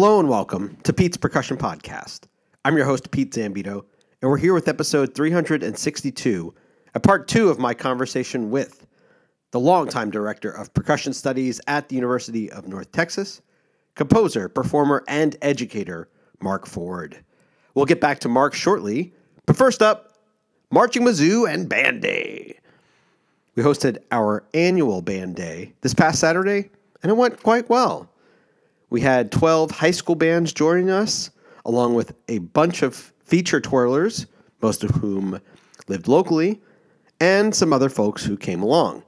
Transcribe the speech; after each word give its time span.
Hello 0.00 0.20
and 0.20 0.28
welcome 0.28 0.76
to 0.84 0.92
Pete's 0.92 1.16
Percussion 1.16 1.56
Podcast. 1.56 2.28
I'm 2.64 2.76
your 2.76 2.86
host, 2.86 3.10
Pete 3.10 3.32
Zambito, 3.32 3.84
and 4.22 4.30
we're 4.30 4.36
here 4.36 4.54
with 4.54 4.68
episode 4.68 5.12
362, 5.12 6.54
a 6.94 7.00
part 7.00 7.26
two 7.26 7.48
of 7.48 7.58
my 7.58 7.74
conversation 7.74 8.48
with 8.48 8.86
the 9.50 9.58
longtime 9.58 10.12
director 10.12 10.52
of 10.52 10.72
percussion 10.72 11.12
studies 11.12 11.60
at 11.66 11.88
the 11.88 11.96
University 11.96 12.48
of 12.52 12.68
North 12.68 12.92
Texas, 12.92 13.42
composer, 13.96 14.48
performer, 14.48 15.02
and 15.08 15.36
educator, 15.42 16.08
Mark 16.40 16.64
Ford. 16.64 17.18
We'll 17.74 17.84
get 17.84 18.00
back 18.00 18.20
to 18.20 18.28
Mark 18.28 18.54
shortly, 18.54 19.12
but 19.46 19.56
first 19.56 19.82
up, 19.82 20.16
Marching 20.70 21.02
Mizzou 21.02 21.52
and 21.52 21.68
Band 21.68 22.02
Day. 22.02 22.56
We 23.56 23.64
hosted 23.64 23.98
our 24.12 24.44
annual 24.54 25.02
band 25.02 25.34
day 25.34 25.74
this 25.80 25.92
past 25.92 26.20
Saturday, 26.20 26.70
and 27.02 27.10
it 27.10 27.16
went 27.16 27.42
quite 27.42 27.68
well. 27.68 28.08
We 28.90 29.00
had 29.00 29.30
12 29.30 29.70
high 29.70 29.90
school 29.90 30.14
bands 30.14 30.52
joining 30.52 30.90
us, 30.90 31.30
along 31.64 31.94
with 31.94 32.14
a 32.28 32.38
bunch 32.38 32.82
of 32.82 33.12
feature 33.22 33.60
twirlers, 33.60 34.26
most 34.62 34.82
of 34.82 34.90
whom 34.90 35.40
lived 35.88 36.08
locally, 36.08 36.60
and 37.20 37.54
some 37.54 37.72
other 37.72 37.88
folks 37.88 38.24
who 38.24 38.36
came 38.36 38.62
along. 38.62 39.02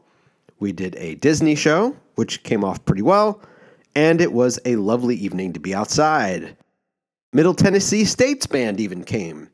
We 0.58 0.72
did 0.72 0.96
a 0.96 1.14
Disney 1.14 1.54
show, 1.54 1.96
which 2.16 2.42
came 2.42 2.64
off 2.64 2.84
pretty 2.84 3.02
well, 3.02 3.40
and 3.94 4.20
it 4.20 4.32
was 4.32 4.58
a 4.64 4.76
lovely 4.76 5.16
evening 5.16 5.54
to 5.54 5.60
be 5.60 5.74
outside. 5.74 6.56
Middle 7.32 7.54
Tennessee 7.54 8.04
State's 8.04 8.46
band 8.46 8.80
even 8.80 9.04
came, 9.04 9.48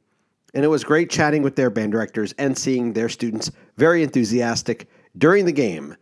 and 0.55 0.65
it 0.65 0.69
was 0.69 0.83
great 0.83 1.11
chatting 1.11 1.43
with 1.43 1.55
their 1.55 1.71
band 1.71 1.93
directors 1.93 2.33
and 2.39 2.59
seeing 2.59 2.93
their 2.93 3.09
students 3.09 3.53
very 3.77 4.03
enthusiastic 4.03 4.89
during 5.17 5.45
the 5.45 5.53
game. 5.53 5.97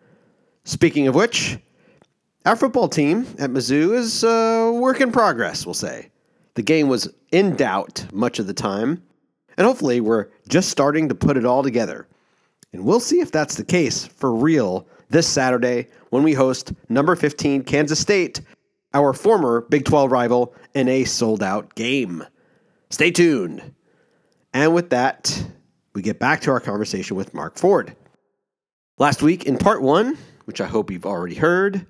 Speaking 0.65 1.07
of 1.09 1.15
which, 1.15 1.59
our 2.45 2.57
football 2.57 2.89
team 2.89 3.27
at 3.39 3.51
Mizzou 3.51 3.95
is 3.95 4.23
a 4.23 4.71
work 4.73 5.01
in 5.01 5.11
progress, 5.11 5.65
we'll 5.65 5.75
say. 5.75 6.11
The 6.55 6.63
game 6.63 6.89
was 6.89 7.13
in 7.33 7.57
doubt 7.57 8.07
much 8.13 8.39
of 8.39 8.47
the 8.47 8.55
time, 8.55 9.03
and 9.57 9.67
hopefully 9.67 10.01
we're 10.01 10.29
just 10.49 10.69
starting 10.69 11.09
to 11.09 11.15
put 11.15 11.37
it 11.37 11.47
all 11.47 11.63
together. 11.63 12.07
And 12.73 12.85
we'll 12.85 13.01
see 13.01 13.21
if 13.21 13.33
that's 13.33 13.55
the 13.55 13.65
case 13.65 14.07
for 14.07 14.35
real 14.35 14.87
this 15.09 15.27
Saturday 15.27 15.89
when 16.11 16.23
we 16.23 16.33
host 16.33 16.73
number 16.89 17.17
15 17.17 17.65
Kansas 17.65 18.01
State, 18.01 18.41
our 18.93 19.13
former 19.13 19.63
Big 19.63 19.85
12 19.85 20.13
rival, 20.13 20.55
in 20.75 20.89
a 20.89 21.05
sold 21.05 21.43
out 21.43 21.75
game. 21.75 22.25
Stay 22.91 23.11
tuned. 23.11 23.75
And 24.53 24.75
with 24.75 24.91
that, 24.91 25.45
we 25.95 26.03
get 26.03 26.19
back 26.19 26.43
to 26.43 26.51
our 26.51 26.61
conversation 26.61 27.17
with 27.17 27.33
Mark 27.33 27.57
Ford. 27.57 27.97
Last 28.99 29.23
week 29.23 29.45
in 29.45 29.57
part 29.57 29.83
one, 29.83 30.19
which 30.45 30.61
I 30.61 30.67
hope 30.67 30.91
you've 30.91 31.07
already 31.07 31.35
heard, 31.35 31.87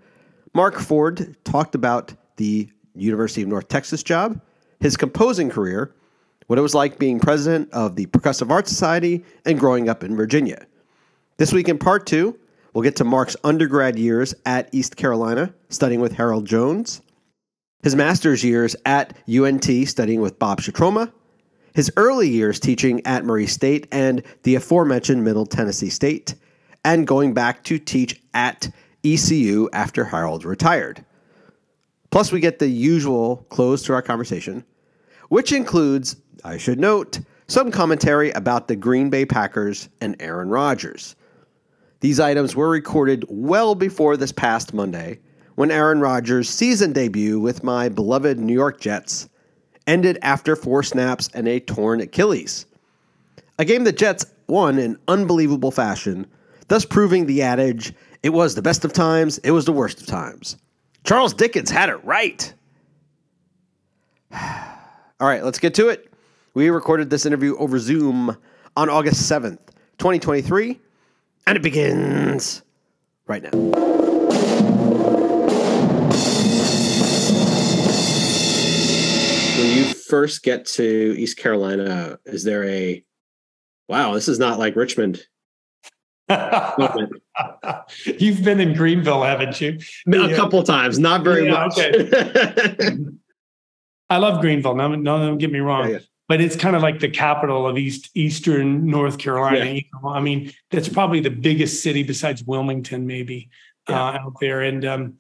Mark 0.55 0.79
Ford 0.79 1.37
talked 1.45 1.75
about 1.75 2.15
the 2.37 2.69
University 2.95 3.43
of 3.43 3.49
North 3.49 3.67
Texas 3.67 4.05
job, 4.05 4.41
his 4.79 4.97
composing 4.97 5.51
career, 5.51 5.93
what 6.47 6.59
it 6.59 6.63
was 6.63 6.75
like 6.75 6.99
being 6.99 7.19
president 7.19 7.71
of 7.73 7.97
the 7.97 8.07
Percussive 8.07 8.51
Arts 8.51 8.71
Society, 8.71 9.25
and 9.45 9.59
growing 9.59 9.89
up 9.89 10.05
in 10.05 10.15
Virginia. 10.15 10.65
This 11.39 11.53
week 11.53 11.69
in 11.69 11.79
part 11.79 12.07
two, 12.07 12.39
we'll 12.73 12.85
get 12.85 12.95
to 12.97 13.05
Mark's 13.05 13.37
undergrad 13.43 13.99
years 13.99 14.33
at 14.47 14.69
East 14.73 14.97
Carolina, 14.97 15.53
studying 15.71 16.01
with 16.01 16.13
Harold 16.13 16.47
Jones, 16.47 17.03
his 17.83 17.97
master's 17.97 18.45
years 18.45 18.77
at 18.87 19.17
UNT, 19.29 19.65
studying 19.89 20.21
with 20.21 20.39
Bob 20.39 20.61
Schietroma, 20.61 21.13
his 21.75 21.91
early 21.97 22.29
years 22.29 22.61
teaching 22.61 23.05
at 23.05 23.25
Murray 23.25 23.49
State 23.49 23.89
and 23.91 24.23
the 24.45 24.55
aforementioned 24.55 25.25
Middle 25.25 25.47
Tennessee 25.47 25.91
State, 25.91 26.37
and 26.85 27.09
going 27.09 27.35
back 27.35 27.65
to 27.65 27.79
teach 27.79 28.21
at 28.35 28.71
ECU 29.05 29.69
after 29.73 30.05
Harold 30.05 30.45
retired. 30.45 31.05
Plus, 32.11 32.33
we 32.33 32.41
get 32.41 32.59
the 32.59 32.69
usual 32.69 33.45
close 33.49 33.83
to 33.83 33.93
our 33.93 34.03
conversation, 34.03 34.65
which 35.29 35.53
includes, 35.53 36.17
I 36.45 36.59
should 36.59 36.79
note, 36.79 37.21
some 37.49 37.71
commentary 37.71 38.31
about 38.31 38.69
the 38.69 38.77
Green 38.77 39.11
Bay 39.11 39.27
Packers 39.27 39.89
and 40.01 40.17
Aaron 40.21 40.49
Rodgers. 40.49 41.17
These 42.01 42.21
items 42.21 42.55
were 42.55 42.69
recorded 42.69 43.25
well 43.29 43.75
before 43.75 44.17
this 44.17 44.33
past 44.33 44.75
Monday, 44.75 45.21
when 45.55 45.71
Aaron 45.71 46.01
Rodgers' 46.01 46.49
season 46.49 46.93
debut 46.93 47.39
with 47.39 47.63
my 47.63 47.89
beloved 47.89 48.39
New 48.39 48.53
York 48.53 48.81
Jets 48.81 49.29
ended 49.87 50.19
after 50.23 50.57
four 50.57 50.83
snaps 50.83 51.29
and 51.35 51.47
a 51.47 51.61
torn 51.61 52.01
Achilles. 52.01 52.67
A 53.59 53.65
game 53.65 53.85
the 53.85 53.93
Jets 53.93 54.27
won 54.49 54.79
in 54.79 54.99
unbelievable 55.09 55.71
fashion, 55.71 56.27
thus 56.69 56.85
proving 56.85 57.27
the 57.27 57.43
adage 57.43 57.93
it 58.25 58.33
was 58.33 58.55
the 58.55 58.63
best 58.63 58.87
of 58.87 58.93
times, 58.95 59.37
it 59.39 59.51
was 59.51 59.67
the 59.67 59.73
worst 59.73 60.01
of 60.01 60.07
times. 60.07 60.57
Charles 61.05 61.35
Dickens 61.35 61.71
had 61.71 61.91
it 61.91 62.03
right. 62.05 62.55
All 64.33 65.29
right, 65.29 65.45
let's 65.45 65.59
get 65.59 65.75
to 65.75 65.91
it. 65.91 66.11
We 66.55 66.71
recorded 66.71 67.11
this 67.11 67.27
interview 67.27 67.55
over 67.59 67.79
Zoom 67.79 68.35
on 68.79 68.89
August 68.89 69.31
7th, 69.31 69.59
2023, 69.99 70.81
and 71.47 71.57
it 71.59 71.61
begins 71.61 72.63
right 73.27 73.43
now. 73.43 73.51
When 79.59 79.77
you 79.77 79.93
first 79.93 80.43
get 80.43 80.65
to 80.69 81.15
East 81.19 81.37
Carolina, 81.37 82.19
is 82.25 82.43
there 82.43 82.65
a 82.65 83.05
wow, 83.87 84.15
this 84.15 84.29
is 84.29 84.39
not 84.39 84.59
like 84.59 84.77
Richmond? 84.77 85.27
You've 88.19 88.43
been 88.43 88.61
in 88.61 88.75
Greenville, 88.75 89.23
haven't 89.23 89.61
you? 89.61 89.79
A 90.07 90.29
yeah. 90.29 90.37
couple 90.37 90.63
times, 90.63 90.99
not 90.99 91.23
very 91.23 91.45
yeah, 91.47 91.51
much. 91.51 91.79
Okay. 91.79 92.97
I 94.11 94.17
love 94.17 94.41
Greenville. 94.41 94.75
No, 94.75 94.89
no, 94.89 95.19
don't 95.19 95.39
get 95.39 95.53
me 95.53 95.59
wrong. 95.59 95.91
Yeah, 95.91 95.99
but 96.29 96.41
it's 96.41 96.57
kind 96.57 96.75
of 96.77 96.83
like 96.83 97.01
the 97.01 97.11
capital 97.11 97.67
of 97.67 97.77
East 97.77 98.11
Eastern 98.15 98.87
North 98.87 99.19
Carolina. 99.19 99.67
You 99.67 99.83
know? 100.03 100.09
I 100.09 100.21
mean, 100.21 100.51
that's 100.71 100.89
probably 100.89 101.21
the 101.21 101.31
biggest 101.31 101.83
city 101.83 102.03
besides 102.03 102.43
Wilmington, 102.43 103.07
maybe 103.07 103.51
uh, 103.89 103.93
out 103.93 104.37
there. 104.41 104.63
And 104.63 104.85
um, 104.87 105.19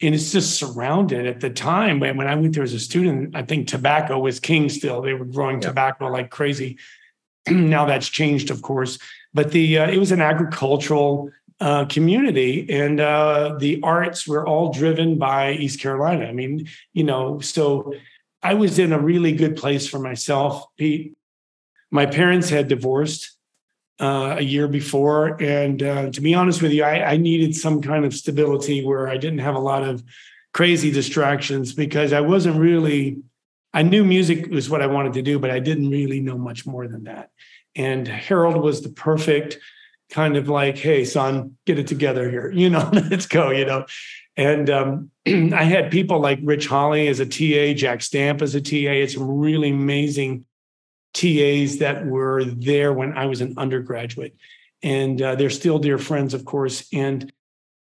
and 0.00 0.14
it's 0.14 0.30
just 0.30 0.56
surrounded 0.56 1.26
at 1.26 1.40
the 1.40 1.50
time 1.50 1.98
when, 1.98 2.16
when 2.16 2.28
I 2.28 2.36
went 2.36 2.54
there 2.54 2.62
as 2.62 2.74
a 2.74 2.80
student, 2.80 3.34
I 3.34 3.42
think 3.42 3.66
tobacco 3.66 4.20
was 4.20 4.38
king 4.38 4.68
still. 4.68 5.02
They 5.02 5.14
were 5.14 5.24
growing 5.24 5.58
tobacco 5.58 6.06
like 6.06 6.30
crazy. 6.30 6.78
now 7.50 7.86
that's 7.86 8.08
changed, 8.08 8.52
of 8.52 8.62
course 8.62 9.00
but 9.34 9.50
the 9.50 9.78
uh, 9.78 9.90
it 9.90 9.98
was 9.98 10.12
an 10.12 10.20
agricultural 10.20 11.30
uh, 11.60 11.84
community, 11.86 12.66
and 12.70 13.00
uh, 13.00 13.56
the 13.58 13.80
arts 13.82 14.26
were 14.26 14.46
all 14.46 14.72
driven 14.72 15.18
by 15.18 15.52
East 15.52 15.80
Carolina. 15.80 16.26
I 16.26 16.32
mean, 16.32 16.68
you 16.92 17.04
know, 17.04 17.40
so 17.40 17.92
I 18.42 18.54
was 18.54 18.78
in 18.78 18.92
a 18.92 18.98
really 18.98 19.32
good 19.32 19.56
place 19.56 19.86
for 19.88 19.98
myself, 19.98 20.64
Pete. 20.76 21.16
My 21.90 22.06
parents 22.06 22.48
had 22.48 22.68
divorced 22.68 23.36
uh, 24.00 24.36
a 24.38 24.42
year 24.42 24.68
before, 24.68 25.40
and 25.42 25.82
uh, 25.82 26.10
to 26.10 26.20
be 26.20 26.34
honest 26.34 26.60
with 26.60 26.72
you, 26.72 26.84
I, 26.84 27.12
I 27.12 27.16
needed 27.16 27.54
some 27.54 27.80
kind 27.80 28.04
of 28.04 28.14
stability 28.14 28.84
where 28.84 29.08
I 29.08 29.16
didn't 29.16 29.38
have 29.38 29.54
a 29.54 29.60
lot 29.60 29.82
of 29.82 30.02
crazy 30.52 30.90
distractions 30.90 31.72
because 31.72 32.12
I 32.12 32.20
wasn't 32.20 32.56
really. 32.56 33.18
I 33.72 33.82
knew 33.82 34.04
music 34.04 34.46
was 34.50 34.70
what 34.70 34.82
I 34.82 34.86
wanted 34.86 35.14
to 35.14 35.22
do, 35.22 35.40
but 35.40 35.50
I 35.50 35.58
didn't 35.58 35.90
really 35.90 36.20
know 36.20 36.38
much 36.38 36.64
more 36.64 36.86
than 36.86 37.04
that. 37.04 37.30
And 37.76 38.06
Harold 38.06 38.62
was 38.62 38.82
the 38.82 38.88
perfect 38.88 39.58
kind 40.10 40.36
of 40.36 40.48
like, 40.48 40.76
hey, 40.76 41.04
son, 41.04 41.56
get 41.66 41.78
it 41.78 41.86
together 41.86 42.30
here. 42.30 42.50
You 42.54 42.70
know, 42.70 42.88
let's 42.92 43.26
go, 43.26 43.50
you 43.50 43.64
know. 43.64 43.86
And 44.36 44.70
um, 44.70 45.10
I 45.26 45.64
had 45.64 45.90
people 45.90 46.20
like 46.20 46.38
Rich 46.42 46.66
Holly 46.66 47.08
as 47.08 47.20
a 47.20 47.26
TA, 47.26 47.74
Jack 47.74 48.02
Stamp 48.02 48.42
as 48.42 48.54
a 48.54 48.60
TA. 48.60 48.92
It's 48.92 49.14
some 49.14 49.28
really 49.28 49.70
amazing 49.70 50.44
TAs 51.14 51.78
that 51.78 52.06
were 52.06 52.44
there 52.44 52.92
when 52.92 53.16
I 53.16 53.26
was 53.26 53.40
an 53.40 53.54
undergraduate. 53.56 54.36
And 54.82 55.20
uh, 55.22 55.34
they're 55.36 55.50
still 55.50 55.78
dear 55.78 55.98
friends, 55.98 56.34
of 56.34 56.44
course. 56.44 56.86
And 56.92 57.32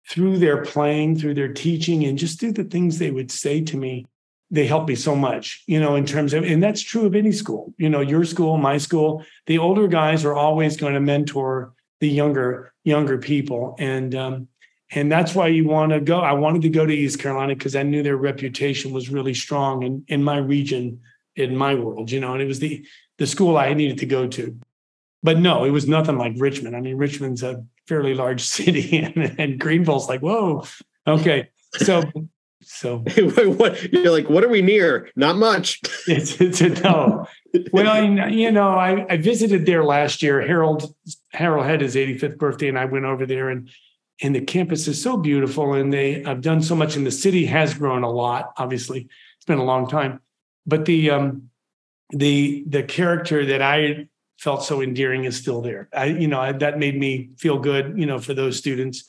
through 0.08 0.38
their 0.38 0.64
playing, 0.64 1.19
through 1.19 1.35
their 1.35 1.52
teaching, 1.52 2.05
and 2.05 2.19
just 2.19 2.40
through 2.40 2.52
the 2.52 2.64
things 2.64 2.99
they 2.99 3.11
would 3.11 3.31
say 3.31 3.61
to 3.62 3.76
me, 3.76 4.06
they 4.50 4.67
help 4.67 4.89
me 4.89 4.95
so 4.95 5.15
much, 5.15 5.62
you 5.67 5.79
know, 5.79 5.95
in 5.95 6.06
terms 6.06 6.33
of, 6.33 6.43
and 6.45 6.62
that's 6.62 6.81
true 6.81 7.05
of 7.05 7.15
any 7.15 7.33
school, 7.33 7.75
you 7.77 7.89
know, 7.89 8.00
your 8.00 8.25
school, 8.25 8.56
my 8.56 8.79
school, 8.79 9.25
the 9.47 9.59
older 9.59 9.87
guys 9.89 10.25
are 10.25 10.35
always 10.35 10.77
going 10.77 10.95
to 10.95 11.00
mentor 11.00 11.75
the 12.00 12.09
younger, 12.09 12.73
younger 12.85 13.19
people. 13.19 13.77
And, 13.79 14.15
um, 14.15 14.49
and 14.91 15.12
that's 15.12 15.35
why 15.35 15.49
you 15.49 15.67
want 15.67 15.93
to 15.93 16.00
go. 16.00 16.21
I 16.21 16.33
wanted 16.33 16.62
to 16.62 16.71
go 16.71 16.87
to 16.87 16.95
East 16.95 17.19
Carolina 17.19 17.55
because 17.55 17.77
I 17.77 17.83
knew 17.83 18.03
their 18.03 18.17
reputation 18.17 18.91
was 18.91 19.11
really 19.11 19.35
strong 19.35 19.83
in, 19.83 20.05
in 20.09 20.25
my 20.25 20.39
region, 20.39 21.00
in 21.37 21.55
my 21.55 21.75
world, 21.75 22.11
you 22.11 22.21
know, 22.21 22.33
and 22.33 22.41
it 22.41 22.47
was 22.47 22.59
the, 22.59 22.87
the 23.19 23.27
school 23.27 23.59
I 23.59 23.75
needed 23.75 23.99
to 23.99 24.06
go 24.06 24.27
to. 24.29 24.59
But 25.23 25.39
no, 25.39 25.65
it 25.65 25.71
was 25.71 25.87
nothing 25.87 26.17
like 26.17 26.33
Richmond. 26.39 26.75
I 26.75 26.81
mean, 26.81 26.97
Richmond's 26.97 27.43
a 27.43 27.65
fairly 27.87 28.15
large 28.15 28.41
city 28.45 28.99
and, 28.99 29.39
and 29.39 29.61
Greenville's 29.61 30.09
like, 30.09 30.21
whoa, 30.21 30.65
okay. 31.06 31.50
So 31.75 32.03
so 32.69 33.03
you're 33.17 34.12
like, 34.12 34.29
what 34.29 34.44
are 34.44 34.49
we 34.49 34.61
near? 34.61 35.09
Not 35.17 35.37
much. 35.37 35.81
it's, 36.06 36.38
it's 36.41 36.61
a 36.61 36.69
no. 36.69 37.26
well, 37.73 38.31
you 38.31 38.53
know, 38.53 38.69
I, 38.69 39.06
I 39.09 39.17
visited 39.17 39.65
there 39.65 39.85
last 39.85 40.23
year. 40.23 40.47
Harold 40.47 40.94
Harold 41.32 41.67
had 41.67 41.81
his 41.81 41.97
85th 41.97 42.37
birthday, 42.37 42.69
and 42.69 42.79
I 42.79 42.85
went 42.85 43.06
over 43.06 43.25
there, 43.25 43.49
and 43.49 43.70
and 44.20 44.35
the 44.35 44.43
campus 44.43 44.87
is 44.87 45.03
so 45.03 45.17
beautiful, 45.17 45.73
and 45.73 45.93
they 45.93 46.23
have 46.25 46.43
done 46.43 46.62
so 46.62 46.76
much, 46.76 46.94
and 46.94 47.06
the 47.06 47.11
city 47.11 47.47
has 47.47 47.73
grown 47.73 48.03
a 48.03 48.11
lot. 48.11 48.53
Obviously, 48.59 49.09
it's 49.37 49.47
been 49.47 49.59
a 49.59 49.64
long 49.64 49.88
time. 49.88 50.21
But 50.67 50.85
the 50.85 51.11
um, 51.11 51.49
the 52.11 52.64
the 52.67 52.82
character 52.82 53.47
that 53.47 53.62
I 53.62 54.09
felt 54.38 54.62
so 54.62 54.82
endearing 54.82 55.25
is 55.25 55.38
still 55.38 55.62
there. 55.62 55.88
I, 55.93 56.05
you 56.05 56.29
know, 56.29 56.41
I, 56.41 56.53
that 56.53 56.79
made 56.79 56.99
me 56.99 57.31
feel 57.38 57.59
good. 57.59 57.99
You 57.99 58.05
know, 58.05 58.19
for 58.19 58.35
those 58.35 58.59
students 58.59 59.05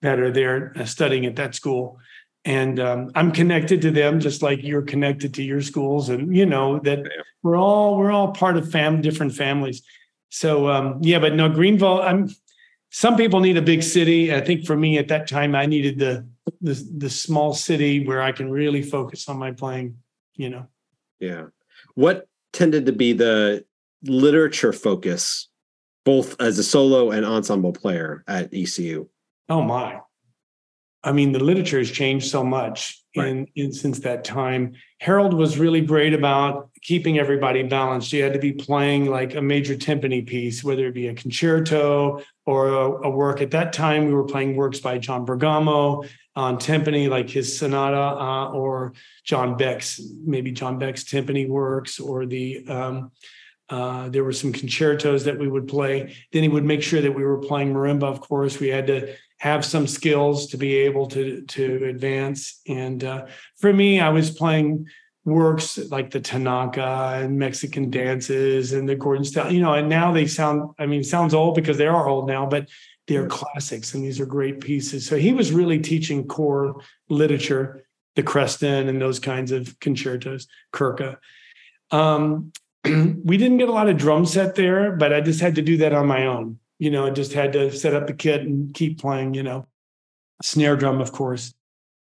that 0.00 0.18
are 0.18 0.32
there 0.32 0.72
uh, 0.76 0.86
studying 0.86 1.26
at 1.26 1.36
that 1.36 1.54
school, 1.54 1.98
and 2.44 2.80
um, 2.80 3.10
I'm 3.14 3.30
connected 3.30 3.82
to 3.82 3.90
them 3.90 4.18
just 4.18 4.42
like 4.42 4.62
you're 4.62 4.82
connected 4.82 5.34
to 5.34 5.42
your 5.42 5.60
schools, 5.60 6.08
and 6.08 6.34
you 6.36 6.46
know 6.46 6.80
that 6.80 7.00
we're 7.42 7.56
all 7.56 7.96
we're 7.96 8.10
all 8.10 8.32
part 8.32 8.56
of 8.56 8.70
fam 8.70 9.00
different 9.00 9.34
families. 9.34 9.82
So 10.30 10.68
um, 10.68 10.98
yeah, 11.02 11.18
but 11.18 11.34
no, 11.34 11.48
Greenville. 11.48 12.02
I'm. 12.02 12.28
Some 12.94 13.16
people 13.16 13.40
need 13.40 13.56
a 13.56 13.62
big 13.62 13.82
city. 13.82 14.34
I 14.34 14.42
think 14.42 14.66
for 14.66 14.76
me 14.76 14.98
at 14.98 15.08
that 15.08 15.26
time, 15.26 15.54
I 15.54 15.66
needed 15.66 15.98
the 15.98 16.26
the 16.60 16.74
the 16.98 17.10
small 17.10 17.54
city 17.54 18.04
where 18.04 18.20
I 18.20 18.32
can 18.32 18.50
really 18.50 18.82
focus 18.82 19.28
on 19.28 19.38
my 19.38 19.52
playing. 19.52 19.98
You 20.34 20.50
know. 20.50 20.66
Yeah. 21.20 21.46
What 21.94 22.28
tended 22.52 22.86
to 22.86 22.92
be 22.92 23.12
the 23.12 23.64
literature 24.02 24.72
focus, 24.72 25.48
both 26.04 26.38
as 26.40 26.58
a 26.58 26.64
solo 26.64 27.10
and 27.12 27.24
ensemble 27.24 27.72
player 27.72 28.24
at 28.26 28.52
ECU? 28.52 29.08
Oh 29.48 29.62
my. 29.62 30.00
I 31.04 31.12
mean, 31.12 31.32
the 31.32 31.42
literature 31.42 31.78
has 31.78 31.90
changed 31.90 32.30
so 32.30 32.44
much 32.44 33.02
right. 33.16 33.28
in, 33.28 33.46
in 33.56 33.72
since 33.72 34.00
that 34.00 34.24
time. 34.24 34.74
Harold 35.00 35.34
was 35.34 35.58
really 35.58 35.80
great 35.80 36.14
about 36.14 36.70
keeping 36.82 37.18
everybody 37.18 37.62
balanced. 37.62 38.12
You 38.12 38.22
had 38.22 38.32
to 38.34 38.38
be 38.38 38.52
playing 38.52 39.06
like 39.06 39.34
a 39.34 39.42
major 39.42 39.74
timpani 39.74 40.26
piece, 40.26 40.62
whether 40.62 40.86
it 40.86 40.94
be 40.94 41.08
a 41.08 41.14
concerto 41.14 42.22
or 42.46 42.68
a, 42.68 43.06
a 43.06 43.10
work. 43.10 43.40
At 43.40 43.50
that 43.50 43.72
time, 43.72 44.06
we 44.06 44.14
were 44.14 44.24
playing 44.24 44.56
works 44.56 44.80
by 44.80 44.98
John 44.98 45.24
Bergamo 45.24 46.04
on 46.34 46.56
timpani, 46.56 47.08
like 47.08 47.28
his 47.28 47.58
sonata, 47.58 47.96
uh, 47.96 48.50
or 48.50 48.94
John 49.24 49.56
Beck's, 49.56 50.00
maybe 50.24 50.52
John 50.52 50.78
Beck's 50.78 51.04
timpani 51.04 51.48
works, 51.48 52.00
or 52.00 52.26
the 52.26 52.66
um, 52.68 53.10
uh, 53.68 54.08
there 54.10 54.22
were 54.22 54.32
some 54.32 54.52
concertos 54.52 55.24
that 55.24 55.38
we 55.38 55.48
would 55.48 55.66
play. 55.66 56.14
Then 56.32 56.42
he 56.42 56.48
would 56.48 56.64
make 56.64 56.82
sure 56.82 57.00
that 57.00 57.12
we 57.12 57.24
were 57.24 57.38
playing 57.38 57.72
marimba. 57.72 58.04
Of 58.04 58.20
course, 58.20 58.60
we 58.60 58.68
had 58.68 58.86
to 58.88 59.14
have 59.42 59.64
some 59.64 59.88
skills 59.88 60.46
to 60.46 60.56
be 60.56 60.76
able 60.76 61.04
to 61.04 61.42
to 61.42 61.84
advance. 61.86 62.60
And 62.68 63.02
uh, 63.02 63.26
for 63.58 63.72
me, 63.72 63.98
I 63.98 64.10
was 64.10 64.30
playing 64.30 64.86
works 65.24 65.78
like 65.90 66.12
the 66.12 66.20
Tanaka 66.20 67.18
and 67.20 67.40
Mexican 67.40 67.90
dances 67.90 68.72
and 68.72 68.88
the 68.88 68.94
Gordon 68.94 69.24
Stout, 69.24 69.50
you 69.50 69.60
know, 69.60 69.74
and 69.74 69.88
now 69.88 70.12
they 70.12 70.28
sound, 70.28 70.70
I 70.78 70.86
mean, 70.86 71.02
sounds 71.02 71.34
old 71.34 71.56
because 71.56 71.76
they 71.76 71.88
are 71.88 72.08
old 72.08 72.28
now, 72.28 72.46
but 72.46 72.68
they're 73.08 73.26
classics 73.26 73.94
and 73.94 74.04
these 74.04 74.20
are 74.20 74.26
great 74.26 74.60
pieces. 74.60 75.08
So 75.08 75.16
he 75.16 75.32
was 75.32 75.50
really 75.50 75.80
teaching 75.80 76.28
core 76.28 76.80
literature, 77.08 77.84
the 78.14 78.22
Creston 78.22 78.88
and 78.88 79.02
those 79.02 79.18
kinds 79.18 79.50
of 79.50 79.78
concertos, 79.80 80.46
Kurka. 80.72 81.16
Um, 81.90 82.52
we 82.84 83.36
didn't 83.36 83.58
get 83.58 83.68
a 83.68 83.72
lot 83.72 83.88
of 83.88 83.96
drum 83.96 84.24
set 84.24 84.54
there, 84.54 84.92
but 84.92 85.12
I 85.12 85.20
just 85.20 85.40
had 85.40 85.56
to 85.56 85.62
do 85.62 85.78
that 85.78 85.92
on 85.92 86.06
my 86.06 86.26
own. 86.26 86.60
You 86.82 86.90
know, 86.90 87.06
I 87.06 87.10
just 87.10 87.32
had 87.32 87.52
to 87.52 87.70
set 87.70 87.94
up 87.94 88.08
the 88.08 88.12
kit 88.12 88.40
and 88.40 88.74
keep 88.74 89.00
playing, 89.00 89.34
you 89.34 89.44
know, 89.44 89.68
snare 90.42 90.74
drum, 90.74 91.00
of 91.00 91.12
course. 91.12 91.54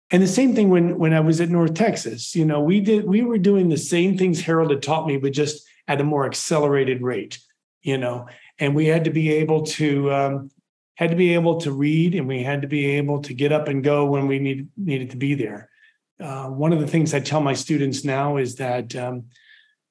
And 0.10 0.24
the 0.24 0.28
same 0.28 0.56
thing 0.56 0.72
when 0.72 0.98
when 0.98 1.14
I 1.14 1.20
was 1.20 1.40
at 1.42 1.50
North 1.50 1.76
Texas, 1.76 2.36
you 2.36 2.44
know, 2.44 2.60
we 2.60 2.82
did 2.82 3.06
we 3.06 3.22
were 3.22 3.38
doing 3.38 3.70
the 3.70 3.78
same 3.78 4.18
things 4.18 4.42
Harold 4.42 4.72
had 4.72 4.82
taught 4.82 5.06
me, 5.06 5.18
but 5.18 5.32
just 5.32 5.64
at 5.88 6.02
a 6.02 6.04
more 6.04 6.26
accelerated 6.26 7.04
rate, 7.04 7.38
you 7.84 8.00
know. 8.00 8.26
And 8.58 8.74
we 8.74 8.88
had 8.88 9.04
to 9.04 9.12
be 9.12 9.32
able 9.34 9.62
to 9.78 10.12
um, 10.12 10.50
had 10.96 11.12
to 11.12 11.16
be 11.16 11.36
able 11.36 11.60
to 11.60 11.72
read, 11.72 12.16
and 12.16 12.28
we 12.28 12.42
had 12.42 12.64
to 12.64 12.68
be 12.68 12.98
able 12.98 13.22
to 13.22 13.34
get 13.36 13.52
up 13.52 13.68
and 13.68 13.84
go 13.84 14.08
when 14.08 14.26
we 14.26 14.40
need, 14.40 14.70
needed 14.76 15.12
to 15.12 15.18
be 15.18 15.36
there. 15.36 15.70
Uh, 16.20 16.48
one 16.48 16.74
of 16.74 16.80
the 16.80 16.88
things 16.88 17.14
I 17.14 17.20
tell 17.20 17.42
my 17.42 17.54
students 17.54 18.04
now 18.04 18.38
is 18.38 18.56
that 18.56 18.96
um, 18.96 19.26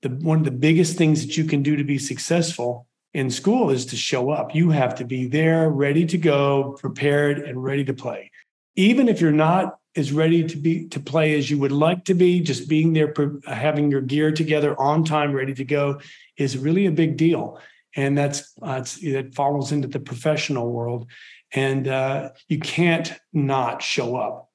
the 0.00 0.08
one 0.08 0.40
of 0.40 0.44
the 0.44 0.50
biggest 0.50 0.98
things 0.98 1.24
that 1.24 1.36
you 1.36 1.44
can 1.44 1.62
do 1.62 1.76
to 1.76 1.84
be 1.84 1.98
successful 1.98 2.88
in 3.14 3.30
school 3.30 3.70
is 3.70 3.86
to 3.86 3.96
show 3.96 4.30
up. 4.30 4.54
You 4.54 4.70
have 4.70 4.94
to 4.96 5.04
be 5.04 5.26
there, 5.26 5.68
ready 5.68 6.06
to 6.06 6.18
go, 6.18 6.76
prepared, 6.80 7.40
and 7.40 7.62
ready 7.62 7.84
to 7.84 7.94
play. 7.94 8.30
Even 8.76 9.08
if 9.08 9.20
you're 9.20 9.32
not 9.32 9.78
as 9.94 10.12
ready 10.12 10.42
to 10.44 10.56
be 10.56 10.88
to 10.88 10.98
play 10.98 11.36
as 11.36 11.50
you 11.50 11.58
would 11.58 11.72
like 11.72 12.06
to 12.06 12.14
be, 12.14 12.40
just 12.40 12.68
being 12.68 12.94
there, 12.94 13.14
having 13.46 13.90
your 13.90 14.00
gear 14.00 14.32
together 14.32 14.78
on 14.80 15.04
time, 15.04 15.32
ready 15.32 15.52
to 15.54 15.64
go, 15.64 16.00
is 16.38 16.56
really 16.56 16.86
a 16.86 16.90
big 16.90 17.18
deal. 17.18 17.60
And 17.94 18.16
that's 18.16 18.54
uh, 18.62 18.80
that 18.80 19.34
follows 19.34 19.72
into 19.72 19.88
the 19.88 20.00
professional 20.00 20.72
world, 20.72 21.08
and 21.52 21.86
uh, 21.86 22.30
you 22.48 22.58
can't 22.58 23.12
not 23.32 23.82
show 23.82 24.16
up 24.16 24.48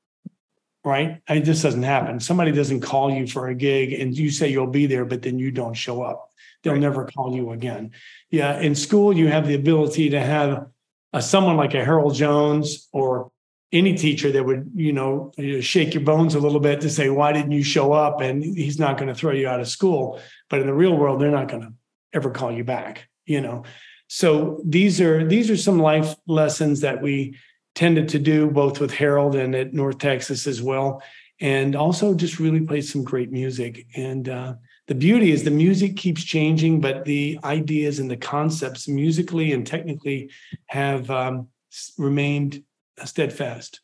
right? 0.87 1.21
I 1.27 1.39
this 1.39 1.63
doesn't 1.63 1.83
happen. 1.83 2.21
Somebody 2.21 2.53
doesn't 2.53 2.79
call 2.79 3.11
you 3.11 3.27
for 3.27 3.49
a 3.49 3.55
gig 3.55 3.91
and 3.91 4.17
you 4.17 4.31
say 4.31 4.47
you'll 4.47 4.67
be 4.67 4.85
there, 4.85 5.03
but 5.03 5.21
then 5.21 5.37
you 5.37 5.51
don't 5.51 5.73
show 5.73 6.01
up. 6.01 6.31
They'll 6.63 6.73
right. 6.73 6.81
never 6.81 7.05
call 7.05 7.35
you 7.35 7.51
again. 7.51 7.91
Yeah, 8.29 8.59
in 8.59 8.75
school, 8.75 9.15
you 9.15 9.27
have 9.27 9.47
the 9.47 9.55
ability 9.55 10.09
to 10.09 10.19
have 10.19 10.67
a, 11.13 11.21
someone 11.21 11.57
like 11.57 11.73
a 11.73 11.85
Harold 11.85 12.15
Jones 12.15 12.87
or 12.91 13.31
any 13.71 13.95
teacher 13.95 14.31
that 14.31 14.45
would, 14.45 14.71
you 14.75 14.93
know, 14.93 15.31
shake 15.61 15.93
your 15.93 16.03
bones 16.03 16.35
a 16.35 16.39
little 16.39 16.59
bit 16.59 16.81
to 16.81 16.89
say, 16.89 17.09
why 17.09 17.31
didn't 17.33 17.51
you 17.51 17.63
show 17.63 17.93
up? 17.93 18.21
And 18.21 18.43
he's 18.43 18.79
not 18.79 18.97
going 18.97 19.09
to 19.09 19.15
throw 19.15 19.31
you 19.31 19.47
out 19.47 19.59
of 19.59 19.67
school. 19.67 20.19
But 20.49 20.61
in 20.61 20.67
the 20.67 20.73
real 20.73 20.95
world, 20.95 21.19
they're 21.19 21.31
not 21.31 21.49
going 21.49 21.61
to 21.61 21.73
ever 22.13 22.31
call 22.31 22.51
you 22.51 22.63
back, 22.63 23.07
you 23.25 23.41
know. 23.41 23.63
So 24.07 24.61
these 24.63 25.01
are 25.01 25.27
these 25.27 25.49
are 25.49 25.57
some 25.57 25.79
life 25.79 26.15
lessons 26.27 26.79
that 26.81 27.01
we 27.01 27.35
tended 27.75 28.09
to 28.09 28.19
do 28.19 28.49
both 28.49 28.79
with 28.79 28.93
Harold 28.93 29.35
and 29.35 29.53
at 29.53 29.73
North 29.73 29.97
Texas 29.97 30.47
as 30.47 30.61
well. 30.61 31.01
And 31.39 31.75
also 31.75 32.15
just 32.15 32.39
really 32.39 32.61
played 32.61 32.85
some 32.85 33.03
great 33.03 33.31
music. 33.31 33.85
And 33.95 34.27
uh, 34.29 34.53
the 34.87 34.95
beauty 34.95 35.31
is 35.31 35.43
the 35.43 35.51
music 35.51 35.97
keeps 35.97 36.23
changing, 36.23 36.81
but 36.81 37.05
the 37.05 37.39
ideas 37.43 37.99
and 37.99 38.09
the 38.09 38.17
concepts 38.17 38.87
musically 38.87 39.51
and 39.51 39.67
technically 39.67 40.29
have 40.67 41.09
um, 41.11 41.49
remained 41.97 42.63
steadfast. 43.03 43.81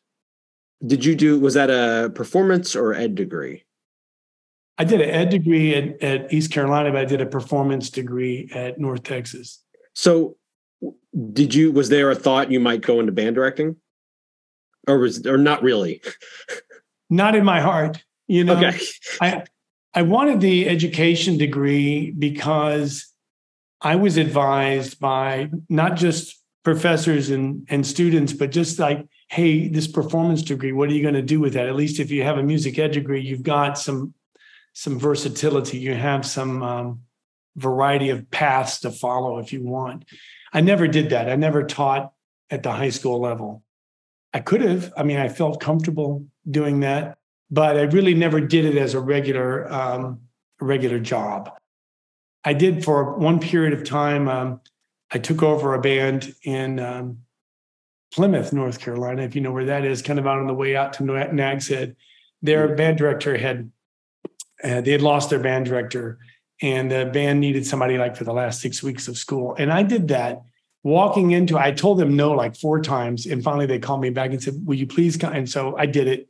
Did 0.84 1.04
you 1.04 1.14
do, 1.14 1.38
was 1.38 1.54
that 1.54 1.70
a 1.70 2.10
performance 2.10 2.74
or 2.74 2.94
ed 2.94 3.14
degree? 3.14 3.64
I 4.76 4.84
did 4.84 5.00
an 5.00 5.10
ed 5.10 5.30
degree 5.30 5.74
at, 5.74 6.02
at 6.02 6.32
East 6.32 6.50
Carolina, 6.50 6.90
but 6.90 7.02
I 7.02 7.04
did 7.04 7.20
a 7.20 7.26
performance 7.26 7.90
degree 7.90 8.50
at 8.52 8.78
North 8.78 9.02
Texas. 9.04 9.62
So 9.94 10.36
did 11.32 11.54
you 11.54 11.70
was 11.70 11.88
there 11.88 12.10
a 12.10 12.14
thought 12.14 12.50
you 12.50 12.60
might 12.60 12.80
go 12.80 12.98
into 12.98 13.12
band 13.12 13.36
directing 13.36 13.76
or 14.88 14.98
was 14.98 15.24
or 15.26 15.38
not 15.38 15.62
really? 15.62 16.02
not 17.10 17.36
in 17.36 17.44
my 17.44 17.60
heart. 17.60 18.02
You 18.26 18.44
know, 18.44 18.56
okay. 18.56 18.80
I 19.20 19.44
I 19.94 20.02
wanted 20.02 20.40
the 20.40 20.68
education 20.68 21.38
degree 21.38 22.10
because 22.10 23.06
I 23.80 23.96
was 23.96 24.16
advised 24.16 24.98
by 24.98 25.50
not 25.68 25.96
just 25.96 26.40
professors 26.64 27.30
and, 27.30 27.66
and 27.70 27.86
students, 27.86 28.32
but 28.32 28.50
just 28.50 28.78
like, 28.78 29.06
hey, 29.28 29.68
this 29.68 29.86
performance 29.86 30.42
degree, 30.42 30.72
what 30.72 30.88
are 30.88 30.92
you 30.92 31.02
going 31.02 31.14
to 31.14 31.22
do 31.22 31.38
with 31.38 31.52
that? 31.52 31.68
At 31.68 31.76
least 31.76 32.00
if 32.00 32.10
you 32.10 32.22
have 32.24 32.38
a 32.38 32.42
music 32.42 32.78
ed 32.78 32.92
degree, 32.92 33.20
you've 33.20 33.42
got 33.42 33.78
some 33.78 34.14
some 34.76 34.98
versatility. 34.98 35.78
You 35.78 35.94
have 35.94 36.26
some 36.26 36.62
um, 36.62 37.00
variety 37.54 38.10
of 38.10 38.28
paths 38.32 38.80
to 38.80 38.90
follow 38.90 39.38
if 39.38 39.52
you 39.52 39.62
want. 39.62 40.04
I 40.52 40.60
never 40.62 40.88
did 40.88 41.10
that. 41.10 41.30
I 41.30 41.36
never 41.36 41.62
taught 41.62 42.12
at 42.50 42.64
the 42.64 42.72
high 42.72 42.90
school 42.90 43.20
level. 43.20 43.62
I 44.32 44.40
could 44.40 44.62
have. 44.62 44.92
I 44.96 45.04
mean, 45.04 45.18
I 45.18 45.28
felt 45.28 45.60
comfortable 45.60 46.26
doing 46.50 46.80
that, 46.80 47.18
but 47.50 47.76
I 47.76 47.82
really 47.82 48.14
never 48.14 48.40
did 48.40 48.64
it 48.64 48.76
as 48.76 48.94
a 48.94 49.00
regular 49.00 49.72
um, 49.72 50.20
regular 50.60 50.98
job. 50.98 51.50
I 52.44 52.52
did 52.52 52.84
for 52.84 53.16
one 53.16 53.40
period 53.40 53.72
of 53.72 53.84
time. 53.84 54.28
Um, 54.28 54.60
I 55.10 55.18
took 55.18 55.42
over 55.42 55.74
a 55.74 55.80
band 55.80 56.34
in 56.42 56.78
um, 56.78 57.18
Plymouth, 58.12 58.52
North 58.52 58.80
Carolina, 58.80 59.22
if 59.22 59.34
you 59.34 59.40
know 59.40 59.52
where 59.52 59.66
that 59.66 59.84
is, 59.84 60.02
kind 60.02 60.18
of 60.18 60.26
out 60.26 60.38
on 60.38 60.46
the 60.46 60.54
way 60.54 60.76
out 60.76 60.92
to 60.94 61.04
Nags 61.04 61.68
Head. 61.68 61.96
Their 62.42 62.68
mm-hmm. 62.68 62.76
band 62.76 62.98
director 62.98 63.36
had 63.36 63.70
uh, 64.62 64.80
they 64.80 64.92
had 64.92 65.02
lost 65.02 65.30
their 65.30 65.38
band 65.38 65.66
director, 65.66 66.18
and 66.62 66.90
the 66.90 67.06
band 67.06 67.40
needed 67.40 67.66
somebody 67.66 67.98
like 67.98 68.16
for 68.16 68.24
the 68.24 68.32
last 68.32 68.60
six 68.60 68.82
weeks 68.82 69.08
of 69.08 69.16
school, 69.16 69.54
and 69.58 69.72
I 69.72 69.82
did 69.82 70.08
that 70.08 70.42
walking 70.84 71.30
into 71.30 71.58
i 71.58 71.72
told 71.72 71.98
them 71.98 72.14
no 72.14 72.30
like 72.32 72.54
four 72.54 72.80
times 72.80 73.26
and 73.26 73.42
finally 73.42 73.66
they 73.66 73.78
called 73.78 74.00
me 74.00 74.10
back 74.10 74.30
and 74.30 74.42
said 74.42 74.54
will 74.64 74.76
you 74.76 74.86
please 74.86 75.16
come 75.16 75.32
and 75.32 75.48
so 75.48 75.74
i 75.78 75.86
did 75.86 76.06
it 76.06 76.28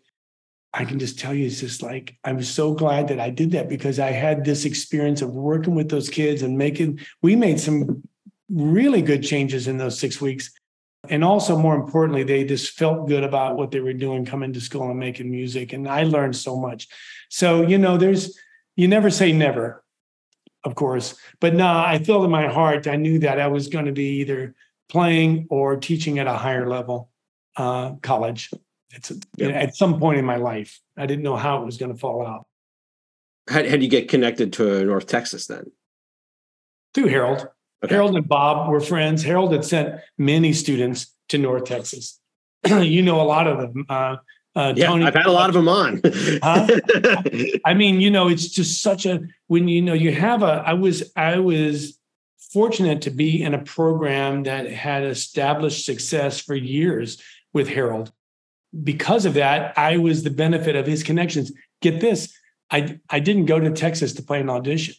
i 0.75 0.85
can 0.85 0.99
just 0.99 1.19
tell 1.19 1.33
you 1.33 1.47
it's 1.47 1.61
just 1.61 1.83
like 1.83 2.17
i'm 2.25 2.43
so 2.43 2.75
glad 2.75 3.09
that 3.09 3.21
i 3.21 3.31
did 3.31 3.53
that 3.53 3.69
because 3.69 3.99
i 3.99 4.11
had 4.11 4.45
this 4.45 4.65
experience 4.65 5.23
of 5.23 5.31
working 5.31 5.75
with 5.75 5.89
those 5.89 6.09
kids 6.09 6.43
and 6.43 6.59
making 6.59 6.99
we 7.23 7.37
made 7.37 7.59
some 7.59 8.03
really 8.51 9.03
good 9.03 9.23
changes 9.23 9.69
in 9.69 9.79
those 9.79 9.99
six 9.99 10.21
weeks 10.21 10.51
and 11.09 11.25
also 11.25 11.57
more 11.57 11.75
importantly 11.75 12.23
they 12.23 12.45
just 12.45 12.77
felt 12.79 13.09
good 13.09 13.25
about 13.25 13.57
what 13.57 13.71
they 13.71 13.81
were 13.81 13.93
doing 13.93 14.25
coming 14.25 14.53
to 14.53 14.61
school 14.61 14.91
and 14.91 14.99
making 14.99 15.31
music 15.31 15.73
and 15.73 15.89
i 15.89 16.03
learned 16.03 16.37
so 16.37 16.59
much 16.59 16.89
so 17.29 17.63
you 17.63 17.79
know 17.79 17.97
there's 17.97 18.39
you 18.77 18.89
never 18.89 19.11
say 19.11 19.33
never 19.33 19.85
of 20.65 20.75
course. 20.75 21.15
But 21.41 21.55
no, 21.55 21.67
I 21.67 21.99
felt 21.99 22.25
in 22.25 22.31
my 22.31 22.49
heart, 22.49 22.87
I 22.87 22.97
knew 22.97 23.19
that 23.21 23.39
I 23.39 23.49
was 23.49 23.69
going 23.69 23.85
to 23.85 23.93
be 23.93 24.21
either 24.21 24.55
playing 24.89 25.47
or 25.51 25.77
teaching 25.77 26.19
at 26.19 26.27
a 26.27 26.33
higher 26.33 26.69
level 26.69 27.11
uh, 27.57 27.95
college. 28.03 28.51
It's 28.95 29.13
yep. 29.37 29.55
at 29.55 29.77
some 29.77 29.99
point 29.99 30.19
in 30.19 30.25
my 30.25 30.37
life. 30.37 30.81
I 30.97 31.07
didn't 31.07 31.25
know 31.25 31.37
how 31.37 31.63
it 31.63 31.67
was 31.67 31.77
going 31.77 31.93
to 31.93 31.99
fall 31.99 32.27
out. 32.27 32.47
How, 33.49 33.69
how 33.69 33.77
do 33.77 33.83
you 33.83 33.91
get 33.91 34.09
connected 34.09 34.53
to 34.55 34.85
North 34.85 35.07
Texas 35.07 35.47
then? 35.47 35.71
Through 36.95 37.09
Harold. 37.09 37.49
Okay. 37.85 37.95
Harold 37.95 38.17
and 38.17 38.27
Bob 38.27 38.71
were 38.71 38.81
friends. 38.81 39.23
Harold 39.23 39.53
had 39.53 39.65
sent 39.65 40.01
many 40.17 40.53
students 40.53 41.15
to 41.29 41.39
North 41.39 41.65
Texas. 41.65 42.21
you 42.67 43.03
know 43.03 43.21
a 43.21 43.25
lot 43.25 43.47
of 43.47 43.59
them. 43.59 43.85
Uh, 43.89 44.17
uh, 44.57 44.73
yeah, 44.77 44.87
Tony, 44.87 45.05
I've 45.05 45.15
had 45.15 45.27
a 45.27 45.33
lot 45.33 45.49
of 45.49 45.55
them 45.55 45.69
on. 45.69 46.01
huh? 46.43 46.69
I 47.65 47.75
mean, 47.75 48.01
you 48.01 48.11
know, 48.11 48.29
it's 48.29 48.49
just 48.49 48.83
such 48.83 49.05
a 49.05 49.21
when 49.49 49.67
you 49.67 49.83
know 49.83 49.95
you 49.95 50.13
have 50.13 50.43
a. 50.43 50.63
I 50.65 50.75
was 50.75 51.13
I 51.17 51.41
was 51.41 51.99
fortunate 52.53 53.03
to 53.03 53.11
be 53.11 53.43
in 53.43 53.53
a 53.53 53.59
program 53.59 54.45
that 54.45 54.71
had 54.71 55.03
established 55.03 55.85
success 55.85 56.41
for 56.41 56.55
years 56.55 57.21
with 57.53 57.69
Harold. 57.69 58.13
Because 58.83 59.25
of 59.25 59.35
that, 59.35 59.77
I 59.79 59.99
was 59.99 60.23
the 60.23 60.31
benefit 60.31 60.77
of 60.77 60.87
his 60.87 61.03
connections. 61.03 61.53
Get 61.81 62.01
this, 62.01 62.35
I 62.71 62.99
I 63.11 63.21
didn't 63.21 63.47
go 63.47 63.61
to 63.61 63.71
Texas 63.71 64.13
to 64.15 64.23
play 64.23 64.41
an 64.41 64.51
audition. 64.51 64.95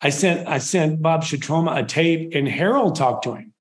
I 0.00 0.10
sent 0.10 0.48
I 0.48 0.58
sent 0.58 1.02
Bob 1.02 1.22
Schietroma 1.22 1.76
a 1.76 1.84
tape, 1.84 2.34
and 2.34 2.48
Harold 2.48 2.96
talked 2.96 3.24
to 3.24 3.34
him. 3.34 3.52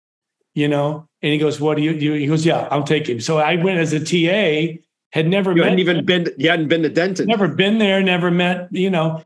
You 0.53 0.67
know, 0.67 1.07
and 1.21 1.31
he 1.31 1.37
goes, 1.37 1.59
"What 1.59 1.77
do 1.77 1.83
you 1.83 1.99
do?" 1.99 2.13
He 2.13 2.27
goes, 2.27 2.45
"Yeah, 2.45 2.67
I'll 2.71 2.83
take 2.83 3.07
him." 3.07 3.19
So 3.19 3.37
I 3.37 3.55
went 3.55 3.79
as 3.79 3.93
a 3.93 3.99
TA 3.99 4.79
had 5.11 5.27
never 5.27 5.55
you 5.55 5.63
hadn't 5.63 5.79
even 5.79 6.05
been 6.05 6.27
you 6.37 6.49
hadn't 6.49 6.67
been 6.67 6.83
to 6.83 6.89
Denton. 6.89 7.27
Never 7.27 7.47
been 7.47 7.77
there, 7.77 8.01
never 8.01 8.31
met, 8.31 8.67
you 8.71 8.89
know. 8.89 9.23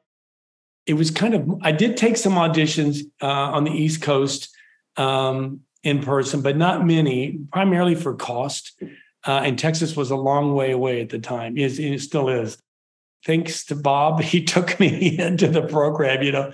It 0.86 0.94
was 0.94 1.12
kind 1.12 1.34
of 1.34 1.50
I 1.62 1.72
did 1.72 1.98
take 1.98 2.18
some 2.18 2.34
auditions 2.34 3.02
uh, 3.22 3.28
on 3.28 3.64
the 3.64 3.72
East 3.72 4.02
Coast 4.02 4.56
um, 4.98 5.62
in 5.84 6.02
person, 6.02 6.42
but 6.42 6.58
not 6.58 6.86
many, 6.86 7.40
primarily 7.52 7.96
for 7.96 8.16
cost. 8.16 8.82
Uh, 9.26 9.42
and 9.44 9.58
Texas 9.58 9.96
was 9.96 10.12
a 10.12 10.16
long 10.16 10.56
way 10.56 10.72
away 10.72 11.02
at 11.02 11.10
the 11.10 11.20
time. 11.20 11.58
It, 11.58 11.80
it 11.80 12.02
still 12.02 12.30
is. 12.30 12.58
Thanks 13.26 13.66
to 13.66 13.76
Bob, 13.76 14.22
he 14.22 14.44
took 14.44 14.80
me 14.80 15.20
into 15.20 15.48
the 15.48 15.64
program, 15.64 16.24
you 16.24 16.32
know. 16.32 16.54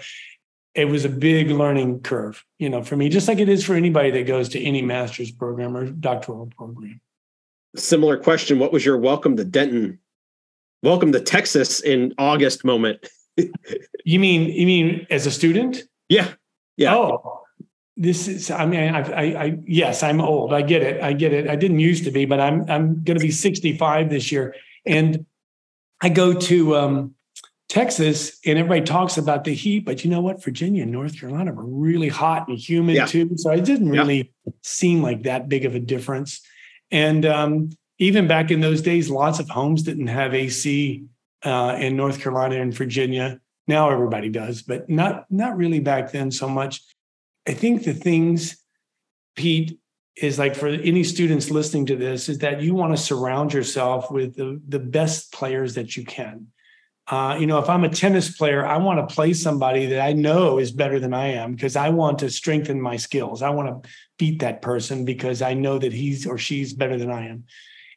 It 0.75 0.85
was 0.85 1.05
a 1.05 1.09
big 1.09 1.49
learning 1.49 2.01
curve, 2.01 2.45
you 2.59 2.69
know, 2.69 2.83
for 2.83 2.95
me, 2.95 3.09
just 3.09 3.27
like 3.27 3.39
it 3.39 3.49
is 3.49 3.65
for 3.65 3.73
anybody 3.73 4.11
that 4.11 4.27
goes 4.27 4.49
to 4.49 4.61
any 4.61 4.83
master's 4.83 5.31
program 5.31 5.75
or 5.75 5.89
doctoral 5.89 6.51
program 6.55 7.01
similar 7.79 8.17
question. 8.17 8.59
What 8.59 8.71
was 8.71 8.85
your 8.85 8.97
welcome 8.97 9.37
to 9.37 9.43
Denton, 9.43 9.99
welcome 10.83 11.11
to 11.11 11.19
Texas 11.19 11.79
in 11.79 12.13
August 12.17 12.65
moment? 12.65 13.07
you 14.05 14.19
mean 14.19 14.49
you 14.49 14.65
mean 14.65 15.07
as 15.09 15.25
a 15.25 15.31
student? 15.31 15.83
Yeah. 16.09 16.29
Yeah. 16.75 16.95
Oh, 16.95 17.41
this 17.97 18.27
is. 18.27 18.51
I 18.51 18.65
mean, 18.65 18.95
I, 18.95 19.01
I, 19.01 19.43
I, 19.43 19.57
yes, 19.65 20.03
I'm 20.03 20.21
old. 20.21 20.53
I 20.53 20.61
get 20.61 20.83
it. 20.83 21.01
I 21.01 21.13
get 21.13 21.33
it. 21.33 21.49
I 21.49 21.55
didn't 21.55 21.79
used 21.79 22.03
to 22.05 22.11
be, 22.11 22.25
but 22.25 22.39
I'm 22.39 22.61
I'm 22.69 23.03
going 23.03 23.17
to 23.17 23.23
be 23.23 23.31
65 23.31 24.09
this 24.09 24.31
year, 24.31 24.55
and 24.85 25.25
I 26.01 26.09
go 26.09 26.33
to 26.33 26.75
um, 26.75 27.15
Texas, 27.69 28.39
and 28.45 28.57
everybody 28.57 28.81
talks 28.81 29.17
about 29.17 29.43
the 29.43 29.53
heat, 29.53 29.79
but 29.79 30.05
you 30.05 30.11
know 30.11 30.21
what? 30.21 30.43
Virginia 30.43 30.83
and 30.83 30.91
North 30.91 31.19
Carolina 31.19 31.51
were 31.51 31.65
really 31.65 32.07
hot 32.07 32.47
and 32.47 32.57
humid 32.57 32.95
yeah. 32.95 33.05
too, 33.05 33.31
so 33.35 33.51
it 33.51 33.65
didn't 33.65 33.89
really 33.89 34.31
yeah. 34.45 34.53
seem 34.61 35.01
like 35.01 35.23
that 35.23 35.49
big 35.49 35.65
of 35.65 35.75
a 35.75 35.79
difference. 35.79 36.41
And 36.91 37.25
um, 37.25 37.71
even 37.97 38.27
back 38.27 38.51
in 38.51 38.61
those 38.61 38.81
days, 38.81 39.09
lots 39.09 39.39
of 39.39 39.49
homes 39.49 39.83
didn't 39.83 40.07
have 40.07 40.33
AC 40.33 41.03
uh, 41.43 41.75
in 41.79 41.97
North 41.97 42.21
Carolina 42.21 42.61
and 42.61 42.73
Virginia. 42.73 43.39
Now 43.67 43.89
everybody 43.89 44.29
does, 44.29 44.61
but 44.61 44.89
not 44.89 45.25
not 45.29 45.57
really 45.57 45.79
back 45.79 46.11
then 46.11 46.31
so 46.31 46.47
much. 46.47 46.81
I 47.47 47.53
think 47.53 47.83
the 47.83 47.93
things, 47.93 48.57
Pete, 49.35 49.79
is 50.17 50.37
like 50.37 50.55
for 50.55 50.67
any 50.67 51.03
students 51.03 51.49
listening 51.49 51.85
to 51.87 51.95
this, 51.95 52.27
is 52.27 52.39
that 52.39 52.61
you 52.61 52.73
want 52.73 52.95
to 52.95 53.01
surround 53.01 53.53
yourself 53.53 54.11
with 54.11 54.35
the, 54.35 54.61
the 54.67 54.79
best 54.79 55.31
players 55.31 55.75
that 55.75 55.95
you 55.95 56.03
can. 56.03 56.47
Uh, 57.07 57.37
you 57.39 57.47
know, 57.47 57.59
if 57.59 57.69
I'm 57.69 57.85
a 57.85 57.89
tennis 57.89 58.35
player, 58.35 58.65
I 58.65 58.77
want 58.77 59.07
to 59.07 59.15
play 59.15 59.31
somebody 59.31 59.85
that 59.85 60.01
I 60.01 60.11
know 60.11 60.59
is 60.59 60.71
better 60.71 60.99
than 60.99 61.13
I 61.13 61.27
am 61.27 61.53
because 61.53 61.77
I 61.77 61.89
want 61.89 62.19
to 62.19 62.29
strengthen 62.29 62.81
my 62.81 62.97
skills. 62.97 63.41
I 63.41 63.49
want 63.51 63.83
to 63.83 63.89
beat 64.17 64.39
that 64.39 64.61
person 64.61 65.05
because 65.05 65.41
I 65.41 65.53
know 65.53 65.77
that 65.77 65.93
he's 65.93 66.27
or 66.27 66.37
she's 66.37 66.73
better 66.73 66.97
than 66.97 67.09
I 67.09 67.27
am. 67.27 67.45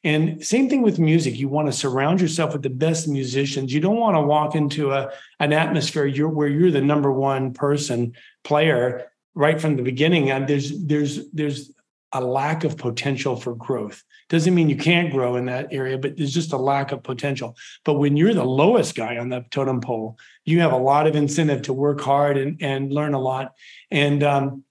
And 0.04 0.45
same 0.45 0.71
thing 0.71 0.83
with 0.83 1.00
music. 1.00 1.37
You 1.37 1.49
want 1.49 1.66
to 1.66 1.73
surround 1.73 2.21
yourself 2.21 2.52
with 2.52 2.62
the 2.62 2.71
best 2.71 3.09
musicians. 3.09 3.75
You 3.75 3.80
don't 3.80 3.97
want 3.97 4.16
to 4.16 4.23
walk 4.23 4.54
into 4.54 4.92
a 4.92 5.11
an 5.40 5.52
atmosphere 5.52 6.07
you're, 6.07 6.28
where 6.28 6.49
you're 6.49 6.71
the 6.71 6.80
number 6.80 7.11
one 7.12 7.52
person 7.52 8.14
player 8.45 9.09
right 9.34 9.60
from 9.60 9.76
the 9.76 9.82
beginning. 9.82 10.30
And 10.30 10.46
there's 10.49 10.84
there's 10.84 11.30
there's 11.30 11.72
a 12.12 12.20
lack 12.20 12.64
of 12.64 12.76
potential 12.76 13.37
for 13.37 13.54
growth. 13.54 14.02
Doesn't 14.28 14.54
mean 14.54 14.68
you 14.68 14.76
can't 14.76 15.12
grow 15.12 15.37
in 15.37 15.46
that 15.46 15.72
area, 15.72 15.96
but 15.96 16.16
there's 16.16 16.34
just 16.34 16.52
a 16.52 16.56
lack 16.56 16.92
of 16.92 17.02
potential. 17.02 17.56
But 17.84 17.94
when 17.94 18.16
you're 18.16 18.34
the 18.34 18.44
lowest 18.44 18.94
guy 18.94 19.16
on 19.18 19.28
the 19.28 19.44
totem 19.50 19.80
pole, 19.80 20.18
you 20.44 20.60
have 20.60 20.72
a 20.72 20.76
lot 20.76 21.06
of 21.06 21.14
incentive 21.14 21.62
to 21.62 21.72
work 21.72 22.00
hard 22.00 22.37
and, 22.37 22.60
and 22.60 22.92
learn 22.92 23.14
a 23.14 23.20
lot. 23.20 23.52
And 23.90 24.22
um, 24.22 24.64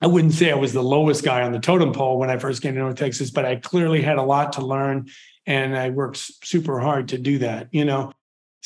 I 0.00 0.06
wouldn't 0.06 0.34
say 0.34 0.50
I 0.50 0.56
was 0.56 0.72
the 0.72 0.82
lowest 0.82 1.24
guy 1.24 1.42
on 1.42 1.52
the 1.52 1.58
totem 1.58 1.92
pole 1.92 2.18
when 2.18 2.30
I 2.30 2.38
first 2.38 2.60
came 2.60 2.74
to 2.74 2.80
North 2.80 2.96
Texas, 2.96 3.30
but 3.30 3.46
I 3.46 3.56
clearly 3.56 4.02
had 4.02 4.18
a 4.18 4.22
lot 4.22 4.54
to 4.54 4.64
learn 4.64 5.08
and 5.46 5.76
I 5.76 5.90
worked 5.90 6.18
super 6.44 6.80
hard 6.80 7.08
to 7.08 7.18
do 7.18 7.38
that, 7.38 7.68
you 7.70 7.84
know. 7.84 8.12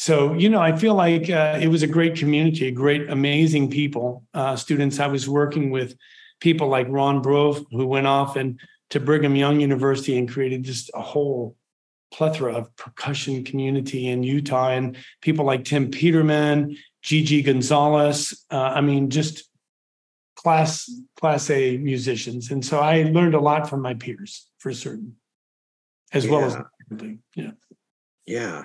So, 0.01 0.33
you 0.33 0.49
know, 0.49 0.63
I 0.63 0.75
feel 0.75 0.95
like 0.95 1.29
uh, 1.29 1.59
it 1.61 1.69
was 1.69 1.83
a 1.83 1.87
great 1.87 2.15
community, 2.17 2.71
great, 2.71 3.11
amazing 3.11 3.71
people, 3.71 4.25
uh, 4.33 4.57
students. 4.57 4.99
I 4.99 5.09
was 5.09 5.29
working 5.29 5.71
with 5.71 5.95
people 6.41 6.69
like 6.69 6.87
Ron 6.89 7.21
Brough, 7.21 7.67
who 7.71 7.87
went 7.87 8.07
off 8.07 8.37
and 8.37 8.59
to 8.89 8.99
Brigham 8.99 9.37
Young 9.37 9.61
University 9.61 10.17
and 10.17 10.27
created 10.27 10.63
just 10.63 10.91
a 10.95 11.03
whole 11.03 11.55
plethora 12.15 12.55
of 12.55 12.75
percussion 12.77 13.45
community 13.45 14.09
in 14.09 14.23
Utah, 14.23 14.71
and 14.71 14.97
people 15.21 15.45
like 15.45 15.65
Tim 15.67 15.91
Peterman, 15.91 16.79
Gigi 17.03 17.43
Gonzalez. 17.43 18.47
Uh, 18.51 18.73
I 18.75 18.81
mean, 18.81 19.11
just 19.11 19.51
class 20.35 20.91
class 21.21 21.51
A 21.51 21.77
musicians, 21.77 22.51
and 22.51 22.65
so 22.65 22.81
I 22.81 23.03
learned 23.03 23.35
a 23.35 23.41
lot 23.41 23.69
from 23.69 23.83
my 23.83 23.93
peers 23.93 24.49
for 24.57 24.73
certain, 24.73 25.17
as 26.15 26.25
yeah. 26.25 26.31
well 26.31 26.45
as 26.47 26.57
yeah, 27.37 27.51
yeah. 28.25 28.65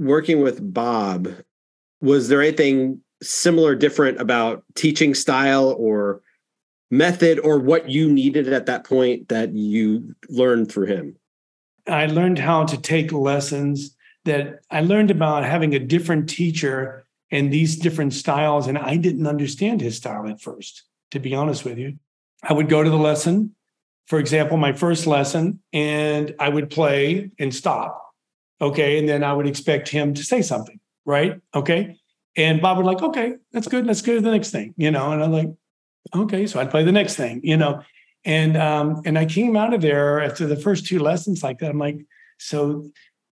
Working 0.00 0.40
with 0.40 0.72
Bob, 0.72 1.28
was 2.00 2.28
there 2.28 2.40
anything 2.40 3.02
similar, 3.22 3.74
different 3.74 4.18
about 4.18 4.64
teaching 4.74 5.14
style 5.14 5.76
or 5.78 6.22
method, 6.90 7.38
or 7.38 7.58
what 7.58 7.90
you 7.90 8.10
needed 8.10 8.50
at 8.52 8.64
that 8.64 8.84
point 8.84 9.28
that 9.28 9.54
you 9.54 10.14
learned 10.28 10.72
through 10.72 10.86
him? 10.86 11.16
I 11.86 12.06
learned 12.06 12.38
how 12.38 12.64
to 12.64 12.80
take 12.80 13.12
lessons. 13.12 13.94
That 14.24 14.60
I 14.70 14.80
learned 14.80 15.10
about 15.10 15.44
having 15.44 15.74
a 15.74 15.78
different 15.78 16.28
teacher 16.28 17.06
and 17.30 17.52
these 17.52 17.76
different 17.76 18.12
styles. 18.14 18.66
And 18.66 18.78
I 18.78 18.96
didn't 18.96 19.26
understand 19.26 19.80
his 19.80 19.96
style 19.96 20.26
at 20.28 20.40
first, 20.40 20.84
to 21.10 21.18
be 21.18 21.34
honest 21.34 21.64
with 21.64 21.78
you. 21.78 21.98
I 22.42 22.54
would 22.54 22.68
go 22.68 22.82
to 22.82 22.90
the 22.90 22.96
lesson, 22.96 23.54
for 24.06 24.18
example, 24.18 24.56
my 24.56 24.72
first 24.72 25.06
lesson, 25.06 25.60
and 25.72 26.34
I 26.38 26.48
would 26.48 26.70
play 26.70 27.30
and 27.38 27.54
stop. 27.54 28.09
Okay. 28.60 28.98
And 28.98 29.08
then 29.08 29.24
I 29.24 29.32
would 29.32 29.46
expect 29.46 29.88
him 29.88 30.14
to 30.14 30.22
say 30.22 30.42
something, 30.42 30.78
right? 31.04 31.40
Okay. 31.54 31.96
And 32.36 32.62
Bob 32.62 32.76
would 32.76 32.86
like, 32.86 33.02
okay, 33.02 33.34
that's 33.52 33.68
good. 33.68 33.86
Let's 33.86 34.02
go 34.02 34.14
to 34.14 34.20
the 34.20 34.30
next 34.30 34.50
thing, 34.50 34.74
you 34.76 34.90
know. 34.90 35.12
And 35.12 35.22
I'm 35.22 35.32
like, 35.32 35.50
okay, 36.14 36.46
so 36.46 36.60
I'd 36.60 36.70
play 36.70 36.84
the 36.84 36.92
next 36.92 37.16
thing, 37.16 37.40
you 37.42 37.56
know. 37.56 37.82
And 38.24 38.56
um, 38.56 39.02
and 39.04 39.18
I 39.18 39.24
came 39.24 39.56
out 39.56 39.74
of 39.74 39.80
there 39.80 40.20
after 40.20 40.46
the 40.46 40.56
first 40.56 40.86
two 40.86 41.00
lessons 41.00 41.42
like 41.42 41.58
that. 41.58 41.70
I'm 41.70 41.78
like, 41.78 41.98
so 42.38 42.90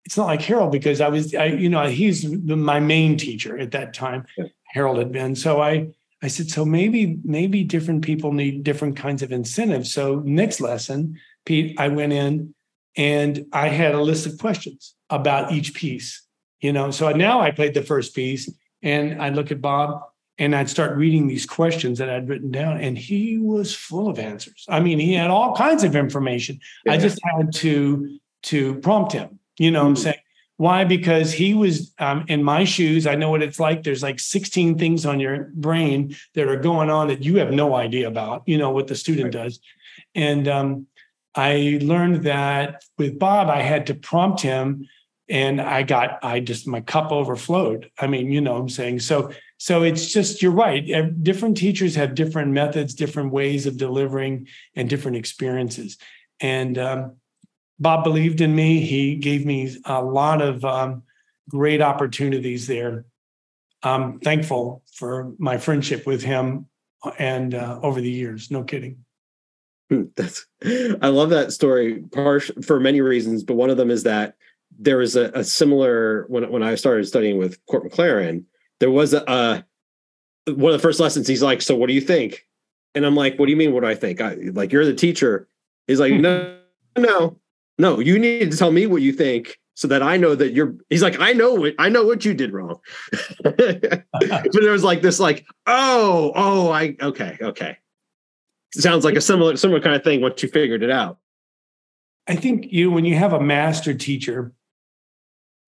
it's 0.05 0.17
not 0.17 0.27
like 0.27 0.41
Harold 0.41 0.71
because 0.71 1.01
I 1.01 1.09
was, 1.09 1.35
I, 1.35 1.45
you 1.45 1.69
know, 1.69 1.87
he's 1.87 2.21
the, 2.21 2.55
my 2.55 2.79
main 2.79 3.17
teacher 3.17 3.57
at 3.57 3.71
that 3.71 3.93
time. 3.93 4.25
Yeah. 4.37 4.45
Harold 4.67 4.97
had 4.97 5.11
been. 5.11 5.35
So 5.35 5.61
I, 5.61 5.87
I 6.21 6.27
said, 6.27 6.49
so 6.49 6.65
maybe, 6.65 7.19
maybe 7.23 7.63
different 7.63 8.03
people 8.03 8.31
need 8.31 8.63
different 8.63 8.97
kinds 8.97 9.21
of 9.23 9.31
incentives. 9.31 9.93
So 9.93 10.21
next 10.25 10.61
lesson, 10.61 11.19
Pete, 11.45 11.79
I 11.79 11.87
went 11.89 12.13
in 12.13 12.54
and 12.97 13.45
I 13.51 13.69
had 13.69 13.95
a 13.95 14.01
list 14.01 14.25
of 14.25 14.37
questions 14.37 14.95
about 15.09 15.51
each 15.51 15.73
piece. 15.73 16.21
You 16.61 16.73
know, 16.73 16.89
so 16.91 17.11
now 17.11 17.41
I 17.41 17.51
played 17.51 17.73
the 17.73 17.83
first 17.83 18.15
piece 18.15 18.49
and 18.81 19.21
I'd 19.21 19.35
look 19.35 19.51
at 19.51 19.61
Bob 19.61 20.01
and 20.37 20.55
I'd 20.55 20.69
start 20.69 20.97
reading 20.97 21.27
these 21.27 21.45
questions 21.45 21.99
that 21.99 22.09
I'd 22.09 22.27
written 22.27 22.51
down, 22.51 22.81
and 22.81 22.97
he 22.97 23.37
was 23.37 23.73
full 23.73 24.09
of 24.09 24.19
answers. 24.19 24.65
I 24.67 24.81
mean, 24.81 24.99
he 24.99 25.13
had 25.13 25.29
all 25.29 25.55
kinds 25.55 25.85
of 25.85 25.95
information. 25.95 26.59
Yeah. 26.85 26.93
I 26.93 26.97
just 26.97 27.19
had 27.23 27.53
to 27.53 28.19
to 28.43 28.75
prompt 28.79 29.13
him 29.13 29.39
you 29.57 29.71
know 29.71 29.83
what 29.83 29.89
I'm 29.89 29.95
saying? 29.95 30.17
Why? 30.57 30.85
Because 30.85 31.33
he 31.33 31.53
was 31.53 31.93
um, 31.99 32.25
in 32.27 32.43
my 32.43 32.63
shoes. 32.63 33.07
I 33.07 33.15
know 33.15 33.29
what 33.29 33.41
it's 33.41 33.59
like. 33.59 33.83
There's 33.83 34.03
like 34.03 34.19
16 34.19 34.77
things 34.77 35.05
on 35.05 35.19
your 35.19 35.51
brain 35.53 36.15
that 36.33 36.47
are 36.47 36.55
going 36.55 36.89
on 36.89 37.07
that 37.07 37.23
you 37.23 37.37
have 37.37 37.51
no 37.51 37.75
idea 37.75 38.07
about, 38.07 38.43
you 38.45 38.57
know, 38.57 38.69
what 38.69 38.87
the 38.87 38.95
student 38.95 39.35
right. 39.35 39.43
does. 39.43 39.59
And 40.13 40.47
um, 40.47 40.87
I 41.35 41.79
learned 41.81 42.23
that 42.23 42.83
with 42.97 43.19
Bob, 43.19 43.49
I 43.49 43.61
had 43.61 43.87
to 43.87 43.93
prompt 43.93 44.41
him 44.41 44.87
and 45.27 45.59
I 45.59 45.83
got, 45.83 46.23
I 46.23 46.39
just, 46.39 46.67
my 46.67 46.81
cup 46.81 47.11
overflowed. 47.11 47.91
I 47.99 48.07
mean, 48.07 48.31
you 48.31 48.41
know 48.41 48.53
what 48.53 48.61
I'm 48.61 48.69
saying? 48.69 48.99
So, 48.99 49.31
so 49.57 49.83
it's 49.83 50.11
just, 50.13 50.41
you're 50.41 50.51
right. 50.51 50.83
Different 51.23 51.57
teachers 51.57 51.95
have 51.95 52.15
different 52.15 52.51
methods, 52.51 52.93
different 52.93 53.31
ways 53.31 53.65
of 53.65 53.77
delivering 53.77 54.47
and 54.75 54.89
different 54.89 55.17
experiences. 55.17 55.97
And, 56.39 56.77
um, 56.77 57.15
Bob 57.79 58.03
believed 58.03 58.41
in 58.41 58.55
me. 58.55 58.79
He 58.79 59.15
gave 59.15 59.45
me 59.45 59.75
a 59.85 60.01
lot 60.01 60.41
of 60.41 60.63
um, 60.63 61.03
great 61.49 61.81
opportunities 61.81 62.67
there. 62.67 63.05
I'm 63.83 64.19
thankful 64.19 64.83
for 64.93 65.33
my 65.37 65.57
friendship 65.57 66.07
with 66.07 66.23
him 66.23 66.67
and 67.19 67.53
uh, 67.53 67.79
over 67.83 68.01
the 68.01 68.09
years. 68.09 68.49
No 68.49 68.63
kidding. 68.63 69.04
Hmm, 69.89 70.03
that's 70.15 70.45
I 70.63 71.07
love 71.07 71.29
that 71.29 71.53
story 71.53 72.03
for 72.63 72.79
many 72.79 73.01
reasons, 73.01 73.43
but 73.43 73.55
one 73.55 73.69
of 73.69 73.77
them 73.77 73.91
is 73.91 74.03
that 74.03 74.35
there 74.77 74.97
was 74.97 75.15
a, 75.15 75.31
a 75.33 75.43
similar 75.43 76.25
when 76.27 76.49
when 76.51 76.63
I 76.63 76.75
started 76.75 77.07
studying 77.07 77.37
with 77.37 77.63
Cort 77.67 77.83
McClaren, 77.83 78.43
there 78.79 78.91
was 78.91 79.13
a, 79.13 79.23
a 79.27 79.63
one 80.53 80.73
of 80.73 80.79
the 80.79 80.85
first 80.85 80.99
lessons. 80.99 81.27
He's 81.27 81.43
like, 81.43 81.61
"So 81.61 81.75
what 81.75 81.87
do 81.87 81.93
you 81.93 82.01
think?" 82.01 82.45
And 82.93 83.05
I'm 83.05 83.15
like, 83.15 83.37
"What 83.37 83.45
do 83.45 83.51
you 83.51 83.57
mean? 83.57 83.73
What 83.73 83.81
do 83.81 83.87
I 83.87 83.95
think?" 83.95 84.21
I, 84.21 84.35
like 84.53 84.71
you're 84.71 84.85
the 84.85 84.93
teacher. 84.93 85.47
He's 85.87 85.99
like, 85.99 86.13
"No, 86.13 86.57
no, 86.97 87.37
no. 87.77 87.99
You 87.99 88.19
need 88.19 88.51
to 88.51 88.57
tell 88.57 88.71
me 88.71 88.87
what 88.87 89.01
you 89.01 89.13
think." 89.13 89.59
so 89.77 89.89
that 89.89 90.01
I 90.01 90.15
know 90.15 90.35
that 90.35 90.53
you're 90.53 90.73
he's 90.89 91.03
like, 91.03 91.19
I 91.19 91.33
know 91.33 91.53
what 91.53 91.73
I 91.77 91.89
know 91.89 92.05
what 92.05 92.23
you 92.23 92.33
did 92.33 92.53
wrong. 92.53 92.79
but 93.43 93.57
there 93.59 94.71
was 94.71 94.83
like 94.83 95.01
this, 95.01 95.19
like, 95.19 95.45
oh, 95.67 96.31
oh, 96.33 96.71
I 96.71 96.95
okay, 97.01 97.37
okay. 97.41 97.77
Sounds 98.81 99.05
like 99.05 99.15
a 99.15 99.21
similar 99.21 99.55
similar 99.55 99.79
kind 99.79 99.95
of 99.95 100.03
thing 100.03 100.21
once 100.21 100.43
you 100.43 100.49
figured 100.49 100.83
it 100.83 100.91
out. 100.91 101.17
I 102.27 102.35
think 102.35 102.71
you 102.71 102.91
when 102.91 103.05
you 103.05 103.15
have 103.15 103.33
a 103.33 103.39
master 103.39 103.93
teacher, 103.93 104.51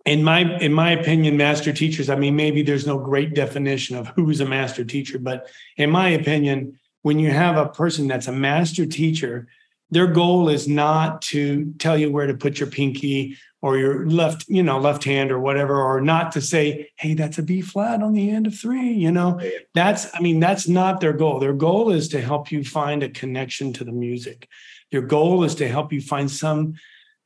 in 0.05 0.23
my 0.23 0.57
in 0.59 0.73
my 0.73 0.91
opinion, 0.91 1.37
master 1.37 1.71
teachers, 1.71 2.09
I 2.09 2.15
mean, 2.15 2.35
maybe 2.35 2.63
there's 2.63 2.87
no 2.87 2.97
great 2.97 3.33
definition 3.33 3.95
of 3.95 4.07
who's 4.09 4.41
a 4.41 4.45
master 4.45 4.83
teacher, 4.83 5.19
but 5.19 5.47
in 5.77 5.89
my 5.89 6.09
opinion, 6.09 6.79
when 7.03 7.19
you 7.19 7.31
have 7.31 7.57
a 7.57 7.69
person 7.69 8.07
that's 8.07 8.27
a 8.27 8.33
master 8.33 8.85
teacher, 8.85 9.47
their 9.89 10.07
goal 10.07 10.49
is 10.49 10.67
not 10.67 11.21
to 11.23 11.73
tell 11.79 11.97
you 11.97 12.11
where 12.11 12.27
to 12.27 12.33
put 12.33 12.59
your 12.59 12.69
pinky 12.69 13.37
or 13.67 13.77
your 13.77 14.07
left, 14.07 14.45
you 14.47 14.63
know, 14.63 14.79
left 14.79 15.03
hand 15.03 15.29
or 15.29 15.41
whatever, 15.41 15.81
or 15.81 15.99
not 15.99 16.31
to 16.31 16.39
say, 16.39 16.89
hey, 16.95 17.13
that's 17.13 17.37
a 17.37 17.43
B 17.43 17.59
flat 17.59 18.01
on 18.01 18.13
the 18.13 18.29
end 18.29 18.47
of 18.47 18.57
three, 18.57 18.93
you 18.93 19.11
know. 19.11 19.41
That's, 19.73 20.07
I 20.15 20.21
mean, 20.21 20.39
that's 20.39 20.69
not 20.69 21.01
their 21.01 21.11
goal. 21.11 21.39
Their 21.39 21.51
goal 21.51 21.91
is 21.91 22.07
to 22.09 22.21
help 22.21 22.49
you 22.49 22.63
find 22.63 23.03
a 23.03 23.09
connection 23.09 23.73
to 23.73 23.83
the 23.83 23.91
music. 23.91 24.47
Their 24.93 25.01
goal 25.01 25.43
is 25.43 25.55
to 25.55 25.67
help 25.67 25.91
you 25.91 25.99
find 25.99 26.31
some 26.31 26.75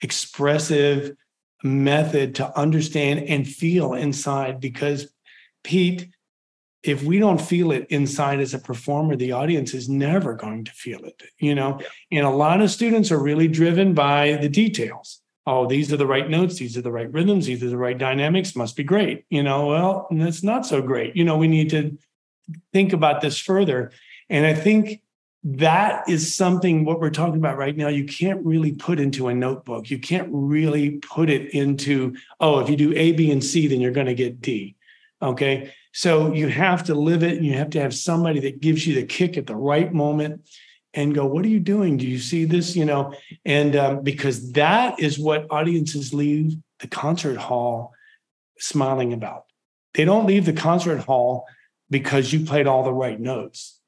expressive 0.01 1.15
method 1.63 2.33
to 2.35 2.59
understand 2.59 3.19
and 3.19 3.47
feel 3.47 3.93
inside 3.93 4.59
because 4.59 5.13
Pete, 5.63 6.09
if 6.81 7.03
we 7.03 7.19
don't 7.19 7.39
feel 7.39 7.71
it 7.71 7.85
inside 7.91 8.39
as 8.39 8.55
a 8.55 8.59
performer, 8.59 9.15
the 9.15 9.33
audience 9.33 9.75
is 9.75 9.87
never 9.87 10.33
going 10.33 10.65
to 10.65 10.71
feel 10.71 11.03
it, 11.05 11.21
you 11.37 11.53
know? 11.53 11.79
Yeah. 11.79 12.17
And 12.17 12.25
a 12.25 12.31
lot 12.31 12.61
of 12.61 12.71
students 12.71 13.11
are 13.11 13.21
really 13.21 13.47
driven 13.47 13.93
by 13.93 14.39
the 14.41 14.49
details. 14.49 15.20
Oh, 15.47 15.65
these 15.65 15.91
are 15.91 15.97
the 15.97 16.07
right 16.07 16.29
notes, 16.29 16.57
these 16.57 16.77
are 16.77 16.81
the 16.81 16.91
right 16.91 17.11
rhythms, 17.11 17.47
these 17.47 17.63
are 17.63 17.69
the 17.69 17.77
right 17.77 17.97
dynamics, 17.97 18.55
must 18.55 18.75
be 18.75 18.83
great. 18.83 19.25
You 19.29 19.41
know, 19.41 19.67
well, 19.67 20.07
that's 20.11 20.43
not 20.43 20.65
so 20.65 20.81
great. 20.81 21.15
You 21.15 21.23
know, 21.23 21.37
we 21.37 21.47
need 21.47 21.71
to 21.71 21.97
think 22.73 22.93
about 22.93 23.21
this 23.21 23.39
further. 23.39 23.91
And 24.29 24.45
I 24.45 24.53
think 24.53 25.01
that 25.43 26.07
is 26.07 26.35
something 26.35 26.85
what 26.85 26.99
we're 26.99 27.09
talking 27.09 27.37
about 27.37 27.57
right 27.57 27.75
now 27.75 27.87
you 27.87 28.05
can't 28.05 28.45
really 28.45 28.73
put 28.73 28.99
into 28.99 29.27
a 29.27 29.33
notebook 29.33 29.89
you 29.89 29.97
can't 29.97 30.29
really 30.31 30.91
put 30.99 31.31
it 31.31 31.51
into 31.55 32.15
oh 32.39 32.59
if 32.59 32.69
you 32.69 32.75
do 32.75 32.93
a 32.95 33.11
b 33.13 33.31
and 33.31 33.43
c 33.43 33.65
then 33.65 33.81
you're 33.81 33.91
going 33.91 34.05
to 34.05 34.13
get 34.13 34.39
d 34.39 34.75
okay 35.19 35.73
so 35.93 36.31
you 36.31 36.47
have 36.47 36.83
to 36.83 36.93
live 36.93 37.23
it 37.23 37.37
and 37.37 37.45
you 37.45 37.53
have 37.53 37.71
to 37.71 37.81
have 37.81 37.93
somebody 37.93 38.39
that 38.39 38.61
gives 38.61 38.85
you 38.85 38.93
the 38.93 39.03
kick 39.03 39.35
at 39.35 39.47
the 39.47 39.55
right 39.55 39.91
moment 39.91 40.47
and 40.93 41.15
go, 41.15 41.25
what 41.25 41.45
are 41.45 41.49
you 41.49 41.59
doing? 41.59 41.97
Do 41.97 42.07
you 42.07 42.19
see 42.19 42.45
this? 42.45 42.75
You 42.75 42.85
know, 42.85 43.13
and 43.45 43.75
um, 43.75 44.03
because 44.03 44.51
that 44.53 44.99
is 44.99 45.17
what 45.17 45.47
audiences 45.49 46.13
leave 46.13 46.55
the 46.79 46.87
concert 46.87 47.37
hall 47.37 47.93
smiling 48.59 49.13
about. 49.13 49.45
They 49.93 50.05
don't 50.05 50.25
leave 50.25 50.45
the 50.45 50.53
concert 50.53 50.99
hall 50.99 51.45
because 51.89 52.31
you 52.31 52.45
played 52.45 52.67
all 52.67 52.83
the 52.83 52.93
right 52.93 53.19
notes. 53.19 53.79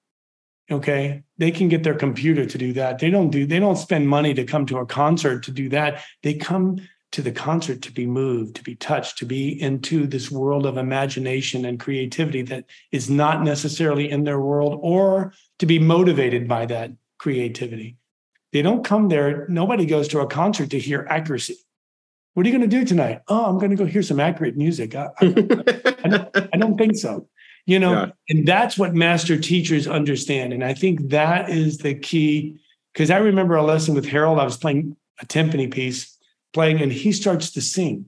Okay. 0.71 1.23
They 1.37 1.51
can 1.51 1.69
get 1.69 1.83
their 1.83 1.95
computer 1.95 2.45
to 2.45 2.57
do 2.57 2.73
that. 2.73 2.99
They 2.99 3.09
don't 3.09 3.29
do, 3.29 3.45
they 3.45 3.59
don't 3.59 3.75
spend 3.75 4.07
money 4.07 4.33
to 4.33 4.45
come 4.45 4.65
to 4.67 4.77
a 4.77 4.85
concert 4.85 5.43
to 5.43 5.51
do 5.51 5.69
that. 5.69 6.03
They 6.21 6.33
come 6.33 6.77
to 7.11 7.21
the 7.21 7.31
concert 7.31 7.81
to 7.83 7.91
be 7.91 8.07
moved, 8.07 8.55
to 8.55 8.63
be 8.63 8.75
touched, 8.75 9.19
to 9.19 9.25
be 9.25 9.61
into 9.61 10.07
this 10.07 10.31
world 10.31 10.65
of 10.65 10.77
imagination 10.77 11.65
and 11.65 11.79
creativity 11.79 12.41
that 12.41 12.65
is 12.91 13.07
not 13.09 13.43
necessarily 13.43 14.09
in 14.09 14.23
their 14.23 14.39
world, 14.39 14.79
or 14.81 15.31
to 15.63 15.67
be 15.67 15.79
motivated 15.79 16.45
by 16.45 16.65
that 16.65 16.91
creativity. 17.17 17.95
They 18.51 18.61
don't 18.61 18.83
come 18.83 19.07
there, 19.07 19.47
nobody 19.47 19.85
goes 19.85 20.09
to 20.09 20.19
a 20.19 20.27
concert 20.27 20.71
to 20.71 20.77
hear 20.77 21.07
accuracy. 21.09 21.55
What 22.33 22.45
are 22.45 22.49
you 22.49 22.57
going 22.57 22.69
to 22.69 22.77
do 22.79 22.83
tonight? 22.83 23.21
Oh, 23.29 23.45
I'm 23.45 23.59
going 23.59 23.69
to 23.69 23.77
go 23.77 23.85
hear 23.85 24.03
some 24.03 24.19
accurate 24.19 24.57
music. 24.57 24.93
I, 24.93 25.07
I, 25.21 25.25
I, 26.03 26.07
don't, 26.09 26.37
I 26.53 26.57
don't, 26.57 26.77
think 26.77 26.97
so. 26.97 27.29
You 27.65 27.79
know, 27.79 27.93
yeah. 27.93 28.11
and 28.27 28.45
that's 28.45 28.77
what 28.77 28.93
master 28.93 29.39
teachers 29.39 29.87
understand. 29.87 30.51
And 30.51 30.65
I 30.65 30.73
think 30.73 31.11
that 31.11 31.49
is 31.49 31.77
the 31.77 31.95
key. 31.95 32.59
Because 32.91 33.09
I 33.09 33.19
remember 33.19 33.55
a 33.55 33.63
lesson 33.63 33.95
with 33.95 34.05
Harold, 34.05 34.39
I 34.39 34.43
was 34.43 34.57
playing 34.57 34.97
a 35.21 35.25
timpani 35.25 35.71
piece 35.71 36.19
playing 36.51 36.81
and 36.81 36.91
he 36.91 37.13
starts 37.13 37.51
to 37.51 37.61
sing 37.61 38.07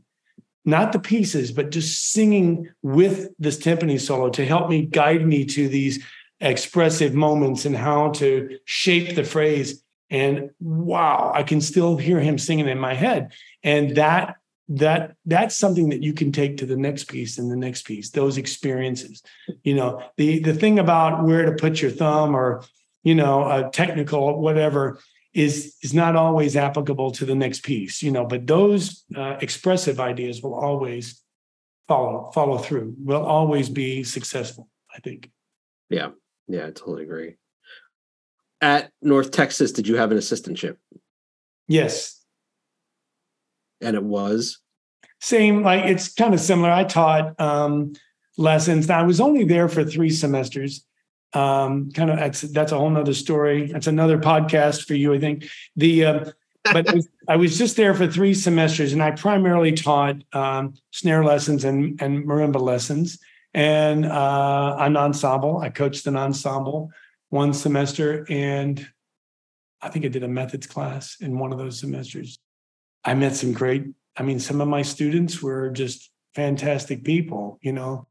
not 0.66 0.92
the 0.92 1.00
pieces 1.00 1.54
but 1.54 1.72
just 1.72 2.12
singing 2.12 2.68
with 2.82 3.30
this 3.40 3.58
timpani 3.58 4.00
solo 4.00 4.30
to 4.30 4.46
help 4.46 4.70
me 4.70 4.86
guide 4.86 5.26
me 5.26 5.46
to 5.46 5.70
these 5.70 6.04
expressive 6.46 7.14
moments 7.14 7.66
and 7.66 7.76
how 7.76 8.12
to 8.12 8.60
shape 8.66 9.16
the 9.16 9.24
phrase. 9.24 9.82
And 10.12 10.52
wow 10.60 11.32
i 11.34 11.42
can 11.42 11.60
still 11.60 11.98
hear 11.98 12.20
him 12.20 12.38
singing 12.38 12.68
in 12.68 12.80
my 12.80 12.94
head. 12.94 13.34
And 13.64 13.96
that 13.98 14.36
that 14.70 15.16
that's 15.26 15.56
something 15.56 15.90
that 15.90 16.02
you 16.02 16.14
can 16.14 16.32
take 16.32 16.58
to 16.58 16.66
the 16.66 16.78
next 16.78 17.06
piece 17.06 17.38
and 17.38 17.52
the 17.52 17.56
next 17.56 17.86
piece 17.86 18.12
those 18.12 18.38
experiences. 18.38 19.22
You 19.64 19.76
know 19.76 20.04
the 20.18 20.40
the 20.40 20.54
thing 20.54 20.80
about 20.80 21.24
where 21.26 21.46
to 21.46 21.54
put 21.54 21.82
your 21.82 21.92
thumb 21.92 22.36
or 22.36 22.64
you 23.04 23.16
know 23.16 23.50
a 23.50 23.70
technical 23.72 24.40
whatever 24.40 25.00
is 25.34 25.76
is 25.82 25.94
not 25.94 26.16
always 26.16 26.56
applicable 26.56 27.12
to 27.12 27.26
the 27.26 27.36
next 27.36 27.62
piece 27.64 28.02
you 28.02 28.10
know 28.10 28.26
but 28.26 28.48
those 28.48 29.04
uh, 29.16 29.36
expressive 29.42 30.00
ideas 30.00 30.42
will 30.42 30.56
always 30.56 31.22
follow 31.90 32.32
follow 32.34 32.58
through 32.58 32.96
will 33.04 33.24
always 33.24 33.70
be 33.70 34.04
successful 34.04 34.68
i 34.96 35.00
think. 35.00 35.30
Yeah 35.90 36.12
yeah 36.48 36.68
i 36.68 36.72
totally 36.72 37.04
agree. 37.04 37.36
At 38.62 38.92
north 39.02 39.32
texas 39.32 39.72
did 39.72 39.88
you 39.88 39.98
have 39.98 40.12
an 40.12 40.18
assistantship? 40.18 40.78
Yes. 41.68 42.22
And 43.82 43.96
it 43.96 44.04
was? 44.04 44.60
Same 45.22 45.64
like 45.64 45.86
it's 45.86 46.14
kind 46.14 46.34
of 46.34 46.40
similar. 46.40 46.72
I 46.72 46.84
taught 46.84 47.40
um 47.40 47.94
lessons. 48.38 48.90
I 48.90 49.04
was 49.04 49.20
only 49.20 49.44
there 49.44 49.68
for 49.70 49.84
three 49.84 50.10
semesters. 50.10 50.86
Um, 51.34 51.92
kind 51.92 52.10
of 52.10 52.18
that's 52.18 52.42
that's 52.42 52.72
a 52.72 52.78
whole 52.78 52.90
nother 52.90 53.14
story. 53.14 53.68
That's 53.68 53.88
another 53.88 54.18
podcast 54.18 54.86
for 54.86 54.94
you, 54.94 55.14
I 55.14 55.20
think. 55.20 55.46
The 55.76 56.06
uh, 56.06 56.32
but 56.64 56.90
I 56.90 56.94
was, 56.96 57.10
I 57.30 57.36
was, 57.36 57.58
just 57.58 57.76
there 57.76 57.94
for 57.94 58.08
three 58.08 58.34
semesters, 58.34 58.94
and 58.94 59.04
I 59.04 59.12
primarily 59.12 59.74
taught 59.74 60.16
um, 60.34 60.74
snare 60.92 61.24
lessons 61.24 61.66
and 61.66 62.02
and 62.02 62.26
marimba 62.26 62.62
lessons 62.62 63.20
and 63.56 64.06
uh, 64.06 64.76
an 64.80 64.98
ensemble. 64.98 65.60
I 65.60 65.70
coached 65.70 66.06
an 66.08 66.18
ensemble 66.18 66.92
one 67.30 67.54
semester, 67.54 68.28
and 68.30 68.86
I 69.82 69.88
think 69.88 70.04
I 70.04 70.10
did 70.10 70.24
a 70.24 70.28
methods 70.28 70.68
class 70.68 71.16
in 71.22 71.40
one 71.40 71.54
of 71.54 71.58
those 71.58 71.80
semesters. 71.80 72.38
I 73.06 73.14
met 73.14 73.34
some 73.34 73.54
great. 73.54 73.86
I 74.18 74.24
mean, 74.24 74.40
some 74.40 74.60
of 74.60 74.68
my 74.68 74.82
students 74.82 75.42
were 75.42 75.70
just 75.70 76.12
fantastic 76.36 77.06
people. 77.06 77.58
You 77.62 77.72
know, 77.72 78.08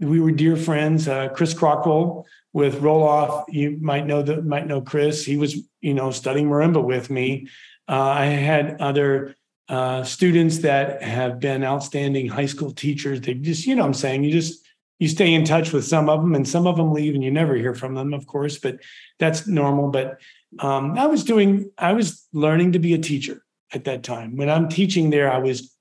we 0.00 0.18
were 0.18 0.30
dear 0.30 0.56
friends. 0.56 1.06
Uh, 1.06 1.28
Chris 1.28 1.52
Crockarell 1.52 2.24
with 2.54 2.80
Row-Loff, 2.80 3.44
you 3.48 3.76
might 3.82 4.06
know 4.06 4.22
that 4.22 4.46
might 4.46 4.66
know 4.66 4.80
Chris. 4.80 5.26
He 5.26 5.36
was, 5.36 5.56
you 5.82 5.92
know, 5.92 6.10
studying 6.10 6.48
marimba 6.48 6.82
with 6.82 7.10
me. 7.10 7.48
Uh, 7.86 8.00
I 8.00 8.26
had 8.26 8.80
other 8.80 9.36
uh, 9.68 10.04
students 10.04 10.58
that 10.58 11.02
have 11.02 11.38
been 11.38 11.64
outstanding 11.64 12.28
high 12.28 12.46
school 12.46 12.72
teachers. 12.72 13.20
They 13.20 13.34
just, 13.34 13.66
you 13.66 13.74
know, 13.74 13.84
I'm 13.84 13.94
saying 13.94 14.24
you 14.24 14.32
just 14.32 14.64
you 15.00 15.08
stay 15.08 15.32
in 15.32 15.44
touch 15.44 15.72
with 15.72 15.84
some 15.84 16.08
of 16.08 16.20
them, 16.20 16.34
and 16.34 16.46
some 16.46 16.66
of 16.66 16.76
them 16.76 16.92
leave, 16.92 17.14
and 17.14 17.24
you 17.24 17.30
never 17.30 17.56
hear 17.56 17.74
from 17.74 17.94
them, 17.94 18.12
of 18.12 18.26
course. 18.26 18.58
But 18.58 18.78
that's 19.18 19.46
normal. 19.46 19.88
But 19.88 20.20
um, 20.60 20.96
I 20.98 21.06
was 21.06 21.24
doing, 21.24 21.70
I 21.78 21.94
was 21.94 22.26
learning 22.32 22.72
to 22.72 22.78
be 22.78 22.92
a 22.92 22.98
teacher 22.98 23.42
at 23.72 23.84
that 23.84 24.02
time. 24.02 24.36
When 24.36 24.50
I'm 24.50 24.68
teaching 24.68 25.08
there, 25.08 25.32
I 25.32 25.38
was 25.38 25.74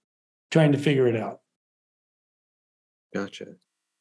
trying 0.51 0.71
to 0.71 0.77
figure 0.77 1.05
it 1.05 1.17
out. 1.17 1.41
Gotcha. 3.13 3.47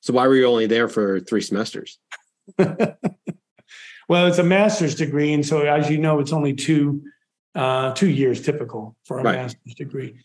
So 0.01 0.13
why 0.13 0.29
were 0.29 0.37
you 0.37 0.47
only 0.47 0.67
there 0.67 0.89
for 0.89 1.19
three 1.19 1.41
semesters? 1.41 1.99
well, 2.59 4.27
it's 4.27 4.39
a 4.39 4.45
master's 4.45 4.95
degree, 4.95 5.33
and 5.33 5.45
so 5.45 5.63
as 5.63 5.91
you 5.91 5.99
know, 5.99 6.21
it's 6.21 6.33
only 6.33 6.55
two 6.55 7.03
uh, 7.57 7.93
two 7.95 8.09
years 8.09 8.41
typical 8.41 8.97
for 9.05 9.19
a 9.19 9.23
right. 9.25 9.35
master's 9.35 9.75
degree. 9.75 10.21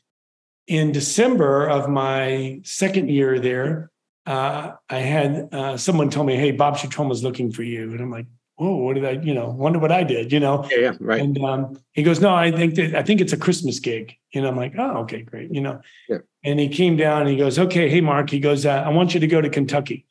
In 0.67 0.91
December 0.91 1.67
of 1.67 1.89
my 1.89 2.61
second 2.63 3.09
year 3.09 3.39
there, 3.39 3.89
uh, 4.25 4.73
I 4.89 4.99
had 4.99 5.49
uh, 5.51 5.77
someone 5.77 6.09
tell 6.09 6.23
me, 6.23 6.35
"Hey, 6.35 6.51
Bob 6.51 6.77
Schietroma 6.77 7.11
is 7.11 7.23
looking 7.23 7.51
for 7.51 7.63
you," 7.63 7.91
and 7.91 8.01
I'm 8.01 8.11
like, 8.11 8.25
whoa, 8.55 8.75
what 8.75 8.93
did 8.95 9.05
I, 9.05 9.11
you 9.23 9.33
know, 9.33 9.49
wonder 9.49 9.79
what 9.79 9.91
I 9.91 10.03
did, 10.03 10.31
you 10.31 10.39
know? 10.39 10.67
Yeah, 10.69 10.77
yeah, 10.77 10.91
right. 10.99 11.21
And 11.21 11.37
um, 11.43 11.77
he 11.93 12.03
goes, 12.03 12.21
no, 12.21 12.33
I 12.33 12.51
think 12.51 12.75
that, 12.75 12.95
I 12.95 13.03
think 13.03 13.19
it's 13.19 13.33
a 13.33 13.37
Christmas 13.37 13.79
gig. 13.79 14.15
And 14.33 14.45
I'm 14.45 14.55
like, 14.55 14.73
oh, 14.77 14.97
okay, 14.99 15.21
great, 15.21 15.53
you 15.53 15.61
know? 15.61 15.81
Yeah. 16.07 16.19
And 16.43 16.59
he 16.59 16.69
came 16.69 16.95
down 16.95 17.21
and 17.21 17.29
he 17.29 17.37
goes, 17.37 17.57
okay, 17.57 17.89
hey, 17.89 18.01
Mark, 18.01 18.29
he 18.29 18.39
goes, 18.39 18.65
uh, 18.65 18.83
I 18.85 18.89
want 18.89 19.13
you 19.13 19.19
to 19.19 19.27
go 19.27 19.41
to 19.41 19.49
Kentucky. 19.49 20.05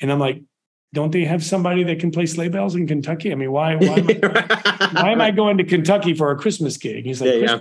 And 0.00 0.12
I'm 0.12 0.18
like, 0.18 0.42
don't 0.94 1.12
they 1.12 1.24
have 1.24 1.44
somebody 1.44 1.82
that 1.84 1.98
can 1.98 2.10
play 2.10 2.26
sleigh 2.26 2.48
bells 2.48 2.74
in 2.74 2.86
Kentucky? 2.86 3.32
I 3.32 3.34
mean, 3.34 3.52
why, 3.52 3.76
why, 3.76 3.96
am 3.96 4.08
I, 4.08 4.90
why 4.94 5.10
am 5.10 5.20
I 5.20 5.30
going 5.30 5.58
to 5.58 5.64
Kentucky 5.64 6.14
for 6.14 6.30
a 6.30 6.36
Christmas 6.36 6.76
gig? 6.76 7.04
He's 7.04 7.20
like, 7.20 7.30
Yeah, 7.34 7.36
yeah. 7.40 7.58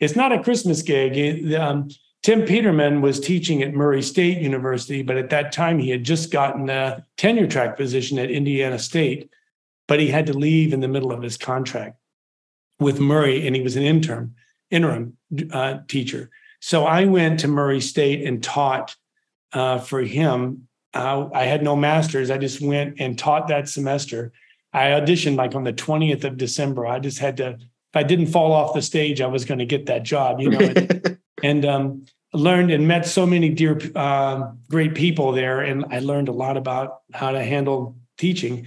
it's 0.00 0.16
not 0.16 0.32
a 0.32 0.42
Christmas 0.42 0.82
gig. 0.82 1.16
It- 1.16 1.54
um, 1.54 1.88
Tim 2.24 2.46
Peterman 2.46 3.02
was 3.02 3.20
teaching 3.20 3.62
at 3.62 3.74
Murray 3.74 4.00
State 4.00 4.38
University, 4.38 5.02
but 5.02 5.18
at 5.18 5.28
that 5.28 5.52
time 5.52 5.78
he 5.78 5.90
had 5.90 6.04
just 6.04 6.32
gotten 6.32 6.70
a 6.70 7.04
tenure 7.18 7.46
track 7.46 7.76
position 7.76 8.18
at 8.18 8.30
Indiana 8.30 8.78
State, 8.78 9.28
but 9.86 10.00
he 10.00 10.08
had 10.08 10.24
to 10.26 10.32
leave 10.32 10.72
in 10.72 10.80
the 10.80 10.88
middle 10.88 11.12
of 11.12 11.20
his 11.20 11.36
contract 11.36 11.98
with 12.80 12.98
Murray, 12.98 13.46
and 13.46 13.54
he 13.54 13.60
was 13.60 13.76
an 13.76 13.82
interim 14.70 15.18
uh, 15.52 15.78
teacher. 15.86 16.30
So 16.60 16.86
I 16.86 17.04
went 17.04 17.40
to 17.40 17.48
Murray 17.48 17.82
State 17.82 18.26
and 18.26 18.42
taught 18.42 18.96
uh, 19.52 19.78
for 19.80 20.00
him. 20.00 20.66
Uh, 20.94 21.28
I 21.34 21.44
had 21.44 21.62
no 21.62 21.76
masters. 21.76 22.30
I 22.30 22.38
just 22.38 22.62
went 22.62 23.00
and 23.00 23.18
taught 23.18 23.48
that 23.48 23.68
semester. 23.68 24.32
I 24.72 24.86
auditioned 24.86 25.36
like 25.36 25.54
on 25.54 25.64
the 25.64 25.74
20th 25.74 26.24
of 26.24 26.38
December. 26.38 26.86
I 26.86 27.00
just 27.00 27.18
had 27.18 27.36
to, 27.36 27.50
if 27.50 27.94
I 27.94 28.02
didn't 28.02 28.28
fall 28.28 28.52
off 28.52 28.72
the 28.72 28.80
stage, 28.80 29.20
I 29.20 29.26
was 29.26 29.44
going 29.44 29.58
to 29.58 29.66
get 29.66 29.84
that 29.86 30.04
job, 30.04 30.40
you 30.40 30.48
know. 30.48 30.88
and 31.44 31.64
um, 31.66 32.06
learned 32.32 32.70
and 32.70 32.88
met 32.88 33.06
so 33.06 33.26
many 33.26 33.50
dear, 33.50 33.78
uh, 33.94 34.50
great 34.70 34.94
people 34.94 35.32
there. 35.32 35.60
And 35.60 35.84
I 35.90 35.98
learned 35.98 36.28
a 36.28 36.32
lot 36.32 36.56
about 36.56 37.02
how 37.12 37.32
to 37.32 37.44
handle 37.44 37.96
teaching. 38.16 38.66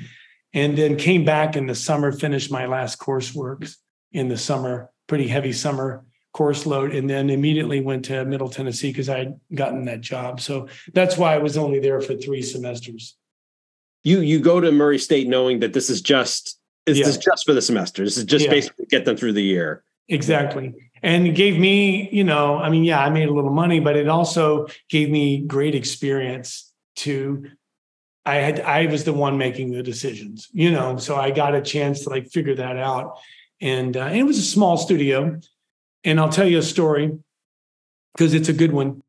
And 0.54 0.78
then 0.78 0.96
came 0.96 1.26
back 1.26 1.56
in 1.56 1.66
the 1.68 1.76
summer, 1.76 2.12
finished 2.12 2.52
my 2.52 2.68
last 2.68 3.00
coursework 3.00 3.76
in 4.12 4.30
the 4.30 4.38
summer, 4.38 4.90
pretty 5.08 5.28
heavy 5.28 5.52
summer 5.54 6.06
course 6.34 6.68
load, 6.68 6.94
and 6.94 7.10
then 7.10 7.32
immediately 7.32 7.82
went 7.82 8.06
to 8.06 8.24
Middle 8.26 8.50
Tennessee 8.50 8.92
because 8.92 9.10
I 9.10 9.18
had 9.18 9.40
gotten 9.56 9.86
that 9.86 10.02
job. 10.02 10.40
So 10.40 10.68
that's 10.94 11.18
why 11.18 11.34
I 11.34 11.40
was 11.40 11.58
only 11.58 11.80
there 11.80 12.00
for 12.00 12.16
three 12.16 12.44
semesters. 12.44 13.18
you 14.04 14.20
you 14.22 14.40
go 14.40 14.62
to 14.62 14.72
Murray 14.72 15.00
State 15.00 15.28
knowing 15.28 15.60
that 15.60 15.74
this 15.74 15.90
is 15.90 16.00
just 16.02 16.60
this 16.86 17.00
Yeah. 17.00 17.08
is 17.08 17.18
just 17.18 17.46
for 17.46 17.54
the 17.54 17.62
semester. 17.62 18.04
This 18.04 18.18
is 18.18 18.24
just 18.24 18.46
Yeah. 18.46 18.52
basically 18.52 18.86
get 18.86 19.04
them 19.04 19.18
through 19.18 19.34
the 19.34 19.44
year. 19.44 19.84
Exactly. 20.08 20.74
And 21.04 21.28
it 21.28 21.36
gave 21.36 21.60
me, 21.60 22.10
you 22.12 22.24
know, 22.24 22.58
I 22.58 22.70
mean, 22.70 22.84
yeah, 22.84 23.00
I 23.00 23.10
made 23.10 23.30
a 23.30 23.34
little 23.34 23.54
money, 23.54 23.80
but 23.80 23.96
it 23.96 24.08
also 24.08 24.68
gave 24.90 25.10
me 25.10 25.40
great 25.40 25.76
experience 25.76 26.72
to 26.98 27.46
I 28.26 28.36
had 28.36 28.60
I 28.60 28.88
was 28.88 29.06
the 29.06 29.14
one 29.14 29.38
making 29.38 29.72
the 29.72 29.82
decisions, 29.82 30.50
you 30.52 30.70
know, 30.70 30.98
so 30.98 31.16
I 31.16 31.32
got 31.32 31.56
a 31.56 31.62
chance 31.62 32.04
to 32.04 32.10
like 32.10 32.28
figure 32.30 32.56
that 32.56 32.76
out. 32.76 33.18
And, 33.62 33.96
uh, 33.96 34.02
and 34.02 34.18
it 34.18 34.24
was 34.24 34.38
a 34.38 34.44
small 34.44 34.78
studio. 34.78 35.40
And 36.04 36.20
I'll 36.20 36.30
tell 36.30 36.48
you 36.48 36.58
a 36.58 36.64
story 36.64 37.18
because 38.14 38.34
it's 38.34 38.50
a 38.50 38.54
good 38.54 38.74
one. 38.74 39.02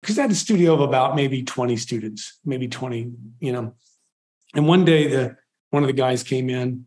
Because 0.00 0.18
I 0.18 0.22
had 0.22 0.30
a 0.30 0.36
studio 0.36 0.74
of 0.74 0.80
about 0.80 1.16
maybe 1.16 1.42
20 1.42 1.76
students, 1.76 2.38
maybe 2.44 2.68
20, 2.68 3.12
you 3.40 3.52
know. 3.52 3.74
And 4.54 4.68
one 4.68 4.84
day 4.84 5.08
the 5.08 5.36
one 5.70 5.82
of 5.82 5.88
the 5.88 5.92
guys 5.92 6.22
came 6.22 6.48
in 6.48 6.86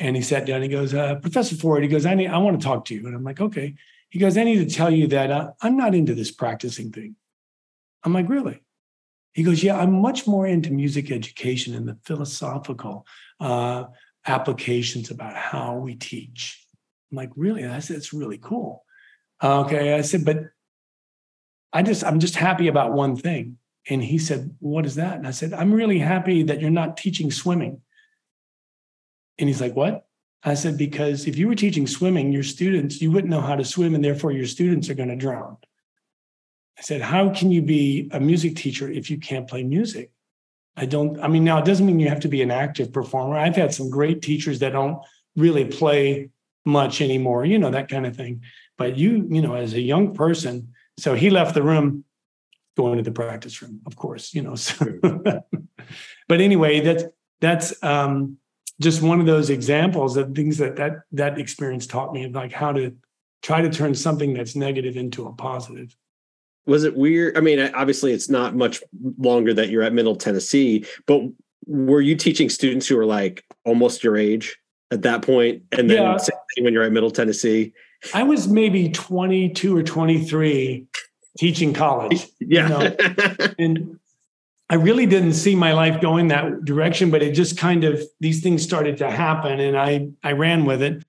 and 0.00 0.16
he 0.16 0.22
sat 0.22 0.46
down. 0.46 0.62
He 0.62 0.68
goes, 0.68 0.94
uh, 0.94 1.16
Professor 1.16 1.54
Ford. 1.54 1.82
He 1.82 1.88
goes, 1.88 2.06
I 2.06 2.14
need, 2.14 2.28
I 2.28 2.38
want 2.38 2.60
to 2.60 2.66
talk 2.66 2.86
to 2.86 2.94
you. 2.94 3.06
And 3.06 3.14
I'm 3.14 3.22
like, 3.22 3.40
okay. 3.40 3.74
He 4.08 4.18
goes, 4.18 4.36
I 4.36 4.44
need 4.44 4.68
to 4.68 4.74
tell 4.74 4.90
you 4.90 5.06
that 5.08 5.30
uh, 5.30 5.52
I'm 5.60 5.76
not 5.76 5.94
into 5.94 6.14
this 6.14 6.32
practicing 6.32 6.90
thing. 6.90 7.14
I'm 8.02 8.14
like, 8.14 8.28
really? 8.28 8.62
He 9.34 9.44
goes, 9.44 9.62
yeah, 9.62 9.78
I'm 9.78 10.00
much 10.00 10.26
more 10.26 10.46
into 10.46 10.72
music 10.72 11.12
education 11.12 11.74
and 11.74 11.86
the 11.86 11.98
philosophical 12.04 13.06
uh, 13.38 13.84
applications 14.26 15.10
about 15.10 15.36
how 15.36 15.76
we 15.76 15.94
teach. 15.94 16.66
I'm 17.10 17.16
like, 17.16 17.30
really? 17.36 17.64
I 17.64 17.78
said, 17.78 17.96
it's 17.96 18.12
really 18.12 18.38
cool. 18.38 18.84
Okay. 19.42 19.94
I 19.94 20.00
said, 20.00 20.24
but 20.24 20.38
I 21.72 21.82
just, 21.82 22.02
I'm 22.02 22.18
just 22.18 22.36
happy 22.36 22.68
about 22.68 22.92
one 22.92 23.16
thing. 23.16 23.58
And 23.88 24.02
he 24.02 24.18
said, 24.18 24.56
what 24.58 24.86
is 24.86 24.96
that? 24.96 25.16
And 25.18 25.26
I 25.26 25.30
said, 25.30 25.52
I'm 25.52 25.72
really 25.72 25.98
happy 25.98 26.42
that 26.44 26.60
you're 26.60 26.70
not 26.70 26.96
teaching 26.96 27.30
swimming. 27.30 27.82
And 29.40 29.48
he's 29.48 29.60
like, 29.60 29.74
What? 29.74 30.06
I 30.44 30.54
said, 30.54 30.78
Because 30.78 31.26
if 31.26 31.36
you 31.36 31.48
were 31.48 31.54
teaching 31.54 31.86
swimming, 31.86 32.30
your 32.30 32.42
students, 32.44 33.00
you 33.00 33.10
wouldn't 33.10 33.30
know 33.30 33.40
how 33.40 33.56
to 33.56 33.64
swim, 33.64 33.94
and 33.94 34.04
therefore 34.04 34.30
your 34.30 34.46
students 34.46 34.88
are 34.88 34.94
going 34.94 35.08
to 35.08 35.16
drown. 35.16 35.56
I 36.78 36.82
said, 36.82 37.00
How 37.00 37.30
can 37.30 37.50
you 37.50 37.62
be 37.62 38.08
a 38.12 38.20
music 38.20 38.56
teacher 38.56 38.88
if 38.88 39.10
you 39.10 39.18
can't 39.18 39.48
play 39.48 39.64
music? 39.64 40.12
I 40.76 40.86
don't, 40.86 41.20
I 41.20 41.28
mean, 41.28 41.44
now 41.44 41.58
it 41.58 41.64
doesn't 41.64 41.84
mean 41.84 41.98
you 41.98 42.08
have 42.08 42.20
to 42.20 42.28
be 42.28 42.42
an 42.42 42.50
active 42.50 42.92
performer. 42.92 43.36
I've 43.36 43.56
had 43.56 43.74
some 43.74 43.90
great 43.90 44.22
teachers 44.22 44.60
that 44.60 44.72
don't 44.72 44.98
really 45.36 45.64
play 45.64 46.30
much 46.64 47.00
anymore, 47.00 47.44
you 47.44 47.58
know, 47.58 47.70
that 47.70 47.88
kind 47.88 48.06
of 48.06 48.16
thing. 48.16 48.42
But 48.78 48.96
you, 48.96 49.26
you 49.28 49.42
know, 49.42 49.54
as 49.54 49.74
a 49.74 49.80
young 49.80 50.14
person, 50.14 50.72
so 50.98 51.14
he 51.14 51.30
left 51.30 51.54
the 51.54 51.62
room 51.62 52.04
going 52.76 52.96
to 52.96 53.02
the 53.02 53.12
practice 53.12 53.60
room, 53.60 53.80
of 53.86 53.96
course, 53.96 54.32
you 54.32 54.42
know. 54.42 54.54
So 54.54 54.86
but 56.28 56.40
anyway, 56.40 56.80
that's 56.80 57.04
that's 57.40 57.82
um 57.82 58.38
just 58.80 59.02
one 59.02 59.20
of 59.20 59.26
those 59.26 59.50
examples 59.50 60.16
of 60.16 60.34
things 60.34 60.58
that 60.58 60.76
that 60.76 61.02
that 61.12 61.38
experience 61.38 61.86
taught 61.86 62.12
me 62.12 62.24
of 62.24 62.32
like 62.32 62.52
how 62.52 62.72
to 62.72 62.94
try 63.42 63.60
to 63.62 63.70
turn 63.70 63.94
something 63.94 64.34
that's 64.34 64.56
negative 64.56 64.96
into 64.96 65.26
a 65.26 65.32
positive. 65.32 65.94
Was 66.66 66.84
it 66.84 66.96
weird? 66.96 67.36
I 67.36 67.40
mean, 67.40 67.58
obviously, 67.74 68.12
it's 68.12 68.28
not 68.28 68.54
much 68.54 68.82
longer 69.18 69.54
that 69.54 69.70
you're 69.70 69.82
at 69.82 69.92
Middle 69.92 70.16
Tennessee, 70.16 70.84
but 71.06 71.22
were 71.66 72.00
you 72.00 72.16
teaching 72.16 72.48
students 72.48 72.86
who 72.88 72.96
were 72.96 73.06
like 73.06 73.44
almost 73.64 74.02
your 74.02 74.16
age 74.16 74.58
at 74.90 75.02
that 75.02 75.22
point, 75.22 75.62
and 75.72 75.88
then 75.88 76.02
Yeah. 76.02 76.16
same 76.16 76.36
thing 76.54 76.64
when 76.64 76.72
you're 76.74 76.82
at 76.82 76.92
Middle 76.92 77.10
Tennessee? 77.10 77.72
I 78.14 78.22
was 78.22 78.48
maybe 78.48 78.88
22 78.88 79.76
or 79.76 79.82
23 79.82 80.86
teaching 81.38 81.72
college. 81.72 82.26
Yeah, 82.40 82.94
and 83.58 83.99
I 84.70 84.76
really 84.76 85.04
didn't 85.04 85.32
see 85.32 85.56
my 85.56 85.72
life 85.72 86.00
going 86.00 86.28
that 86.28 86.64
direction, 86.64 87.10
but 87.10 87.22
it 87.22 87.32
just 87.32 87.58
kind 87.58 87.82
of 87.82 88.00
these 88.20 88.40
things 88.40 88.62
started 88.62 88.96
to 88.98 89.10
happen, 89.10 89.58
and 89.58 89.76
I 89.76 90.10
I 90.22 90.32
ran 90.32 90.64
with 90.64 90.80
it. 90.80 91.04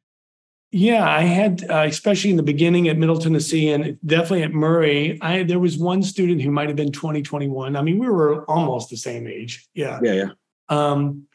Yeah, 0.72 1.08
I 1.08 1.22
had 1.22 1.70
uh, 1.70 1.86
especially 1.88 2.32
in 2.32 2.38
the 2.38 2.44
beginning 2.44 2.88
at 2.88 2.98
Middle 2.98 3.20
Tennessee 3.20 3.70
and 3.70 4.00
definitely 4.04 4.44
at 4.44 4.52
Murray. 4.52 5.20
I 5.22 5.44
there 5.44 5.60
was 5.60 5.78
one 5.78 6.02
student 6.02 6.42
who 6.42 6.50
might 6.50 6.70
have 6.70 6.76
been 6.76 6.92
20, 6.92 7.22
21. 7.22 7.76
I 7.76 7.82
mean, 7.84 8.00
we 8.00 8.10
were 8.10 8.50
almost 8.50 8.90
the 8.90 8.98
same 8.98 9.28
age. 9.28 9.68
Yeah. 9.76 10.00
yeah, 10.02 10.14
yeah. 10.14 10.30
Um, 10.70 11.28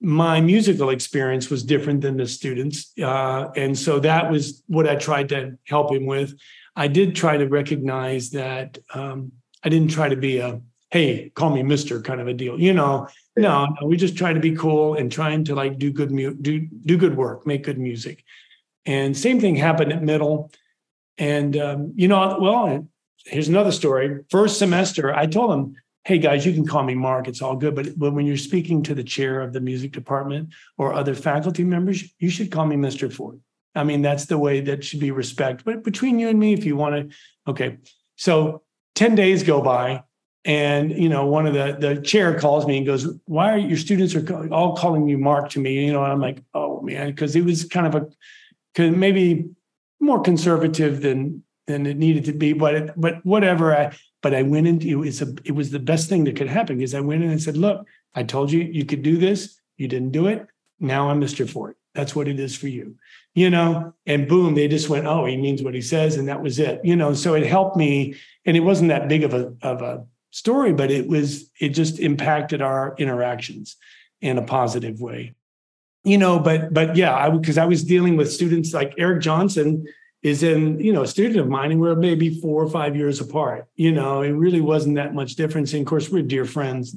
my 0.00 0.40
musical 0.40 0.90
experience 0.90 1.50
was 1.50 1.64
different 1.64 2.00
than 2.00 2.16
the 2.16 2.28
students, 2.28 2.92
uh, 3.02 3.48
and 3.56 3.76
so 3.76 3.98
that 4.00 4.30
was 4.30 4.62
what 4.68 4.88
I 4.88 4.94
tried 4.94 5.30
to 5.30 5.58
help 5.66 5.92
him 5.92 6.06
with. 6.06 6.38
I 6.76 6.86
did 6.86 7.16
try 7.16 7.36
to 7.38 7.48
recognize 7.48 8.30
that 8.30 8.78
um, 8.94 9.32
I 9.64 9.68
didn't 9.68 9.90
try 9.90 10.08
to 10.08 10.16
be 10.16 10.38
a 10.38 10.60
hey, 10.92 11.30
call 11.30 11.50
me 11.50 11.62
Mister 11.62 12.00
kind 12.00 12.20
of 12.20 12.28
a 12.28 12.34
deal. 12.34 12.60
You 12.60 12.74
know, 12.74 13.08
no, 13.36 13.66
no, 13.66 13.86
we 13.86 13.96
just 13.96 14.16
try 14.16 14.32
to 14.32 14.40
be 14.40 14.54
cool 14.54 14.94
and 14.94 15.10
trying 15.10 15.42
to 15.44 15.54
like 15.54 15.78
do 15.78 15.90
good 15.90 16.12
mu- 16.12 16.34
do 16.34 16.60
do 16.60 16.96
good 16.96 17.16
work, 17.16 17.46
make 17.46 17.64
good 17.64 17.78
music. 17.78 18.22
And 18.84 19.16
same 19.16 19.40
thing 19.40 19.56
happened 19.56 19.92
at 19.92 20.02
middle. 20.02 20.52
And 21.18 21.56
um, 21.56 21.92
you 21.96 22.08
know, 22.08 22.38
well, 22.40 22.86
here's 23.24 23.48
another 23.48 23.72
story. 23.72 24.20
First 24.30 24.58
semester, 24.58 25.14
I 25.14 25.26
told 25.26 25.50
them, 25.50 25.74
hey 26.04 26.18
guys, 26.18 26.44
you 26.44 26.52
can 26.52 26.66
call 26.66 26.82
me 26.82 26.94
Mark, 26.94 27.26
it's 27.26 27.40
all 27.40 27.56
good. 27.56 27.74
But 27.74 27.98
but 27.98 28.12
when 28.12 28.26
you're 28.26 28.36
speaking 28.36 28.82
to 28.84 28.94
the 28.94 29.04
chair 29.04 29.40
of 29.40 29.54
the 29.54 29.60
music 29.60 29.92
department 29.92 30.50
or 30.76 30.92
other 30.92 31.14
faculty 31.14 31.64
members, 31.64 32.04
you 32.18 32.28
should 32.28 32.52
call 32.52 32.66
me 32.66 32.76
Mr. 32.76 33.10
Ford. 33.10 33.40
I 33.74 33.84
mean, 33.84 34.02
that's 34.02 34.26
the 34.26 34.36
way 34.36 34.60
that 34.60 34.84
should 34.84 35.00
be 35.00 35.10
respect. 35.10 35.64
But 35.64 35.82
between 35.82 36.18
you 36.18 36.28
and 36.28 36.38
me, 36.38 36.52
if 36.52 36.66
you 36.66 36.76
want 36.76 37.10
to, 37.10 37.16
okay. 37.50 37.78
So 38.16 38.62
10 38.96 39.14
days 39.14 39.42
go 39.42 39.62
by 39.62 40.02
and 40.44 40.90
you 40.90 41.08
know 41.08 41.26
one 41.26 41.46
of 41.46 41.54
the 41.54 41.76
the 41.78 42.00
chair 42.02 42.38
calls 42.38 42.66
me 42.66 42.76
and 42.78 42.86
goes 42.86 43.06
why 43.26 43.52
are 43.52 43.58
your 43.58 43.78
students 43.78 44.14
are 44.14 44.52
all 44.52 44.76
calling 44.76 45.08
you 45.08 45.18
mark 45.18 45.50
to 45.50 45.60
me? 45.60 45.86
You 45.86 45.92
know 45.92 46.02
and 46.02 46.12
i'm 46.12 46.20
like 46.20 46.42
oh 46.54 46.80
man 46.80 47.10
because 47.10 47.36
it 47.36 47.44
was 47.44 47.64
kind 47.64 47.86
of 47.86 47.94
a 47.94 48.06
'cause 48.74 48.90
maybe 48.90 49.50
more 50.00 50.20
conservative 50.20 51.00
than 51.00 51.44
than 51.66 51.86
it 51.86 51.96
needed 51.96 52.24
to 52.24 52.32
be 52.32 52.52
but 52.52 52.74
it, 52.74 52.90
but 52.96 53.24
whatever 53.24 53.76
i 53.76 53.96
but 54.20 54.34
i 54.34 54.42
went 54.42 54.66
into 54.66 54.86
it 54.88 54.96
was 54.96 55.22
a 55.22 55.32
it 55.44 55.52
was 55.52 55.70
the 55.70 55.78
best 55.78 56.08
thing 56.08 56.24
that 56.24 56.36
could 56.36 56.48
happen 56.48 56.76
because 56.76 56.94
i 56.94 57.00
went 57.00 57.22
in 57.22 57.30
and 57.30 57.42
said 57.42 57.56
look 57.56 57.86
i 58.14 58.22
told 58.22 58.50
you 58.50 58.60
you 58.60 58.84
could 58.84 59.02
do 59.02 59.16
this 59.16 59.60
you 59.76 59.86
didn't 59.86 60.10
do 60.10 60.26
it 60.26 60.46
now 60.80 61.08
i'm 61.08 61.20
mr 61.20 61.48
ford 61.48 61.76
that's 61.94 62.16
what 62.16 62.26
it 62.26 62.40
is 62.40 62.56
for 62.56 62.68
you. 62.68 62.96
You 63.34 63.50
know 63.50 63.94
and 64.06 64.28
boom 64.28 64.54
they 64.54 64.66
just 64.68 64.88
went 64.88 65.06
oh 65.06 65.24
he 65.24 65.36
means 65.36 65.62
what 65.62 65.74
he 65.74 65.80
says 65.82 66.16
and 66.16 66.28
that 66.28 66.42
was 66.42 66.58
it 66.58 66.80
you 66.84 66.96
know 66.96 67.14
so 67.14 67.34
it 67.34 67.46
helped 67.46 67.76
me 67.76 68.14
and 68.44 68.56
it 68.56 68.60
wasn't 68.60 68.88
that 68.88 69.08
big 69.08 69.24
of 69.24 69.32
a 69.32 69.54
of 69.62 69.80
a 69.80 70.04
story 70.32 70.72
but 70.72 70.90
it 70.90 71.06
was 71.06 71.50
it 71.60 71.70
just 71.70 72.00
impacted 72.00 72.60
our 72.60 72.94
interactions 72.98 73.76
in 74.20 74.38
a 74.38 74.42
positive 74.42 75.00
way 75.00 75.34
you 76.04 76.18
know 76.18 76.38
but 76.38 76.74
but 76.74 76.96
yeah 76.96 77.14
i 77.14 77.30
because 77.30 77.58
i 77.58 77.64
was 77.64 77.84
dealing 77.84 78.16
with 78.16 78.30
students 78.30 78.74
like 78.74 78.92
eric 78.98 79.22
johnson 79.22 79.86
is 80.22 80.42
in 80.42 80.78
you 80.80 80.92
know 80.92 81.02
a 81.02 81.06
student 81.06 81.38
of 81.38 81.48
mine 81.48 81.70
and 81.70 81.80
we're 81.80 81.94
maybe 81.94 82.40
four 82.40 82.62
or 82.62 82.68
five 82.68 82.96
years 82.96 83.20
apart 83.20 83.66
you 83.76 83.92
know 83.92 84.22
it 84.22 84.30
really 84.30 84.60
wasn't 84.60 84.96
that 84.96 85.14
much 85.14 85.36
difference 85.36 85.72
and 85.72 85.82
of 85.82 85.86
course 85.86 86.10
we're 86.10 86.22
dear 86.22 86.44
friends 86.44 86.96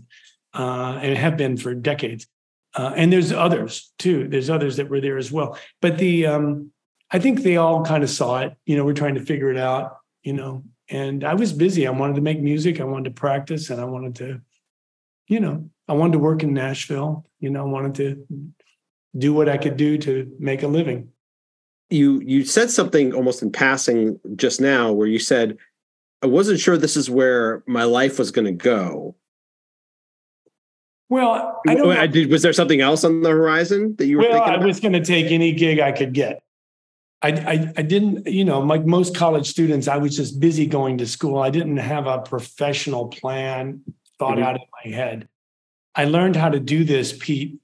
uh 0.56 0.98
and 1.02 1.18
have 1.18 1.38
been 1.38 1.56
for 1.56 1.76
decades 1.76 2.28
uh, 2.76 2.92
and 2.96 3.12
there's 3.12 3.32
others 3.32 3.94
too. 3.98 4.28
There's 4.28 4.50
others 4.50 4.78
that 4.78 4.90
were 4.90 5.00
there 5.00 5.18
as 5.18 5.32
well. 5.32 5.58
But 5.82 5.98
the 5.98 6.28
um, 6.28 6.72
I 7.10 7.20
think 7.20 7.42
they 7.42 7.58
all 7.58 7.86
kind 7.86 8.04
of 8.04 8.10
saw 8.10 8.40
it. 8.40 8.56
You 8.66 8.76
know, 8.76 8.84
we're 8.84 8.94
trying 8.94 9.16
to 9.16 9.26
figure 9.26 9.50
it 9.50 9.58
out. 9.58 9.98
You 10.24 10.34
know, 10.34 10.64
and 10.90 11.24
I 11.24 11.34
was 11.34 11.54
busy. 11.54 11.88
I 11.88 11.92
wanted 11.92 12.16
to 12.16 12.22
make 12.22 12.40
music. 12.40 12.80
I 12.80 12.84
wanted 12.84 13.06
to 13.06 13.20
practice, 13.20 13.70
and 13.70 13.82
I 13.82 13.86
wanted 13.86 14.16
to, 14.16 14.42
you 15.28 15.40
know, 15.40 15.70
I 15.88 15.94
wanted 15.94 16.14
to 16.14 16.20
work 16.20 16.44
in 16.44 16.54
Nashville. 16.54 17.26
You 17.40 17.50
know, 17.50 17.62
I 17.62 17.70
wanted 17.70 17.96
to 17.96 18.52
do 19.18 19.34
what 19.34 19.50
I 19.50 19.58
could 19.58 19.78
do 19.78 19.98
to 20.00 20.32
make 20.40 20.64
a 20.64 20.68
living. 20.68 21.10
You 21.90 22.22
you 22.22 22.46
said 22.46 22.72
something 22.72 23.14
almost 23.14 23.42
in 23.42 23.52
passing 23.52 24.20
just 24.36 24.62
now, 24.62 24.92
where 24.92 25.08
you 25.08 25.20
said, 25.20 25.58
"I 26.22 26.28
wasn't 26.28 26.60
sure 26.60 26.78
this 26.78 26.98
is 26.98 27.10
where 27.10 27.64
my 27.68 27.84
life 27.84 28.20
was 28.20 28.32
going 28.32 28.46
to 28.46 28.52
go." 28.52 29.16
Well, 31.10 31.62
I. 31.68 31.76
I 31.76 32.08
did, 32.08 32.32
was 32.32 32.42
there 32.42 32.54
something 32.54 32.82
else 32.82 33.04
on 33.04 33.22
the 33.22 33.30
horizon 33.30 33.96
that 33.98 34.08
you 34.08 34.18
were? 34.18 34.24
Well, 34.24 34.42
I 34.42 34.58
was 34.58 34.80
going 34.80 34.94
to 34.94 35.04
take 35.04 35.32
any 35.32 35.52
gig 35.52 35.80
I 35.80 35.92
could 35.92 36.14
get. 36.14 36.42
I, 37.26 37.30
I, 37.30 37.74
I 37.78 37.82
didn't, 37.82 38.28
you 38.28 38.46
know, 38.46 38.60
like 38.60 38.86
most 38.86 39.16
college 39.16 39.50
students, 39.50 39.88
I 39.88 39.98
was 39.98 40.16
just 40.16 40.40
busy 40.40 40.68
going 40.68 41.00
to 41.00 41.08
school. 41.08 41.40
I 41.40 41.50
didn't 41.50 41.78
have 41.78 42.06
a 42.06 42.20
professional 42.20 43.08
plan 43.08 43.82
thought 44.20 44.36
mm-hmm. 44.36 44.44
out 44.44 44.56
in 44.56 44.68
my 44.86 44.96
head. 44.96 45.28
I 45.96 46.06
learned 46.06 46.36
how 46.36 46.50
to 46.50 46.60
do 46.60 46.84
this, 46.84 47.18
Pete, 47.18 47.58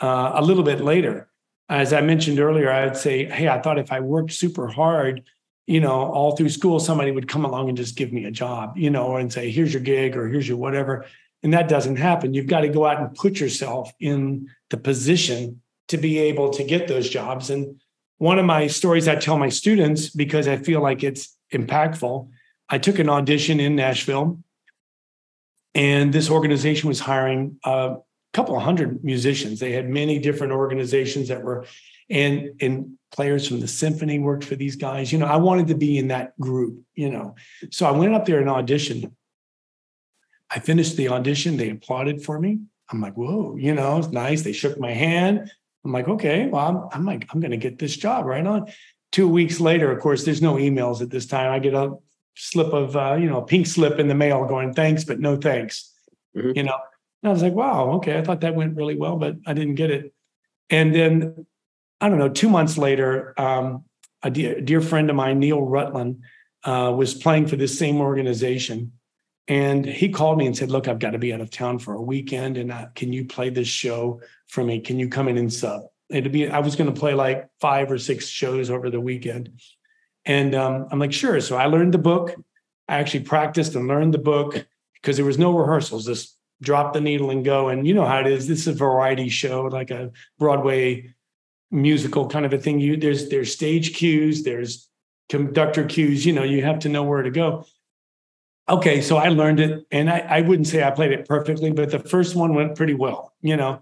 uh, 0.00 0.32
a 0.34 0.42
little 0.42 0.64
bit 0.64 0.80
later. 0.80 1.28
As 1.68 1.92
I 1.92 2.00
mentioned 2.00 2.40
earlier, 2.40 2.68
I 2.68 2.86
would 2.86 2.96
say, 2.96 3.26
Hey, 3.26 3.46
I 3.48 3.60
thought 3.60 3.78
if 3.78 3.92
I 3.92 4.00
worked 4.00 4.32
super 4.32 4.66
hard, 4.66 5.22
you 5.68 5.80
know, 5.80 6.10
all 6.10 6.34
through 6.34 6.48
school, 6.48 6.80
somebody 6.80 7.12
would 7.12 7.28
come 7.28 7.44
along 7.44 7.68
and 7.68 7.78
just 7.78 7.96
give 7.96 8.12
me 8.12 8.24
a 8.24 8.32
job, 8.32 8.76
you 8.76 8.90
know, 8.90 9.16
and 9.16 9.32
say, 9.32 9.52
Here's 9.52 9.72
your 9.72 9.82
gig 9.82 10.16
or 10.16 10.26
here's 10.26 10.48
your 10.48 10.58
whatever. 10.58 11.06
And 11.44 11.52
that 11.52 11.68
doesn't 11.68 11.96
happen. 11.96 12.34
You've 12.34 12.48
got 12.48 12.62
to 12.62 12.68
go 12.68 12.86
out 12.86 13.00
and 13.00 13.14
put 13.14 13.38
yourself 13.38 13.92
in 14.00 14.48
the 14.70 14.78
position 14.78 15.60
to 15.88 15.96
be 15.96 16.18
able 16.18 16.50
to 16.50 16.64
get 16.64 16.88
those 16.88 17.08
jobs. 17.08 17.50
And 17.50 17.80
one 18.18 18.38
of 18.38 18.46
my 18.46 18.66
stories 18.66 19.08
I 19.08 19.16
tell 19.16 19.38
my 19.38 19.48
students 19.48 20.10
because 20.10 20.48
I 20.48 20.56
feel 20.56 20.80
like 20.80 21.04
it's 21.04 21.36
impactful. 21.52 22.28
I 22.68 22.78
took 22.78 22.98
an 22.98 23.08
audition 23.08 23.60
in 23.60 23.76
Nashville, 23.76 24.40
and 25.74 26.12
this 26.12 26.30
organization 26.30 26.88
was 26.88 27.00
hiring 27.00 27.58
a 27.64 27.96
couple 28.32 28.58
hundred 28.58 29.04
musicians. 29.04 29.60
They 29.60 29.72
had 29.72 29.88
many 29.88 30.18
different 30.18 30.52
organizations 30.52 31.28
that 31.28 31.42
were, 31.42 31.66
and 32.08 32.50
and 32.60 32.98
players 33.12 33.46
from 33.46 33.60
the 33.60 33.68
symphony 33.68 34.18
worked 34.18 34.44
for 34.44 34.56
these 34.56 34.76
guys. 34.76 35.12
You 35.12 35.18
know, 35.18 35.26
I 35.26 35.36
wanted 35.36 35.68
to 35.68 35.74
be 35.74 35.98
in 35.98 36.08
that 36.08 36.38
group. 36.40 36.82
You 36.94 37.10
know, 37.10 37.34
so 37.70 37.86
I 37.86 37.92
went 37.92 38.14
up 38.14 38.24
there 38.24 38.40
and 38.40 38.48
auditioned. 38.48 39.12
I 40.50 40.60
finished 40.60 40.96
the 40.96 41.08
audition. 41.08 41.56
They 41.56 41.70
applauded 41.70 42.22
for 42.22 42.38
me. 42.38 42.60
I'm 42.90 43.00
like, 43.00 43.14
whoa, 43.14 43.56
you 43.56 43.74
know, 43.74 43.98
it's 43.98 44.08
nice. 44.08 44.42
They 44.42 44.52
shook 44.52 44.78
my 44.78 44.92
hand. 44.92 45.50
I'm 45.86 45.92
like, 45.92 46.08
okay, 46.08 46.48
well, 46.48 46.66
I'm, 46.66 46.88
I'm 46.92 47.04
like, 47.06 47.28
I'm 47.32 47.38
going 47.40 47.52
to 47.52 47.56
get 47.56 47.78
this 47.78 47.96
job 47.96 48.26
right 48.26 48.44
on. 48.44 48.66
Two 49.12 49.28
weeks 49.28 49.60
later, 49.60 49.92
of 49.92 50.00
course, 50.00 50.24
there's 50.24 50.42
no 50.42 50.54
emails 50.54 51.00
at 51.00 51.10
this 51.10 51.26
time. 51.26 51.52
I 51.52 51.60
get 51.60 51.74
a 51.74 51.94
slip 52.34 52.72
of, 52.72 52.96
uh, 52.96 53.14
you 53.14 53.30
know, 53.30 53.38
a 53.38 53.46
pink 53.46 53.68
slip 53.68 54.00
in 54.00 54.08
the 54.08 54.14
mail 54.14 54.44
going, 54.46 54.74
thanks, 54.74 55.04
but 55.04 55.20
no 55.20 55.36
thanks. 55.36 55.92
Mm-hmm. 56.36 56.50
You 56.56 56.62
know, 56.64 56.76
and 57.22 57.30
I 57.30 57.32
was 57.32 57.42
like, 57.42 57.52
wow, 57.52 57.92
okay, 57.92 58.18
I 58.18 58.22
thought 58.22 58.40
that 58.40 58.56
went 58.56 58.76
really 58.76 58.96
well, 58.96 59.16
but 59.16 59.36
I 59.46 59.54
didn't 59.54 59.76
get 59.76 59.92
it. 59.92 60.12
And 60.68 60.92
then, 60.92 61.46
I 62.00 62.08
don't 62.08 62.18
know, 62.18 62.28
two 62.28 62.48
months 62.48 62.76
later, 62.76 63.32
um, 63.40 63.84
a 64.24 64.30
dear, 64.30 64.60
dear 64.60 64.80
friend 64.80 65.08
of 65.08 65.14
mine, 65.14 65.38
Neil 65.38 65.62
Rutland, 65.62 66.22
uh, 66.64 66.92
was 66.96 67.14
playing 67.14 67.46
for 67.46 67.54
this 67.54 67.78
same 67.78 68.00
organization. 68.00 68.92
And 69.48 69.86
he 69.86 70.08
called 70.08 70.38
me 70.38 70.46
and 70.46 70.56
said, 70.56 70.70
Look, 70.70 70.88
I've 70.88 70.98
got 70.98 71.10
to 71.10 71.18
be 71.18 71.32
out 71.32 71.40
of 71.40 71.50
town 71.50 71.78
for 71.78 71.94
a 71.94 72.02
weekend. 72.02 72.56
And 72.56 72.72
uh, 72.72 72.86
can 72.94 73.12
you 73.12 73.24
play 73.24 73.50
this 73.50 73.68
show 73.68 74.20
for 74.48 74.64
me? 74.64 74.80
Can 74.80 74.98
you 74.98 75.08
come 75.08 75.28
in 75.28 75.38
and 75.38 75.52
sub? 75.52 75.82
It'd 76.08 76.32
be, 76.32 76.48
I 76.48 76.60
was 76.60 76.76
going 76.76 76.92
to 76.92 76.98
play 76.98 77.14
like 77.14 77.48
five 77.60 77.90
or 77.90 77.98
six 77.98 78.26
shows 78.26 78.70
over 78.70 78.90
the 78.90 79.00
weekend. 79.00 79.60
And 80.24 80.54
um, 80.54 80.88
I'm 80.90 80.98
like, 80.98 81.12
Sure. 81.12 81.40
So 81.40 81.56
I 81.56 81.66
learned 81.66 81.94
the 81.94 81.98
book. 81.98 82.34
I 82.88 82.96
actually 82.96 83.24
practiced 83.24 83.74
and 83.74 83.86
learned 83.86 84.14
the 84.14 84.18
book 84.18 84.66
because 84.94 85.16
there 85.16 85.26
was 85.26 85.38
no 85.38 85.56
rehearsals, 85.56 86.06
just 86.06 86.36
drop 86.62 86.92
the 86.92 87.00
needle 87.00 87.30
and 87.30 87.44
go. 87.44 87.68
And 87.68 87.86
you 87.86 87.94
know 87.94 88.04
how 88.04 88.20
it 88.20 88.26
is. 88.26 88.48
This 88.48 88.60
is 88.60 88.68
a 88.68 88.72
variety 88.72 89.28
show, 89.28 89.62
like 89.62 89.90
a 89.90 90.10
Broadway 90.38 91.14
musical 91.70 92.28
kind 92.28 92.46
of 92.46 92.52
a 92.52 92.58
thing. 92.58 92.80
You 92.80 92.96
there's 92.96 93.28
there's 93.28 93.52
stage 93.52 93.94
cues, 93.94 94.42
there's 94.42 94.88
conductor 95.28 95.84
cues, 95.84 96.24
you 96.24 96.32
know, 96.32 96.44
you 96.44 96.62
have 96.62 96.80
to 96.80 96.88
know 96.88 97.02
where 97.02 97.22
to 97.22 97.30
go 97.30 97.64
okay, 98.68 99.00
so 99.00 99.16
I 99.16 99.28
learned 99.28 99.60
it, 99.60 99.86
and 99.90 100.10
I, 100.10 100.18
I 100.18 100.40
wouldn't 100.40 100.66
say 100.66 100.82
I 100.82 100.90
played 100.90 101.12
it 101.12 101.28
perfectly, 101.28 101.72
but 101.72 101.90
the 101.90 101.98
first 101.98 102.34
one 102.34 102.54
went 102.54 102.76
pretty 102.76 102.94
well, 102.94 103.34
you 103.40 103.56
know. 103.56 103.80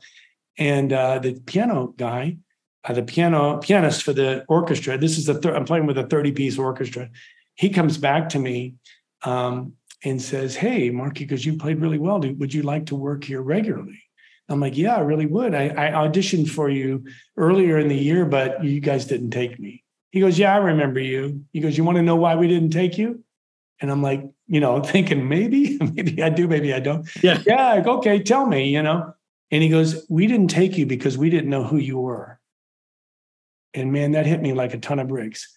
And 0.58 0.92
uh, 0.92 1.18
the 1.18 1.34
piano 1.46 1.94
guy, 1.96 2.38
uh, 2.84 2.92
the 2.92 3.02
piano 3.02 3.58
pianist 3.58 4.02
for 4.02 4.12
the 4.12 4.44
orchestra, 4.48 4.98
this 4.98 5.18
is 5.18 5.26
the 5.26 5.34
third. 5.34 5.54
I'm 5.54 5.64
playing 5.64 5.86
with 5.86 5.98
a 5.98 6.06
30 6.06 6.32
piece 6.32 6.58
orchestra. 6.58 7.10
He 7.54 7.70
comes 7.70 7.98
back 7.98 8.28
to 8.30 8.38
me 8.38 8.74
um, 9.24 9.72
and 10.04 10.20
says, 10.20 10.54
"Hey, 10.54 10.90
Marky, 10.90 11.24
because 11.24 11.44
you 11.44 11.56
played 11.56 11.80
really 11.80 11.98
well, 11.98 12.20
would 12.20 12.54
you 12.54 12.62
like 12.62 12.86
to 12.86 12.94
work 12.94 13.24
here 13.24 13.42
regularly?" 13.42 14.00
I'm 14.48 14.60
like, 14.60 14.76
"Yeah, 14.76 14.96
I 14.96 15.00
really 15.00 15.26
would. 15.26 15.54
I, 15.54 15.68
I 15.68 16.06
auditioned 16.06 16.50
for 16.50 16.68
you 16.68 17.04
earlier 17.36 17.78
in 17.78 17.88
the 17.88 17.96
year, 17.96 18.26
but 18.26 18.62
you 18.62 18.80
guys 18.80 19.06
didn't 19.06 19.30
take 19.30 19.58
me." 19.58 19.82
He 20.10 20.20
goes, 20.20 20.38
"Yeah, 20.38 20.54
I 20.54 20.58
remember 20.58 21.00
you." 21.00 21.44
He 21.52 21.60
goes, 21.60 21.76
"You 21.76 21.84
want 21.84 21.96
to 21.96 22.02
know 22.02 22.16
why 22.16 22.36
we 22.36 22.46
didn't 22.46 22.70
take 22.70 22.98
you?" 22.98 23.23
And 23.80 23.90
I'm 23.90 24.02
like, 24.02 24.24
you 24.46 24.60
know, 24.60 24.80
thinking 24.82 25.28
maybe, 25.28 25.78
maybe 25.78 26.22
I 26.22 26.28
do, 26.28 26.48
maybe 26.48 26.72
I 26.72 26.80
don't. 26.80 27.08
Yeah. 27.22 27.42
Yeah. 27.46 27.74
Like, 27.74 27.86
Okay. 27.86 28.22
Tell 28.22 28.46
me, 28.46 28.68
you 28.68 28.82
know. 28.82 29.14
And 29.50 29.62
he 29.62 29.68
goes, 29.68 30.06
We 30.08 30.26
didn't 30.26 30.48
take 30.48 30.76
you 30.76 30.86
because 30.86 31.16
we 31.18 31.30
didn't 31.30 31.50
know 31.50 31.64
who 31.64 31.76
you 31.76 31.98
were. 31.98 32.40
And 33.74 33.92
man, 33.92 34.12
that 34.12 34.26
hit 34.26 34.40
me 34.40 34.52
like 34.52 34.74
a 34.74 34.78
ton 34.78 34.98
of 34.98 35.08
bricks. 35.08 35.50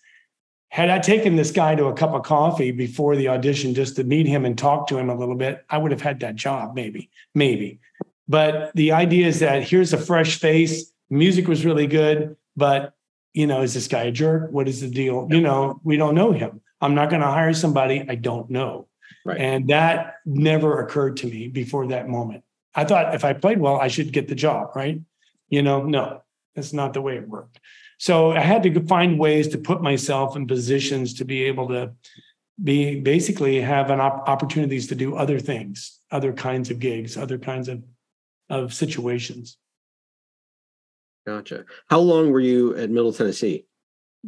Had 0.69 0.89
I 0.89 0.99
taken 0.99 1.35
this 1.35 1.51
guy 1.51 1.75
to 1.75 1.85
a 1.85 1.93
cup 1.93 2.13
of 2.13 2.23
coffee 2.23 2.71
before 2.71 3.15
the 3.15 3.29
audition 3.29 3.73
just 3.73 3.95
to 3.95 4.03
meet 4.03 4.27
him 4.27 4.43
and 4.43 4.57
talk 4.57 4.87
to 4.87 4.97
him 4.97 5.09
a 5.09 5.15
little 5.15 5.35
bit, 5.35 5.63
I 5.69 5.77
would 5.77 5.91
have 5.91 6.01
had 6.01 6.19
that 6.19 6.35
job, 6.35 6.75
maybe, 6.75 7.09
maybe. 7.33 7.79
But 8.27 8.71
the 8.75 8.91
idea 8.91 9.27
is 9.27 9.39
that 9.39 9.63
here's 9.63 9.93
a 9.93 9.97
fresh 9.97 10.39
face. 10.39 10.91
Music 11.09 11.47
was 11.47 11.63
really 11.63 11.87
good, 11.87 12.35
but 12.57 12.93
you 13.33 13.47
know, 13.47 13.61
is 13.61 13.73
this 13.75 13.87
guy 13.87 14.03
a 14.03 14.11
jerk? 14.11 14.51
What 14.51 14.67
is 14.67 14.81
the 14.81 14.89
deal? 14.89 15.27
You 15.29 15.41
know, 15.41 15.79
we 15.83 15.95
don't 15.95 16.15
know 16.15 16.31
him. 16.31 16.59
I'm 16.81 16.95
not 16.95 17.09
going 17.09 17.21
to 17.21 17.27
hire 17.27 17.53
somebody 17.53 18.05
I 18.07 18.15
don't 18.15 18.49
know. 18.49 18.87
Right. 19.25 19.39
And 19.39 19.67
that 19.69 20.15
never 20.25 20.81
occurred 20.81 21.17
to 21.17 21.27
me 21.27 21.47
before 21.47 21.87
that 21.87 22.07
moment. 22.07 22.43
I 22.75 22.85
thought 22.85 23.15
if 23.15 23.25
I 23.25 23.33
played 23.33 23.59
well, 23.59 23.77
I 23.77 23.87
should 23.87 24.13
get 24.13 24.27
the 24.27 24.35
job, 24.35 24.71
right? 24.75 25.01
You 25.49 25.63
know, 25.63 25.83
no, 25.83 26.23
that's 26.55 26.73
not 26.73 26.93
the 26.93 27.01
way 27.01 27.17
it 27.17 27.27
worked. 27.27 27.59
So 27.97 28.31
I 28.31 28.41
had 28.41 28.63
to 28.63 28.85
find 28.85 29.17
ways 29.17 29.47
to 29.49 29.57
put 29.57 29.81
myself 29.81 30.35
in 30.35 30.45
positions 30.45 31.15
to 31.15 31.25
be 31.25 31.43
able 31.43 31.67
to 31.69 31.93
be 32.63 32.99
basically 32.99 33.59
have 33.61 33.89
an 33.89 33.99
op- 33.99 34.27
opportunities 34.27 34.87
to 34.87 34.95
do 34.95 35.15
other 35.15 35.39
things, 35.39 35.99
other 36.11 36.33
kinds 36.33 36.69
of 36.69 36.79
gigs, 36.79 37.17
other 37.17 37.37
kinds 37.37 37.67
of 37.67 37.83
of 38.49 38.73
situations. 38.73 39.57
Gotcha. 41.25 41.65
How 41.89 41.99
long 41.99 42.31
were 42.31 42.39
you 42.39 42.75
at 42.75 42.89
Middle 42.89 43.11
Tennessee? 43.11 43.65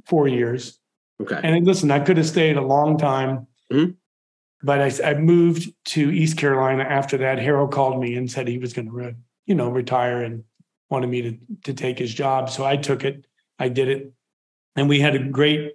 Four 0.06 0.28
years. 0.28 0.79
Okay. 1.22 1.40
And 1.44 1.66
listen, 1.66 1.92
I 1.92 2.00
could 2.00 2.18
have 2.18 2.28
stayed 2.28 2.58
a 2.58 2.62
long 2.62 2.98
time, 2.98 3.48
mm-hmm. 3.72 3.92
but 4.64 4.82
I, 4.82 5.10
I, 5.10 5.14
moved 5.16 5.74
to 5.86 6.12
East 6.12 6.38
Carolina 6.38 6.84
after 6.84 7.18
that. 7.18 7.40
Harold 7.40 7.74
called 7.74 8.00
me 8.00 8.16
and 8.16 8.32
said 8.32 8.48
he 8.48 8.58
was 8.58 8.72
going 8.72 8.86
to, 8.86 8.92
re, 8.92 9.16
you 9.46 9.56
know, 9.56 9.70
retire 9.70 10.24
and 10.24 10.44
wanted 10.90 11.08
me 11.08 11.22
to 11.22 11.38
to 11.66 11.74
take 11.74 12.00
his 12.00 12.14
job. 12.14 12.50
So 12.50 12.66
I 12.66 12.78
took 12.78 13.04
it. 13.04 13.26
I 13.58 13.70
did 13.70 13.90
it, 13.90 14.14
and 14.76 14.88
we 14.88 15.00
had 15.00 15.16
a 15.16 15.20
great. 15.20 15.74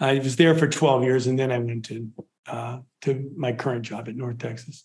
I 0.00 0.18
was 0.18 0.36
there 0.36 0.54
for 0.54 0.68
twelve 0.68 1.04
years, 1.04 1.26
and 1.26 1.38
then 1.38 1.52
I 1.52 1.58
went 1.58 1.84
to 1.86 2.10
uh, 2.46 2.78
to 3.02 3.30
my 3.36 3.52
current 3.52 3.82
job 3.82 4.08
at 4.08 4.16
North 4.16 4.38
Texas. 4.38 4.84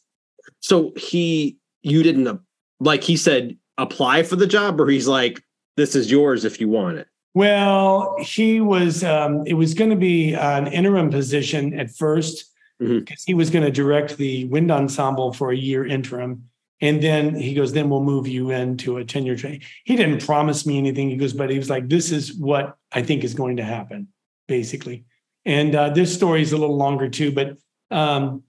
So 0.60 0.92
he, 0.98 1.58
you 1.82 2.04
didn't 2.04 2.42
like 2.80 3.04
he 3.04 3.16
said 3.16 3.58
apply 3.78 4.24
for 4.24 4.36
the 4.36 4.48
job, 4.48 4.80
or 4.80 4.88
he's 4.88 5.08
like, 5.08 5.42
this 5.78 5.96
is 5.96 6.12
yours 6.12 6.46
if 6.46 6.60
you 6.60 6.68
want 6.68 6.98
it. 6.98 7.08
Well, 7.34 8.16
he 8.20 8.62
was. 8.62 9.04
Um, 9.04 9.44
it 9.48 9.56
was 9.56 9.74
going 9.74 9.90
to 9.90 9.96
be 9.96 10.34
an 10.34 10.68
interim 10.68 11.10
position 11.10 11.80
at 11.80 11.90
first 11.90 12.52
because 12.80 13.02
mm-hmm. 13.02 13.14
he 13.26 13.34
was 13.34 13.50
going 13.50 13.66
to 13.66 13.72
direct 13.72 14.18
the 14.18 14.46
wind 14.46 14.72
ensemble 14.72 15.34
for 15.34 15.52
a 15.52 15.58
year 15.58 15.86
interim, 15.86 16.50
and 16.80 17.02
then 17.02 17.34
he 17.34 17.56
goes, 17.56 17.74
"Then 17.74 17.90
we'll 17.90 18.04
move 18.04 18.28
you 18.28 18.52
into 18.52 18.98
a 18.98 19.06
tenure 19.06 19.36
train." 19.36 19.62
He 19.84 19.96
didn't 19.96 20.24
promise 20.24 20.66
me 20.66 20.78
anything. 20.78 21.10
He 21.10 21.18
goes, 21.18 21.34
but 21.34 21.50
he 21.50 21.58
was 21.58 21.72
like, 21.72 21.90
"This 21.90 22.12
is 22.12 22.36
what 22.36 22.76
I 22.92 23.02
think 23.02 23.24
is 23.24 23.34
going 23.34 23.58
to 23.58 23.64
happen," 23.64 24.10
basically. 24.48 25.06
And 25.46 25.74
uh, 25.76 25.90
this 25.90 26.14
story 26.14 26.42
is 26.42 26.54
a 26.54 26.58
little 26.58 26.78
longer 26.78 27.10
too, 27.10 27.32
but 27.32 27.58
um, 27.90 28.44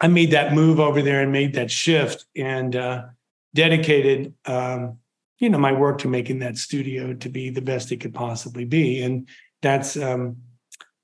I 0.00 0.08
made 0.08 0.32
that 0.32 0.54
move 0.54 0.80
over 0.80 1.02
there 1.02 1.22
and 1.22 1.32
made 1.32 1.54
that 1.54 1.70
shift 1.70 2.26
and 2.36 2.76
uh, 2.76 3.06
dedicated. 3.54 4.34
Um, 4.44 4.98
you 5.38 5.48
know 5.48 5.58
my 5.58 5.72
work 5.72 5.98
to 5.98 6.08
making 6.08 6.38
that 6.40 6.56
studio 6.56 7.14
to 7.14 7.28
be 7.28 7.50
the 7.50 7.62
best 7.62 7.92
it 7.92 7.98
could 7.98 8.14
possibly 8.14 8.64
be 8.64 9.02
and 9.02 9.28
that's 9.62 9.96
um, 9.96 10.36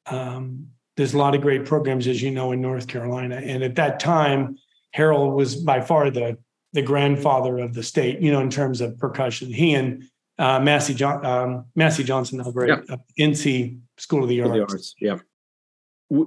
um, 0.07 0.69
there's 0.97 1.15
a 1.15 1.19
lot 1.19 1.35
of 1.35 1.41
great 1.41 1.65
programs 1.65 2.07
as 2.07 2.23
you 2.23 2.31
know 2.31 2.53
in 2.53 2.61
north 2.61 2.87
carolina 2.87 3.37
and 3.37 3.63
at 3.63 3.75
that 3.75 4.01
time 4.01 4.57
harold 4.93 5.35
was 5.35 5.57
by 5.57 5.81
far 5.81 6.11
the 6.11 6.37
the 6.75 6.83
grandfather 6.83 7.59
of 7.59 7.73
the 7.73 7.83
state, 7.83 8.21
you 8.21 8.31
know, 8.31 8.41
in 8.41 8.51
terms 8.51 8.81
of 8.81 8.99
percussion. 8.99 9.51
He 9.51 9.75
and 9.75 10.05
uh, 10.39 10.59
Massie, 10.59 10.93
John, 10.93 11.25
um, 11.25 11.65
Massie 11.77 12.03
Johnson 12.03 12.41
over 12.41 12.67
yeah. 12.67 12.81
uh, 12.91 12.97
NC 13.19 13.79
School 13.97 14.25
of 14.25 14.29
the 14.29 14.43
Arts. 14.43 14.51
Of 14.51 14.55
the 14.55 14.75
Arts. 14.75 14.95
Yeah. 15.01 15.19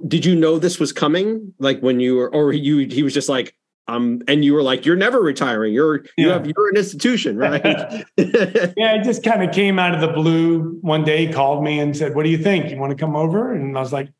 Did 0.08 0.24
you 0.24 0.34
know 0.34 0.58
this 0.58 0.80
was 0.80 0.90
coming? 0.90 1.52
Like 1.58 1.80
when 1.80 2.00
you 2.00 2.16
were, 2.16 2.34
or 2.34 2.52
you, 2.52 2.78
he 2.88 3.02
was 3.02 3.12
just 3.12 3.28
like, 3.28 3.54
um, 3.88 4.20
and 4.28 4.44
you 4.44 4.52
were 4.52 4.62
like, 4.62 4.84
"You're 4.84 4.96
never 4.96 5.20
retiring. 5.20 5.72
You're 5.72 6.04
you 6.18 6.28
have 6.28 6.46
you're 6.46 6.68
an 6.68 6.76
institution, 6.76 7.38
right?" 7.38 7.64
yeah, 7.64 8.04
it 8.16 9.02
just 9.02 9.24
kind 9.24 9.42
of 9.42 9.54
came 9.54 9.78
out 9.78 9.94
of 9.94 10.00
the 10.02 10.08
blue. 10.08 10.78
One 10.82 11.04
day, 11.04 11.26
he 11.26 11.32
called 11.32 11.64
me 11.64 11.80
and 11.80 11.96
said, 11.96 12.14
"What 12.14 12.24
do 12.24 12.28
you 12.28 12.38
think? 12.38 12.70
You 12.70 12.78
want 12.78 12.90
to 12.90 12.96
come 12.96 13.16
over?" 13.16 13.52
And 13.54 13.76
I 13.76 13.80
was 13.80 13.92
like, 13.92 14.10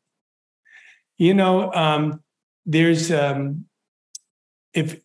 "You 1.19 1.35
know, 1.35 1.71
um, 1.73 2.23
there's 2.65 3.11
um, 3.11 3.65
if 4.73 4.99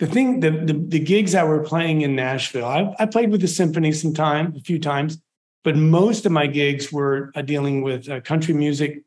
the 0.00 0.06
thing 0.06 0.40
the, 0.40 0.50
the, 0.50 0.72
the 0.72 0.98
gigs 0.98 1.32
that 1.32 1.46
we're 1.46 1.62
playing 1.62 2.00
in 2.00 2.16
Nashville, 2.16 2.64
I, 2.64 2.94
I 2.98 3.06
played 3.06 3.30
with 3.30 3.42
the 3.42 3.48
symphony 3.48 3.92
some 3.92 4.12
time, 4.12 4.54
a 4.56 4.60
few 4.60 4.80
times, 4.80 5.18
but 5.62 5.76
most 5.76 6.26
of 6.26 6.32
my 6.32 6.48
gigs 6.48 6.90
were 6.90 7.30
uh, 7.36 7.42
dealing 7.42 7.82
with 7.82 8.08
uh, 8.08 8.20
country 8.22 8.54
music, 8.54 9.04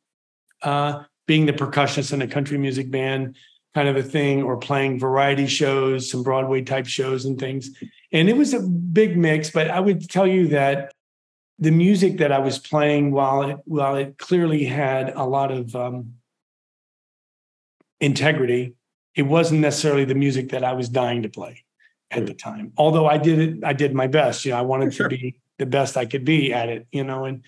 uh, 0.61 1.03
being 1.27 1.45
the 1.45 1.53
percussionist 1.53 2.13
in 2.13 2.21
a 2.21 2.27
country 2.27 2.57
music 2.57 2.89
band, 2.89 3.35
kind 3.73 3.87
of 3.87 3.95
a 3.95 4.03
thing, 4.03 4.43
or 4.43 4.57
playing 4.57 4.99
variety 4.99 5.47
shows, 5.47 6.09
some 6.09 6.23
Broadway 6.23 6.61
type 6.61 6.85
shows 6.85 7.25
and 7.25 7.39
things. 7.39 7.71
And 8.11 8.29
it 8.29 8.37
was 8.37 8.53
a 8.53 8.59
big 8.59 9.17
mix, 9.17 9.49
but 9.49 9.69
I 9.69 9.79
would 9.79 10.09
tell 10.09 10.27
you 10.27 10.47
that 10.49 10.93
the 11.59 11.71
music 11.71 12.17
that 12.17 12.31
I 12.31 12.39
was 12.39 12.59
playing, 12.59 13.11
while 13.11 13.41
it 13.43 13.57
while 13.65 13.95
it 13.95 14.17
clearly 14.17 14.65
had 14.65 15.13
a 15.15 15.23
lot 15.23 15.51
of 15.51 15.75
um, 15.75 16.15
integrity, 17.99 18.75
it 19.15 19.23
wasn't 19.23 19.61
necessarily 19.61 20.05
the 20.05 20.15
music 20.15 20.49
that 20.49 20.63
I 20.63 20.73
was 20.73 20.89
dying 20.89 21.23
to 21.23 21.29
play 21.29 21.63
at 22.11 22.25
the 22.25 22.33
time. 22.33 22.73
Although 22.77 23.07
I 23.07 23.17
did 23.17 23.39
it, 23.39 23.63
I 23.63 23.73
did 23.73 23.93
my 23.93 24.07
best. 24.07 24.45
You 24.45 24.51
know, 24.51 24.57
I 24.57 24.61
wanted 24.61 24.93
sure. 24.93 25.07
to 25.07 25.15
be 25.15 25.39
the 25.57 25.65
best 25.65 25.97
I 25.97 26.05
could 26.05 26.25
be 26.25 26.53
at 26.53 26.69
it. 26.69 26.87
You 26.91 27.03
know, 27.03 27.25
and 27.25 27.43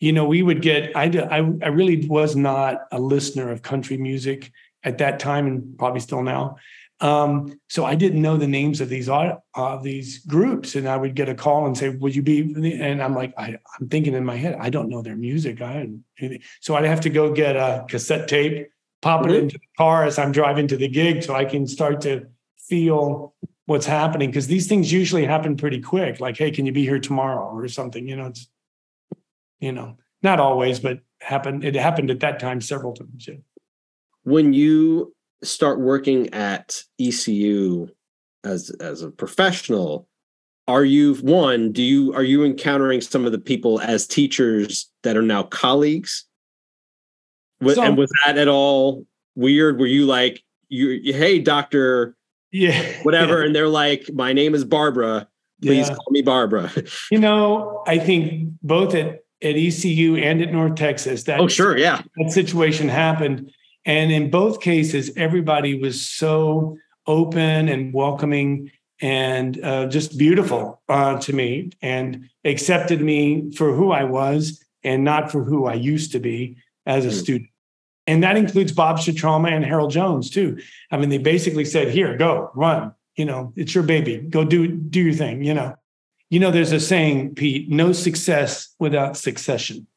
you 0.00 0.12
know, 0.12 0.24
we 0.24 0.42
would 0.42 0.62
get. 0.62 0.96
I 0.96 1.04
I, 1.04 1.36
I 1.36 1.68
really 1.68 2.06
was 2.06 2.36
not 2.36 2.86
a 2.92 3.00
listener 3.00 3.50
of 3.50 3.62
country 3.62 3.96
music 3.96 4.50
at 4.84 4.98
that 4.98 5.18
time, 5.18 5.46
and 5.46 5.78
probably 5.78 6.00
still 6.00 6.22
now. 6.22 6.56
Um, 7.00 7.58
so 7.68 7.86
I 7.86 7.94
didn't 7.94 8.20
know 8.20 8.36
the 8.36 8.46
names 8.46 8.82
of 8.82 8.90
these 8.90 9.08
uh, 9.08 9.36
these 9.82 10.18
groups, 10.26 10.74
and 10.74 10.86
I 10.88 10.96
would 10.96 11.14
get 11.14 11.28
a 11.28 11.34
call 11.34 11.66
and 11.66 11.76
say, 11.76 11.88
"Would 11.88 12.14
you 12.14 12.22
be?" 12.22 12.54
And 12.80 13.02
I'm 13.02 13.14
like, 13.14 13.32
I, 13.38 13.56
am 13.80 13.88
thinking 13.88 14.14
in 14.14 14.24
my 14.24 14.36
head, 14.36 14.56
I 14.60 14.68
don't 14.68 14.88
know 14.88 15.00
their 15.00 15.16
music. 15.16 15.62
I 15.62 15.88
so 16.60 16.74
I'd 16.74 16.84
have 16.84 17.00
to 17.02 17.10
go 17.10 17.32
get 17.32 17.56
a 17.56 17.86
cassette 17.88 18.28
tape 18.28 18.68
pop 19.02 19.24
it 19.24 19.28
mm-hmm. 19.28 19.36
into 19.36 19.58
the 19.58 19.66
car 19.76 20.04
as 20.04 20.18
I'm 20.18 20.32
driving 20.32 20.66
to 20.68 20.76
the 20.76 20.88
gig 20.88 21.22
so 21.22 21.34
I 21.34 21.44
can 21.44 21.66
start 21.66 22.00
to 22.02 22.26
feel 22.58 23.34
what's 23.66 23.86
happening 23.86 24.30
because 24.30 24.46
these 24.46 24.66
things 24.66 24.92
usually 24.92 25.24
happen 25.24 25.56
pretty 25.56 25.80
quick 25.80 26.20
like 26.20 26.36
hey 26.36 26.50
can 26.50 26.66
you 26.66 26.72
be 26.72 26.82
here 26.82 26.98
tomorrow 26.98 27.44
or 27.54 27.68
something 27.68 28.06
you 28.06 28.16
know 28.16 28.26
it's 28.26 28.48
you 29.60 29.72
know 29.72 29.96
not 30.22 30.40
always 30.40 30.80
but 30.80 31.00
happened 31.20 31.64
it 31.64 31.74
happened 31.74 32.10
at 32.10 32.20
that 32.20 32.40
time 32.40 32.60
several 32.60 32.92
times 32.92 33.28
yeah. 33.28 33.34
When 34.30 34.52
you 34.52 35.14
start 35.42 35.80
working 35.80 36.32
at 36.32 36.82
ECU 37.00 37.88
as 38.44 38.70
as 38.80 39.02
a 39.02 39.10
professional 39.10 40.06
are 40.68 40.84
you 40.84 41.14
one 41.16 41.72
do 41.72 41.82
you 41.82 42.14
are 42.14 42.22
you 42.22 42.44
encountering 42.44 43.00
some 43.00 43.26
of 43.26 43.32
the 43.32 43.38
people 43.38 43.80
as 43.80 44.06
teachers 44.06 44.90
that 45.02 45.16
are 45.16 45.22
now 45.22 45.42
colleagues 45.42 46.26
so, 47.68 47.82
and 47.82 47.96
was 47.96 48.10
that 48.24 48.38
at 48.38 48.48
all 48.48 49.06
weird? 49.34 49.78
Were 49.78 49.86
you 49.86 50.06
like, 50.06 50.42
you, 50.68 51.12
hey, 51.12 51.38
doctor, 51.38 52.16
yeah, 52.52 52.82
whatever, 53.02 53.40
yeah. 53.40 53.46
and 53.46 53.54
they're 53.54 53.68
like, 53.68 54.08
my 54.12 54.32
name 54.32 54.54
is 54.54 54.64
Barbara. 54.64 55.28
Please 55.62 55.88
yeah. 55.88 55.94
call 55.94 56.06
me 56.10 56.22
Barbara. 56.22 56.72
you 57.10 57.18
know, 57.18 57.82
I 57.86 57.98
think 57.98 58.50
both 58.62 58.94
at 58.94 59.20
at 59.42 59.56
ECU 59.56 60.16
and 60.16 60.42
at 60.42 60.52
North 60.52 60.74
Texas, 60.74 61.24
that 61.24 61.40
oh 61.40 61.48
sure, 61.48 61.76
yeah, 61.76 62.02
that 62.16 62.32
situation 62.32 62.88
happened, 62.88 63.52
and 63.90 64.12
in 64.12 64.30
both 64.30 64.60
cases, 64.60 65.10
everybody 65.16 65.74
was 65.74 66.00
so 66.00 66.78
open 67.08 67.68
and 67.68 67.92
welcoming 67.92 68.70
and 69.00 69.60
uh, 69.64 69.86
just 69.86 70.16
beautiful 70.16 70.80
uh, 70.88 71.18
to 71.18 71.32
me 71.32 71.70
and 71.82 72.30
accepted 72.44 73.00
me 73.00 73.50
for 73.50 73.74
who 73.74 73.90
I 73.90 74.04
was 74.04 74.64
and 74.84 75.02
not 75.02 75.32
for 75.32 75.42
who 75.42 75.66
I 75.66 75.74
used 75.74 76.12
to 76.12 76.20
be 76.20 76.56
as 76.86 77.04
a 77.04 77.08
mm. 77.08 77.20
student. 77.20 77.50
And 78.06 78.22
that 78.22 78.36
includes 78.36 78.70
Bob 78.70 78.98
Schietroma 78.98 79.50
and 79.50 79.64
Harold 79.64 79.90
Jones 79.90 80.30
too. 80.30 80.60
I 80.92 80.96
mean, 80.96 81.08
they 81.08 81.18
basically 81.18 81.64
said, 81.64 81.88
here, 81.88 82.16
go, 82.16 82.52
run. 82.54 82.94
You 83.16 83.24
know, 83.24 83.52
it's 83.56 83.74
your 83.74 83.82
baby. 83.82 84.18
Go 84.18 84.44
do 84.44 84.68
do 84.68 85.00
your 85.00 85.14
thing, 85.14 85.42
you 85.42 85.52
know. 85.52 85.74
You 86.30 86.38
know, 86.38 86.52
there's 86.52 86.70
a 86.70 86.78
saying, 86.78 87.34
Pete, 87.34 87.68
no 87.68 87.90
success 87.90 88.72
without 88.78 89.16
succession. 89.16 89.88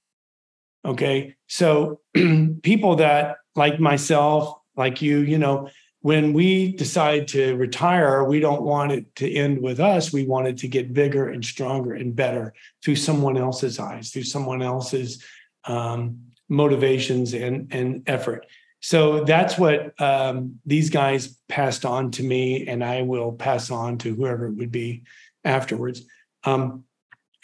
Okay. 0.84 1.36
So 1.48 2.02
people 2.64 2.96
that 2.96 3.38
like 3.56 3.80
myself, 3.80 4.60
like 4.76 5.02
you, 5.02 5.20
you 5.20 5.38
know, 5.38 5.70
when 6.02 6.34
we 6.34 6.74
decide 6.74 7.30
to 7.30 7.56
retire, 7.56 8.24
we 8.26 8.40
don't 8.40 8.64
want 8.64 8.92
it 8.92 9.16
to 9.16 9.32
end 9.32 9.62
with 9.62 9.80
us. 9.80 10.12
We 10.12 10.28
want 10.28 10.48
it 10.48 10.58
to 10.58 10.68
get 10.68 10.94
bigger 10.94 11.30
and 11.30 11.46
stronger 11.46 11.94
and 11.94 12.16
better 12.16 12.54
through 12.84 12.98
someone 12.98 13.38
else's 13.38 13.80
eyes, 13.80 14.10
through 14.10 14.24
someone 14.24 14.62
else's 14.62 15.24
um, 15.66 16.34
motivations 16.50 17.34
and 17.34 17.74
and 17.74 18.04
effort 18.08 18.46
so 18.82 19.24
that's 19.24 19.58
what 19.58 20.00
um, 20.02 20.60
these 20.66 20.90
guys 20.90 21.40
passed 21.48 21.86
on 21.86 22.12
to 22.12 22.24
me 22.24 22.68
and 22.68 22.84
i 22.84 23.02
will 23.02 23.32
pass 23.32 23.72
on 23.72 23.98
to 23.98 24.14
whoever 24.14 24.48
it 24.48 24.54
would 24.54 24.72
be 24.72 25.04
afterwards 25.44 26.04
um, 26.44 26.84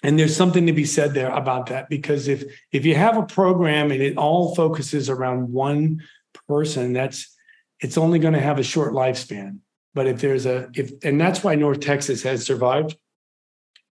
and 0.03 0.17
there's 0.17 0.35
something 0.35 0.65
to 0.65 0.73
be 0.73 0.85
said 0.85 1.13
there 1.13 1.29
about 1.29 1.67
that 1.67 1.89
because 1.89 2.27
if 2.27 2.43
if 2.71 2.85
you 2.85 2.95
have 2.95 3.17
a 3.17 3.23
program 3.23 3.91
and 3.91 4.01
it 4.01 4.17
all 4.17 4.55
focuses 4.55 5.09
around 5.09 5.51
one 5.51 6.01
person 6.47 6.93
that's 6.93 7.35
it's 7.79 7.97
only 7.97 8.19
going 8.19 8.33
to 8.33 8.41
have 8.41 8.59
a 8.59 8.63
short 8.63 8.93
lifespan. 8.93 9.59
But 9.93 10.07
if 10.07 10.21
there's 10.21 10.45
a 10.45 10.69
if 10.73 10.91
and 11.03 11.19
that's 11.19 11.43
why 11.43 11.55
north 11.55 11.79
texas 11.79 12.23
has 12.23 12.45
survived 12.45 12.95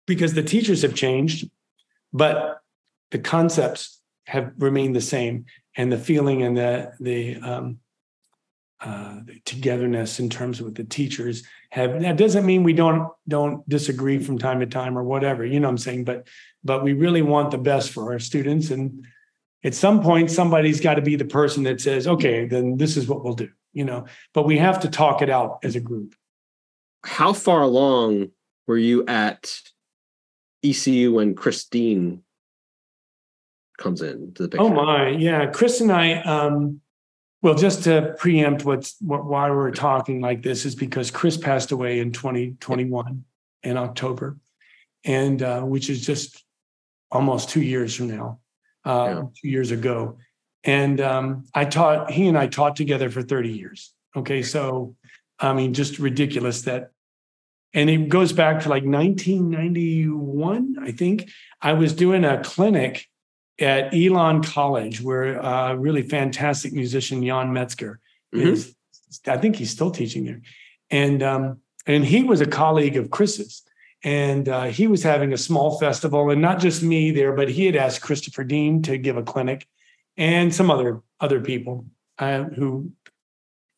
because 0.05 0.33
the 0.33 0.43
teachers 0.43 0.81
have 0.81 0.95
changed 0.95 1.49
but 2.13 2.61
the 3.11 3.19
concepts 3.19 3.99
have 4.27 4.53
remained 4.57 4.95
the 4.95 5.01
same, 5.01 5.45
and 5.75 5.91
the 5.91 5.97
feeling 5.97 6.43
and 6.43 6.55
the 6.55 6.93
the, 6.99 7.35
um, 7.37 7.79
uh, 8.79 9.19
the 9.25 9.39
togetherness 9.45 10.19
in 10.19 10.29
terms 10.29 10.59
of 10.59 10.75
the 10.75 10.83
teachers 10.83 11.43
have. 11.73 12.01
That 12.01 12.17
doesn't 12.17 12.45
mean 12.45 12.63
we 12.63 12.73
don't 12.73 13.09
don't 13.27 13.67
disagree 13.67 14.19
from 14.19 14.37
time 14.37 14.59
to 14.59 14.65
time 14.65 14.97
or 14.97 15.03
whatever. 15.03 15.45
You 15.45 15.59
know 15.59 15.67
what 15.67 15.71
I'm 15.71 15.77
saying? 15.79 16.05
But 16.05 16.27
but 16.63 16.83
we 16.83 16.93
really 16.93 17.21
want 17.21 17.51
the 17.51 17.57
best 17.57 17.91
for 17.91 18.13
our 18.13 18.19
students, 18.19 18.69
and 18.69 19.05
at 19.63 19.73
some 19.73 20.01
point 20.01 20.29
somebody's 20.29 20.79
got 20.79 20.95
to 20.95 21.01
be 21.01 21.15
the 21.15 21.25
person 21.25 21.63
that 21.63 21.81
says, 21.81 22.07
okay, 22.07 22.45
then 22.45 22.77
this 22.77 22.95
is 22.95 23.07
what 23.07 23.23
we'll 23.23 23.33
do. 23.33 23.49
You 23.73 23.85
know, 23.85 24.05
but 24.33 24.45
we 24.45 24.57
have 24.59 24.81
to 24.81 24.89
talk 24.89 25.21
it 25.21 25.29
out 25.29 25.59
as 25.63 25.75
a 25.75 25.79
group. 25.79 26.13
How 27.03 27.33
far 27.33 27.63
along 27.63 28.29
were 28.67 28.77
you 28.77 29.05
at 29.07 29.51
ECU 30.63 31.13
when 31.13 31.35
Chris 31.35 31.65
Deane 31.65 32.23
comes 33.77 34.01
in 34.01 34.33
to 34.35 34.43
the 34.43 34.49
picture. 34.49 34.63
Oh 34.63 34.69
my, 34.69 35.09
yeah. 35.09 35.45
Chris 35.47 35.81
and 35.81 35.91
I, 35.91 36.21
um, 36.21 36.81
well, 37.43 37.55
just 37.55 37.83
to 37.83 38.15
preempt 38.17 38.63
what's 38.63 38.95
what, 39.01 39.25
why 39.25 39.51
we're 39.51 39.69
talking 39.71 40.21
like 40.21 40.41
this 40.41 40.65
is 40.65 40.75
because 40.75 41.11
Chris 41.11 41.35
passed 41.35 41.73
away 41.73 41.99
in 41.99 42.13
2021 42.13 43.25
in 43.63 43.77
October, 43.77 44.37
and 45.03 45.43
uh, 45.43 45.61
which 45.61 45.89
is 45.89 46.05
just 46.05 46.41
almost 47.11 47.49
two 47.49 47.61
years 47.61 47.93
from 47.93 48.07
now, 48.07 48.39
uh, 48.85 49.07
yeah. 49.09 49.21
two 49.41 49.49
years 49.49 49.71
ago. 49.71 50.17
And 50.63 51.01
um, 51.01 51.43
I 51.53 51.65
taught 51.65 52.11
he 52.11 52.29
and 52.29 52.37
I 52.37 52.47
taught 52.47 52.77
together 52.77 53.09
for 53.09 53.21
30 53.21 53.49
years. 53.49 53.93
Okay, 54.15 54.41
so 54.41 54.95
I 55.37 55.51
mean, 55.51 55.73
just 55.73 55.99
ridiculous 55.99 56.61
that. 56.61 56.91
And 57.73 57.89
it 57.89 58.07
goes 58.07 58.31
back 58.31 58.61
to 58.61 58.69
like 58.69 58.85
1991, 58.85 60.77
I 60.79 60.91
think. 60.91 61.29
I 61.61 61.73
was 61.73 61.91
doing 61.91 62.23
a 62.23 62.41
clinic 62.41 63.09
at 63.59 63.93
Elon 63.93 64.43
College, 64.43 65.01
where 65.01 65.37
a 65.37 65.77
really 65.77 66.01
fantastic 66.01 66.73
musician 66.73 67.25
Jon 67.25 67.53
Metzger 67.53 67.99
mm-hmm. 68.33 68.47
is. 68.47 68.75
I 69.27 69.37
think 69.37 69.55
he's 69.57 69.69
still 69.69 69.91
teaching 69.91 70.25
there, 70.25 70.41
and 70.89 71.21
um, 71.21 71.59
and 71.85 72.03
he 72.03 72.23
was 72.23 72.41
a 72.41 72.47
colleague 72.47 72.97
of 72.97 73.11
Chris's, 73.11 73.61
and 74.03 74.49
uh, 74.49 74.63
he 74.63 74.87
was 74.87 75.03
having 75.03 75.33
a 75.33 75.37
small 75.37 75.77
festival, 75.77 76.31
and 76.31 76.41
not 76.41 76.59
just 76.59 76.81
me 76.81 77.11
there, 77.11 77.33
but 77.33 77.49
he 77.49 77.65
had 77.65 77.75
asked 77.75 78.01
Christopher 78.01 78.43
Deane 78.43 78.81
to 78.83 78.97
give 78.97 79.17
a 79.17 79.23
clinic, 79.23 79.67
and 80.17 80.53
some 80.53 80.71
other 80.71 81.01
other 81.19 81.41
people 81.41 81.85
uh, 82.17 82.43
who 82.43 82.91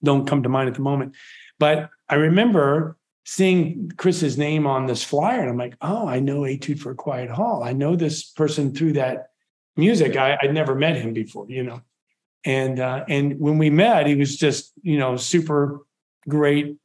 don't 0.04 0.28
come 0.28 0.44
to 0.44 0.50
mind 0.50 0.70
at 0.70 0.76
the 0.76 0.82
moment, 0.82 1.16
but 1.60 1.90
I 2.08 2.16
remember 2.16 2.98
seeing 3.26 3.92
Chris's 3.98 4.38
name 4.38 4.68
on 4.68 4.86
this 4.86 5.04
flyer, 5.04 5.42
and 5.42 5.50
I'm 5.50 5.58
like, 5.58 5.76
oh, 5.82 6.08
I 6.08 6.20
know 6.20 6.42
Etude 6.42 6.80
for 6.80 6.92
a 6.92 6.96
Quiet 6.96 7.30
Hall. 7.30 7.64
I 7.64 7.74
know 7.74 7.96
this 7.96 8.24
person 8.24 8.74
through 8.74 8.94
that 8.94 9.32
music. 9.76 10.16
I, 10.16 10.38
I'd 10.42 10.54
never 10.54 10.76
met 10.76 10.98
him 10.98 11.14
before, 11.14 11.46
you 11.50 11.64
know. 11.64 11.82
And 12.44 12.80
uh, 12.80 13.06
and 13.10 13.40
when 13.40 13.58
we 13.58 13.70
met, 13.70 14.08
he 14.08 14.16
was 14.16 14.38
just, 14.38 14.74
you 14.82 15.00
know, 15.00 15.18
super 15.18 15.82
great 16.28 16.78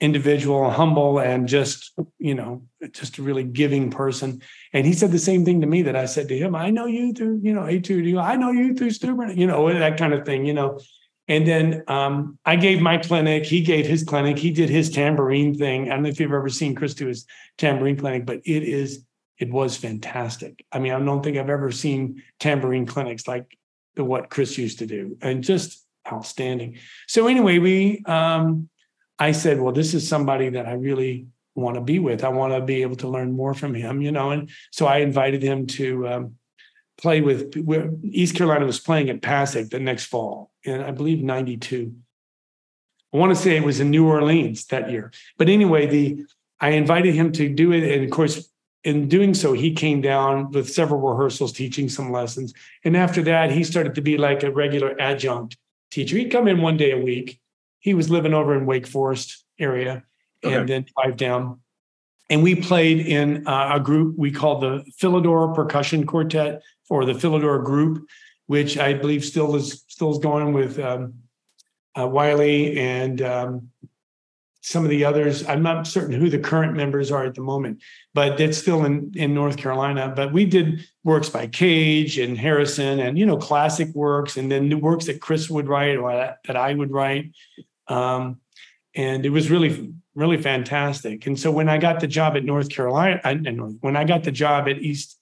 individual, 0.00 0.70
humble, 0.70 1.18
and 1.18 1.48
just, 1.48 1.92
you 2.18 2.34
know, 2.34 2.62
just 2.92 3.18
a 3.18 3.22
really 3.22 3.44
giving 3.44 3.90
person. 3.90 4.42
And 4.72 4.86
he 4.86 4.92
said 4.92 5.12
the 5.12 5.18
same 5.18 5.44
thing 5.44 5.60
to 5.60 5.66
me 5.66 5.82
that 5.82 5.96
I 5.96 6.04
said 6.06 6.28
to 6.28 6.36
him. 6.36 6.54
I 6.54 6.70
know 6.70 6.86
you 6.86 7.12
through, 7.12 7.40
you 7.42 7.54
know, 7.54 7.62
A2, 7.62 8.22
I 8.22 8.36
know 8.36 8.50
you 8.50 8.74
through 8.74 8.90
Stuber, 8.90 9.34
you 9.34 9.46
know, 9.46 9.72
that 9.72 9.96
kind 9.96 10.12
of 10.12 10.26
thing, 10.26 10.44
you 10.44 10.52
know. 10.52 10.80
And 11.26 11.46
then 11.46 11.84
um, 11.88 12.38
I 12.44 12.56
gave 12.56 12.82
my 12.82 12.98
clinic, 12.98 13.46
he 13.46 13.62
gave 13.62 13.86
his 13.86 14.04
clinic, 14.04 14.38
he 14.38 14.50
did 14.50 14.68
his 14.68 14.90
tambourine 14.90 15.54
thing. 15.54 15.90
I 15.90 15.94
don't 15.94 16.02
know 16.02 16.10
if 16.10 16.20
you've 16.20 16.32
ever 16.32 16.50
seen 16.50 16.74
Chris 16.74 16.92
do 16.92 17.06
his 17.06 17.26
tambourine 17.56 17.96
clinic, 17.96 18.26
but 18.26 18.40
it 18.44 18.62
is, 18.62 19.04
it 19.38 19.50
was 19.50 19.76
fantastic. 19.76 20.64
I 20.70 20.78
mean, 20.78 20.92
I 20.92 20.98
don't 21.00 21.22
think 21.22 21.36
I've 21.36 21.50
ever 21.50 21.70
seen 21.70 22.22
tambourine 22.38 22.86
clinics 22.86 23.26
like 23.26 23.58
the, 23.96 24.04
what 24.04 24.30
Chris 24.30 24.56
used 24.58 24.78
to 24.78 24.86
do 24.86 25.16
and 25.20 25.42
just 25.42 25.84
outstanding. 26.10 26.78
So 27.08 27.26
anyway, 27.26 27.58
we 27.58 28.02
um, 28.06 28.68
I 29.18 29.32
said, 29.32 29.60
well, 29.60 29.72
this 29.72 29.94
is 29.94 30.08
somebody 30.08 30.50
that 30.50 30.66
I 30.66 30.72
really 30.72 31.26
want 31.54 31.76
to 31.76 31.80
be 31.80 31.98
with. 31.98 32.24
I 32.24 32.28
want 32.28 32.52
to 32.52 32.60
be 32.60 32.82
able 32.82 32.96
to 32.96 33.08
learn 33.08 33.32
more 33.32 33.54
from 33.54 33.74
him, 33.74 34.02
you 34.02 34.12
know. 34.12 34.30
And 34.30 34.50
so 34.70 34.86
I 34.86 34.98
invited 34.98 35.42
him 35.42 35.66
to 35.68 36.08
um, 36.08 36.34
play 36.98 37.20
with. 37.20 37.56
East 38.02 38.36
Carolina 38.36 38.66
was 38.66 38.80
playing 38.80 39.10
at 39.10 39.22
PASIC 39.22 39.70
the 39.70 39.78
next 39.80 40.06
fall, 40.06 40.50
and 40.64 40.82
I 40.82 40.90
believe 40.90 41.22
'92. 41.22 41.94
I 43.12 43.16
want 43.16 43.30
to 43.30 43.40
say 43.40 43.56
it 43.56 43.64
was 43.64 43.78
in 43.78 43.90
New 43.90 44.08
Orleans 44.08 44.66
that 44.66 44.90
year. 44.90 45.12
But 45.38 45.48
anyway, 45.48 45.86
the 45.86 46.24
I 46.60 46.70
invited 46.70 47.14
him 47.14 47.30
to 47.32 47.48
do 47.48 47.72
it, 47.72 47.84
and 47.84 48.04
of 48.04 48.10
course, 48.10 48.48
in 48.84 49.08
doing 49.08 49.34
so, 49.34 49.52
he 49.52 49.72
came 49.72 50.00
down 50.00 50.50
with 50.52 50.70
several 50.70 51.00
rehearsals, 51.00 51.52
teaching 51.52 51.88
some 51.88 52.12
lessons. 52.12 52.52
And 52.84 52.96
after 52.96 53.22
that, 53.22 53.50
he 53.50 53.64
started 53.64 53.94
to 53.94 54.02
be 54.02 54.16
like 54.18 54.42
a 54.42 54.50
regular 54.50 54.94
adjunct 55.00 55.56
teacher. 55.90 56.16
He'd 56.16 56.30
come 56.30 56.48
in 56.48 56.60
one 56.60 56.76
day 56.76 56.92
a 56.92 56.98
week 56.98 57.40
he 57.84 57.92
was 57.92 58.08
living 58.08 58.32
over 58.32 58.56
in 58.56 58.64
Wake 58.64 58.86
Forest 58.86 59.44
area 59.58 60.02
okay. 60.42 60.56
and 60.56 60.66
then 60.66 60.86
drive 60.96 61.18
down. 61.18 61.60
And 62.30 62.42
we 62.42 62.54
played 62.54 63.06
in 63.06 63.46
uh, 63.46 63.72
a 63.74 63.80
group 63.80 64.16
we 64.16 64.30
called 64.30 64.62
the 64.62 64.90
Philidor 64.98 65.54
Percussion 65.54 66.06
Quartet 66.06 66.62
or 66.88 67.04
the 67.04 67.12
Philidor 67.12 67.62
Group, 67.62 68.08
which 68.46 68.78
I 68.78 68.94
believe 68.94 69.22
still 69.22 69.54
is 69.54 69.84
still 69.88 70.10
is 70.10 70.18
going 70.18 70.54
with 70.54 70.78
um, 70.78 71.12
uh, 71.98 72.08
Wiley 72.08 72.78
and 72.78 73.20
um, 73.20 73.68
some 74.64 74.82
of 74.82 74.88
the 74.88 75.04
others. 75.04 75.46
I'm 75.46 75.62
not 75.62 75.86
certain 75.86 76.18
who 76.18 76.30
the 76.30 76.38
current 76.38 76.74
members 76.74 77.12
are 77.12 77.22
at 77.24 77.34
the 77.34 77.42
moment, 77.42 77.82
but 78.14 78.40
it's 78.40 78.56
still 78.56 78.84
in 78.86 79.12
in 79.14 79.34
North 79.34 79.58
Carolina. 79.58 80.12
But 80.16 80.32
we 80.32 80.46
did 80.46 80.86
works 81.04 81.28
by 81.28 81.46
Cage 81.48 82.18
and 82.18 82.38
Harrison, 82.38 82.98
and 82.98 83.18
you 83.18 83.26
know 83.26 83.36
classic 83.36 83.88
works, 83.94 84.38
and 84.38 84.50
then 84.50 84.70
the 84.70 84.78
works 84.78 85.04
that 85.04 85.20
Chris 85.20 85.50
would 85.50 85.68
write 85.68 85.98
or 85.98 86.12
that, 86.12 86.38
that 86.46 86.56
I 86.56 86.72
would 86.72 86.90
write. 86.90 87.32
Um, 87.88 88.40
and 88.94 89.26
it 89.26 89.30
was 89.30 89.50
really, 89.50 89.92
really 90.14 90.40
fantastic. 90.40 91.26
And 91.26 91.38
so 91.38 91.50
when 91.50 91.68
I 91.68 91.76
got 91.76 92.00
the 92.00 92.06
job 92.06 92.34
at 92.34 92.44
North 92.44 92.70
Carolina, 92.70 93.20
I, 93.22 93.34
when 93.80 93.96
I 93.96 94.04
got 94.04 94.24
the 94.24 94.32
job 94.32 94.66
at 94.68 94.78
East, 94.78 95.18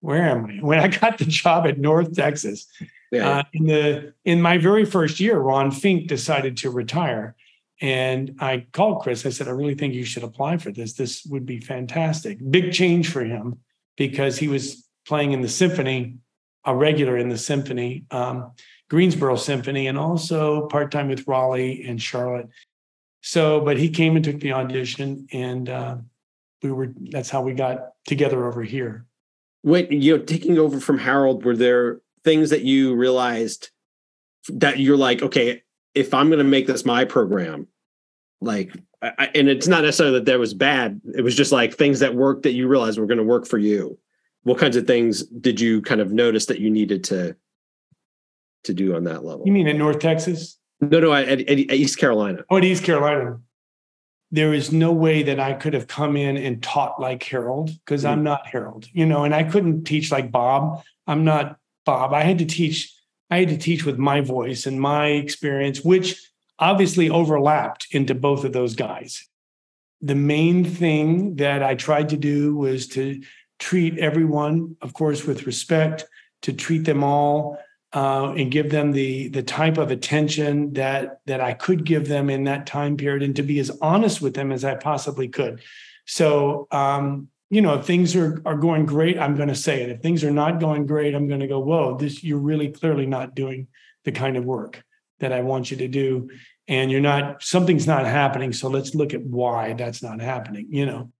where 0.00 0.22
am 0.22 0.46
I? 0.46 0.52
When 0.62 0.78
I 0.78 0.88
got 0.88 1.18
the 1.18 1.26
job 1.26 1.66
at 1.66 1.78
North 1.78 2.14
Texas, 2.14 2.66
yeah. 3.12 3.28
uh, 3.28 3.42
in 3.52 3.66
the 3.66 4.14
in 4.24 4.40
my 4.40 4.56
very 4.56 4.86
first 4.86 5.20
year, 5.20 5.38
Ron 5.38 5.72
Fink 5.72 6.08
decided 6.08 6.56
to 6.58 6.70
retire. 6.70 7.34
And 7.80 8.36
I 8.40 8.66
called 8.72 9.02
Chris. 9.02 9.24
I 9.24 9.30
said, 9.30 9.48
I 9.48 9.52
really 9.52 9.74
think 9.74 9.94
you 9.94 10.04
should 10.04 10.24
apply 10.24 10.56
for 10.56 10.72
this. 10.72 10.94
This 10.94 11.24
would 11.26 11.46
be 11.46 11.60
fantastic. 11.60 12.38
Big 12.50 12.72
change 12.72 13.10
for 13.10 13.24
him 13.24 13.58
because 13.96 14.38
he 14.38 14.48
was 14.48 14.88
playing 15.06 15.32
in 15.32 15.42
the 15.42 15.48
symphony, 15.48 16.16
a 16.64 16.74
regular 16.74 17.16
in 17.16 17.28
the 17.28 17.38
symphony. 17.38 18.04
Um, 18.10 18.52
Greensboro 18.90 19.36
Symphony 19.36 19.86
and 19.86 19.98
also 19.98 20.66
part 20.68 20.90
time 20.90 21.08
with 21.08 21.26
Raleigh 21.26 21.84
and 21.86 22.00
Charlotte. 22.00 22.48
So, 23.20 23.60
but 23.60 23.76
he 23.76 23.90
came 23.90 24.16
and 24.16 24.24
took 24.24 24.40
the 24.40 24.52
audition, 24.52 25.26
and 25.32 25.68
uh, 25.68 25.96
we 26.62 26.72
were. 26.72 26.92
That's 27.10 27.28
how 27.28 27.42
we 27.42 27.52
got 27.52 27.90
together 28.06 28.46
over 28.46 28.62
here. 28.62 29.06
When 29.62 29.90
you 29.90 30.16
know, 30.16 30.22
taking 30.22 30.58
over 30.58 30.80
from 30.80 30.98
Harold, 30.98 31.44
were 31.44 31.56
there 31.56 32.00
things 32.24 32.50
that 32.50 32.62
you 32.62 32.94
realized 32.94 33.70
that 34.50 34.78
you're 34.78 34.96
like, 34.96 35.20
okay, 35.22 35.62
if 35.98 36.14
I'm 36.14 36.28
going 36.28 36.38
to 36.38 36.44
make 36.44 36.66
this 36.66 36.84
my 36.84 37.04
program, 37.04 37.66
like, 38.40 38.72
I, 39.02 39.30
and 39.34 39.48
it's 39.48 39.68
not 39.68 39.82
necessarily 39.82 40.18
that 40.18 40.26
that 40.26 40.38
was 40.38 40.54
bad. 40.54 41.00
It 41.14 41.22
was 41.22 41.36
just 41.36 41.52
like 41.52 41.74
things 41.74 42.00
that 42.00 42.14
worked 42.14 42.44
that 42.44 42.52
you 42.52 42.68
realized 42.68 42.98
were 42.98 43.06
going 43.06 43.18
to 43.18 43.24
work 43.24 43.46
for 43.46 43.58
you. 43.58 43.98
What 44.42 44.58
kinds 44.58 44.76
of 44.76 44.86
things 44.86 45.24
did 45.24 45.60
you 45.60 45.82
kind 45.82 46.00
of 46.00 46.12
notice 46.12 46.46
that 46.46 46.60
you 46.60 46.70
needed 46.70 47.04
to 47.04 47.36
to 48.64 48.74
do 48.74 48.94
on 48.94 49.04
that 49.04 49.24
level. 49.24 49.44
You 49.46 49.52
mean 49.52 49.66
in 49.66 49.78
North 49.78 49.98
Texas? 49.98 50.58
No, 50.80 51.00
no, 51.00 51.12
at, 51.12 51.28
at, 51.28 51.40
at 51.40 51.50
East 51.50 51.98
Carolina. 51.98 52.44
Oh, 52.50 52.56
at 52.56 52.64
East 52.64 52.84
Carolina. 52.84 53.40
There 54.30 54.52
is 54.52 54.70
no 54.72 54.92
way 54.92 55.22
that 55.24 55.40
I 55.40 55.54
could 55.54 55.74
have 55.74 55.86
come 55.86 56.16
in 56.16 56.36
and 56.36 56.62
taught 56.62 57.00
like 57.00 57.22
Harold 57.22 57.70
because 57.84 58.02
mm-hmm. 58.02 58.12
I'm 58.12 58.22
not 58.22 58.46
Harold, 58.46 58.86
you 58.92 59.06
know, 59.06 59.24
and 59.24 59.34
I 59.34 59.42
couldn't 59.42 59.84
teach 59.84 60.12
like 60.12 60.30
Bob. 60.30 60.82
I'm 61.06 61.24
not 61.24 61.58
Bob. 61.84 62.12
I 62.12 62.22
had 62.22 62.38
to 62.38 62.44
teach. 62.44 62.94
I 63.30 63.40
had 63.40 63.48
to 63.50 63.58
teach 63.58 63.84
with 63.84 63.98
my 63.98 64.20
voice 64.20 64.66
and 64.66 64.80
my 64.80 65.08
experience, 65.08 65.82
which 65.82 66.20
obviously 66.58 67.10
overlapped 67.10 67.88
into 67.90 68.14
both 68.14 68.44
of 68.44 68.52
those 68.52 68.74
guys. 68.74 69.26
The 70.00 70.14
main 70.14 70.64
thing 70.64 71.36
that 71.36 71.62
I 71.62 71.74
tried 71.74 72.08
to 72.10 72.16
do 72.16 72.56
was 72.56 72.86
to 72.88 73.22
treat 73.58 73.98
everyone, 73.98 74.76
of 74.80 74.92
course, 74.94 75.24
with 75.24 75.46
respect, 75.46 76.04
to 76.42 76.52
treat 76.52 76.84
them 76.84 77.02
all 77.02 77.58
uh, 77.92 78.34
and 78.36 78.50
give 78.50 78.70
them 78.70 78.92
the 78.92 79.28
the 79.28 79.42
type 79.42 79.78
of 79.78 79.90
attention 79.90 80.74
that 80.74 81.20
that 81.26 81.40
I 81.40 81.54
could 81.54 81.84
give 81.84 82.06
them 82.06 82.30
in 82.30 82.44
that 82.44 82.66
time 82.66 82.96
period, 82.96 83.22
and 83.22 83.34
to 83.36 83.42
be 83.42 83.58
as 83.58 83.70
honest 83.80 84.20
with 84.20 84.34
them 84.34 84.52
as 84.52 84.64
I 84.64 84.74
possibly 84.74 85.28
could. 85.28 85.62
So, 86.06 86.68
um, 86.70 87.28
you 87.50 87.62
know, 87.62 87.74
if 87.74 87.86
things 87.86 88.14
are 88.16 88.40
are 88.44 88.56
going 88.56 88.86
great, 88.86 89.18
I'm 89.18 89.36
going 89.36 89.48
to 89.48 89.54
say 89.54 89.82
it. 89.82 89.90
If 89.90 90.00
things 90.00 90.24
are 90.24 90.30
not 90.30 90.60
going 90.60 90.86
great, 90.86 91.14
I'm 91.14 91.28
going 91.28 91.40
to 91.40 91.46
go, 91.46 91.60
"Whoa, 91.60 91.96
this 91.96 92.22
you're 92.22 92.38
really 92.38 92.68
clearly 92.68 93.06
not 93.06 93.34
doing 93.34 93.68
the 94.04 94.12
kind 94.12 94.36
of 94.36 94.44
work 94.44 94.82
that 95.20 95.32
I 95.32 95.42
want 95.42 95.70
you 95.70 95.76
to 95.78 95.88
do." 95.88 96.30
And 96.66 96.90
you're 96.90 97.00
not, 97.00 97.42
something's 97.42 97.86
not 97.86 98.04
happening. 98.04 98.52
So 98.52 98.68
let's 98.68 98.94
look 98.94 99.14
at 99.14 99.22
why 99.22 99.72
that's 99.72 100.02
not 100.02 100.20
happening, 100.20 100.66
you 100.68 100.84
know 100.84 101.10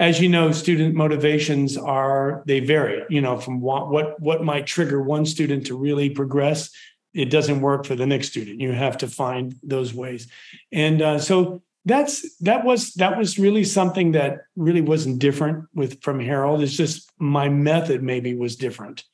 as 0.00 0.18
you 0.18 0.30
know, 0.30 0.50
student 0.50 0.94
motivations 0.94 1.76
are 1.76 2.42
they 2.46 2.58
vary. 2.60 3.04
You 3.10 3.20
know, 3.20 3.36
from 3.36 3.60
what 3.60 3.90
what 3.90 4.18
what 4.18 4.42
might 4.42 4.66
trigger 4.66 5.00
one 5.00 5.26
student 5.26 5.66
to 5.66 5.76
really 5.76 6.08
progress, 6.08 6.70
it 7.12 7.26
doesn't 7.26 7.60
work 7.60 7.84
for 7.84 7.94
the 7.94 8.06
next 8.06 8.28
student. 8.28 8.60
You 8.60 8.72
have 8.72 8.96
to 8.98 9.06
find 9.06 9.54
those 9.62 9.92
ways, 9.92 10.26
and 10.72 11.02
uh, 11.02 11.18
so 11.18 11.62
that's 11.90 12.36
that 12.38 12.64
was 12.64 12.92
that 12.94 13.18
was 13.18 13.38
really 13.38 13.64
something 13.64 14.12
that 14.12 14.38
really 14.56 14.80
wasn't 14.80 15.18
different 15.18 15.66
with 15.74 16.02
from 16.02 16.20
Harold. 16.20 16.62
It's 16.62 16.76
just 16.76 17.10
my 17.18 17.48
method 17.48 18.02
maybe 18.02 18.34
was 18.34 18.56
different. 18.56 19.04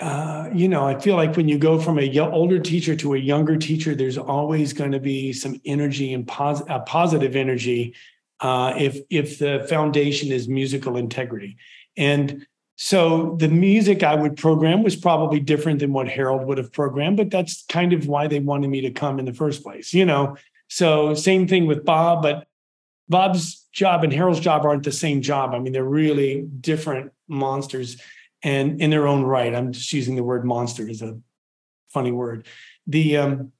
Uh, 0.00 0.48
you 0.54 0.68
know, 0.68 0.86
I 0.86 0.98
feel 0.98 1.14
like 1.14 1.36
when 1.36 1.48
you 1.48 1.58
go 1.58 1.78
from 1.78 1.98
a 1.98 2.18
older 2.18 2.58
teacher 2.58 2.96
to 2.96 3.14
a 3.14 3.18
younger 3.18 3.56
teacher, 3.56 3.94
there's 3.94 4.16
always 4.16 4.72
going 4.72 4.92
to 4.92 5.00
be 5.00 5.32
some 5.32 5.60
energy 5.66 6.14
and 6.14 6.26
pos- 6.26 6.62
positive 6.86 7.36
energy 7.36 7.94
uh, 8.40 8.74
if 8.78 9.00
if 9.10 9.38
the 9.38 9.66
foundation 9.68 10.32
is 10.32 10.48
musical 10.48 10.96
integrity. 10.96 11.58
And 11.96 12.46
so 12.76 13.36
the 13.38 13.48
music 13.48 14.02
I 14.02 14.14
would 14.14 14.38
program 14.38 14.82
was 14.82 14.96
probably 14.96 15.38
different 15.38 15.80
than 15.80 15.92
what 15.92 16.08
Harold 16.08 16.46
would 16.46 16.56
have 16.56 16.72
programmed, 16.72 17.18
but 17.18 17.30
that's 17.30 17.66
kind 17.66 17.92
of 17.92 18.06
why 18.06 18.26
they 18.26 18.40
wanted 18.40 18.68
me 18.68 18.80
to 18.80 18.90
come 18.90 19.18
in 19.18 19.26
the 19.26 19.34
first 19.34 19.62
place, 19.62 19.92
you 19.92 20.06
know. 20.06 20.36
So 20.70 21.14
same 21.14 21.48
thing 21.48 21.66
with 21.66 21.84
Bob, 21.84 22.22
but 22.22 22.46
Bob's 23.08 23.66
job 23.72 24.04
and 24.04 24.12
Harold's 24.12 24.40
job 24.40 24.64
aren't 24.64 24.84
the 24.84 24.92
same 24.92 25.20
job. 25.20 25.52
I 25.52 25.58
mean, 25.58 25.72
they're 25.72 25.84
really 25.84 26.42
different 26.60 27.12
monsters 27.28 28.00
and 28.42 28.80
in 28.80 28.90
their 28.90 29.06
own 29.06 29.24
right. 29.24 29.54
I'm 29.54 29.72
just 29.72 29.92
using 29.92 30.14
the 30.14 30.22
word 30.22 30.44
monster 30.44 30.88
as 30.88 31.02
a 31.02 31.18
funny 31.88 32.12
word. 32.12 32.46
The 32.86 33.16
um, 33.16 33.52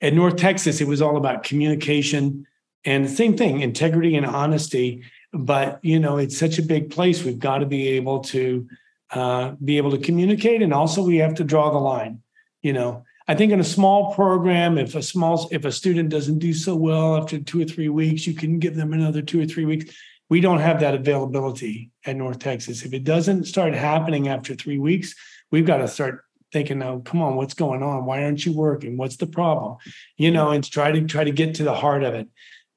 at 0.00 0.14
North 0.14 0.36
Texas, 0.36 0.80
it 0.80 0.88
was 0.88 1.02
all 1.02 1.16
about 1.16 1.44
communication, 1.44 2.46
and 2.84 3.04
the 3.04 3.08
same 3.10 3.36
thing, 3.36 3.60
integrity 3.60 4.16
and 4.16 4.26
honesty. 4.26 5.04
But 5.32 5.78
you 5.84 6.00
know, 6.00 6.16
it's 6.16 6.36
such 6.36 6.58
a 6.58 6.62
big 6.62 6.90
place. 6.90 7.22
We've 7.22 7.38
got 7.38 7.58
to 7.58 7.66
be 7.66 7.88
able 7.88 8.20
to 8.20 8.66
uh, 9.10 9.52
be 9.64 9.76
able 9.76 9.90
to 9.92 9.98
communicate, 9.98 10.62
and 10.62 10.72
also 10.72 11.02
we 11.02 11.18
have 11.18 11.34
to 11.34 11.44
draw 11.44 11.70
the 11.70 11.78
line. 11.78 12.22
You 12.62 12.72
know, 12.72 13.04
I 13.28 13.34
think 13.34 13.52
in 13.52 13.60
a 13.60 13.64
small 13.64 14.14
program, 14.14 14.78
if 14.78 14.94
a 14.94 15.02
small 15.02 15.48
if 15.52 15.64
a 15.64 15.72
student 15.72 16.08
doesn't 16.08 16.38
do 16.38 16.52
so 16.52 16.74
well 16.74 17.16
after 17.16 17.38
two 17.38 17.62
or 17.62 17.64
three 17.64 17.88
weeks, 17.88 18.26
you 18.26 18.34
can 18.34 18.58
give 18.58 18.74
them 18.74 18.92
another 18.92 19.22
two 19.22 19.40
or 19.40 19.46
three 19.46 19.64
weeks. 19.64 19.94
We 20.28 20.40
don't 20.40 20.60
have 20.60 20.80
that 20.80 20.94
availability 20.94 21.90
at 22.04 22.16
North 22.16 22.38
Texas. 22.38 22.84
If 22.84 22.94
it 22.94 23.04
doesn't 23.04 23.44
start 23.44 23.74
happening 23.74 24.28
after 24.28 24.54
three 24.54 24.78
weeks, 24.78 25.14
we've 25.50 25.66
got 25.66 25.78
to 25.78 25.88
start 25.88 26.24
thinking 26.52 26.80
now 26.80 26.98
come 26.98 27.22
on 27.22 27.34
what's 27.34 27.54
going 27.54 27.82
on 27.82 28.04
why 28.04 28.22
aren't 28.22 28.44
you 28.44 28.52
working 28.52 28.98
what's 28.98 29.16
the 29.16 29.26
problem 29.26 29.78
you 30.18 30.30
know 30.30 30.50
and 30.50 30.70
try 30.70 30.92
to 30.92 31.00
try 31.06 31.24
to 31.24 31.30
get 31.30 31.54
to 31.54 31.64
the 31.64 31.72
heart 31.72 32.02
of 32.02 32.12
it 32.12 32.28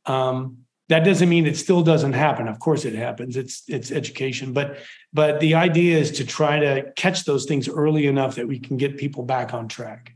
um, 0.06 0.66
that 0.90 1.04
doesn't 1.04 1.30
mean 1.30 1.48
it 1.48 1.58
still 1.58 1.82
doesn't 1.82 2.14
happen. 2.14 2.48
Of 2.48 2.60
course, 2.60 2.86
it 2.86 2.94
happens. 2.94 3.38
It's 3.38 3.64
it's 3.68 3.92
education, 3.92 4.54
but 4.54 4.78
but 5.14 5.40
the 5.40 5.56
idea 5.56 5.98
is 5.98 6.12
to 6.12 6.26
try 6.26 6.60
to 6.60 6.92
catch 6.96 7.26
those 7.26 7.46
things 7.46 7.68
early 7.68 8.06
enough 8.06 8.36
that 8.36 8.48
we 8.48 8.60
can 8.60 8.78
get 8.78 8.98
people 8.98 9.24
back 9.24 9.54
on 9.54 9.68
track. 9.68 10.15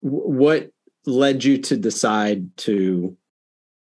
What 0.00 0.70
led 1.06 1.44
you 1.44 1.58
to 1.58 1.76
decide 1.76 2.56
to 2.58 3.16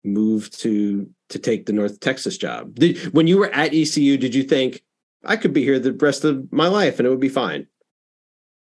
move 0.05 0.51
to 0.51 1.09
to 1.31 1.39
take 1.39 1.67
the 1.67 1.73
North 1.73 2.01
Texas 2.01 2.37
job? 2.37 2.75
Did, 2.75 3.15
when 3.15 3.27
you 3.27 3.39
were 3.39 3.51
at 3.55 3.75
ECU, 3.75 4.17
did 4.17 4.35
you 4.35 4.43
think 4.43 4.83
I 5.25 5.37
could 5.37 5.53
be 5.53 5.63
here 5.63 5.79
the 5.79 5.93
rest 5.93 6.25
of 6.25 6.53
my 6.53 6.69
life 6.69 6.99
and 6.99 7.07
it 7.07 7.11
would 7.11 7.21
be 7.21 7.29
fine? 7.29 7.67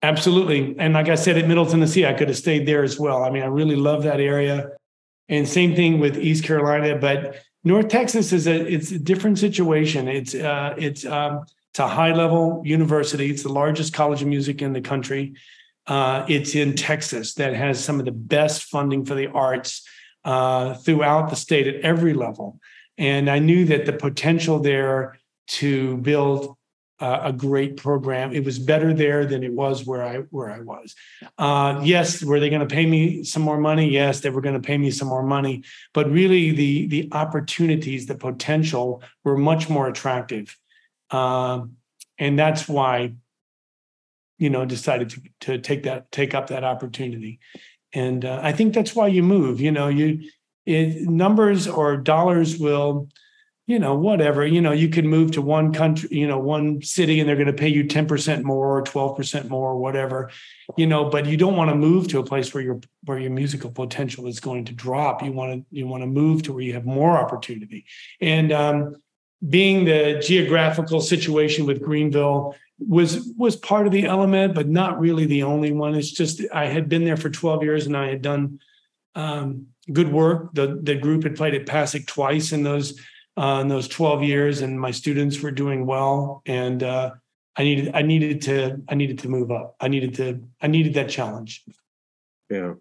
Absolutely. 0.02 0.76
And 0.80 0.94
like 0.94 1.08
I 1.08 1.16
said, 1.16 1.38
at 1.38 1.48
Middle 1.48 1.66
Tennessee, 1.66 2.06
I 2.06 2.14
could 2.14 2.28
have 2.28 2.38
stayed 2.38 2.68
there 2.68 2.84
as 2.84 3.00
well. 3.00 3.24
I 3.24 3.30
mean, 3.30 3.42
I 3.42 3.48
really 3.48 3.78
love 3.78 4.04
that 4.04 4.20
area. 4.20 4.70
And 5.30 5.48
same 5.48 5.76
thing 5.76 6.00
with 6.00 6.18
East 6.18 6.44
Carolina, 6.44 6.98
but 6.98 7.38
North 7.64 7.88
Texas 7.88 8.34
is 8.34 8.46
a 8.46 8.74
it's 8.74 8.92
a 8.92 9.00
different 9.00 9.40
situation. 9.40 10.10
It's 10.10 10.36
uh, 10.36 10.76
it's 10.78 11.06
um, 11.06 11.46
it's 11.72 11.80
a 11.80 11.88
high 11.88 12.14
level 12.14 12.62
university. 12.66 13.32
It's 13.32 13.44
the 13.44 13.54
largest 13.54 13.94
college 13.94 14.22
of 14.22 14.28
music 14.28 14.62
in 14.62 14.74
the 14.74 14.82
country. 14.82 15.36
Uh, 15.86 16.26
it's 16.30 16.56
in 16.56 16.76
Texas 16.76 17.34
that 17.36 17.54
has 17.54 17.84
some 17.84 18.00
of 18.00 18.06
the 18.06 18.12
best 18.12 18.64
funding 18.64 19.06
for 19.06 19.16
the 19.16 19.28
arts 19.28 19.86
uh, 20.24 20.76
throughout 20.76 21.30
the 21.30 21.36
state 21.36 21.68
at 21.68 21.82
every 21.82 22.14
level. 22.14 22.60
And 22.98 23.30
I 23.30 23.40
knew 23.40 23.66
that 23.66 23.86
the 23.86 23.94
potential 23.94 24.60
there 24.60 25.18
to 25.48 25.98
build 25.98 26.56
uh, 27.00 27.22
a 27.24 27.34
great 27.34 27.76
program. 27.76 28.32
It 28.32 28.46
was 28.46 28.60
better 28.60 28.94
there 28.94 29.26
than 29.26 29.44
it 29.44 29.52
was 29.52 29.86
where 29.86 30.04
I 30.04 30.18
where 30.30 30.50
I 30.50 30.62
was. 30.62 30.96
Uh, 31.38 31.82
yes, 31.84 32.24
were 32.24 32.40
they 32.40 32.50
going 32.50 32.66
to 32.66 32.74
pay 32.74 32.86
me 32.86 33.26
some 33.26 33.42
more 33.42 33.58
money? 33.58 33.90
Yes, 33.90 34.22
they 34.22 34.30
were 34.30 34.40
going 34.40 34.62
to 34.62 34.66
pay 34.66 34.78
me 34.78 34.90
some 34.90 35.10
more 35.10 35.24
money. 35.24 35.64
But 35.94 36.10
really, 36.10 36.52
the 36.52 36.88
the 36.88 37.10
opportunities, 37.12 38.06
the 38.06 38.16
potential, 38.16 39.04
were 39.26 39.38
much 39.38 39.70
more 39.70 39.88
attractive, 39.90 40.56
uh, 41.12 41.66
and 42.18 42.40
that's 42.40 42.70
why, 42.70 43.16
you 44.44 44.50
know, 44.50 44.66
decided 44.66 45.10
to 45.10 45.22
to 45.40 45.58
take 45.58 45.84
that 45.84 46.12
take 46.12 46.34
up 46.34 46.48
that 46.48 46.66
opportunity. 46.66 47.40
And 47.94 48.26
uh, 48.26 48.42
I 48.44 48.52
think 48.52 48.74
that's 48.74 48.94
why 48.94 49.08
you 49.08 49.24
move. 49.24 49.62
You 49.62 49.72
know, 49.72 49.88
you 49.88 50.30
it, 50.66 51.08
numbers 51.08 51.66
or 51.66 51.96
dollars 51.96 52.58
will 52.58 53.08
you 53.66 53.80
know, 53.80 53.96
whatever, 53.96 54.46
you 54.46 54.60
know, 54.60 54.74
you 54.74 54.90
can 54.90 55.08
move 55.08 55.32
to 55.32 55.42
one 55.42 55.72
country, 55.72 56.10
you 56.12 56.28
know, 56.28 56.38
one 56.38 56.82
city 56.82 57.22
and 57.22 57.30
they're 57.30 57.38
going 57.38 57.48
to 57.48 57.54
pay 57.54 57.70
you 57.70 57.86
10% 57.86 58.44
more 58.44 58.78
or 58.78 58.84
12% 58.84 59.48
more 59.48 59.70
or 59.72 59.78
whatever, 59.78 60.30
you 60.76 60.86
know, 60.86 61.10
but 61.10 61.26
you 61.26 61.38
don't 61.38 61.56
want 61.56 61.70
to 61.70 61.76
move 61.76 62.10
to 62.10 62.20
a 62.20 62.26
place 62.26 62.54
where 62.54 62.62
your 62.62 62.82
where 63.06 63.18
your 63.18 63.32
musical 63.32 63.72
potential 63.72 64.28
is 64.28 64.42
going 64.42 64.66
to 64.66 64.74
drop. 64.74 65.24
You 65.24 65.32
want 65.32 65.54
to 65.54 65.66
you 65.72 65.88
want 65.88 66.04
to 66.04 66.08
move 66.08 66.44
to 66.44 66.52
where 66.52 66.62
you 66.62 66.74
have 66.74 66.86
more 66.86 67.18
opportunity. 67.18 67.86
And 68.20 68.52
um, 68.52 68.98
being 69.48 69.86
the 69.86 70.22
geographical 70.22 71.00
situation 71.00 71.66
with 71.66 71.82
Greenville 71.82 72.56
was 72.80 73.32
was 73.38 73.56
part 73.56 73.86
of 73.86 73.92
the 73.92 74.06
element, 74.06 74.56
but 74.56 74.68
not 74.68 75.00
really 75.00 75.26
the 75.26 75.44
only 75.44 75.72
one. 75.72 75.96
It's 75.96 76.12
just 76.12 76.42
I 76.54 76.66
had 76.66 76.90
been 76.90 77.06
there 77.06 77.18
for 77.18 77.30
12 77.30 77.64
years 77.64 77.86
and 77.86 77.96
I 77.96 78.08
had 78.08 78.22
done 78.22 78.60
um, 79.16 79.68
good 79.92 80.12
work. 80.12 80.54
The 80.54 80.80
the 80.82 80.96
group 80.96 81.24
had 81.24 81.36
played 81.36 81.54
at 81.54 81.66
PASIC 81.66 82.08
twice 82.08 82.52
in 82.52 82.64
those 82.64 83.00
uh, 83.38 83.60
in 83.62 83.68
those 83.68 83.88
12 83.88 84.24
years 84.24 84.62
and 84.62 84.80
my 84.80 84.92
students 84.92 85.42
were 85.42 85.52
doing 85.52 85.86
well 85.86 86.42
and 86.46 86.84
uh, 86.84 87.12
i 87.58 87.64
needed 87.64 87.92
i 87.94 88.02
needed 88.02 88.42
to 88.42 88.82
i 88.90 88.96
needed 88.96 89.20
to 89.20 89.30
move 89.30 89.52
up 89.52 89.76
i 89.80 89.88
needed 89.88 90.14
to 90.14 90.44
i 90.62 90.68
needed 90.68 90.94
that 90.94 91.10
challenge 91.10 91.64
yeah 92.50 92.74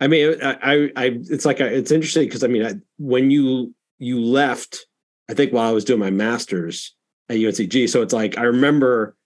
i 0.00 0.06
mean 0.06 0.36
i 0.42 0.90
i, 0.96 1.04
it's 1.30 1.44
like 1.44 1.60
a, 1.60 1.66
it's 1.66 1.90
interesting 1.90 2.24
because 2.24 2.44
i 2.44 2.46
mean 2.46 2.66
I, 2.66 2.74
when 2.98 3.30
you 3.30 3.74
you 3.98 4.20
left 4.20 4.86
i 5.30 5.34
think 5.34 5.52
while 5.52 5.68
i 5.68 5.72
was 5.72 5.84
doing 5.84 6.00
my 6.00 6.10
master's 6.10 6.94
at 7.28 7.36
uncg 7.36 7.88
so 7.88 8.02
it's 8.02 8.12
like 8.12 8.36
i 8.36 8.42
remember 8.42 9.16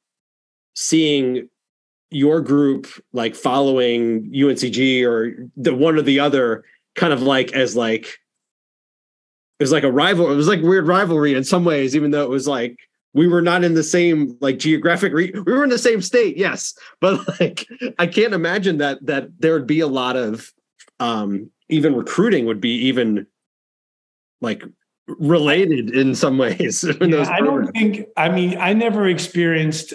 seeing 0.75 1.49
your 2.11 2.41
group 2.41 2.87
like 3.13 3.35
following 3.35 4.31
uncg 4.33 5.05
or 5.05 5.49
the 5.57 5.75
one 5.75 5.97
or 5.97 6.03
the 6.03 6.21
other 6.21 6.63
kind 6.95 7.13
of 7.13 7.23
like 7.23 7.53
as 7.53 7.75
like 7.75 8.19
it 9.59 9.63
was 9.63 9.73
like 9.73 9.85
a 9.85 9.93
rival. 9.93 10.29
It 10.31 10.35
was 10.35 10.49
like 10.49 10.61
weird 10.61 10.89
rivalry 10.89 11.35
in 11.35 11.45
some 11.45 11.65
ways, 11.65 11.95
even 11.95 12.11
though 12.11 12.25
it 12.25 12.29
was 12.29 12.49
like 12.49 12.77
we 13.15 13.29
were 13.29 13.43
not 13.43 13.63
in 13.63 13.75
the 13.75 13.85
same 13.85 14.37
like 14.41 14.59
geographic. 14.59 15.13
Re- 15.13 15.31
we 15.33 15.53
were 15.53 15.63
in 15.63 15.71
the 15.71 15.79
same 15.79 16.03
state, 16.03 16.37
yes, 16.37 16.75
but 17.01 17.41
like 17.41 17.67
I 17.99 18.09
can't 18.09 18.35
imagine 18.35 18.79
that 18.79 19.07
that 19.07 19.29
there 19.39 19.53
would 19.53 19.69
be 19.69 19.79
a 19.79 19.87
lot 19.87 20.17
of 20.17 20.53
um 20.99 21.49
even 21.69 21.95
recruiting 21.95 22.47
would 22.47 22.61
be 22.61 22.75
even 22.87 23.27
like 24.41 24.65
related 25.07 25.95
in 25.95 26.17
some 26.17 26.39
ways. 26.39 26.83
In 27.01 27.11
yeah, 27.11 27.31
I 27.31 27.41
don't 27.41 27.71
think. 27.73 28.07
I 28.17 28.29
mean, 28.31 28.59
I 28.59 28.73
never 28.73 29.07
experienced 29.07 29.95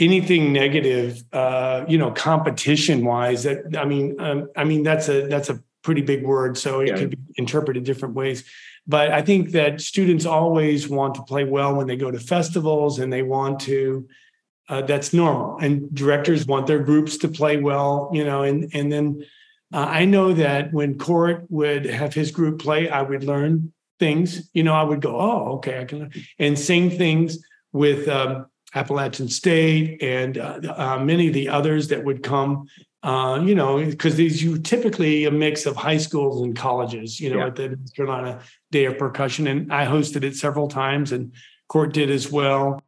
anything 0.00 0.52
negative. 0.52 1.22
Uh, 1.32 1.84
you 1.86 1.98
know, 1.98 2.10
competition 2.10 3.04
wise. 3.04 3.44
That 3.44 3.76
I 3.78 3.84
mean, 3.84 4.20
um, 4.20 4.48
I 4.56 4.64
mean 4.64 4.82
that's 4.82 5.08
a 5.08 5.28
that's 5.28 5.50
a 5.50 5.62
pretty 5.82 6.02
big 6.02 6.24
word, 6.24 6.58
so 6.58 6.80
it 6.80 6.88
yeah. 6.88 6.96
could 6.96 7.10
be 7.10 7.18
interpreted 7.36 7.84
different 7.84 8.14
ways. 8.14 8.44
But 8.86 9.12
I 9.12 9.22
think 9.22 9.52
that 9.52 9.80
students 9.80 10.26
always 10.26 10.88
want 10.88 11.14
to 11.14 11.22
play 11.22 11.44
well 11.44 11.74
when 11.74 11.86
they 11.86 11.96
go 11.96 12.10
to 12.10 12.18
festivals 12.18 12.98
and 12.98 13.12
they 13.12 13.22
want 13.22 13.60
to, 13.60 14.08
uh, 14.68 14.82
that's 14.82 15.12
normal. 15.12 15.58
And 15.58 15.94
directors 15.94 16.46
want 16.46 16.66
their 16.66 16.80
groups 16.80 17.16
to 17.18 17.28
play 17.28 17.58
well, 17.58 18.10
you 18.12 18.24
know, 18.24 18.42
and, 18.42 18.70
and 18.74 18.90
then 18.90 19.24
uh, 19.72 19.86
I 19.88 20.06
know 20.06 20.32
that 20.32 20.72
when 20.72 20.98
Cort 20.98 21.44
would 21.50 21.84
have 21.84 22.14
his 22.14 22.30
group 22.30 22.60
play, 22.60 22.88
I 22.88 23.02
would 23.02 23.22
learn 23.22 23.72
things, 23.98 24.50
you 24.54 24.64
know, 24.64 24.74
I 24.74 24.82
would 24.82 25.00
go, 25.00 25.20
oh, 25.20 25.52
okay, 25.56 25.80
I 25.80 25.84
can, 25.84 25.98
learn. 26.00 26.12
and 26.38 26.58
same 26.58 26.90
things 26.90 27.38
with 27.72 28.08
um, 28.08 28.46
Appalachian 28.74 29.28
State 29.28 30.02
and 30.02 30.38
uh, 30.38 30.60
uh, 30.76 30.98
many 30.98 31.28
of 31.28 31.34
the 31.34 31.48
others 31.48 31.88
that 31.88 32.04
would 32.04 32.22
come 32.22 32.66
uh, 33.02 33.40
you 33.42 33.54
know, 33.54 33.82
because 33.84 34.16
these 34.16 34.42
you 34.42 34.58
typically 34.58 35.24
a 35.24 35.30
mix 35.30 35.64
of 35.64 35.74
high 35.74 35.96
schools 35.96 36.42
and 36.42 36.54
colleges, 36.54 37.18
you 37.18 37.30
know, 37.30 37.38
yeah. 37.38 37.46
at 37.46 37.56
the 37.56 37.68
North 37.68 37.94
Carolina 37.94 38.40
Day 38.70 38.84
of 38.84 38.98
Percussion. 38.98 39.46
And 39.46 39.72
I 39.72 39.86
hosted 39.86 40.22
it 40.22 40.36
several 40.36 40.68
times 40.68 41.12
and 41.12 41.32
Cort 41.68 41.94
did 41.94 42.10
as 42.10 42.30
well. 42.30 42.82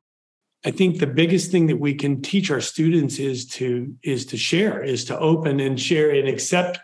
I 0.65 0.71
think 0.71 0.99
the 0.99 1.07
biggest 1.07 1.51
thing 1.51 1.67
that 1.69 1.79
we 1.79 1.95
can 1.95 2.21
teach 2.21 2.51
our 2.51 2.61
students 2.61 3.19
is 3.19 3.47
to 3.47 3.95
is 4.03 4.27
to 4.27 4.37
share, 4.37 4.83
is 4.83 5.07
to 5.07 5.19
open 5.19 5.61
and 5.61 5.81
share 5.81 6.11
and 6.11 6.29
accept 6.29 6.79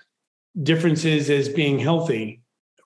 differences 0.61 1.29
as 1.29 1.49
being 1.49 1.79
healthy, 1.79 2.41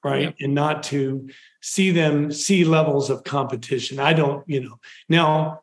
right? 0.04 0.34
Yeah. 0.36 0.44
And 0.44 0.54
not 0.54 0.82
to 0.84 1.30
see 1.62 1.92
them 1.92 2.32
see 2.32 2.64
levels 2.64 3.10
of 3.10 3.24
competition. 3.24 4.00
I 4.00 4.12
don't, 4.12 4.46
you 4.48 4.60
know. 4.60 4.80
Now, 5.08 5.61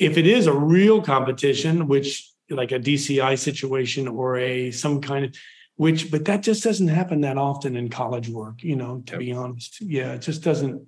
if 0.00 0.16
it 0.16 0.26
is 0.26 0.46
a 0.46 0.52
real 0.52 1.02
competition, 1.02 1.86
which 1.86 2.30
like 2.48 2.72
a 2.72 2.80
DCI 2.80 3.38
situation 3.38 4.08
or 4.08 4.38
a 4.38 4.70
some 4.70 5.00
kind 5.00 5.26
of 5.26 5.36
which 5.76 6.10
but 6.10 6.24
that 6.24 6.42
just 6.42 6.64
doesn't 6.64 6.88
happen 6.88 7.20
that 7.20 7.38
often 7.38 7.76
in 7.76 7.88
college 7.88 8.28
work, 8.28 8.62
you 8.62 8.76
know, 8.76 9.02
to 9.06 9.12
yep. 9.12 9.20
be 9.20 9.32
honest. 9.32 9.80
Yeah, 9.80 10.12
it 10.14 10.22
just 10.22 10.42
doesn't 10.42 10.86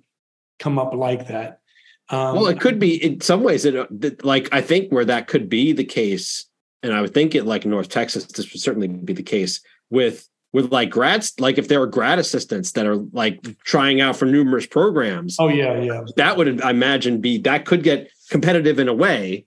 come 0.59 0.77
up 0.77 0.93
like 0.93 1.27
that. 1.27 1.59
Um, 2.09 2.35
well, 2.35 2.47
it 2.47 2.59
could 2.59 2.79
be 2.79 3.01
in 3.01 3.21
some 3.21 3.43
ways 3.43 3.65
it 3.65 4.23
like 4.25 4.49
I 4.51 4.61
think 4.61 4.91
where 4.91 5.05
that 5.05 5.27
could 5.27 5.47
be 5.47 5.71
the 5.71 5.85
case 5.85 6.45
and 6.81 6.93
I 6.93 7.01
would 7.01 7.13
think 7.13 7.33
it 7.33 7.45
like 7.45 7.65
North 7.65 7.89
Texas 7.89 8.25
this 8.25 8.51
would 8.51 8.61
certainly 8.61 8.87
be 8.87 9.13
the 9.13 9.23
case 9.23 9.61
with 9.89 10.27
with 10.51 10.71
like 10.71 10.89
grads 10.89 11.33
like 11.39 11.57
if 11.57 11.67
there 11.67 11.79
were 11.79 11.87
grad 11.87 12.19
assistants 12.19 12.73
that 12.73 12.85
are 12.85 12.97
like 13.11 13.41
trying 13.63 13.99
out 13.99 14.15
for 14.15 14.25
numerous 14.25 14.67
programs 14.67 15.35
oh 15.39 15.47
yeah 15.47 15.79
yeah 15.79 16.01
that 16.15 16.37
would 16.37 16.61
i 16.61 16.69
imagine 16.69 17.19
be 17.19 17.39
that 17.39 17.65
could 17.65 17.83
get 17.83 18.09
competitive 18.33 18.79
in 18.79 18.87
a 18.87 18.93
way 18.93 19.45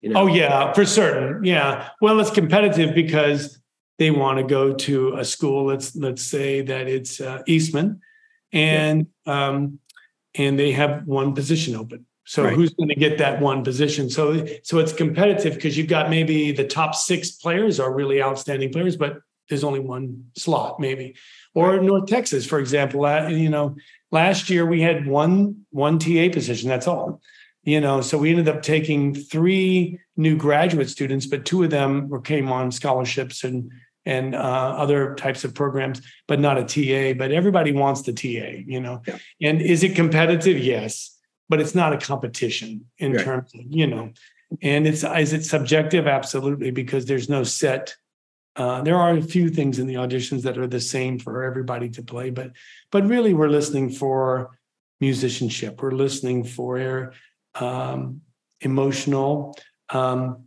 you 0.00 0.10
know? 0.10 0.20
Oh 0.20 0.26
yeah, 0.26 0.72
for 0.72 0.84
certain. 0.84 1.44
Yeah. 1.44 1.88
Well, 2.00 2.20
it's 2.20 2.30
competitive 2.30 2.94
because 2.94 3.58
they 3.98 4.10
want 4.10 4.38
to 4.38 4.44
go 4.44 4.72
to 4.72 5.16
a 5.16 5.24
school. 5.24 5.66
Let's 5.66 5.94
let's 5.94 6.22
say 6.22 6.62
that 6.62 6.88
it's 6.88 7.20
uh, 7.20 7.42
Eastman, 7.46 8.00
and 8.52 9.06
yeah. 9.26 9.48
um, 9.48 9.78
and 10.34 10.58
they 10.58 10.72
have 10.72 11.06
one 11.06 11.34
position 11.34 11.76
open. 11.76 12.06
So 12.24 12.44
right. 12.44 12.54
who's 12.54 12.72
going 12.74 12.88
to 12.88 12.94
get 12.94 13.18
that 13.18 13.40
one 13.40 13.62
position? 13.62 14.08
So 14.08 14.46
so 14.62 14.78
it's 14.78 14.92
competitive 14.92 15.54
because 15.54 15.76
you've 15.76 15.88
got 15.88 16.08
maybe 16.08 16.52
the 16.52 16.66
top 16.66 16.94
six 16.94 17.32
players 17.32 17.78
are 17.78 17.92
really 17.92 18.22
outstanding 18.22 18.72
players, 18.72 18.96
but 18.96 19.18
there's 19.48 19.64
only 19.64 19.80
one 19.80 20.30
slot 20.36 20.80
maybe. 20.80 21.16
Or 21.54 21.72
right. 21.72 21.82
North 21.82 22.06
Texas, 22.06 22.46
for 22.46 22.60
example, 22.60 23.28
you 23.28 23.50
know, 23.50 23.74
last 24.12 24.48
year 24.48 24.64
we 24.64 24.80
had 24.80 25.06
one 25.06 25.66
one 25.70 25.98
TA 25.98 26.28
position. 26.32 26.70
That's 26.70 26.86
all 26.86 27.20
you 27.62 27.80
know 27.80 28.00
so 28.00 28.18
we 28.18 28.30
ended 28.30 28.48
up 28.48 28.62
taking 28.62 29.14
three 29.14 29.98
new 30.16 30.36
graduate 30.36 30.88
students 30.88 31.26
but 31.26 31.44
two 31.44 31.62
of 31.62 31.70
them 31.70 32.08
were 32.08 32.20
came 32.20 32.50
on 32.50 32.70
scholarships 32.70 33.44
and 33.44 33.70
and 34.06 34.34
uh, 34.34 34.38
other 34.38 35.14
types 35.16 35.44
of 35.44 35.54
programs 35.54 36.00
but 36.26 36.40
not 36.40 36.58
a 36.58 36.64
ta 36.64 37.16
but 37.18 37.32
everybody 37.32 37.72
wants 37.72 38.02
the 38.02 38.12
ta 38.12 38.62
you 38.66 38.80
know 38.80 39.02
yeah. 39.06 39.18
and 39.42 39.60
is 39.60 39.82
it 39.82 39.94
competitive 39.94 40.58
yes 40.58 41.16
but 41.48 41.60
it's 41.60 41.74
not 41.74 41.92
a 41.92 41.98
competition 41.98 42.86
in 42.98 43.12
right. 43.12 43.24
terms 43.24 43.54
of 43.54 43.60
you 43.68 43.86
know 43.86 44.10
and 44.62 44.86
it's 44.86 45.04
is 45.04 45.32
it 45.32 45.44
subjective 45.44 46.06
absolutely 46.06 46.70
because 46.70 47.06
there's 47.06 47.28
no 47.28 47.42
set 47.42 47.94
uh, 48.56 48.82
there 48.82 48.96
are 48.96 49.16
a 49.16 49.22
few 49.22 49.48
things 49.48 49.78
in 49.78 49.86
the 49.86 49.94
auditions 49.94 50.42
that 50.42 50.58
are 50.58 50.66
the 50.66 50.80
same 50.80 51.18
for 51.18 51.44
everybody 51.44 51.88
to 51.88 52.02
play 52.02 52.30
but 52.30 52.52
but 52.90 53.06
really 53.06 53.34
we're 53.34 53.48
listening 53.48 53.90
for 53.90 54.58
musicianship 55.00 55.82
we're 55.82 55.90
listening 55.92 56.42
for 56.42 57.12
um, 57.54 58.22
emotional 58.60 59.56
um, 59.90 60.44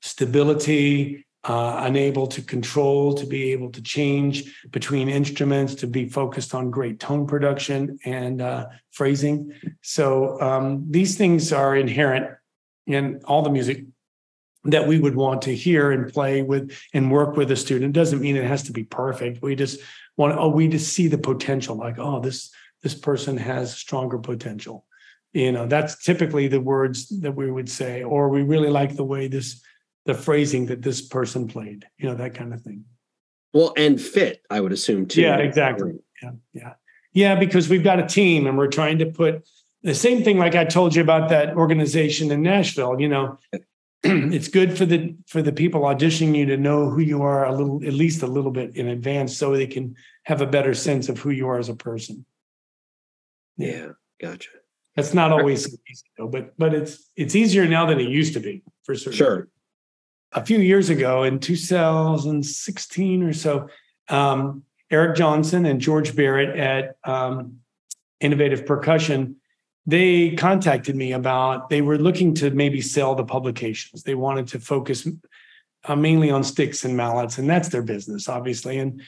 stability, 0.00 1.26
uh, 1.44 1.82
unable 1.84 2.26
to 2.26 2.42
control, 2.42 3.14
to 3.14 3.26
be 3.26 3.52
able 3.52 3.70
to 3.70 3.82
change 3.82 4.66
between 4.70 5.08
instruments, 5.08 5.76
to 5.76 5.86
be 5.86 6.08
focused 6.08 6.54
on 6.54 6.70
great 6.70 6.98
tone 6.98 7.26
production 7.26 7.98
and 8.04 8.42
uh, 8.42 8.66
phrasing. 8.90 9.52
So 9.82 10.40
um, 10.40 10.86
these 10.90 11.16
things 11.16 11.52
are 11.52 11.76
inherent 11.76 12.36
in 12.86 13.20
all 13.24 13.42
the 13.42 13.50
music 13.50 13.84
that 14.64 14.88
we 14.88 14.98
would 14.98 15.14
want 15.14 15.42
to 15.42 15.54
hear 15.54 15.92
and 15.92 16.12
play 16.12 16.42
with 16.42 16.76
and 16.92 17.12
work 17.12 17.36
with 17.36 17.50
a 17.52 17.56
student. 17.56 17.92
Doesn't 17.92 18.20
mean 18.20 18.36
it 18.36 18.44
has 18.44 18.64
to 18.64 18.72
be 18.72 18.82
perfect. 18.82 19.40
We 19.42 19.54
just 19.54 19.80
want 20.16 20.36
oh, 20.36 20.48
we 20.48 20.66
just 20.68 20.92
see 20.92 21.08
the 21.08 21.18
potential, 21.18 21.76
like, 21.76 21.98
oh, 21.98 22.20
this 22.20 22.50
this 22.82 22.94
person 22.94 23.36
has 23.36 23.76
stronger 23.76 24.18
potential. 24.18 24.84
You 25.36 25.52
know, 25.52 25.66
that's 25.66 26.02
typically 26.02 26.48
the 26.48 26.62
words 26.62 27.08
that 27.20 27.32
we 27.32 27.50
would 27.50 27.68
say, 27.68 28.02
or 28.02 28.30
we 28.30 28.40
really 28.40 28.70
like 28.70 28.96
the 28.96 29.04
way 29.04 29.28
this 29.28 29.60
the 30.06 30.14
phrasing 30.14 30.64
that 30.66 30.80
this 30.80 31.02
person 31.02 31.46
played, 31.46 31.84
you 31.98 32.08
know, 32.08 32.14
that 32.14 32.34
kind 32.34 32.54
of 32.54 32.62
thing. 32.62 32.86
Well, 33.52 33.74
and 33.76 34.00
fit, 34.00 34.40
I 34.48 34.62
would 34.62 34.72
assume 34.72 35.04
too. 35.04 35.20
Yeah, 35.20 35.36
exactly. 35.36 35.92
Yeah, 36.22 36.30
yeah. 36.54 36.72
Yeah, 37.12 37.34
because 37.34 37.68
we've 37.68 37.84
got 37.84 37.98
a 37.98 38.06
team 38.06 38.46
and 38.46 38.56
we're 38.56 38.68
trying 38.68 38.96
to 39.00 39.06
put 39.06 39.46
the 39.82 39.94
same 39.94 40.24
thing 40.24 40.38
like 40.38 40.54
I 40.54 40.64
told 40.64 40.94
you 40.94 41.02
about 41.02 41.28
that 41.28 41.54
organization 41.54 42.30
in 42.30 42.40
Nashville, 42.40 42.98
you 42.98 43.08
know. 43.10 43.38
it's 44.02 44.48
good 44.48 44.78
for 44.78 44.86
the 44.86 45.16
for 45.26 45.42
the 45.42 45.52
people 45.52 45.82
auditioning 45.82 46.34
you 46.34 46.46
to 46.46 46.56
know 46.56 46.88
who 46.88 47.00
you 47.00 47.20
are 47.20 47.44
a 47.44 47.52
little 47.52 47.84
at 47.86 47.92
least 47.92 48.22
a 48.22 48.26
little 48.26 48.52
bit 48.52 48.74
in 48.74 48.88
advance 48.88 49.36
so 49.36 49.54
they 49.54 49.66
can 49.66 49.96
have 50.22 50.40
a 50.40 50.46
better 50.46 50.72
sense 50.72 51.10
of 51.10 51.18
who 51.18 51.28
you 51.28 51.46
are 51.46 51.58
as 51.58 51.68
a 51.68 51.76
person. 51.76 52.24
Yeah, 53.58 53.88
gotcha. 54.18 54.48
That's 54.96 55.14
not 55.14 55.30
always 55.30 55.66
easy 55.66 56.06
though, 56.18 56.26
but 56.26 56.56
but 56.58 56.74
it's 56.74 57.10
it's 57.16 57.34
easier 57.34 57.68
now 57.68 57.86
than 57.86 58.00
it 58.00 58.08
used 58.08 58.32
to 58.34 58.40
be 58.40 58.62
for 58.82 58.94
certain. 58.94 59.12
Sure 59.12 59.48
a 60.32 60.44
few 60.44 60.58
years 60.58 60.90
ago 60.90 61.22
in 61.22 61.40
2016 61.40 63.22
or 63.22 63.32
so, 63.32 63.68
um, 64.08 64.62
Erik 64.90 65.16
Johnson 65.16 65.66
and 65.66 65.80
George 65.80 66.14
Barrett 66.14 66.56
at 66.56 66.96
um, 67.04 67.60
Innovative 68.20 68.66
Percussion, 68.66 69.36
they 69.86 70.32
contacted 70.32 70.94
me 70.94 71.12
about 71.12 71.70
they 71.70 71.80
were 71.80 71.98
looking 71.98 72.34
to 72.34 72.50
maybe 72.50 72.80
sell 72.80 73.14
the 73.14 73.24
publications. 73.24 74.02
They 74.02 74.14
wanted 74.14 74.48
to 74.48 74.60
focus 74.60 75.08
uh, 75.84 75.96
mainly 75.96 76.30
on 76.30 76.44
sticks 76.44 76.84
and 76.84 76.96
mallets, 76.96 77.38
and 77.38 77.48
that's 77.48 77.68
their 77.68 77.82
business, 77.82 78.28
obviously. 78.28 78.78
And 78.78 79.00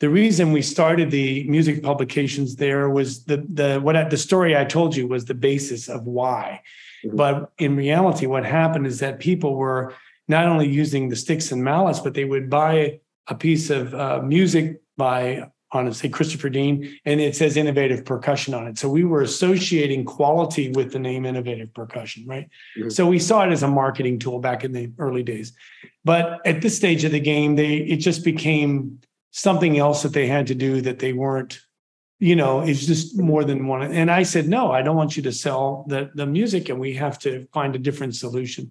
the 0.00 0.08
reason 0.08 0.52
we 0.52 0.62
started 0.62 1.10
the 1.10 1.44
music 1.48 1.82
publications 1.82 2.56
there 2.56 2.90
was 2.90 3.24
the 3.24 3.44
the 3.48 3.80
what 3.80 3.96
I, 3.96 4.08
the 4.08 4.16
story 4.16 4.56
I 4.56 4.64
told 4.64 4.96
you 4.96 5.06
was 5.06 5.24
the 5.24 5.34
basis 5.34 5.88
of 5.88 6.04
why. 6.04 6.62
Mm-hmm. 7.04 7.16
But 7.16 7.52
in 7.58 7.76
reality, 7.76 8.26
what 8.26 8.44
happened 8.44 8.86
is 8.86 8.98
that 9.00 9.20
people 9.20 9.54
were 9.54 9.94
not 10.26 10.46
only 10.46 10.68
using 10.68 11.08
the 11.08 11.16
sticks 11.16 11.52
and 11.52 11.62
mallets, 11.62 12.00
but 12.00 12.14
they 12.14 12.24
would 12.24 12.50
buy 12.50 13.00
a 13.28 13.34
piece 13.34 13.70
of 13.70 13.94
uh, 13.94 14.20
music 14.22 14.80
by 14.96 15.48
on 15.74 15.92
say 15.92 16.08
Christopher 16.08 16.48
Deane, 16.48 16.96
and 17.04 17.20
it 17.20 17.34
says 17.34 17.56
innovative 17.56 18.04
percussion 18.04 18.54
on 18.54 18.68
it. 18.68 18.78
So 18.78 18.88
we 18.88 19.04
were 19.04 19.22
associating 19.22 20.04
quality 20.04 20.70
with 20.70 20.92
the 20.92 21.00
name 21.00 21.26
innovative 21.26 21.74
percussion, 21.74 22.24
right? 22.26 22.48
Mm-hmm. 22.78 22.90
So 22.90 23.06
we 23.06 23.18
saw 23.18 23.44
it 23.44 23.50
as 23.50 23.64
a 23.64 23.68
marketing 23.68 24.20
tool 24.20 24.38
back 24.38 24.64
in 24.64 24.72
the 24.72 24.92
early 24.98 25.24
days. 25.24 25.52
But 26.04 26.40
at 26.46 26.62
this 26.62 26.76
stage 26.76 27.02
of 27.04 27.12
the 27.12 27.20
game, 27.20 27.56
they 27.56 27.76
it 27.76 27.96
just 27.96 28.24
became 28.24 29.00
something 29.36 29.76
else 29.78 30.04
that 30.04 30.12
they 30.12 30.28
had 30.28 30.46
to 30.46 30.54
do 30.54 30.80
that 30.80 31.00
they 31.00 31.12
weren't, 31.12 31.58
you 32.20 32.36
know, 32.36 32.60
it's 32.60 32.86
just 32.86 33.18
more 33.18 33.42
than 33.42 33.66
one. 33.66 33.82
And 33.90 34.08
I 34.08 34.22
said, 34.22 34.48
no, 34.48 34.70
I 34.70 34.80
don't 34.80 34.94
want 34.94 35.16
you 35.16 35.24
to 35.24 35.32
sell 35.32 35.84
the, 35.88 36.08
the 36.14 36.24
music, 36.24 36.68
and 36.68 36.78
we 36.78 36.94
have 36.94 37.18
to 37.20 37.44
find 37.52 37.74
a 37.74 37.80
different 37.80 38.14
solution. 38.14 38.70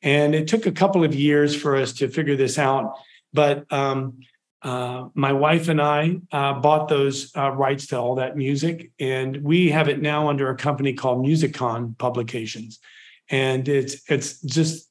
And 0.00 0.34
it 0.34 0.48
took 0.48 0.64
a 0.64 0.72
couple 0.72 1.04
of 1.04 1.14
years 1.14 1.54
for 1.54 1.76
us 1.76 1.92
to 1.94 2.08
figure 2.08 2.36
this 2.36 2.58
out. 2.58 2.94
But 3.34 3.70
um, 3.70 4.20
uh, 4.62 5.08
my 5.12 5.34
wife 5.34 5.68
and 5.68 5.80
I 5.80 6.16
uh, 6.32 6.54
bought 6.54 6.88
those 6.88 7.30
uh, 7.36 7.50
rights 7.50 7.88
to 7.88 7.98
all 7.98 8.14
that 8.14 8.34
music, 8.34 8.90
and 8.98 9.42
we 9.44 9.70
have 9.70 9.88
it 9.88 10.00
now 10.00 10.30
under 10.30 10.48
a 10.48 10.56
company 10.56 10.94
called 10.94 11.22
Musicon 11.22 11.98
Publications. 11.98 12.78
And 13.28 13.68
it's 13.68 14.10
it's 14.10 14.40
just 14.40 14.87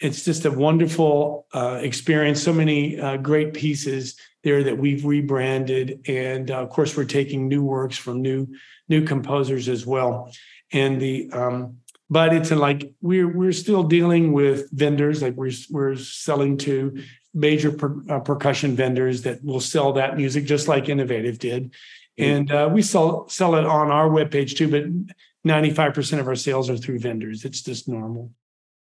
it's 0.00 0.24
just 0.24 0.44
a 0.44 0.50
wonderful 0.50 1.46
uh, 1.52 1.80
experience. 1.82 2.42
So 2.42 2.52
many 2.52 3.00
uh, 3.00 3.16
great 3.16 3.54
pieces 3.54 4.16
there 4.44 4.62
that 4.64 4.78
we've 4.78 5.04
rebranded, 5.04 6.06
and 6.08 6.50
uh, 6.50 6.62
of 6.62 6.70
course 6.70 6.96
we're 6.96 7.04
taking 7.04 7.48
new 7.48 7.64
works 7.64 7.96
from 7.96 8.22
new 8.22 8.46
new 8.88 9.04
composers 9.04 9.68
as 9.68 9.84
well. 9.84 10.32
And 10.72 11.00
the 11.00 11.30
um, 11.32 11.78
but 12.10 12.32
it's 12.32 12.50
like 12.50 12.92
we're 13.00 13.28
we're 13.28 13.52
still 13.52 13.82
dealing 13.82 14.32
with 14.32 14.70
vendors 14.70 15.22
like 15.22 15.34
we're 15.34 15.52
we're 15.70 15.96
selling 15.96 16.56
to 16.58 17.02
major 17.34 17.70
per, 17.70 17.96
uh, 18.08 18.20
percussion 18.20 18.74
vendors 18.74 19.22
that 19.22 19.44
will 19.44 19.60
sell 19.60 19.92
that 19.92 20.16
music 20.16 20.44
just 20.44 20.68
like 20.68 20.88
innovative 20.88 21.38
did 21.38 21.64
mm-hmm. 21.64 22.24
and 22.24 22.52
uh, 22.52 22.68
we 22.72 22.82
sell 22.82 23.28
sell 23.28 23.54
it 23.54 23.64
on 23.64 23.90
our 23.90 24.08
webpage 24.08 24.56
too 24.56 24.68
but 24.68 24.84
95% 25.46 26.18
of 26.18 26.26
our 26.26 26.34
sales 26.34 26.68
are 26.68 26.76
through 26.76 26.98
vendors 26.98 27.44
it's 27.44 27.62
just 27.62 27.88
normal 27.88 28.30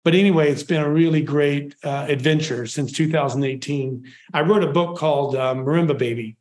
but 0.04 0.16
anyway 0.16 0.51
it's 0.51 0.64
been 0.64 0.82
a 0.82 0.89
really 0.89 1.22
great 1.22 1.76
uh, 1.84 2.06
adventure 2.08 2.66
since 2.66 2.91
2018 2.91 4.06
i 4.34 4.41
wrote 4.41 4.64
a 4.64 4.72
book 4.72 4.97
called 4.97 5.36
um, 5.36 5.66
marimba 5.66 5.97
baby 5.97 6.36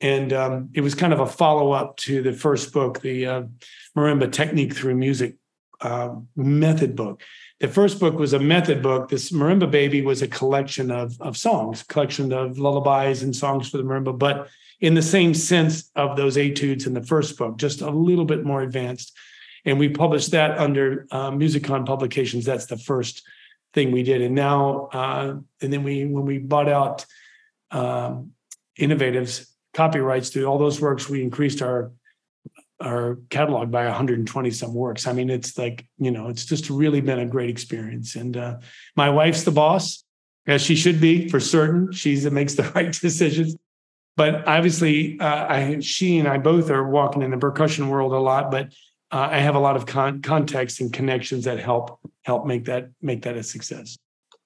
and 0.00 0.32
um, 0.32 0.68
it 0.74 0.80
was 0.80 0.94
kind 0.94 1.12
of 1.12 1.20
a 1.20 1.26
follow-up 1.26 1.96
to 1.96 2.22
the 2.22 2.32
first 2.32 2.72
book 2.72 3.00
the 3.00 3.26
uh, 3.26 3.42
marimba 3.96 4.30
technique 4.30 4.74
through 4.74 4.94
music 4.94 5.36
uh, 5.80 6.14
method 6.36 6.96
book. 6.96 7.22
The 7.60 7.68
first 7.68 8.00
book 8.00 8.18
was 8.18 8.32
a 8.32 8.38
method 8.38 8.82
book. 8.82 9.08
This 9.08 9.30
Marimba 9.30 9.70
Baby 9.70 10.02
was 10.02 10.22
a 10.22 10.28
collection 10.28 10.90
of, 10.90 11.20
of 11.20 11.36
songs, 11.36 11.82
collection 11.82 12.32
of 12.32 12.58
lullabies 12.58 13.22
and 13.22 13.34
songs 13.34 13.68
for 13.68 13.78
the 13.78 13.84
marimba, 13.84 14.16
but 14.18 14.48
in 14.80 14.94
the 14.94 15.02
same 15.02 15.34
sense 15.34 15.90
of 15.96 16.16
those 16.16 16.36
etudes 16.36 16.86
in 16.86 16.94
the 16.94 17.02
first 17.02 17.36
book, 17.36 17.56
just 17.56 17.80
a 17.80 17.90
little 17.90 18.24
bit 18.24 18.44
more 18.44 18.62
advanced. 18.62 19.16
And 19.68 19.78
we 19.78 19.90
published 19.90 20.30
that 20.30 20.58
under 20.58 21.06
uh, 21.10 21.30
Musicon 21.30 21.84
Publications. 21.84 22.44
That's 22.44 22.66
the 22.66 22.78
first 22.78 23.22
thing 23.74 23.92
we 23.92 24.02
did. 24.02 24.22
And 24.22 24.34
now, 24.34 24.88
uh, 24.92 25.36
and 25.60 25.72
then 25.72 25.82
we, 25.82 26.06
when 26.06 26.24
we 26.24 26.38
bought 26.38 26.68
out 26.68 27.04
um, 27.70 28.32
Innovatives 28.78 29.46
copyrights 29.74 30.30
to 30.30 30.44
all 30.44 30.58
those 30.58 30.80
works, 30.80 31.08
we 31.08 31.22
increased 31.22 31.62
our 31.62 31.92
our 32.80 33.18
catalog 33.28 33.72
by 33.72 33.84
120 33.86 34.52
some 34.52 34.72
works. 34.72 35.08
I 35.08 35.12
mean, 35.12 35.30
it's 35.30 35.58
like, 35.58 35.84
you 35.98 36.12
know, 36.12 36.28
it's 36.28 36.44
just 36.44 36.70
really 36.70 37.00
been 37.00 37.18
a 37.18 37.26
great 37.26 37.50
experience. 37.50 38.14
And 38.14 38.36
uh, 38.36 38.58
my 38.94 39.10
wife's 39.10 39.42
the 39.42 39.50
boss, 39.50 40.04
as 40.46 40.62
she 40.62 40.76
should 40.76 41.00
be 41.00 41.28
for 41.28 41.40
certain. 41.40 41.90
She's 41.90 42.22
that 42.22 42.32
makes 42.32 42.54
the 42.54 42.62
right 42.76 42.92
decisions. 42.92 43.56
But 44.16 44.46
obviously, 44.46 45.18
uh, 45.18 45.46
I, 45.48 45.80
she 45.80 46.18
and 46.18 46.28
I 46.28 46.38
both 46.38 46.70
are 46.70 46.88
walking 46.88 47.22
in 47.22 47.32
the 47.32 47.38
percussion 47.38 47.88
world 47.88 48.12
a 48.12 48.18
lot. 48.20 48.52
But 48.52 48.72
uh, 49.10 49.28
I 49.30 49.38
have 49.38 49.54
a 49.54 49.60
lot 49.60 49.76
of 49.76 49.86
con- 49.86 50.22
context 50.22 50.80
and 50.80 50.92
connections 50.92 51.44
that 51.44 51.58
help 51.58 51.98
help 52.22 52.46
make 52.46 52.64
that 52.66 52.90
make 53.00 53.22
that 53.22 53.36
a 53.36 53.42
success. 53.42 53.96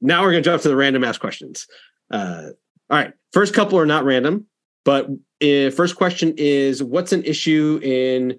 Now 0.01 0.23
we're 0.23 0.33
going 0.33 0.43
to 0.43 0.51
jump 0.51 0.63
to 0.63 0.69
the 0.69 0.77
random 0.77 1.05
ass 1.05 1.19
questions. 1.19 1.67
Uh, 2.11 2.49
all 2.91 2.99
right, 2.99 3.13
first 3.33 3.55
couple 3.55 3.79
are 3.79 3.87
not 3.87 4.05
random. 4.05 4.47
But 4.85 5.09
uh, 5.43 5.71
first 5.71 5.97
question 5.97 6.35
is 6.37 6.83
what's 6.83 7.13
an 7.13 7.25
issue 7.25 7.81
in 7.83 8.39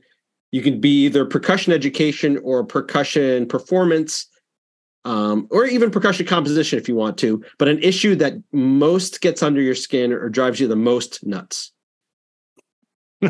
you 0.52 0.62
can 0.62 0.80
be 0.80 1.06
either 1.06 1.26
percussion 1.26 1.74
education 1.74 2.40
or 2.44 2.64
percussion 2.64 3.48
performance 3.48 4.28
um, 5.06 5.48
or 5.52 5.66
even 5.66 5.90
percussion 5.90 6.26
composition 6.26 6.80
if 6.80 6.88
you 6.88 6.96
want 6.96 7.18
to, 7.18 7.44
but 7.58 7.68
an 7.68 7.80
issue 7.80 8.16
that 8.16 8.34
most 8.52 9.20
gets 9.22 9.44
under 9.44 9.62
your 9.62 9.76
skin 9.76 10.14
or 10.14 10.30
drives 10.30 10.60
you 10.60 10.68
the 10.68 10.76
most 10.76 11.26
nuts? 11.26 11.72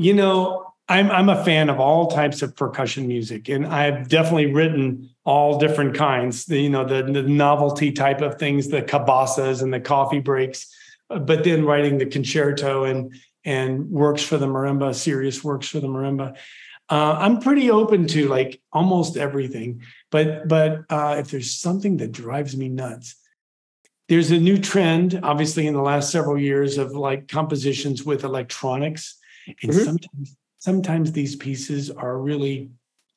you 0.00 0.14
know, 0.14 0.72
I'm 0.88 1.10
I'm 1.10 1.28
a 1.28 1.44
fan 1.44 1.68
of 1.68 1.78
all 1.78 2.06
types 2.06 2.40
of 2.40 2.56
percussion 2.56 3.06
music, 3.06 3.50
and 3.50 3.66
I've 3.66 4.08
definitely 4.08 4.52
written 4.52 5.10
all 5.24 5.58
different 5.58 5.94
kinds. 5.94 6.46
The, 6.46 6.58
you 6.58 6.70
know, 6.70 6.84
the, 6.84 7.02
the 7.02 7.22
novelty 7.22 7.92
type 7.92 8.22
of 8.22 8.38
things, 8.38 8.68
the 8.68 8.80
cabasas 8.80 9.62
and 9.62 9.72
the 9.72 9.78
coffee 9.78 10.18
breaks, 10.18 10.74
but 11.08 11.44
then 11.44 11.66
writing 11.66 11.98
the 11.98 12.06
concerto 12.06 12.84
and 12.84 13.14
and 13.44 13.90
works 13.90 14.22
for 14.22 14.38
the 14.38 14.46
marimba, 14.46 14.94
serious 14.94 15.44
works 15.44 15.68
for 15.68 15.80
the 15.80 15.86
marimba. 15.86 16.34
Uh, 16.88 17.16
I'm 17.20 17.38
pretty 17.40 17.70
open 17.70 18.06
to 18.08 18.26
like 18.26 18.60
almost 18.72 19.18
everything, 19.18 19.82
but 20.10 20.48
but 20.48 20.84
uh, 20.88 21.16
if 21.18 21.30
there's 21.30 21.52
something 21.52 21.98
that 21.98 22.10
drives 22.10 22.56
me 22.56 22.70
nuts, 22.70 23.16
there's 24.08 24.30
a 24.30 24.38
new 24.38 24.56
trend, 24.56 25.20
obviously 25.22 25.66
in 25.66 25.74
the 25.74 25.82
last 25.82 26.10
several 26.10 26.38
years, 26.38 26.78
of 26.78 26.92
like 26.92 27.28
compositions 27.28 28.02
with 28.02 28.24
electronics, 28.24 29.19
and 29.46 29.72
mm-hmm. 29.72 29.84
sometimes 29.84 30.36
sometimes 30.58 31.12
these 31.12 31.36
pieces 31.36 31.90
are 31.90 32.18
really 32.18 32.70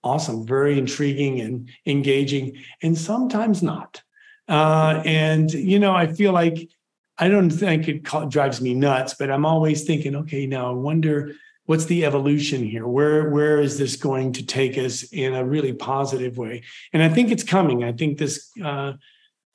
awesome, 0.03 0.45
very 0.45 0.77
intriguing 0.77 1.41
and 1.41 1.69
engaging, 1.85 2.57
and 2.81 2.97
sometimes 2.97 3.61
not. 3.63 4.01
Uh, 4.47 5.01
and 5.05 5.53
you 5.53 5.79
know, 5.79 5.95
I 5.95 6.07
feel 6.07 6.33
like 6.33 6.69
I 7.17 7.29
don't 7.29 7.49
think 7.49 7.87
it 7.87 8.03
drives 8.29 8.61
me 8.61 8.73
nuts, 8.73 9.15
but 9.17 9.29
I'm 9.29 9.45
always 9.45 9.83
thinking, 9.83 10.15
okay, 10.15 10.45
now 10.45 10.69
I 10.69 10.73
wonder 10.73 11.33
what's 11.65 11.85
the 11.85 12.05
evolution 12.05 12.63
here? 12.63 12.87
Where 12.87 13.29
where 13.29 13.59
is 13.61 13.77
this 13.77 13.95
going 13.95 14.33
to 14.33 14.45
take 14.45 14.77
us 14.77 15.03
in 15.03 15.33
a 15.33 15.45
really 15.45 15.73
positive 15.73 16.37
way? 16.37 16.63
And 16.91 17.01
I 17.01 17.09
think 17.09 17.31
it's 17.31 17.43
coming. 17.43 17.83
I 17.83 17.93
think 17.93 18.17
this 18.17 18.49
uh, 18.63 18.93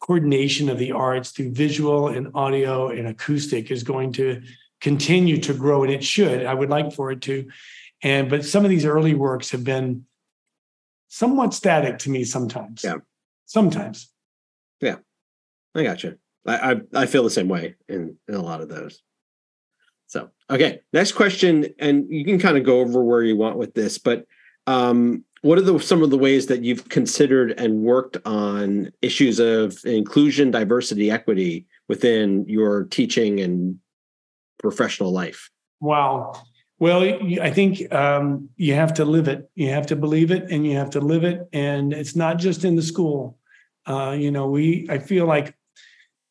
coordination 0.00 0.68
of 0.68 0.78
the 0.78 0.92
arts 0.92 1.30
through 1.30 1.52
visual 1.52 2.08
and 2.08 2.28
audio 2.34 2.88
and 2.88 3.08
acoustic 3.08 3.70
is 3.70 3.82
going 3.82 4.12
to 4.12 4.42
continue 4.80 5.38
to 5.38 5.54
grow, 5.54 5.82
and 5.82 5.92
it 5.92 6.04
should. 6.04 6.46
I 6.46 6.54
would 6.54 6.70
like 6.70 6.92
for 6.92 7.10
it 7.10 7.22
to. 7.22 7.48
And 8.02 8.30
but 8.30 8.44
some 8.44 8.64
of 8.64 8.70
these 8.70 8.84
early 8.84 9.14
works 9.14 9.50
have 9.50 9.64
been 9.64 10.04
somewhat 11.08 11.54
static 11.54 11.98
to 12.00 12.10
me 12.10 12.24
sometimes. 12.24 12.84
Yeah. 12.84 12.96
Sometimes. 13.46 14.12
Yeah. 14.80 14.96
I 15.74 15.82
got 15.82 16.04
you. 16.04 16.18
I, 16.46 16.72
I, 16.72 16.80
I 16.94 17.06
feel 17.06 17.24
the 17.24 17.30
same 17.30 17.48
way 17.48 17.74
in, 17.88 18.16
in 18.28 18.34
a 18.34 18.42
lot 18.42 18.60
of 18.60 18.68
those. 18.68 19.02
So 20.06 20.30
okay, 20.48 20.80
next 20.92 21.12
question, 21.12 21.66
and 21.78 22.06
you 22.08 22.24
can 22.24 22.38
kind 22.38 22.56
of 22.56 22.64
go 22.64 22.80
over 22.80 23.04
where 23.04 23.22
you 23.22 23.36
want 23.36 23.58
with 23.58 23.74
this, 23.74 23.98
but 23.98 24.24
um, 24.66 25.24
what 25.42 25.58
are 25.58 25.62
the 25.62 25.78
some 25.78 26.02
of 26.02 26.10
the 26.10 26.18
ways 26.18 26.46
that 26.46 26.62
you've 26.62 26.88
considered 26.88 27.52
and 27.58 27.82
worked 27.82 28.16
on 28.24 28.90
issues 29.02 29.38
of 29.38 29.78
inclusion, 29.84 30.50
diversity, 30.50 31.10
equity 31.10 31.66
within 31.88 32.46
your 32.48 32.84
teaching 32.84 33.40
and 33.40 33.78
professional 34.58 35.12
life? 35.12 35.50
Wow. 35.80 36.34
Well, 36.80 37.02
I 37.40 37.50
think 37.50 37.92
um, 37.92 38.50
you 38.56 38.74
have 38.74 38.94
to 38.94 39.04
live 39.04 39.26
it. 39.26 39.50
You 39.56 39.70
have 39.70 39.86
to 39.86 39.96
believe 39.96 40.30
it, 40.30 40.50
and 40.50 40.64
you 40.64 40.76
have 40.76 40.90
to 40.90 41.00
live 41.00 41.24
it. 41.24 41.48
And 41.52 41.92
it's 41.92 42.14
not 42.14 42.38
just 42.38 42.64
in 42.64 42.76
the 42.76 42.82
school. 42.82 43.38
Uh, 43.84 44.14
you 44.18 44.30
know, 44.30 44.48
we. 44.48 44.86
I 44.88 44.98
feel 44.98 45.26
like 45.26 45.56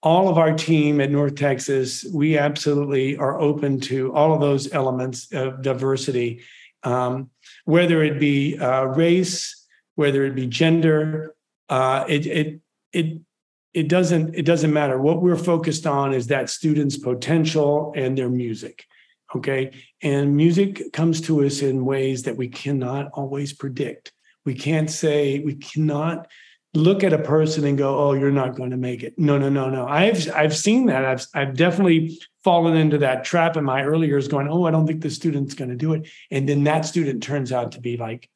all 0.02 0.30
of 0.30 0.38
our 0.38 0.54
team 0.54 1.02
at 1.02 1.12
North 1.12 1.36
Texas, 1.36 2.06
we 2.14 2.38
absolutely 2.38 3.18
are 3.18 3.40
open 3.42 3.80
to 3.82 4.14
all 4.14 4.34
of 4.34 4.40
those 4.40 4.72
elements 4.74 5.28
of 5.34 5.62
diversity, 5.62 6.44
um, 6.84 7.30
whether 7.66 8.02
it 8.04 8.20
be 8.20 8.58
uh, 8.58 8.84
race, 8.84 9.68
whether 9.96 10.24
it 10.24 10.36
be 10.36 10.48
gender. 10.48 11.36
Uh, 11.68 12.06
it 12.08 12.26
it 12.26 12.62
it 12.94 13.22
it 13.78 13.88
doesn't 13.88 14.34
it 14.34 14.44
doesn't 14.44 14.74
matter. 14.74 15.00
What 15.00 15.22
we're 15.22 15.36
focused 15.36 15.86
on 15.86 16.12
is 16.12 16.28
that 16.28 16.50
student's 16.50 16.98
potential 16.98 17.94
and 17.96 18.18
their 18.18 18.30
music. 18.30 18.86
Okay, 19.36 19.72
and 20.02 20.36
music 20.36 20.92
comes 20.94 21.22
to 21.22 21.46
us 21.46 21.62
in 21.62 21.86
ways 21.86 22.24
that 22.24 22.38
we 22.38 22.48
cannot 22.48 23.12
always 23.14 23.54
predict. 23.54 24.14
We 24.46 24.56
can't 24.56 24.90
say 24.90 25.40
we 25.40 25.54
cannot 25.54 26.28
look 26.74 27.04
at 27.04 27.14
a 27.14 27.20
person 27.20 27.66
and 27.66 27.78
go, 27.78 28.00
"Oh, 28.00 28.14
you're 28.14 28.32
not 28.32 28.56
going 28.56 28.72
to 28.72 28.78
make 28.78 29.04
it." 29.04 29.14
No, 29.20 29.38
no, 29.38 29.50
no, 29.50 29.70
no. 29.70 29.86
I've 29.86 30.28
I've 30.32 30.58
seen 30.58 30.88
that. 30.88 31.06
I've 31.06 31.28
I've 31.36 31.56
definitely 31.56 32.20
fallen 32.44 32.76
into 32.76 32.98
that 33.00 33.26
trap 33.26 33.58
in 33.58 33.64
my 33.64 33.84
early 33.84 34.08
years, 34.08 34.28
going, 34.28 34.48
"Oh, 34.48 34.66
I 34.66 34.72
don't 34.72 34.88
think 34.88 35.02
the 35.02 35.12
student's 35.12 35.54
going 35.54 35.70
to 35.70 35.76
do 35.76 35.94
it," 35.94 36.10
and 36.32 36.50
then 36.50 36.64
that 36.64 36.88
student 36.88 37.22
turns 37.22 37.52
out 37.52 37.74
to 37.74 37.80
be 37.80 37.96
like, 37.96 38.28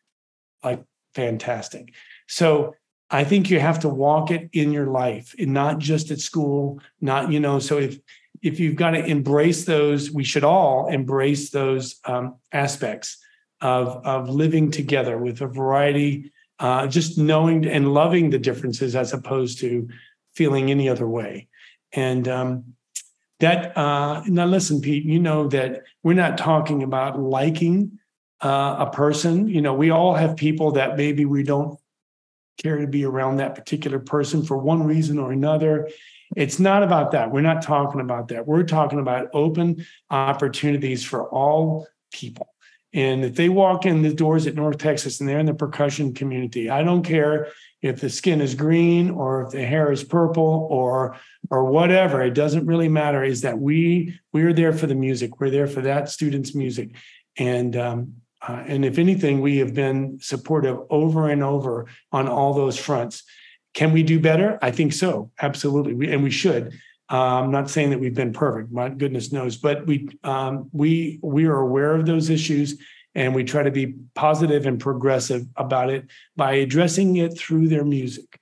like 0.64 0.84
fantastic. 1.16 1.94
So 2.28 2.76
I 3.12 3.24
think 3.26 3.50
you 3.50 3.60
have 3.60 3.80
to 3.80 3.90
walk 3.90 4.32
it 4.32 4.50
in 4.54 4.72
your 4.72 4.88
life, 4.88 5.36
and 5.38 5.54
not 5.54 5.80
just 5.80 6.12
at 6.12 6.20
school. 6.20 6.80
Not 7.02 7.32
you 7.32 7.40
know. 7.40 7.60
So 7.60 7.78
if 7.78 8.00
if 8.42 8.60
you've 8.60 8.78
got 8.78 8.92
to 8.92 9.06
embrace 9.06 9.66
those, 9.66 10.10
we 10.10 10.24
should 10.24 10.44
all 10.44 10.88
embrace 10.88 11.52
those 11.52 12.00
um, 12.06 12.36
aspects 12.52 13.18
of 13.60 14.06
of 14.06 14.30
living 14.30 14.72
together 14.72 15.18
with 15.18 15.42
a 15.42 15.48
variety 15.48 16.32
uh, 16.62 16.86
just 16.86 17.18
knowing 17.18 17.66
and 17.66 17.92
loving 17.92 18.30
the 18.30 18.38
differences 18.38 18.96
as 18.96 19.14
opposed 19.14 19.60
to 19.60 19.90
feeling 20.36 20.70
any 20.70 20.88
other 20.88 21.08
way. 21.08 21.48
And 21.92 22.28
um, 22.28 22.76
that, 23.40 23.76
uh, 23.76 24.22
now 24.28 24.46
listen, 24.46 24.80
Pete, 24.80 25.04
you 25.04 25.20
know 25.20 25.48
that 25.48 25.82
we're 26.04 26.14
not 26.14 26.38
talking 26.38 26.84
about 26.84 27.20
liking 27.20 27.98
uh, 28.42 28.76
a 28.78 28.92
person. 28.92 29.48
You 29.48 29.62
know, 29.62 29.74
we 29.74 29.90
all 29.90 30.14
have 30.14 30.36
people 30.36 30.74
that 30.74 30.98
maybe 30.98 31.26
we 31.26 31.42
don't 31.42 31.80
care 32.58 32.78
to 32.78 32.88
be 32.88 33.06
around 33.06 33.38
that 33.38 33.56
particular 33.56 34.00
person 34.00 34.44
for 34.44 34.58
one 34.58 34.84
reason 34.84 35.18
or 35.20 35.32
another. 35.32 35.90
It's 36.36 36.60
not 36.60 36.84
about 36.84 37.12
that. 37.12 37.32
We're 37.32 37.42
not 37.42 37.62
talking 37.62 38.02
about 38.02 38.30
that. 38.30 38.48
We're 38.48 38.64
talking 38.64 39.00
about 39.00 39.30
open 39.34 39.86
opportunities 40.10 41.04
for 41.04 41.28
all 41.30 41.88
people. 42.12 42.48
And 42.94 43.24
if 43.24 43.36
they 43.36 43.50
walk 43.50 43.86
in 43.86 44.02
the 44.02 44.14
doors 44.14 44.48
at 44.48 44.56
North 44.56 44.78
Texas 44.78 45.20
and 45.20 45.30
they're 45.30 45.40
in 45.40 45.46
the 45.46 45.54
percussion 45.54 46.14
community, 46.14 46.70
I 46.70 46.84
don't 46.84 47.04
care 47.04 47.48
if 47.82 48.02
the 48.02 48.10
skin 48.10 48.42
is 48.42 48.54
green 48.54 49.10
or 49.10 49.44
if 49.44 49.52
the 49.52 49.66
hair 49.66 49.92
is 49.92 50.04
purple 50.04 50.68
or 50.70 51.16
or 51.50 51.66
whatever. 51.66 52.22
It 52.22 52.34
doesn't 52.34 52.66
really 52.66 52.90
matter. 52.90 53.24
Is 53.24 53.42
that 53.42 53.58
we 53.58 54.20
we're 54.34 54.54
there 54.54 54.74
for 54.74 54.88
the 54.88 54.96
music. 54.96 55.40
We're 55.40 55.50
there 55.50 55.68
for 55.68 55.82
that 55.82 56.10
student's 56.10 56.54
music, 56.54 56.96
and 57.38 57.76
um, 57.78 58.21
uh, 58.48 58.64
and 58.66 58.84
if 58.84 58.98
anything, 58.98 59.42
we 59.42 59.58
have 59.58 59.74
been 59.74 60.18
supportive 60.20 60.80
over 60.90 61.30
and 61.30 61.44
over 61.44 61.86
on 62.12 62.28
all 62.28 62.54
those 62.54 62.78
fronts. 62.78 63.24
Can 63.74 63.94
we 63.94 64.04
do 64.04 64.20
better? 64.20 64.58
I 64.62 64.72
think 64.72 64.94
so. 64.94 65.32
Absolutely, 65.42 65.94
we, 65.94 66.12
and 66.12 66.24
we 66.24 66.32
should. 66.32 66.74
Uh, 67.12 67.42
I'm 67.42 67.52
not 67.52 67.70
saying 67.70 67.90
that 67.90 68.00
we've 68.00 68.16
been 68.16 68.34
perfect, 68.34 68.72
my 68.72 68.90
goodness 68.90 69.32
knows, 69.32 69.58
but 69.58 69.86
we 69.86 70.08
um, 70.24 70.70
we 70.72 71.20
we 71.22 71.46
are 71.46 71.60
aware 71.60 71.94
of 71.94 72.06
those 72.06 72.30
issues 72.30 72.82
and 73.16 73.36
we 73.36 73.44
try 73.44 73.62
to 73.64 73.72
be 73.72 73.96
positive 74.16 74.66
and 74.66 74.80
progressive 74.80 75.46
about 75.58 75.90
it 75.90 76.08
by 76.38 76.54
addressing 76.54 77.18
it 77.18 77.38
through 77.38 77.68
their 77.68 77.84
music. 77.84 78.40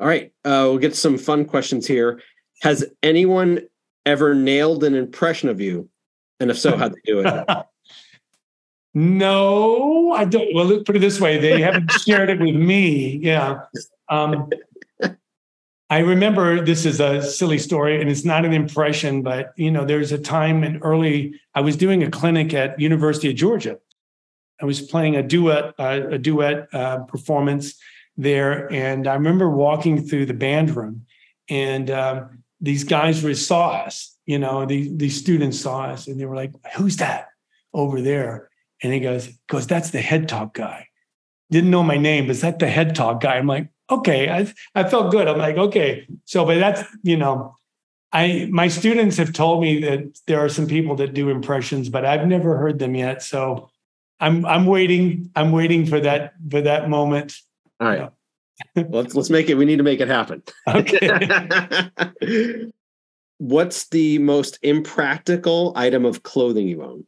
All 0.00 0.08
right, 0.08 0.32
uh, 0.44 0.66
we'll 0.68 0.78
get 0.78 0.96
some 0.96 1.16
fun 1.16 1.44
questions 1.44 1.86
here. 1.86 2.20
Has 2.62 2.84
anyone 3.02 3.60
ever 4.04 4.34
nailed 4.34 4.82
an 4.82 4.96
impression 4.96 5.48
of 5.48 5.60
you, 5.60 5.88
and 6.40 6.50
if 6.50 6.58
so, 6.58 6.76
how'd 6.76 6.92
they 6.92 7.00
do 7.04 7.20
it? 7.20 7.48
no, 8.94 10.12
I 10.12 10.24
don't. 10.24 10.54
Well, 10.54 10.80
put 10.84 10.96
it 10.96 11.00
this 11.00 11.20
way: 11.20 11.38
they 11.38 11.60
haven't 11.60 11.90
shared 12.06 12.30
it 12.30 12.40
with 12.40 12.54
me. 12.54 13.18
Yeah. 13.18 13.62
Um, 14.08 14.50
I 15.90 15.98
remember 15.98 16.64
this 16.64 16.86
is 16.86 16.98
a 16.98 17.22
silly 17.22 17.58
story 17.58 18.00
and 18.00 18.10
it's 18.10 18.24
not 18.24 18.44
an 18.44 18.52
impression, 18.52 19.22
but 19.22 19.52
you 19.56 19.70
know, 19.70 19.84
there's 19.84 20.12
a 20.12 20.18
time 20.18 20.64
in 20.64 20.78
early, 20.78 21.38
I 21.54 21.60
was 21.60 21.76
doing 21.76 22.02
a 22.02 22.10
clinic 22.10 22.54
at 22.54 22.80
University 22.80 23.30
of 23.30 23.36
Georgia. 23.36 23.78
I 24.60 24.64
was 24.64 24.80
playing 24.80 25.14
a 25.14 25.22
duet, 25.22 25.74
uh, 25.78 26.00
a 26.10 26.18
duet 26.18 26.68
uh, 26.72 27.04
performance 27.04 27.74
there. 28.16 28.72
And 28.72 29.06
I 29.06 29.14
remember 29.14 29.50
walking 29.50 30.04
through 30.04 30.26
the 30.26 30.34
band 30.34 30.74
room 30.74 31.04
and 31.50 31.90
um, 31.90 32.42
these 32.60 32.84
guys 32.84 33.46
saw 33.46 33.82
us, 33.84 34.16
you 34.24 34.38
know, 34.38 34.64
these, 34.64 34.96
these 34.96 35.20
students 35.20 35.60
saw 35.60 35.84
us 35.84 36.06
and 36.06 36.18
they 36.18 36.24
were 36.24 36.36
like, 36.36 36.52
who's 36.76 36.96
that 36.96 37.28
over 37.74 38.00
there? 38.00 38.48
And 38.84 38.92
he 38.92 39.00
goes, 39.00 39.28
goes, 39.48 39.66
that's 39.66 39.90
the 39.90 40.00
head 40.00 40.28
talk 40.28 40.54
guy. 40.54 40.88
Didn't 41.50 41.70
know 41.70 41.82
my 41.82 41.96
name, 41.96 42.26
but 42.26 42.32
is 42.32 42.42
that 42.42 42.58
the 42.58 42.68
head 42.68 42.94
talk 42.94 43.22
guy? 43.22 43.36
I'm 43.36 43.46
like, 43.46 43.68
okay, 43.90 44.30
I 44.30 44.52
I 44.74 44.88
felt 44.88 45.10
good. 45.10 45.26
I'm 45.26 45.38
like, 45.38 45.56
okay. 45.56 46.06
So, 46.26 46.44
but 46.44 46.58
that's 46.58 46.82
you 47.02 47.16
know, 47.16 47.56
I 48.12 48.48
my 48.50 48.68
students 48.68 49.16
have 49.16 49.32
told 49.32 49.62
me 49.62 49.80
that 49.80 50.20
there 50.26 50.38
are 50.38 50.48
some 50.48 50.66
people 50.66 50.96
that 50.96 51.14
do 51.14 51.30
impressions, 51.30 51.88
but 51.88 52.04
I've 52.04 52.26
never 52.26 52.58
heard 52.58 52.78
them 52.78 52.94
yet. 52.94 53.22
So, 53.22 53.70
I'm 54.20 54.44
I'm 54.44 54.66
waiting. 54.66 55.30
I'm 55.34 55.52
waiting 55.52 55.86
for 55.86 56.00
that 56.00 56.34
for 56.50 56.60
that 56.60 56.90
moment. 56.90 57.34
All 57.80 57.88
right. 57.88 58.10
let's 58.90 59.14
let's 59.14 59.30
make 59.30 59.48
it. 59.48 59.54
We 59.54 59.64
need 59.64 59.78
to 59.78 59.82
make 59.82 60.00
it 60.00 60.08
happen. 60.08 60.42
Okay. 60.68 61.28
What's 63.38 63.88
the 63.88 64.18
most 64.18 64.58
impractical 64.62 65.72
item 65.74 66.04
of 66.04 66.22
clothing 66.22 66.68
you 66.68 66.82
own? 66.82 67.04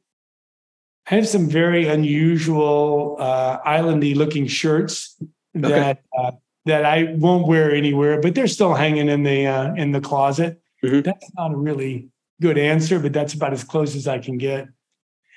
I 1.09 1.15
have 1.15 1.29
some 1.29 1.49
very 1.49 1.87
unusual 1.87 3.17
uh, 3.21 3.61
islandy 3.63 4.17
looking 4.17 4.47
shirts 4.47 5.17
okay. 5.57 5.69
that 5.69 6.03
uh, 6.19 6.33
that 6.65 6.85
I 6.85 7.15
won't 7.15 7.47
wear 7.47 7.73
anywhere, 7.73 8.21
but 8.21 8.35
they're 8.35 8.49
still 8.49 8.75
hanging 8.75 9.09
in 9.09 9.23
the 9.23 9.47
uh, 9.47 9.75
in 9.75 9.93
the 9.93 10.01
closet. 10.01 10.61
Mm-hmm. 10.85 11.03
That's 11.03 11.31
not 11.35 11.53
a 11.53 11.57
really 11.57 12.09
good 12.41 12.59
answer, 12.59 12.99
but 12.99 13.13
that's 13.13 13.35
about 13.35 13.53
as 13.53 13.63
close 13.63 13.95
as 13.95 14.09
I 14.09 14.19
can 14.19 14.37
get. 14.37 14.69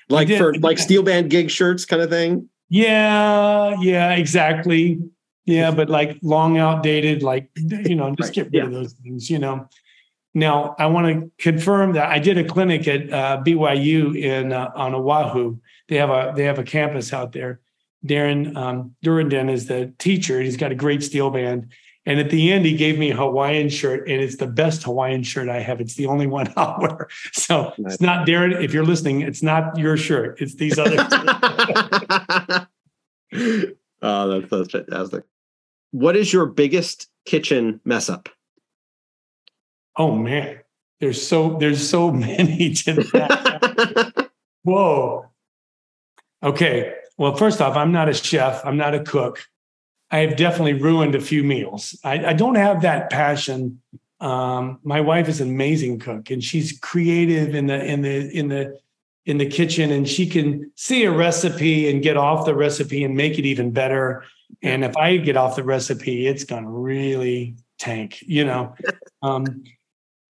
Like 0.08 0.26
did, 0.26 0.38
for 0.38 0.54
like 0.54 0.78
steel 0.78 1.04
band 1.04 1.30
gig 1.30 1.50
shirts 1.50 1.84
kind 1.84 2.02
of 2.02 2.10
thing. 2.10 2.48
Yeah, 2.68 3.76
yeah, 3.80 4.12
exactly. 4.14 5.00
Yeah, 5.44 5.70
but 5.70 5.88
like 5.88 6.18
long 6.22 6.58
outdated, 6.58 7.22
like 7.22 7.48
you 7.56 7.94
know, 7.94 8.14
just 8.16 8.28
right. 8.28 8.34
get 8.34 8.44
rid 8.46 8.54
yeah. 8.54 8.64
of 8.64 8.72
those 8.72 8.92
things. 8.94 9.30
You 9.30 9.38
know. 9.38 9.68
Now 10.32 10.76
I 10.78 10.86
want 10.86 11.06
to 11.06 11.30
confirm 11.38 11.92
that 11.94 12.08
I 12.08 12.18
did 12.18 12.38
a 12.38 12.44
clinic 12.44 12.86
at 12.86 13.12
uh, 13.12 13.42
BYU 13.44 14.16
in 14.16 14.52
uh, 14.52 14.70
on 14.74 14.94
Oahu. 14.94 15.58
They 15.88 15.96
have 15.96 16.10
a 16.10 16.32
they 16.36 16.44
have 16.44 16.58
a 16.58 16.64
campus 16.64 17.12
out 17.12 17.32
there, 17.32 17.60
Darren 18.04 18.56
um, 18.56 18.94
Duerden 19.04 19.50
is 19.50 19.66
the 19.66 19.92
teacher. 19.98 20.40
He's 20.40 20.56
got 20.56 20.72
a 20.72 20.74
great 20.74 21.02
steel 21.02 21.30
band. 21.30 21.70
And 22.06 22.18
at 22.18 22.30
the 22.30 22.50
end, 22.50 22.64
he 22.64 22.74
gave 22.76 22.98
me 22.98 23.10
a 23.10 23.16
Hawaiian 23.16 23.68
shirt, 23.68 24.08
and 24.08 24.22
it's 24.22 24.36
the 24.36 24.46
best 24.46 24.84
Hawaiian 24.84 25.22
shirt 25.22 25.50
I 25.50 25.60
have. 25.60 25.82
It's 25.82 25.96
the 25.96 26.06
only 26.06 26.26
one 26.26 26.50
I'll 26.56 26.78
wear. 26.80 27.08
So 27.32 27.74
nice. 27.76 27.94
it's 27.94 28.00
not 28.00 28.26
Darren. 28.26 28.62
If 28.62 28.72
you're 28.72 28.86
listening, 28.86 29.20
it's 29.20 29.42
not 29.42 29.76
your 29.76 29.98
shirt. 29.98 30.40
It's 30.40 30.54
these 30.54 30.78
other. 30.78 30.96
oh, 34.02 34.40
that's, 34.40 34.50
that's 34.50 34.70
fantastic. 34.70 35.24
What 35.90 36.16
is 36.16 36.32
your 36.32 36.46
biggest 36.46 37.08
kitchen 37.26 37.80
mess 37.84 38.08
up? 38.08 38.30
Oh 39.96 40.14
man, 40.14 40.60
there's 41.00 41.26
so 41.26 41.56
there's 41.58 41.88
so 41.88 42.10
many 42.28 42.74
to 42.74 42.94
that. 42.94 44.30
Whoa. 44.62 45.26
Okay. 46.42 46.94
Well, 47.18 47.36
first 47.36 47.60
off, 47.60 47.76
I'm 47.76 47.92
not 47.92 48.08
a 48.08 48.14
chef. 48.14 48.64
I'm 48.64 48.76
not 48.76 48.94
a 48.94 49.02
cook. 49.02 49.40
I 50.10 50.18
have 50.18 50.36
definitely 50.36 50.74
ruined 50.74 51.14
a 51.14 51.20
few 51.20 51.44
meals. 51.44 51.98
I, 52.02 52.26
I 52.26 52.32
don't 52.32 52.56
have 52.56 52.82
that 52.82 53.10
passion. 53.10 53.80
Um, 54.20 54.80
my 54.82 55.00
wife 55.00 55.28
is 55.28 55.40
an 55.40 55.48
amazing 55.48 55.98
cook, 55.98 56.30
and 56.30 56.42
she's 56.42 56.78
creative 56.78 57.54
in 57.54 57.66
the 57.66 57.84
in 57.84 58.02
the 58.02 58.30
in 58.30 58.48
the 58.48 58.78
in 59.26 59.38
the 59.38 59.46
kitchen, 59.46 59.90
and 59.92 60.08
she 60.08 60.26
can 60.26 60.70
see 60.74 61.04
a 61.04 61.12
recipe 61.12 61.90
and 61.90 62.02
get 62.02 62.16
off 62.16 62.46
the 62.46 62.54
recipe 62.54 63.04
and 63.04 63.16
make 63.16 63.38
it 63.38 63.46
even 63.46 63.70
better. 63.70 64.24
And 64.62 64.84
if 64.84 64.96
I 64.96 65.16
get 65.18 65.36
off 65.36 65.56
the 65.56 65.64
recipe, 65.64 66.26
it's 66.26 66.44
going 66.44 66.64
to 66.64 66.70
really 66.70 67.56
tank. 67.78 68.18
You 68.22 68.44
know, 68.44 68.74
um, 69.22 69.62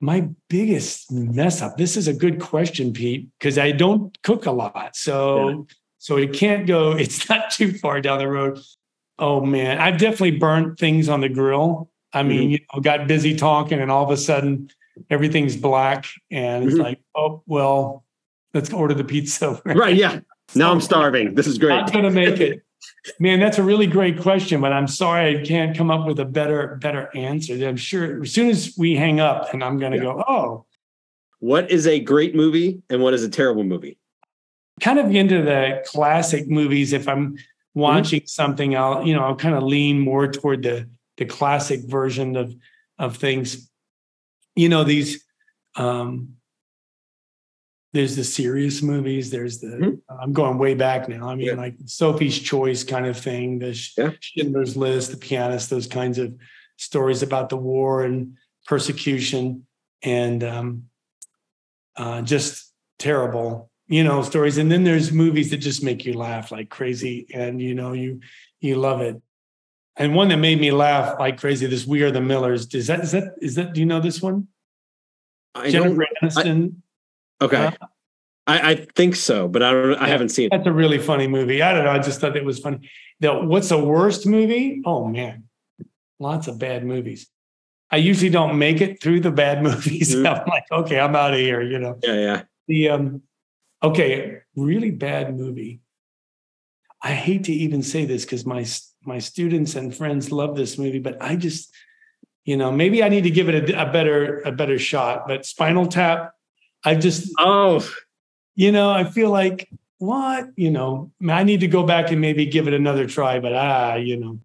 my 0.00 0.28
biggest 0.48 1.12
mess 1.12 1.60
up. 1.62 1.76
This 1.76 1.96
is 1.96 2.08
a 2.08 2.14
good 2.14 2.40
question, 2.40 2.92
Pete, 2.92 3.28
because 3.38 3.58
I 3.58 3.72
don't 3.72 4.20
cook 4.22 4.46
a 4.46 4.52
lot, 4.52 4.96
so. 4.96 5.48
Yeah. 5.48 5.56
So 6.00 6.16
it 6.16 6.32
can't 6.32 6.66
go, 6.66 6.92
it's 6.98 7.28
not 7.28 7.50
too 7.50 7.74
far 7.74 8.00
down 8.00 8.18
the 8.18 8.28
road. 8.28 8.58
Oh 9.18 9.42
man, 9.42 9.78
I've 9.78 9.98
definitely 9.98 10.38
burnt 10.38 10.78
things 10.78 11.08
on 11.08 11.20
the 11.20 11.28
grill. 11.28 11.90
I 12.12 12.22
mean, 12.22 12.40
mm-hmm. 12.40 12.50
you 12.50 12.58
know, 12.74 12.80
got 12.80 13.06
busy 13.06 13.36
talking 13.36 13.78
and 13.78 13.90
all 13.90 14.02
of 14.02 14.10
a 14.10 14.16
sudden 14.16 14.70
everything's 15.10 15.56
black 15.56 16.06
and 16.30 16.64
it's 16.64 16.74
mm-hmm. 16.74 16.82
like, 16.82 17.00
oh, 17.14 17.42
well, 17.46 18.04
let's 18.54 18.72
order 18.72 18.94
the 18.94 19.04
pizza. 19.04 19.60
right. 19.64 19.94
Yeah. 19.94 20.20
Now 20.54 20.72
I'm 20.72 20.80
starving. 20.80 21.34
This 21.34 21.46
is 21.46 21.58
great. 21.58 21.74
I'm 21.74 21.92
going 21.92 22.04
to 22.04 22.10
make 22.10 22.40
it. 22.40 22.62
Man, 23.18 23.40
that's 23.40 23.58
a 23.58 23.62
really 23.62 23.86
great 23.86 24.20
question, 24.20 24.60
but 24.60 24.72
I'm 24.72 24.88
sorry 24.88 25.38
I 25.40 25.44
can't 25.44 25.76
come 25.76 25.90
up 25.90 26.06
with 26.06 26.18
a 26.20 26.24
better 26.24 26.76
better 26.80 27.10
answer. 27.14 27.54
I'm 27.66 27.76
sure 27.76 28.22
as 28.22 28.32
soon 28.32 28.48
as 28.48 28.74
we 28.76 28.94
hang 28.96 29.20
up 29.20 29.52
and 29.52 29.62
I'm 29.62 29.78
going 29.78 29.92
to 29.92 29.98
yeah. 29.98 30.04
go, 30.04 30.24
oh. 30.26 30.66
What 31.42 31.70
is 31.70 31.86
a 31.86 31.98
great 31.98 32.34
movie 32.34 32.82
and 32.90 33.02
what 33.02 33.14
is 33.14 33.24
a 33.24 33.28
terrible 33.28 33.64
movie? 33.64 33.96
Kind 34.82 34.98
of 34.98 35.14
into 35.14 35.42
the 35.42 35.82
classic 35.86 36.48
movies. 36.48 36.92
If 36.92 37.08
I'm 37.08 37.38
Mm-hmm. 37.70 37.80
watching 37.82 38.20
mm-hmm. 38.20 38.26
something, 38.26 38.76
I'll 38.76 39.06
you 39.06 39.14
know 39.14 39.22
I'll 39.22 39.36
kind 39.36 39.54
of 39.54 39.62
lean 39.62 40.00
more 40.00 40.26
toward 40.26 40.64
the 40.64 40.88
the 41.18 41.24
classic 41.24 41.80
version 41.84 42.36
of 42.36 42.54
of 42.98 43.16
things. 43.16 43.70
You 44.56 44.68
know 44.68 44.84
these. 44.84 45.24
um 45.76 46.34
there's 47.92 48.16
the 48.16 48.24
serious 48.24 48.82
movies. 48.82 49.30
There's 49.30 49.60
the 49.60 49.68
mm-hmm. 49.68 50.22
I'm 50.22 50.32
going 50.32 50.58
way 50.58 50.74
back 50.74 51.08
now. 51.08 51.28
I 51.28 51.34
mean, 51.34 51.48
yeah. 51.48 51.54
like 51.54 51.74
Sophie's 51.86 52.38
Choice 52.38 52.84
kind 52.84 53.06
of 53.06 53.18
thing, 53.18 53.58
the 53.58 53.92
yeah. 53.96 54.10
Schindler's 54.20 54.76
List, 54.76 55.10
the 55.10 55.16
pianist, 55.16 55.70
those 55.70 55.86
kinds 55.86 56.18
of 56.18 56.34
stories 56.76 57.22
about 57.22 57.48
the 57.48 57.56
war 57.56 58.04
and 58.04 58.36
persecution, 58.66 59.66
and 60.02 60.44
um, 60.44 60.84
uh, 61.96 62.22
just 62.22 62.72
terrible 62.98 63.70
you 63.90 64.04
know 64.04 64.22
stories 64.22 64.56
and 64.56 64.70
then 64.70 64.84
there's 64.84 65.10
movies 65.10 65.50
that 65.50 65.58
just 65.58 65.82
make 65.82 66.06
you 66.06 66.14
laugh 66.14 66.52
like 66.52 66.70
crazy 66.70 67.26
and 67.34 67.60
you 67.60 67.74
know 67.74 67.92
you 67.92 68.20
you 68.60 68.76
love 68.76 69.00
it 69.00 69.20
and 69.96 70.14
one 70.14 70.28
that 70.28 70.36
made 70.36 70.60
me 70.60 70.70
laugh 70.70 71.18
like 71.18 71.38
crazy 71.38 71.66
this 71.66 71.86
we 71.86 72.02
are 72.02 72.10
the 72.10 72.20
millers 72.20 72.72
is 72.72 72.86
that 72.86 73.00
is 73.00 73.12
that 73.12 73.34
is 73.42 73.56
that 73.56 73.74
do 73.74 73.80
you 73.80 73.86
know 73.86 74.00
this 74.00 74.22
one 74.22 74.46
I 75.54 75.70
Jennifer 75.70 76.06
Aniston. 76.22 76.68
I, 76.68 76.72
okay. 77.40 77.66
Uh, 77.66 77.72
I, 78.46 78.70
I 78.70 78.74
think 78.74 79.16
so 79.16 79.46
but 79.46 79.62
i 79.62 79.70
don't 79.70 79.94
i 79.96 80.08
haven't 80.08 80.30
seen 80.30 80.46
it. 80.46 80.50
that's 80.50 80.66
a 80.66 80.72
really 80.72 80.98
funny 80.98 81.28
movie. 81.28 81.62
I 81.62 81.72
don't 81.72 81.84
know 81.84 81.90
i 81.90 81.98
just 81.98 82.20
thought 82.20 82.36
it 82.36 82.44
was 82.44 82.58
funny. 82.58 82.90
The, 83.20 83.34
what's 83.34 83.68
the 83.68 83.78
worst 83.78 84.26
movie? 84.26 84.82
Oh 84.84 85.06
man. 85.06 85.44
Lots 86.18 86.48
of 86.48 86.58
bad 86.58 86.84
movies. 86.84 87.28
I 87.90 87.96
usually 87.96 88.30
don't 88.30 88.58
make 88.58 88.80
it 88.80 89.02
through 89.02 89.20
the 89.20 89.30
bad 89.30 89.62
movies. 89.68 90.14
Mm-hmm. 90.14 90.26
i'm 90.26 90.46
like 90.46 90.64
okay 90.72 90.98
i'm 90.98 91.14
out 91.14 91.34
of 91.34 91.40
here 91.40 91.62
you 91.62 91.78
know? 91.78 91.98
Yeah 92.02 92.14
yeah. 92.14 92.42
The 92.66 92.88
um 92.88 93.22
Okay, 93.82 94.38
really 94.56 94.90
bad 94.90 95.36
movie. 95.36 95.80
I 97.02 97.12
hate 97.12 97.44
to 97.44 97.52
even 97.52 97.82
say 97.82 98.04
this 98.04 98.24
because 98.24 98.44
my 98.44 98.66
my 99.04 99.18
students 99.18 99.74
and 99.74 99.94
friends 99.94 100.30
love 100.30 100.54
this 100.54 100.76
movie, 100.76 100.98
but 100.98 101.16
I 101.22 101.36
just, 101.36 101.74
you 102.44 102.58
know, 102.58 102.70
maybe 102.70 103.02
I 103.02 103.08
need 103.08 103.24
to 103.24 103.30
give 103.30 103.48
it 103.48 103.70
a, 103.70 103.88
a 103.88 103.90
better 103.90 104.40
a 104.40 104.52
better 104.52 104.78
shot. 104.78 105.26
But 105.26 105.46
Spinal 105.46 105.86
Tap, 105.86 106.32
I 106.84 106.94
just 106.94 107.30
oh, 107.38 107.88
you 108.54 108.72
know, 108.72 108.90
I 108.90 109.04
feel 109.04 109.30
like 109.30 109.68
what 109.98 110.48
you 110.56 110.70
know, 110.70 111.10
I 111.28 111.44
need 111.44 111.60
to 111.60 111.68
go 111.68 111.84
back 111.84 112.10
and 112.10 112.20
maybe 112.20 112.46
give 112.46 112.68
it 112.68 112.74
another 112.74 113.06
try. 113.06 113.40
But 113.40 113.54
ah, 113.54 113.94
you 113.94 114.16
know, 114.16 114.40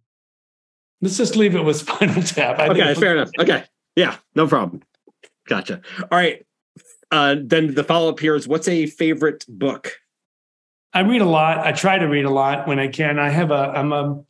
let's 1.01 1.17
just 1.17 1.35
leave 1.35 1.55
it 1.55 1.63
with 1.63 1.77
Spinal 1.85 2.23
Tap. 2.23 2.59
I 2.59 2.69
okay, 2.69 2.93
fair 2.93 3.13
enough. 3.15 3.31
Okay, 3.39 3.63
yeah, 3.95 4.17
no 4.35 4.47
problem. 4.47 4.81
Gotcha. 5.47 5.81
All 6.11 6.17
right 6.17 6.45
uh, 7.11 7.35
then 7.41 7.73
the 7.73 7.83
follow 7.83 8.09
up 8.09 8.19
here 8.19 8.35
is 8.35 8.47
what's 8.47 8.67
a 8.67 8.85
favorite 8.87 9.45
book? 9.47 9.93
I 10.93 11.01
read 11.01 11.21
a 11.21 11.25
lot. 11.25 11.59
I 11.59 11.71
try 11.71 11.97
to 11.97 12.05
read 12.05 12.25
a 12.25 12.29
lot 12.29 12.67
when 12.67 12.79
I 12.79 12.87
can. 12.87 13.19
I 13.19 13.29
have 13.29 13.51
a 13.51 13.73
I'm 13.75 13.91
a 13.91 14.23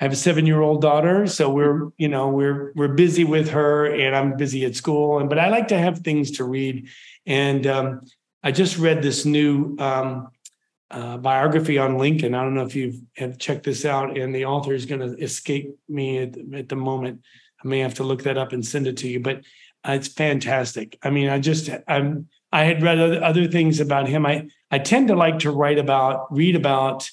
I 0.00 0.04
have 0.04 0.12
a 0.12 0.16
seven 0.16 0.46
year 0.46 0.60
old 0.60 0.80
daughter, 0.80 1.26
so 1.26 1.50
we're 1.50 1.90
you 1.98 2.08
know 2.08 2.28
we're 2.28 2.72
we're 2.74 2.88
busy 2.88 3.24
with 3.24 3.50
her, 3.50 3.86
and 3.86 4.14
I'm 4.14 4.36
busy 4.36 4.64
at 4.64 4.76
school. 4.76 5.18
And 5.18 5.28
but 5.28 5.38
I 5.38 5.48
like 5.48 5.68
to 5.68 5.78
have 5.78 5.98
things 5.98 6.30
to 6.32 6.44
read. 6.44 6.88
And 7.26 7.66
um, 7.66 8.06
I 8.42 8.52
just 8.52 8.78
read 8.78 9.02
this 9.02 9.24
new 9.24 9.76
um, 9.78 10.28
uh, 10.90 11.16
biography 11.16 11.78
on 11.78 11.98
Lincoln. 11.98 12.34
I 12.34 12.42
don't 12.42 12.54
know 12.54 12.66
if 12.66 12.74
you 12.74 13.02
have 13.16 13.38
checked 13.38 13.64
this 13.64 13.84
out, 13.84 14.18
and 14.18 14.34
the 14.34 14.46
author 14.46 14.74
is 14.74 14.86
going 14.86 15.00
to 15.00 15.22
escape 15.22 15.70
me 15.88 16.18
at, 16.18 16.36
at 16.54 16.68
the 16.68 16.76
moment. 16.76 17.22
I 17.64 17.68
may 17.68 17.78
have 17.80 17.94
to 17.94 18.04
look 18.04 18.24
that 18.24 18.38
up 18.38 18.52
and 18.52 18.64
send 18.64 18.86
it 18.86 18.96
to 18.98 19.08
you. 19.08 19.20
But 19.20 19.42
it's 19.84 20.08
fantastic. 20.08 20.98
I 21.02 21.10
mean, 21.10 21.28
I 21.28 21.38
just 21.38 21.70
I'm 21.88 22.28
I 22.52 22.64
had 22.64 22.82
read 22.82 22.98
other, 22.98 23.24
other 23.24 23.48
things 23.48 23.80
about 23.80 24.08
him. 24.08 24.26
I 24.26 24.48
I 24.70 24.78
tend 24.78 25.08
to 25.08 25.16
like 25.16 25.40
to 25.40 25.50
write 25.50 25.78
about, 25.78 26.32
read 26.32 26.56
about 26.56 27.08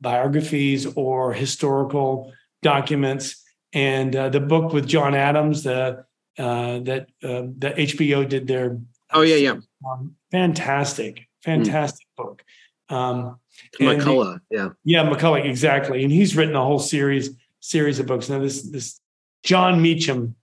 biographies 0.00 0.86
or 0.86 1.32
historical 1.32 2.32
documents. 2.62 3.44
And 3.72 4.14
uh, 4.14 4.28
the 4.28 4.40
book 4.40 4.72
with 4.72 4.86
John 4.86 5.14
Adams, 5.14 5.62
the 5.64 6.04
uh, 6.38 6.78
that 6.80 7.08
uh, 7.22 7.50
the 7.58 7.74
HBO 7.76 8.28
did 8.28 8.46
their 8.46 8.78
oh 9.18 9.22
yeah 9.22 9.36
yeah 9.36 9.56
um, 9.88 10.14
fantastic 10.30 11.28
fantastic 11.42 12.06
mm. 12.18 12.24
book. 12.24 12.44
Um, 12.90 13.38
McCullough, 13.78 14.40
yeah, 14.50 14.70
yeah, 14.82 15.04
McCullough, 15.04 15.44
exactly. 15.44 16.02
And 16.04 16.10
he's 16.10 16.34
written 16.34 16.56
a 16.56 16.64
whole 16.64 16.78
series 16.78 17.30
series 17.60 17.98
of 17.98 18.06
books. 18.06 18.30
Now 18.30 18.38
this 18.38 18.62
this 18.62 19.00
Jon 19.42 19.82
Meacham 19.82 20.36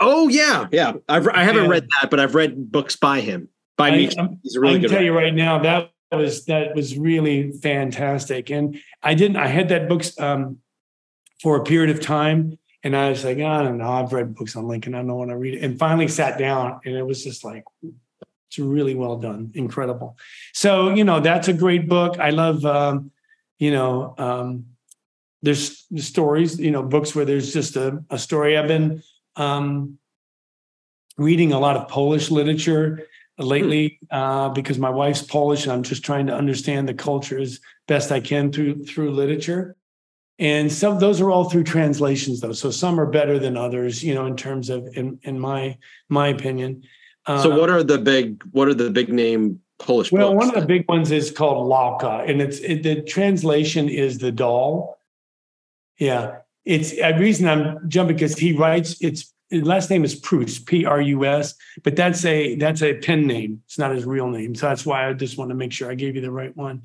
Oh 0.00 0.28
yeah, 0.28 0.66
yeah. 0.70 0.92
I've 1.08 1.28
I 1.28 1.42
haven't 1.42 1.64
yeah. 1.64 1.70
read 1.70 1.88
that, 2.00 2.10
but 2.10 2.20
I've 2.20 2.34
read 2.34 2.70
books 2.70 2.96
by 2.96 3.20
him. 3.20 3.48
By 3.76 3.90
me, 3.90 4.08
he's 4.42 4.56
a 4.56 4.60
really 4.60 4.76
I 4.76 4.80
can 4.80 4.88
tell 4.88 4.98
writer. 4.98 5.04
you 5.04 5.12
right 5.12 5.34
now 5.34 5.58
that 5.60 5.90
was 6.12 6.44
that 6.46 6.74
was 6.74 6.96
really 6.96 7.52
fantastic. 7.52 8.50
And 8.50 8.80
I 9.02 9.14
didn't. 9.14 9.36
I 9.36 9.48
had 9.48 9.68
that 9.70 9.88
books 9.88 10.18
um, 10.20 10.58
for 11.42 11.56
a 11.56 11.64
period 11.64 11.90
of 11.90 12.00
time, 12.00 12.58
and 12.84 12.96
I 12.96 13.10
was 13.10 13.24
like, 13.24 13.38
I 13.38 13.62
don't 13.62 13.78
know. 13.78 13.90
I've 13.90 14.12
read 14.12 14.34
books 14.34 14.56
on 14.56 14.68
Lincoln. 14.68 14.94
I 14.94 14.98
don't 14.98 15.08
want 15.08 15.30
to 15.30 15.36
read 15.36 15.54
it. 15.54 15.64
And 15.64 15.78
finally 15.78 16.08
sat 16.08 16.38
down, 16.38 16.80
and 16.84 16.94
it 16.96 17.02
was 17.02 17.24
just 17.24 17.44
like, 17.44 17.64
it's 18.48 18.58
really 18.58 18.94
well 18.94 19.16
done, 19.16 19.52
incredible. 19.54 20.16
So 20.52 20.90
you 20.90 21.04
know, 21.04 21.20
that's 21.20 21.48
a 21.48 21.52
great 21.52 21.88
book. 21.88 22.18
I 22.18 22.30
love, 22.30 22.64
um, 22.64 23.10
you 23.58 23.70
know, 23.70 24.14
um, 24.18 24.66
there's 25.42 25.86
stories, 25.96 26.58
you 26.58 26.70
know, 26.70 26.82
books 26.82 27.14
where 27.14 27.24
there's 27.24 27.52
just 27.52 27.76
a, 27.76 28.02
a 28.10 28.18
story. 28.18 28.56
I've 28.58 28.68
been 28.68 29.02
um, 29.36 29.98
reading 31.16 31.52
a 31.52 31.58
lot 31.58 31.76
of 31.76 31.88
Polish 31.88 32.30
literature 32.30 33.06
lately 33.38 33.98
uh, 34.10 34.48
because 34.48 34.78
my 34.78 34.90
wife's 34.90 35.22
Polish 35.22 35.64
and 35.64 35.72
I'm 35.72 35.82
just 35.82 36.04
trying 36.04 36.26
to 36.26 36.34
understand 36.34 36.88
the 36.88 36.94
culture 36.94 37.38
as 37.38 37.60
best 37.86 38.10
I 38.10 38.20
can 38.20 38.50
through 38.50 38.84
through 38.84 39.12
literature. 39.12 39.76
And 40.40 40.72
some 40.72 40.98
those 40.98 41.20
are 41.20 41.30
all 41.30 41.50
through 41.50 41.64
translations 41.64 42.40
though. 42.40 42.52
So 42.52 42.70
some 42.70 42.98
are 42.98 43.06
better 43.06 43.38
than 43.38 43.56
others, 43.56 44.02
you 44.02 44.14
know, 44.14 44.26
in 44.26 44.36
terms 44.36 44.70
of 44.70 44.88
in 44.96 45.18
in 45.22 45.38
my 45.38 45.76
my 46.08 46.28
opinion. 46.28 46.84
Uh, 47.28 47.42
so 47.42 47.58
what 47.58 47.68
are 47.70 47.82
the 47.82 47.98
big 47.98 48.42
what 48.52 48.68
are 48.68 48.74
the 48.74 48.90
big 48.90 49.12
name 49.12 49.60
Polish 49.78 50.10
well, 50.10 50.34
one 50.34 50.48
of 50.48 50.54
the 50.54 50.66
big 50.66 50.88
ones 50.88 51.12
is 51.12 51.30
called 51.30 51.68
Lalka, 51.68 52.24
and 52.26 52.42
it's 52.42 52.58
it, 52.58 52.82
the 52.82 53.02
translation 53.02 53.88
is 53.88 54.18
the 54.18 54.32
doll. 54.32 54.98
Yeah, 55.98 56.38
it's 56.64 56.94
a 56.94 57.16
reason 57.16 57.48
I'm 57.48 57.88
jumping 57.88 58.16
because 58.16 58.36
he 58.36 58.54
writes 58.54 58.96
it's 59.00 59.32
his 59.50 59.62
last 59.62 59.88
name 59.88 60.04
is 60.04 60.14
Prus, 60.14 60.58
P 60.58 60.84
R 60.84 61.00
U 61.00 61.24
S, 61.24 61.54
but 61.84 61.94
that's 61.94 62.24
a 62.24 62.56
that's 62.56 62.82
a 62.82 62.94
pen 62.94 63.26
name. 63.26 63.62
It's 63.66 63.78
not 63.78 63.94
his 63.94 64.04
real 64.04 64.28
name, 64.28 64.54
so 64.54 64.68
that's 64.68 64.84
why 64.84 65.08
I 65.08 65.12
just 65.12 65.38
want 65.38 65.50
to 65.50 65.54
make 65.54 65.72
sure 65.72 65.90
I 65.90 65.94
gave 65.94 66.16
you 66.16 66.22
the 66.22 66.30
right 66.30 66.56
one. 66.56 66.82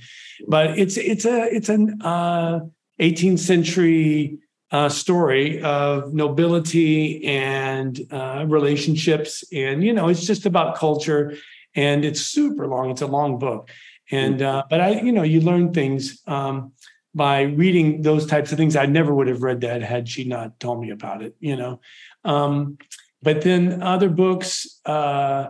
But 0.48 0.78
it's 0.78 0.98
it's 0.98 1.26
a 1.26 1.54
it's 1.54 1.70
an 1.70 2.02
uh, 2.02 2.60
18th 3.02 3.40
century 3.40 4.38
uh, 4.74 4.90
story 4.90 5.62
of 5.62 6.14
nobility 6.14 7.24
and 7.26 8.02
uh, 8.12 8.44
relationships, 8.48 9.46
and 9.54 9.84
you 9.84 9.94
know 9.94 10.10
it's 10.10 10.26
just 10.26 10.46
about 10.46 10.76
culture, 10.76 11.38
and 11.76 12.04
it's 12.04 12.22
super 12.22 12.68
long. 12.68 12.90
It's 12.90 13.02
a 13.02 13.08
long 13.08 13.40
book, 13.40 13.70
and 14.12 14.42
uh, 14.42 14.64
but 14.70 14.82
I 14.82 15.00
you 15.00 15.12
know 15.14 15.24
you 15.24 15.40
learn 15.40 15.74
things. 15.74 16.22
Um, 16.28 16.74
by 17.16 17.42
reading 17.42 18.02
those 18.02 18.26
types 18.26 18.52
of 18.52 18.58
things. 18.58 18.76
I 18.76 18.88
never 18.88 19.14
would 19.14 19.28
have 19.28 19.44
read 19.44 19.62
that 19.62 19.84
had 19.84 20.10
she 20.10 20.24
not 20.24 20.60
told 20.60 20.82
me 20.82 20.90
about 20.90 21.22
it, 21.22 21.36
you 21.40 21.56
know. 21.56 21.80
Um, 22.26 22.80
but 23.22 23.44
then 23.44 23.84
other 23.84 24.10
books, 24.10 24.82
uh, 24.84 25.50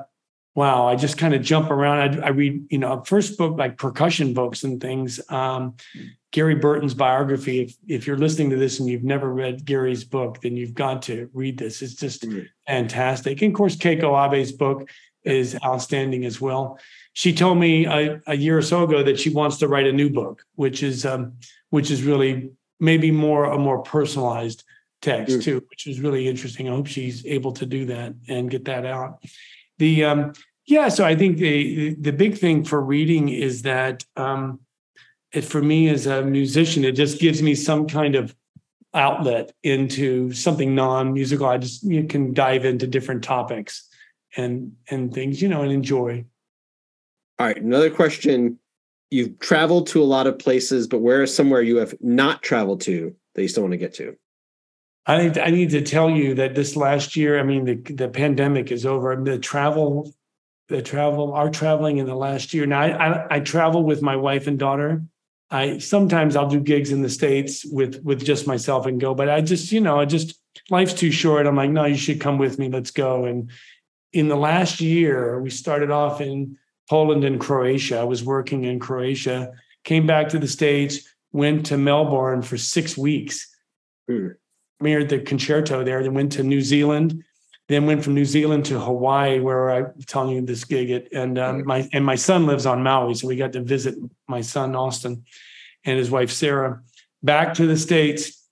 wow, 0.55 0.87
I 0.87 0.95
just 0.95 1.17
kind 1.17 1.33
of 1.33 1.41
jump 1.41 1.71
around. 1.71 2.19
I, 2.19 2.27
I, 2.27 2.29
read, 2.31 2.65
you 2.69 2.79
know, 2.79 3.01
first 3.05 3.37
book 3.37 3.57
like 3.57 3.77
percussion 3.77 4.33
books 4.33 4.65
and 4.65 4.81
things. 4.81 5.21
Um, 5.29 5.75
Gary 6.33 6.55
Burton's 6.55 6.95
biography. 6.95 7.61
If 7.61 7.75
if 7.87 8.07
you're 8.07 8.17
listening 8.17 8.49
to 8.49 8.57
this 8.57 8.79
and 8.79 8.89
you've 8.89 9.03
never 9.03 9.31
read 9.31 9.63
Gary's 9.63 10.03
book, 10.03 10.41
then 10.41 10.57
you've 10.57 10.73
got 10.73 11.03
to 11.03 11.29
read 11.31 11.57
this. 11.57 11.81
It's 11.81 11.93
just 11.93 12.23
mm-hmm. 12.23 12.41
fantastic. 12.67 13.41
And 13.41 13.51
of 13.51 13.57
course, 13.57 13.77
Keiko 13.77 14.13
Abe's 14.17 14.51
book 14.51 14.89
is 15.23 15.55
outstanding 15.63 16.25
as 16.25 16.41
well. 16.41 16.79
She 17.13 17.33
told 17.33 17.59
me 17.59 17.85
a, 17.85 18.19
a, 18.25 18.35
year 18.35 18.57
or 18.57 18.63
so 18.63 18.83
ago 18.83 19.03
that 19.03 19.19
she 19.19 19.29
wants 19.29 19.57
to 19.59 19.67
write 19.67 19.85
a 19.85 19.93
new 19.93 20.09
book, 20.09 20.43
which 20.55 20.81
is 20.81 21.05
um, 21.05 21.33
which 21.69 21.91
is 21.91 22.01
really 22.01 22.49
maybe 22.79 23.11
more 23.11 23.45
a 23.45 23.57
more 23.57 23.83
personalized 23.83 24.63
text 25.03 25.37
mm. 25.37 25.43
too, 25.43 25.63
which 25.69 25.85
is 25.85 25.99
really 25.99 26.27
interesting. 26.27 26.67
I 26.67 26.71
hope 26.71 26.87
she's 26.87 27.23
able 27.27 27.51
to 27.53 27.67
do 27.67 27.85
that 27.85 28.15
and 28.27 28.49
get 28.49 28.65
that 28.65 28.87
out. 28.87 29.23
The 29.77 30.03
um, 30.03 30.33
yeah, 30.65 30.89
so 30.89 31.05
I 31.05 31.15
think 31.15 31.37
the 31.37 31.93
the 31.93 32.11
big 32.11 32.39
thing 32.39 32.63
for 32.63 32.81
reading 32.81 33.29
is 33.29 33.61
that 33.61 34.03
um, 34.17 34.61
it 35.33 35.43
for 35.43 35.61
me 35.61 35.89
as 35.89 36.05
a 36.05 36.21
musician, 36.21 36.85
it 36.85 36.93
just 36.93 37.19
gives 37.19 37.41
me 37.41 37.55
some 37.55 37.87
kind 37.87 38.15
of 38.15 38.35
outlet 38.93 39.51
into 39.63 40.31
something 40.31 40.75
non-musical. 40.75 41.47
I 41.47 41.57
just 41.57 41.83
you 41.83 42.03
can 42.03 42.33
dive 42.33 42.65
into 42.65 42.87
different 42.87 43.23
topics 43.23 43.87
and 44.37 44.73
and 44.89 45.13
things, 45.13 45.41
you 45.41 45.47
know, 45.47 45.63
and 45.63 45.71
enjoy. 45.71 46.25
All 47.39 47.47
right, 47.47 47.61
another 47.61 47.89
question. 47.89 48.59
You've 49.09 49.37
traveled 49.39 49.87
to 49.87 50.01
a 50.01 50.05
lot 50.05 50.27
of 50.27 50.39
places, 50.39 50.87
but 50.87 50.99
where 50.99 51.23
is 51.23 51.35
somewhere 51.35 51.61
you 51.61 51.77
have 51.77 51.93
not 51.99 52.41
traveled 52.41 52.81
to 52.81 53.15
that 53.35 53.41
you 53.41 53.47
still 53.47 53.63
want 53.63 53.73
to 53.73 53.77
get 53.77 53.93
to? 53.95 54.15
I 55.05 55.23
need 55.23 55.37
I 55.37 55.49
need 55.49 55.71
to 55.71 55.81
tell 55.81 56.09
you 56.09 56.35
that 56.35 56.55
this 56.55 56.75
last 56.75 57.15
year, 57.15 57.39
I 57.39 57.43
mean, 57.43 57.65
the 57.65 57.75
the 57.93 58.07
pandemic 58.07 58.71
is 58.71 58.85
over. 58.85 59.15
The 59.15 59.39
travel, 59.39 60.13
the 60.69 60.81
travel, 60.81 61.33
our 61.33 61.49
traveling 61.49 61.97
in 61.97 62.05
the 62.05 62.15
last 62.15 62.53
year. 62.53 62.65
Now, 62.65 62.81
I, 62.81 62.87
I, 62.87 63.35
I 63.35 63.39
travel 63.39 63.83
with 63.83 64.01
my 64.01 64.15
wife 64.15 64.47
and 64.47 64.57
daughter. 64.57 65.03
I 65.53 65.77
sometimes 65.77 66.35
I'll 66.35 66.49
do 66.49 66.59
gigs 66.59 66.91
in 66.91 67.01
the 67.01 67.09
states 67.09 67.63
with 67.63 68.03
with 68.03 68.25
just 68.25 68.47
myself 68.47 68.85
and 68.85 68.99
go, 68.99 69.13
but 69.13 69.29
I 69.29 69.39
just 69.41 69.71
you 69.71 69.79
know 69.79 69.99
I 69.99 70.05
just 70.05 70.39
life's 70.69 70.93
too 70.93 71.11
short. 71.11 71.47
I'm 71.47 71.55
like, 71.55 71.69
no, 71.69 71.85
you 71.85 71.95
should 71.95 72.19
come 72.19 72.37
with 72.37 72.59
me. 72.59 72.69
Let's 72.69 72.91
go. 72.91 73.25
And 73.25 73.49
in 74.11 74.27
the 74.27 74.35
last 74.35 74.81
year, 74.81 75.39
we 75.39 75.49
started 75.49 75.91
off 75.91 76.19
in 76.19 76.57
Poland 76.89 77.23
and 77.23 77.39
Croatia. 77.39 77.99
I 77.99 78.03
was 78.03 78.23
working 78.23 78.65
in 78.65 78.79
Croatia, 78.79 79.53
came 79.83 80.05
back 80.05 80.29
to 80.29 80.39
the 80.39 80.47
states, 80.47 81.07
went 81.31 81.67
to 81.67 81.77
Melbourne 81.77 82.41
for 82.41 82.57
six 82.57 82.97
weeks. 82.97 83.49
Mm 84.09 84.35
premiered 84.83 85.09
the 85.09 85.19
concerto 85.19 85.83
there, 85.83 86.03
then 86.03 86.13
went 86.13 86.31
to 86.33 86.43
New 86.43 86.61
Zealand, 86.61 87.23
then 87.73 87.85
went 87.85 88.03
from 88.03 88.13
New 88.13 88.25
Zealand 88.25 88.65
to 88.65 88.79
Hawaii, 88.79 89.39
where 89.39 89.71
I'm 89.71 89.93
telling 90.05 90.35
you 90.35 90.41
this 90.41 90.63
gig 90.63 90.91
at, 90.91 91.11
and 91.11 91.39
um, 91.39 91.65
my 91.65 91.89
and 91.91 92.05
my 92.05 92.15
son 92.15 92.45
lives 92.45 92.65
on 92.65 92.83
Maui, 92.83 93.15
so 93.15 93.27
we 93.27 93.35
got 93.35 93.53
to 93.53 93.61
visit 93.61 93.95
my 94.27 94.41
son 94.41 94.75
Austin 94.75 95.23
and 95.83 95.97
his 95.97 96.11
wife 96.11 96.31
Sarah. 96.31 96.81
Back 97.23 97.53
to 97.55 97.65
the 97.65 97.77
states, 97.77 98.47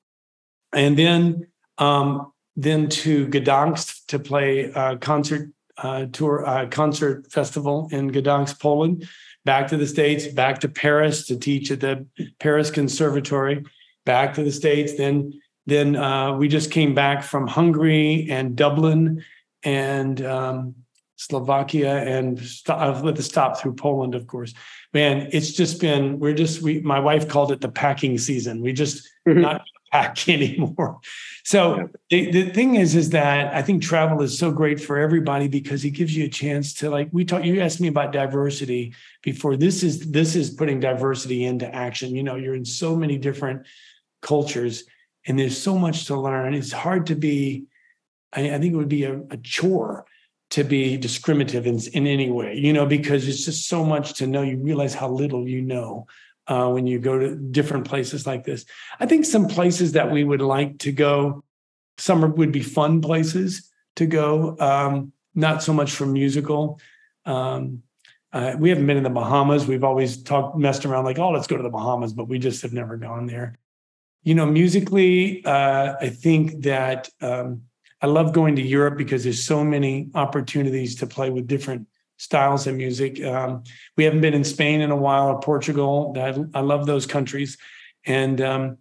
and 0.74 0.97
then 0.97 1.47
um, 1.78 2.32
then 2.55 2.89
to 2.89 3.28
Gdansk 3.28 4.05
to 4.07 4.19
play 4.19 4.72
a 4.76 4.97
concert 4.97 5.51
uh, 5.78 6.05
tour, 6.11 6.45
uh, 6.45 6.67
concert 6.67 7.32
festival 7.32 7.89
in 7.91 8.11
Gdansk, 8.11 8.59
Poland. 8.59 9.07
Back 9.43 9.69
to 9.69 9.78
the 9.78 9.88
states, 9.88 10.28
back 10.28 10.59
to 10.59 10.69
Paris 10.69 11.26
to 11.28 11.38
teach 11.38 11.72
at 11.72 11.80
the 11.80 12.05
Paris 12.39 12.69
Conservatory. 12.69 13.65
Back 14.05 14.36
to 14.36 14.43
the 14.43 14.51
states, 14.51 14.97
then 14.97 15.39
then 15.72 15.95
uh, 15.95 16.36
we 16.36 16.47
just 16.47 16.72
came 16.72 16.93
back 16.93 17.24
from 17.24 17.47
Hungary 17.47 18.28
and 18.30 18.55
Dublin 18.55 19.24
and 19.63 20.24
um, 20.26 20.76
Slovakia 21.15 21.97
and 21.97 22.39
st- 22.39 23.03
with 23.03 23.15
the 23.15 23.24
stop 23.24 23.59
through 23.59 23.74
Poland, 23.74 24.15
of 24.15 24.28
course. 24.28 24.53
Man, 24.93 25.30
it's 25.32 25.51
just 25.51 25.80
been 25.80 26.19
we're 26.19 26.34
just 26.34 26.61
we. 26.61 26.82
My 26.82 26.99
wife 26.99 27.30
called 27.30 27.51
it 27.51 27.61
the 27.61 27.69
packing 27.69 28.17
season. 28.17 28.61
We 28.61 28.74
just 28.74 29.07
mm-hmm. 29.28 29.41
not 29.41 29.61
pack 29.91 30.28
anymore. 30.30 30.99
So 31.43 31.89
the, 32.09 32.32
the 32.32 32.49
thing 32.49 32.76
is, 32.76 32.95
is 32.95 33.11
that 33.11 33.53
I 33.53 33.61
think 33.61 33.84
travel 33.84 34.22
is 34.22 34.38
so 34.38 34.51
great 34.51 34.80
for 34.80 34.97
everybody 34.97 35.47
because 35.47 35.86
it 35.86 35.91
gives 35.91 36.15
you 36.15 36.26
a 36.26 36.30
chance 36.30 36.74
to 36.76 36.89
like 36.89 37.09
we 37.11 37.24
talked. 37.24 37.45
You 37.45 37.61
asked 37.61 37.80
me 37.80 37.88
about 37.88 38.11
diversity 38.11 38.93
before. 39.22 39.57
This 39.57 39.84
is 39.84 40.11
this 40.11 40.36
is 40.36 40.49
putting 40.49 40.80
diversity 40.80 41.45
into 41.45 41.74
action. 41.74 42.15
You 42.15 42.24
know, 42.24 42.36
you're 42.36 42.55
in 42.55 42.65
so 42.65 42.95
many 42.95 43.17
different 43.17 43.65
cultures 44.22 44.86
and 45.26 45.38
there's 45.38 45.61
so 45.61 45.78
much 45.78 46.05
to 46.05 46.15
learn. 46.19 46.53
It's 46.53 46.72
hard 46.72 47.07
to 47.07 47.15
be, 47.15 47.65
I, 48.34 48.55
I 48.55 48.59
think 48.59 48.74
it 48.74 48.78
would 48.78 48.89
be 48.89 49.03
a, 49.03 49.22
a, 49.30 49.38
chore 49.38 50.05
to 50.51 50.63
be 50.63 50.97
discriminative 50.97 51.67
in, 51.67 51.80
in 51.93 52.07
any 52.07 52.30
way, 52.30 52.55
you 52.55 52.74
know, 52.74 52.86
because 52.86 53.28
it's 53.28 53.45
just 53.45 53.67
so 53.67 53.86
much 53.86 54.15
to 54.15 54.28
know. 54.28 54.41
You 54.41 54.57
realize 54.57 54.93
how 54.93 55.09
little 55.09 55.47
you 55.47 55.61
know 55.61 56.07
uh, 56.47 56.69
when 56.69 56.88
you 56.88 56.99
go 56.99 57.17
to 57.17 57.36
different 57.36 57.88
places 57.88 58.26
like 58.26 58.43
this. 58.43 58.65
I 58.99 59.05
think 59.05 59.26
some 59.26 59.47
places 59.47 59.93
that 59.93 60.11
we 60.11 60.24
would 60.24 60.41
like 60.41 60.80
to 60.80 60.91
go, 60.91 61.43
some 61.97 62.36
would 62.36 62.51
be 62.51 62.63
fun 62.63 63.01
places 63.01 63.69
to 63.97 64.05
go, 64.05 64.57
um, 64.59 65.13
not 65.36 65.63
so 65.63 65.72
much 65.72 65.91
for 65.91 66.05
musical. 66.05 66.80
Um, 67.26 67.84
uh, 68.34 68.55
we 68.57 68.69
haven't 68.69 68.88
been 68.88 68.97
in 68.97 69.03
the 69.03 69.09
Bahamas. 69.09 69.67
We've 69.67 69.84
always 69.84 70.24
talked, 70.24 70.57
messed 70.57 70.86
around 70.86 71.05
like, 71.05 71.19
oh, 71.19 71.30
let's 71.30 71.47
go 71.47 71.57
to 71.57 71.63
the 71.63 71.69
Bahamas, 71.69 72.13
but 72.13 72.28
we 72.28 72.39
just 72.39 72.61
have 72.63 72.74
never 72.74 72.97
gone 72.97 73.28
there 73.28 73.57
you 74.24 74.36
know, 74.36 74.45
musically, 74.45 75.43
uh, 75.45 75.95
I 75.99 76.09
think 76.09 76.61
that 76.63 77.09
um, 77.22 77.63
I 78.01 78.07
love 78.07 78.34
going 78.34 78.55
to 78.55 78.61
Europe 78.61 78.97
because 78.97 79.24
there's 79.24 79.43
so 79.43 79.63
many 79.63 80.09
opportunities 80.13 80.95
to 80.97 81.07
play 81.07 81.30
with 81.30 81.47
different 81.47 81.88
styles 82.17 82.67
of 82.67 82.76
music. 82.76 83.24
Um, 83.24 83.63
we 83.97 84.03
haven't 84.03 84.22
been 84.22 84.36
in 84.36 84.43
Spain 84.43 84.82
in 84.82 84.91
a 84.91 84.95
while 84.95 85.30
or 85.30 85.39
Portugal. 85.39 86.13
I, 86.17 86.57
I 86.57 86.61
love 86.61 86.86
those 86.86 87.07
countries, 87.07 87.57
and 88.05 88.39
um, 88.41 88.78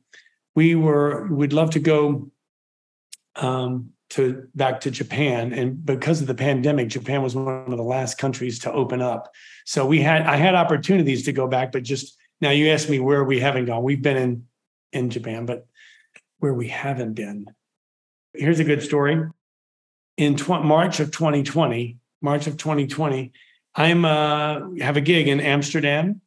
we 0.55 0.75
were 0.75 1.27
we'd 1.29 1.55
love 1.55 1.71
to 1.71 1.81
go 1.81 2.31
um, 3.37 3.91
to 4.11 4.47
back 4.55 4.81
to 4.81 4.91
Japan. 4.91 5.55
And 5.55 5.85
because 5.85 6.21
of 6.21 6.27
the 6.27 6.35
pandemic, 6.35 6.89
Japan 6.89 7.23
was 7.23 7.35
one 7.35 7.73
of 7.73 7.77
the 7.77 7.83
last 7.83 8.19
countries 8.19 8.59
to 8.61 8.73
open 8.73 9.01
up. 9.01 9.31
So 9.65 9.87
we 9.87 10.01
had 10.01 10.23
I 10.23 10.37
had 10.37 10.55
opportunities 10.55 11.25
to 11.25 11.33
go 11.33 11.47
back, 11.47 11.73
but 11.73 11.83
just 11.83 12.19
now 12.43 12.51
you 12.51 12.69
asked 12.69 12.91
me 12.91 13.01
where 13.01 13.25
we 13.25 13.41
haven't 13.41 13.67
gone. 13.67 13.83
We've 13.83 14.03
been 14.03 14.17
in 14.17 14.45
in 14.93 15.11
Japan, 15.11 15.47
but 15.47 15.67
where 16.39 16.55
we 16.55 16.69
haven't 16.69 17.15
been. 17.15 17.47
Here's 18.35 18.61
a 18.61 18.65
good 18.65 18.83
story. 18.83 19.23
In 20.17 20.37
tw- 20.37 20.65
March 20.65 21.01
of 21.01 21.11
2020, 21.11 21.99
March 22.23 22.47
of 22.47 22.57
2020, 22.57 23.33
I'm 23.75 24.05
uh, 24.05 24.75
have 24.81 24.97
a 24.97 25.01
gig 25.01 25.29
in 25.29 25.41
Amsterdam 25.41 26.21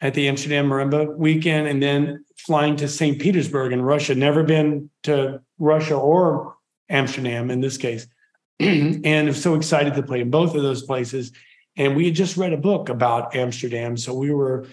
at 0.00 0.14
the 0.14 0.28
Amsterdam 0.28 0.68
Marimba 0.68 1.16
weekend, 1.16 1.66
and 1.68 1.82
then 1.82 2.24
flying 2.38 2.76
to 2.76 2.88
St. 2.88 3.20
Petersburg 3.20 3.72
in 3.72 3.82
Russia. 3.82 4.14
Never 4.14 4.42
been 4.42 4.90
to 5.04 5.40
Russia 5.58 5.96
or 5.96 6.56
Amsterdam 6.88 7.50
in 7.50 7.60
this 7.60 7.76
case, 7.76 8.06
and 8.60 9.06
I'm 9.06 9.34
so 9.34 9.54
excited 9.54 9.94
to 9.94 10.02
play 10.02 10.20
in 10.20 10.30
both 10.30 10.54
of 10.54 10.62
those 10.62 10.82
places. 10.82 11.32
And 11.76 11.94
we 11.94 12.06
had 12.06 12.14
just 12.14 12.36
read 12.36 12.52
a 12.52 12.56
book 12.56 12.88
about 12.88 13.36
Amsterdam, 13.36 13.96
so 13.96 14.12
we 14.12 14.32
were 14.32 14.66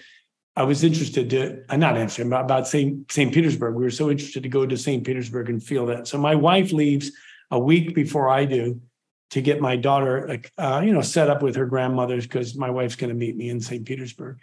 I 0.56 0.62
was 0.62 0.82
interested 0.82 1.28
to, 1.30 1.62
uh, 1.68 1.76
not 1.76 1.98
Amsterdam, 1.98 2.32
about, 2.32 2.66
St. 2.66 3.10
St. 3.12 3.32
Petersburg. 3.32 3.74
We 3.74 3.84
were 3.84 3.90
so 3.90 4.10
interested 4.10 4.42
to 4.42 4.48
go 4.48 4.64
to 4.64 4.76
St. 4.76 5.04
Petersburg 5.04 5.50
and 5.50 5.62
feel 5.62 5.86
that. 5.86 6.08
So 6.08 6.16
my 6.16 6.34
wife 6.34 6.72
leaves 6.72 7.12
a 7.50 7.58
week 7.58 7.94
before 7.94 8.28
I 8.28 8.46
do 8.46 8.80
to 9.30 9.42
get 9.42 9.60
my 9.60 9.76
daughter, 9.76 10.40
uh, 10.56 10.82
you 10.84 10.92
know, 10.92 11.02
set 11.02 11.28
up 11.28 11.42
with 11.42 11.56
her 11.56 11.66
grandmother's 11.66 12.26
because 12.26 12.56
my 12.56 12.70
wife's 12.70 12.96
going 12.96 13.10
to 13.10 13.14
meet 13.14 13.36
me 13.36 13.50
in 13.50 13.60
St. 13.60 13.84
Petersburg. 13.84 14.38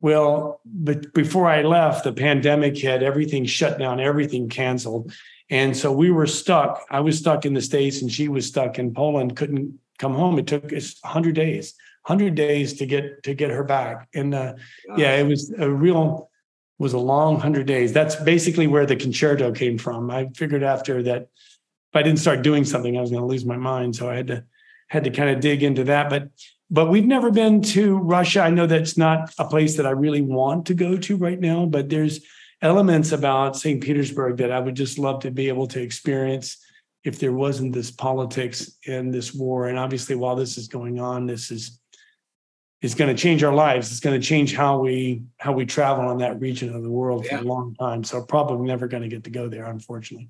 Well, 0.00 0.60
but 0.66 1.14
before 1.14 1.48
I 1.48 1.62
left, 1.62 2.04
the 2.04 2.12
pandemic 2.12 2.76
hit, 2.76 3.02
everything 3.02 3.46
shut 3.46 3.78
down, 3.78 4.00
everything 4.00 4.50
canceled. 4.50 5.14
And 5.48 5.74
so 5.74 5.92
we 5.92 6.10
were 6.10 6.26
stuck. 6.26 6.84
I 6.90 7.00
was 7.00 7.18
stuck 7.18 7.46
in 7.46 7.54
the 7.54 7.62
States 7.62 8.02
and 8.02 8.12
she 8.12 8.28
was 8.28 8.46
stuck 8.46 8.78
in 8.78 8.92
Poland, 8.92 9.36
couldn't 9.36 9.78
come 9.98 10.14
home. 10.14 10.38
It 10.38 10.46
took 10.46 10.72
us 10.74 10.96
100 11.02 11.34
days 11.34 11.74
hundred 12.04 12.34
days 12.34 12.74
to 12.74 12.86
get 12.86 13.22
to 13.24 13.34
get 13.34 13.50
her 13.50 13.64
back. 13.64 14.08
And 14.14 14.34
uh, 14.34 14.54
yeah, 14.96 15.16
it 15.16 15.26
was 15.26 15.52
a 15.58 15.70
real 15.70 16.30
was 16.78 16.92
a 16.92 16.98
long 16.98 17.40
hundred 17.40 17.66
days. 17.66 17.92
That's 17.92 18.16
basically 18.16 18.66
where 18.66 18.86
the 18.86 18.96
concerto 18.96 19.52
came 19.52 19.78
from. 19.78 20.10
I 20.10 20.28
figured 20.36 20.62
after 20.62 21.02
that, 21.04 21.22
if 21.22 21.94
I 21.94 22.02
didn't 22.02 22.18
start 22.18 22.42
doing 22.42 22.64
something, 22.64 22.96
I 22.96 23.00
was 23.00 23.10
going 23.10 23.22
to 23.22 23.26
lose 23.26 23.44
my 23.44 23.56
mind. 23.56 23.96
So 23.96 24.10
I 24.10 24.16
had 24.16 24.26
to 24.28 24.44
had 24.88 25.04
to 25.04 25.10
kind 25.10 25.30
of 25.30 25.40
dig 25.40 25.62
into 25.62 25.84
that. 25.84 26.10
But 26.10 26.28
but 26.70 26.90
we've 26.90 27.06
never 27.06 27.30
been 27.30 27.62
to 27.62 27.98
Russia. 27.98 28.42
I 28.42 28.50
know 28.50 28.66
that's 28.66 28.96
not 28.96 29.32
a 29.38 29.46
place 29.46 29.76
that 29.76 29.86
I 29.86 29.90
really 29.90 30.22
want 30.22 30.66
to 30.66 30.74
go 30.74 30.96
to 30.96 31.16
right 31.16 31.38
now, 31.38 31.66
but 31.66 31.88
there's 31.88 32.20
elements 32.62 33.12
about 33.12 33.56
St. 33.56 33.82
Petersburg 33.82 34.38
that 34.38 34.50
I 34.50 34.58
would 34.58 34.74
just 34.74 34.98
love 34.98 35.20
to 35.20 35.30
be 35.30 35.48
able 35.48 35.66
to 35.68 35.80
experience 35.80 36.58
if 37.04 37.18
there 37.18 37.32
wasn't 37.32 37.74
this 37.74 37.90
politics 37.90 38.78
and 38.86 39.12
this 39.12 39.34
war. 39.34 39.68
And 39.68 39.78
obviously, 39.78 40.16
while 40.16 40.36
this 40.36 40.56
is 40.56 40.68
going 40.68 40.98
on, 40.98 41.26
this 41.26 41.50
is 41.50 41.78
is 42.84 42.94
going 42.94 43.08
to 43.08 43.20
change 43.20 43.42
our 43.42 43.54
lives. 43.54 43.90
It's 43.90 44.00
going 44.00 44.20
to 44.20 44.24
change 44.24 44.54
how 44.54 44.78
we 44.78 45.22
how 45.38 45.52
we 45.52 45.64
travel 45.64 46.10
in 46.10 46.18
that 46.18 46.38
region 46.38 46.74
of 46.74 46.82
the 46.82 46.90
world 46.90 47.24
yeah. 47.24 47.38
for 47.38 47.44
a 47.44 47.48
long 47.48 47.74
time. 47.76 48.04
So 48.04 48.22
probably 48.22 48.66
never 48.66 48.86
going 48.86 49.02
to 49.02 49.08
get 49.08 49.24
to 49.24 49.30
go 49.30 49.48
there, 49.48 49.64
unfortunately. 49.64 50.28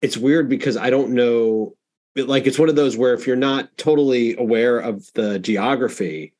It's 0.00 0.16
weird 0.16 0.48
because 0.48 0.78
I 0.78 0.88
don't 0.88 1.10
know 1.10 1.76
like 2.16 2.46
it's 2.46 2.58
one 2.58 2.70
of 2.70 2.76
those 2.76 2.96
where 2.96 3.12
if 3.12 3.26
you're 3.26 3.36
not 3.36 3.76
totally 3.76 4.34
aware 4.36 4.78
of 4.78 5.04
the 5.12 5.38
geography 5.38 6.32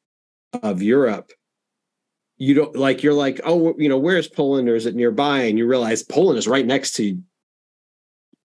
of 0.63 0.81
Europe, 0.81 1.31
you 2.39 2.55
don't 2.55 2.75
like 2.75 3.03
you're 3.03 3.13
like, 3.13 3.39
oh, 3.45 3.75
you 3.77 3.91
know, 3.91 3.99
where's 3.99 4.29
Poland 4.29 4.67
or 4.67 4.77
is 4.77 4.87
it 4.87 4.95
nearby? 4.95 5.43
And 5.43 5.59
you 5.59 5.67
realize 5.67 6.03
Poland 6.03 6.39
is 6.39 6.49
right 6.49 6.65
next 6.65 6.95
to 6.95 7.19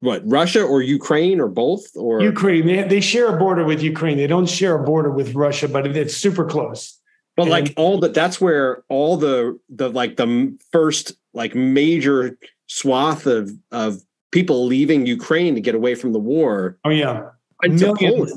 what 0.00 0.22
Russia 0.26 0.62
or 0.62 0.82
Ukraine 0.82 1.40
or 1.40 1.48
both 1.48 1.84
or 1.96 2.22
Ukraine. 2.22 2.66
They, 2.66 2.82
they 2.82 3.00
share 3.00 3.34
a 3.34 3.38
border 3.38 3.64
with 3.64 3.82
Ukraine. 3.82 4.16
They 4.16 4.26
don't 4.26 4.48
share 4.48 4.74
a 4.74 4.84
border 4.84 5.10
with 5.10 5.34
Russia, 5.34 5.68
but 5.68 5.86
it's 5.96 6.16
super 6.16 6.44
close. 6.44 6.98
But 7.36 7.44
and, 7.44 7.50
like 7.50 7.74
all 7.76 7.98
the 7.98 8.08
that's 8.08 8.40
where 8.40 8.84
all 8.88 9.16
the 9.16 9.58
the 9.68 9.90
like 9.90 10.16
the 10.16 10.56
first 10.72 11.12
like 11.34 11.54
major 11.54 12.38
swath 12.66 13.26
of 13.26 13.50
of 13.70 14.02
people 14.32 14.66
leaving 14.66 15.06
Ukraine 15.06 15.54
to 15.54 15.60
get 15.60 15.74
away 15.74 15.94
from 15.94 16.12
the 16.12 16.18
war. 16.18 16.78
Oh 16.84 16.90
yeah, 16.90 17.30
millions, 17.62 18.32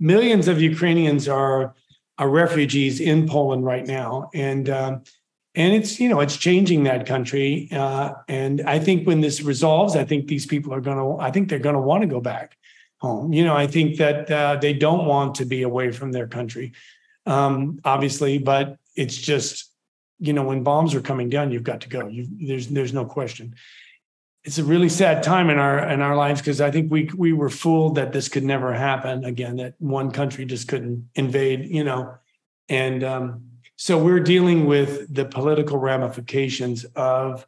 millions 0.00 0.48
of 0.48 0.60
Ukrainians 0.60 1.28
are 1.28 1.74
are 2.18 2.28
refugees 2.28 3.00
in 3.00 3.26
Poland 3.28 3.64
right 3.64 3.86
now, 3.86 4.30
and 4.34 4.68
um, 4.68 5.02
and 5.54 5.74
it's 5.74 6.00
you 6.00 6.08
know 6.08 6.20
it's 6.20 6.36
changing 6.36 6.84
that 6.84 7.06
country. 7.06 7.68
Uh, 7.70 8.12
and 8.28 8.62
I 8.62 8.78
think 8.78 9.06
when 9.06 9.20
this 9.20 9.42
resolves, 9.42 9.96
I 9.96 10.04
think 10.04 10.28
these 10.28 10.46
people 10.46 10.72
are 10.72 10.80
going 10.80 10.96
to. 10.96 11.22
I 11.22 11.30
think 11.30 11.48
they're 11.48 11.58
going 11.58 11.74
to 11.74 11.80
want 11.80 12.02
to 12.02 12.08
go 12.08 12.20
back 12.20 12.56
home. 12.98 13.32
You 13.32 13.44
know, 13.44 13.56
I 13.56 13.66
think 13.66 13.98
that 13.98 14.30
uh, 14.30 14.56
they 14.56 14.72
don't 14.72 15.06
want 15.06 15.36
to 15.36 15.44
be 15.44 15.62
away 15.62 15.90
from 15.92 16.12
their 16.12 16.26
country, 16.26 16.72
um, 17.26 17.80
obviously, 17.84 18.38
but 18.38 18.78
it's 18.96 19.16
just 19.16 19.70
you 20.18 20.32
know 20.32 20.44
when 20.44 20.62
bombs 20.62 20.94
are 20.94 21.02
coming 21.02 21.28
down, 21.28 21.50
you've 21.50 21.64
got 21.64 21.82
to 21.82 21.88
go. 21.88 22.06
You, 22.06 22.26
there's 22.46 22.68
there's 22.68 22.92
no 22.92 23.04
question 23.04 23.54
it's 24.44 24.58
a 24.58 24.64
really 24.64 24.88
sad 24.88 25.22
time 25.22 25.50
in 25.50 25.58
our 25.58 25.88
in 25.88 26.00
our 26.00 26.16
lives 26.16 26.40
because 26.40 26.60
I 26.60 26.70
think 26.70 26.90
we 26.90 27.08
we 27.16 27.32
were 27.32 27.48
fooled 27.48 27.94
that 27.94 28.12
this 28.12 28.28
could 28.28 28.42
never 28.42 28.72
happen 28.72 29.24
again. 29.24 29.56
That 29.56 29.74
one 29.78 30.10
country 30.10 30.44
just 30.44 30.66
couldn't 30.66 31.08
invade, 31.14 31.68
you 31.68 31.84
know, 31.84 32.14
and 32.68 33.04
um, 33.04 33.44
so 33.76 33.98
we're 33.98 34.20
dealing 34.20 34.66
with 34.66 35.12
the 35.12 35.24
political 35.24 35.78
ramifications 35.78 36.84
of. 36.96 37.46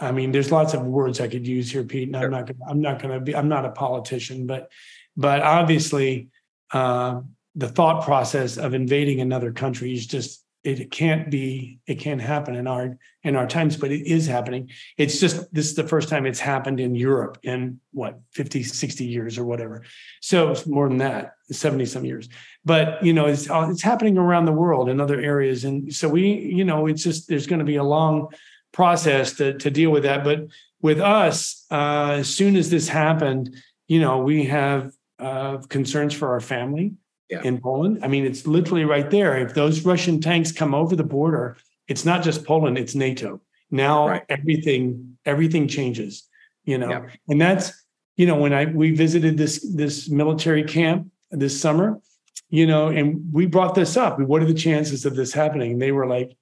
I 0.00 0.12
mean, 0.12 0.30
there's 0.30 0.52
lots 0.52 0.74
of 0.74 0.82
words 0.82 1.20
I 1.20 1.26
could 1.26 1.44
use 1.44 1.72
here, 1.72 1.82
Pete, 1.82 2.06
and 2.06 2.16
I'm 2.16 2.30
not 2.30 2.46
gonna, 2.46 2.70
I'm 2.70 2.80
not 2.80 3.02
going 3.02 3.14
to 3.14 3.20
be 3.20 3.34
I'm 3.34 3.48
not 3.48 3.64
a 3.64 3.70
politician, 3.70 4.46
but 4.46 4.70
but 5.16 5.42
obviously 5.42 6.28
uh, 6.72 7.20
the 7.56 7.68
thought 7.68 8.04
process 8.04 8.56
of 8.56 8.74
invading 8.74 9.20
another 9.20 9.50
country 9.50 9.92
is 9.92 10.06
just 10.06 10.44
it 10.68 10.90
can't 10.90 11.30
be 11.30 11.78
it 11.86 11.96
can't 11.96 12.20
happen 12.20 12.54
in 12.54 12.66
our 12.66 12.98
in 13.22 13.36
our 13.36 13.46
times 13.46 13.76
but 13.76 13.90
it 13.90 14.06
is 14.06 14.26
happening. 14.26 14.68
It's 14.98 15.18
just 15.18 15.52
this 15.52 15.66
is 15.66 15.74
the 15.74 15.88
first 15.88 16.08
time 16.08 16.26
it's 16.26 16.40
happened 16.40 16.78
in 16.78 16.94
europe 16.94 17.38
in 17.42 17.80
what 17.92 18.20
50 18.32 18.62
60 18.62 19.04
years 19.04 19.38
or 19.38 19.44
whatever. 19.44 19.82
So 20.20 20.54
more 20.66 20.88
than 20.88 20.98
that 20.98 21.34
70 21.50 21.86
some 21.86 22.04
years. 22.04 22.28
But 22.64 23.02
you 23.02 23.14
know 23.14 23.26
it's 23.26 23.48
uh, 23.48 23.68
it's 23.70 23.82
happening 23.82 24.18
around 24.18 24.44
the 24.44 24.52
world 24.52 24.90
in 24.90 25.00
other 25.00 25.20
areas 25.20 25.64
and 25.64 25.92
so 25.92 26.08
we 26.08 26.32
you 26.32 26.64
know 26.64 26.86
it's 26.86 27.02
just 27.02 27.28
there's 27.28 27.46
going 27.46 27.60
to 27.60 27.64
be 27.64 27.76
a 27.76 27.84
long 27.84 28.28
process 28.72 29.32
to 29.34 29.56
to 29.58 29.70
deal 29.70 29.90
with 29.90 30.02
that. 30.02 30.22
But 30.22 30.48
with 30.82 31.00
us 31.00 31.64
uh, 31.70 32.16
as 32.18 32.28
soon 32.28 32.56
as 32.56 32.68
this 32.68 32.88
happened 32.88 33.56
you 33.86 34.00
know 34.00 34.18
we 34.18 34.44
have 34.44 34.92
uh, 35.18 35.56
concerns 35.68 36.12
for 36.12 36.28
our 36.28 36.40
family 36.40 36.92
yeah. 37.28 37.42
in 37.42 37.60
Poland. 37.60 38.00
I 38.02 38.08
mean, 38.08 38.24
it's 38.24 38.46
literally 38.46 38.84
right 38.84 39.10
there. 39.10 39.36
If 39.38 39.54
those 39.54 39.84
Russian 39.84 40.20
tanks 40.20 40.52
come 40.52 40.74
over 40.74 40.96
the 40.96 41.04
border, 41.04 41.56
it's 41.86 42.04
not 42.04 42.22
just 42.22 42.44
Poland, 42.44 42.78
it's 42.78 42.94
NATO. 42.94 43.40
Now 43.70 44.08
right. 44.08 44.22
everything 44.28 45.18
everything 45.24 45.68
changes, 45.68 46.24
you 46.64 46.78
know. 46.78 46.90
Yeah. 46.90 47.06
And 47.28 47.40
that's, 47.40 47.72
you 48.16 48.26
know, 48.26 48.36
when 48.36 48.52
I 48.52 48.66
we 48.66 48.92
visited 48.92 49.36
this 49.36 49.66
this 49.74 50.08
military 50.08 50.64
camp 50.64 51.08
this 51.30 51.60
summer, 51.60 52.00
you 52.48 52.66
know, 52.66 52.88
and 52.88 53.30
we 53.32 53.46
brought 53.46 53.74
this 53.74 53.96
up. 53.96 54.18
What 54.18 54.42
are 54.42 54.46
the 54.46 54.54
chances 54.54 55.04
of 55.04 55.16
this 55.16 55.32
happening? 55.32 55.72
And 55.72 55.82
they 55.82 55.92
were 55.92 56.06
like, 56.06 56.34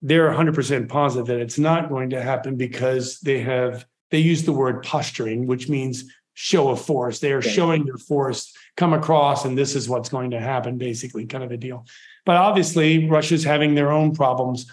they're 0.00 0.30
100% 0.30 0.88
positive 0.88 1.26
that 1.26 1.38
it's 1.38 1.60
not 1.60 1.88
going 1.88 2.10
to 2.10 2.20
happen 2.20 2.56
because 2.56 3.20
they 3.20 3.40
have 3.40 3.86
they 4.10 4.18
use 4.18 4.44
the 4.44 4.52
word 4.52 4.82
posturing, 4.82 5.46
which 5.46 5.68
means 5.68 6.04
show 6.34 6.70
of 6.70 6.80
force. 6.80 7.18
They 7.18 7.32
are 7.32 7.38
okay. 7.38 7.50
showing 7.50 7.84
their 7.84 7.98
force 7.98 8.54
come 8.76 8.92
across, 8.92 9.44
and 9.44 9.56
this 9.56 9.74
is 9.74 9.88
what's 9.88 10.08
going 10.08 10.30
to 10.30 10.40
happen, 10.40 10.78
basically, 10.78 11.26
kind 11.26 11.44
of 11.44 11.50
a 11.50 11.56
deal. 11.56 11.86
But 12.24 12.36
obviously, 12.36 13.08
Russia's 13.08 13.44
having 13.44 13.74
their 13.74 13.90
own 13.90 14.14
problems 14.14 14.70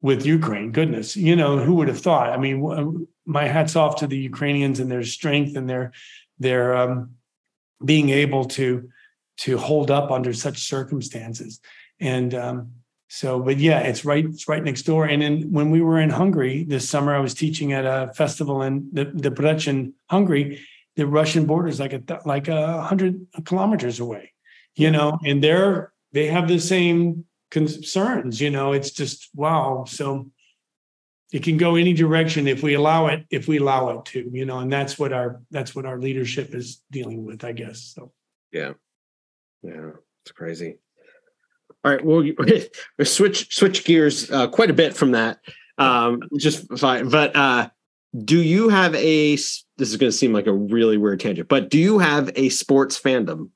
with 0.00 0.26
Ukraine. 0.26 0.72
Goodness, 0.72 1.16
you 1.16 1.36
know, 1.36 1.58
who 1.58 1.74
would 1.76 1.88
have 1.88 2.00
thought? 2.00 2.30
I 2.30 2.36
mean, 2.36 3.06
my 3.24 3.46
hats 3.46 3.76
off 3.76 3.96
to 3.96 4.06
the 4.06 4.18
Ukrainians 4.18 4.80
and 4.80 4.90
their 4.90 5.04
strength 5.04 5.56
and 5.56 5.68
their 5.68 5.92
their 6.38 6.76
um, 6.76 7.12
being 7.84 8.10
able 8.10 8.44
to 8.46 8.88
to 9.38 9.58
hold 9.58 9.90
up 9.90 10.10
under 10.10 10.32
such 10.32 10.58
circumstances. 10.58 11.60
And 12.00 12.34
um, 12.34 12.72
so, 13.08 13.40
but 13.40 13.58
yeah, 13.58 13.80
it's 13.80 14.04
right, 14.04 14.24
it's 14.24 14.48
right 14.48 14.62
next 14.62 14.82
door. 14.82 15.04
And 15.04 15.20
then 15.20 15.52
when 15.52 15.70
we 15.70 15.80
were 15.82 16.00
in 16.00 16.10
Hungary 16.10 16.64
this 16.64 16.88
summer, 16.88 17.14
I 17.14 17.20
was 17.20 17.34
teaching 17.34 17.72
at 17.72 17.84
a 17.84 18.12
festival 18.14 18.62
in 18.62 18.88
the, 18.92 19.04
the 19.04 19.64
in 19.68 19.94
Hungary, 20.08 20.60
the 20.96 21.06
Russian 21.06 21.46
border 21.46 21.68
is 21.68 21.80
like 21.80 21.92
a 21.92 22.02
like 22.24 22.48
a 22.48 22.82
hundred 22.82 23.26
kilometers 23.44 24.00
away, 24.00 24.32
you 24.74 24.90
know, 24.90 25.18
and 25.24 25.42
they're 25.42 25.92
they 26.12 26.26
have 26.26 26.48
the 26.48 26.58
same 26.58 27.24
concerns. 27.50 28.40
You 28.40 28.50
know, 28.50 28.72
it's 28.72 28.90
just 28.90 29.30
wow. 29.34 29.84
So 29.86 30.30
it 31.32 31.42
can 31.42 31.56
go 31.56 31.76
any 31.76 31.94
direction 31.94 32.46
if 32.46 32.62
we 32.62 32.74
allow 32.74 33.06
it. 33.06 33.24
If 33.30 33.48
we 33.48 33.58
allow 33.58 33.88
it 33.90 34.04
to, 34.06 34.30
you 34.32 34.44
know, 34.44 34.58
and 34.58 34.72
that's 34.72 34.98
what 34.98 35.12
our 35.12 35.40
that's 35.50 35.74
what 35.74 35.86
our 35.86 35.98
leadership 35.98 36.54
is 36.54 36.82
dealing 36.90 37.24
with, 37.24 37.42
I 37.44 37.52
guess. 37.52 37.92
So 37.94 38.12
yeah, 38.52 38.72
yeah, 39.62 39.90
it's 40.24 40.32
crazy. 40.32 40.78
All 41.84 41.90
right, 41.90 42.04
well, 42.04 42.22
switch 43.04 43.54
switch 43.54 43.84
gears 43.84 44.30
uh, 44.30 44.48
quite 44.48 44.70
a 44.70 44.74
bit 44.74 44.94
from 44.94 45.12
that. 45.12 45.38
Um, 45.78 46.22
just 46.38 46.78
fine, 46.78 47.08
but 47.08 47.34
uh, 47.34 47.70
do 48.24 48.40
you 48.40 48.68
have 48.68 48.94
a 48.94 49.36
this 49.78 49.90
is 49.90 49.96
going 49.96 50.10
to 50.10 50.16
seem 50.16 50.32
like 50.32 50.46
a 50.46 50.52
really 50.52 50.96
weird 50.96 51.20
tangent 51.20 51.48
but 51.48 51.70
do 51.70 51.78
you 51.78 51.98
have 51.98 52.30
a 52.36 52.48
sports 52.48 53.00
fandom? 53.00 53.50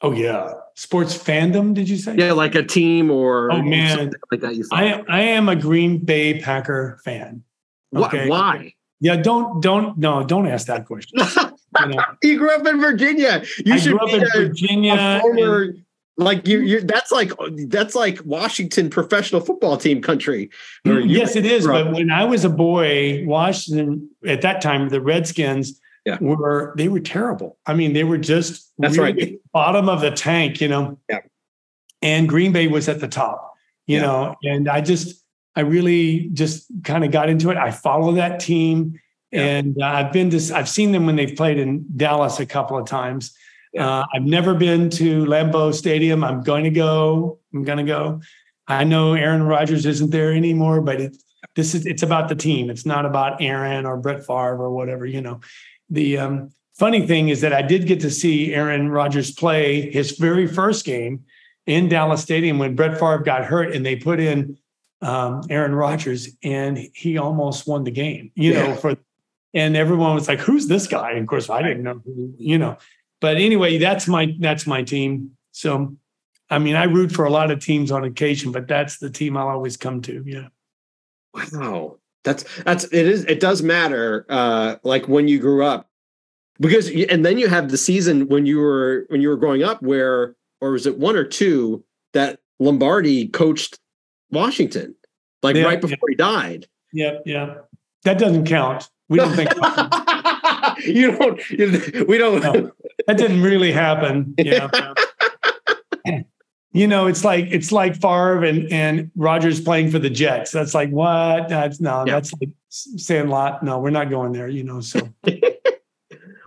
Oh 0.00 0.12
yeah. 0.12 0.54
Sports 0.74 1.16
fandom 1.16 1.74
did 1.74 1.88
you 1.88 1.96
say? 1.96 2.16
Yeah 2.16 2.32
like 2.32 2.54
a 2.54 2.62
team 2.62 3.10
or 3.10 3.52
oh 3.52 3.62
man. 3.62 4.12
like 4.30 4.40
that 4.40 4.56
you 4.56 4.64
I, 4.72 5.02
I 5.08 5.20
am 5.22 5.48
a 5.48 5.56
green 5.56 5.98
bay 5.98 6.40
packer 6.40 6.98
fan. 7.04 7.44
Okay? 7.94 8.28
why? 8.28 8.74
Yeah 9.00 9.16
don't 9.16 9.62
don't 9.62 9.98
no 9.98 10.24
don't 10.24 10.46
ask 10.46 10.66
that 10.66 10.86
question. 10.86 11.20
You, 11.80 11.86
know? 11.86 12.04
you 12.22 12.36
grew 12.36 12.54
up 12.54 12.66
in 12.66 12.80
virginia. 12.80 13.42
You 13.64 13.72
I 13.72 13.78
should 13.78 13.92
grew 13.92 14.06
up 14.06 14.12
in 14.12 14.22
a, 14.22 14.26
virginia 14.46 14.92
a 14.92 15.20
former 15.20 15.62
and, 15.62 15.84
like 16.16 16.46
you 16.46 16.60
you 16.60 16.80
that's 16.80 17.10
like 17.10 17.32
that's 17.68 17.94
like 17.94 18.18
Washington 18.24 18.90
professional 18.90 19.40
football 19.40 19.76
team 19.76 20.02
country. 20.02 20.50
yes, 20.84 21.36
it 21.36 21.46
is. 21.46 21.66
But 21.66 21.92
when 21.92 22.10
I 22.10 22.24
was 22.24 22.44
a 22.44 22.50
boy, 22.50 23.24
Washington 23.26 24.10
at 24.26 24.42
that 24.42 24.60
time, 24.60 24.88
the 24.88 25.00
Redskins 25.00 25.80
yeah. 26.04 26.18
were 26.20 26.74
they 26.76 26.88
were 26.88 27.00
terrible. 27.00 27.58
I 27.66 27.74
mean, 27.74 27.92
they 27.92 28.04
were 28.04 28.18
just 28.18 28.72
that's 28.78 28.98
really 28.98 29.12
right. 29.12 29.40
bottom 29.52 29.88
of 29.88 30.00
the 30.00 30.10
tank, 30.10 30.60
you 30.60 30.68
know. 30.68 30.98
Yeah. 31.08 31.20
And 32.02 32.28
Green 32.28 32.52
Bay 32.52 32.66
was 32.66 32.88
at 32.88 33.00
the 33.00 33.08
top, 33.08 33.54
you 33.86 33.96
yeah. 33.96 34.02
know, 34.02 34.36
and 34.42 34.68
I 34.68 34.80
just 34.80 35.22
I 35.54 35.60
really 35.60 36.30
just 36.32 36.66
kind 36.84 37.04
of 37.04 37.10
got 37.10 37.28
into 37.28 37.50
it. 37.50 37.56
I 37.56 37.70
follow 37.70 38.12
that 38.12 38.40
team. 38.40 38.98
Yeah. 39.30 39.42
And 39.42 39.80
uh, 39.80 39.86
I've 39.86 40.12
been 40.12 40.30
to, 40.30 40.54
I've 40.54 40.68
seen 40.68 40.92
them 40.92 41.06
when 41.06 41.16
they've 41.16 41.34
played 41.34 41.58
in 41.58 41.86
Dallas 41.96 42.38
a 42.38 42.46
couple 42.46 42.76
of 42.76 42.86
times. 42.86 43.34
Uh, 43.78 44.04
I've 44.12 44.24
never 44.24 44.54
been 44.54 44.90
to 44.90 45.24
Lambeau 45.24 45.72
Stadium. 45.74 46.22
I'm 46.22 46.42
going 46.42 46.64
to 46.64 46.70
go. 46.70 47.38
I'm 47.54 47.64
going 47.64 47.78
to 47.78 47.84
go. 47.84 48.20
I 48.68 48.84
know 48.84 49.14
Aaron 49.14 49.42
Rodgers 49.42 49.86
isn't 49.86 50.10
there 50.10 50.32
anymore, 50.32 50.80
but 50.80 51.00
it's 51.00 51.24
this 51.54 51.74
is 51.74 51.86
it's 51.86 52.02
about 52.02 52.28
the 52.28 52.34
team. 52.34 52.70
It's 52.70 52.86
not 52.86 53.04
about 53.04 53.40
Aaron 53.40 53.86
or 53.86 53.96
Brett 53.96 54.20
Favre 54.20 54.62
or 54.62 54.70
whatever. 54.70 55.06
You 55.06 55.20
know, 55.20 55.40
the 55.90 56.18
um, 56.18 56.50
funny 56.74 57.06
thing 57.06 57.28
is 57.28 57.40
that 57.40 57.52
I 57.52 57.62
did 57.62 57.86
get 57.86 58.00
to 58.00 58.10
see 58.10 58.54
Aaron 58.54 58.90
Rodgers 58.90 59.30
play 59.30 59.90
his 59.90 60.12
very 60.12 60.46
first 60.46 60.84
game 60.84 61.24
in 61.66 61.88
Dallas 61.88 62.22
Stadium 62.22 62.58
when 62.58 62.74
Brett 62.74 62.98
Favre 62.98 63.22
got 63.22 63.44
hurt, 63.44 63.74
and 63.74 63.84
they 63.84 63.96
put 63.96 64.20
in 64.20 64.58
um, 65.00 65.42
Aaron 65.50 65.74
Rodgers, 65.74 66.28
and 66.42 66.78
he 66.94 67.18
almost 67.18 67.66
won 67.66 67.84
the 67.84 67.90
game. 67.90 68.30
You 68.34 68.52
yeah. 68.52 68.66
know, 68.66 68.74
for 68.74 68.96
and 69.54 69.76
everyone 69.76 70.14
was 70.14 70.28
like, 70.28 70.40
"Who's 70.40 70.68
this 70.68 70.86
guy?" 70.86 71.12
And 71.12 71.20
of 71.20 71.26
course, 71.26 71.50
I 71.50 71.62
didn't 71.62 71.82
know. 71.82 72.00
Who, 72.04 72.34
you 72.38 72.58
know, 72.58 72.78
but 73.22 73.36
anyway, 73.36 73.78
that's 73.78 74.08
my 74.08 74.34
that's 74.40 74.66
my 74.66 74.82
team. 74.82 75.30
So, 75.52 75.96
I 76.50 76.58
mean, 76.58 76.74
I 76.74 76.84
root 76.84 77.12
for 77.12 77.24
a 77.24 77.30
lot 77.30 77.52
of 77.52 77.64
teams 77.64 77.92
on 77.92 78.02
occasion, 78.02 78.50
but 78.50 78.66
that's 78.66 78.98
the 78.98 79.08
team 79.08 79.36
I'll 79.36 79.48
always 79.48 79.76
come 79.76 80.02
to. 80.02 80.24
Yeah. 80.26 80.48
Wow, 81.32 81.98
that's 82.24 82.44
that's 82.64 82.84
it 82.84 83.06
is 83.06 83.24
it 83.26 83.38
does 83.38 83.62
matter. 83.62 84.26
Uh, 84.28 84.76
like 84.82 85.06
when 85.06 85.28
you 85.28 85.38
grew 85.38 85.64
up, 85.64 85.88
because 86.58 86.90
and 86.90 87.24
then 87.24 87.38
you 87.38 87.46
have 87.46 87.70
the 87.70 87.78
season 87.78 88.26
when 88.26 88.44
you 88.44 88.58
were 88.58 89.06
when 89.08 89.20
you 89.20 89.28
were 89.28 89.36
growing 89.36 89.62
up 89.62 89.80
where 89.82 90.34
or 90.60 90.72
was 90.72 90.84
it 90.84 90.98
one 90.98 91.14
or 91.14 91.24
two 91.24 91.84
that 92.14 92.40
Lombardi 92.58 93.28
coached 93.28 93.78
Washington 94.32 94.96
like 95.44 95.54
yeah, 95.54 95.62
right 95.62 95.80
before 95.80 95.96
yeah. 96.08 96.12
he 96.12 96.14
died. 96.16 96.66
Yeah, 96.92 97.18
yeah. 97.24 97.54
That 98.02 98.18
doesn't 98.18 98.46
count. 98.46 98.90
We 99.08 99.18
don't 99.18 99.34
think. 99.34 99.50
you 100.84 101.16
don't. 101.16 102.08
we 102.08 102.18
don't. 102.18 102.42
No, 102.42 102.72
that 103.06 103.16
didn't 103.16 103.42
really 103.42 103.72
happen. 103.72 104.34
Yeah. 104.44 104.94
you 106.72 106.88
know, 106.88 107.06
it's 107.06 107.24
like 107.24 107.46
it's 107.50 107.70
like 107.70 107.94
Favre 108.00 108.44
and 108.44 108.70
and 108.72 109.10
Rodgers 109.14 109.60
playing 109.60 109.90
for 109.90 109.98
the 109.98 110.10
Jets. 110.10 110.50
That's 110.50 110.74
like 110.74 110.90
what? 110.90 111.48
That's 111.48 111.80
no. 111.80 112.04
Yeah. 112.06 112.14
That's 112.14 112.32
like 112.40 112.50
Sandlot. 112.70 113.62
No, 113.62 113.78
we're 113.78 113.90
not 113.90 114.10
going 114.10 114.32
there. 114.32 114.48
You 114.48 114.64
know, 114.64 114.80
so. 114.80 115.08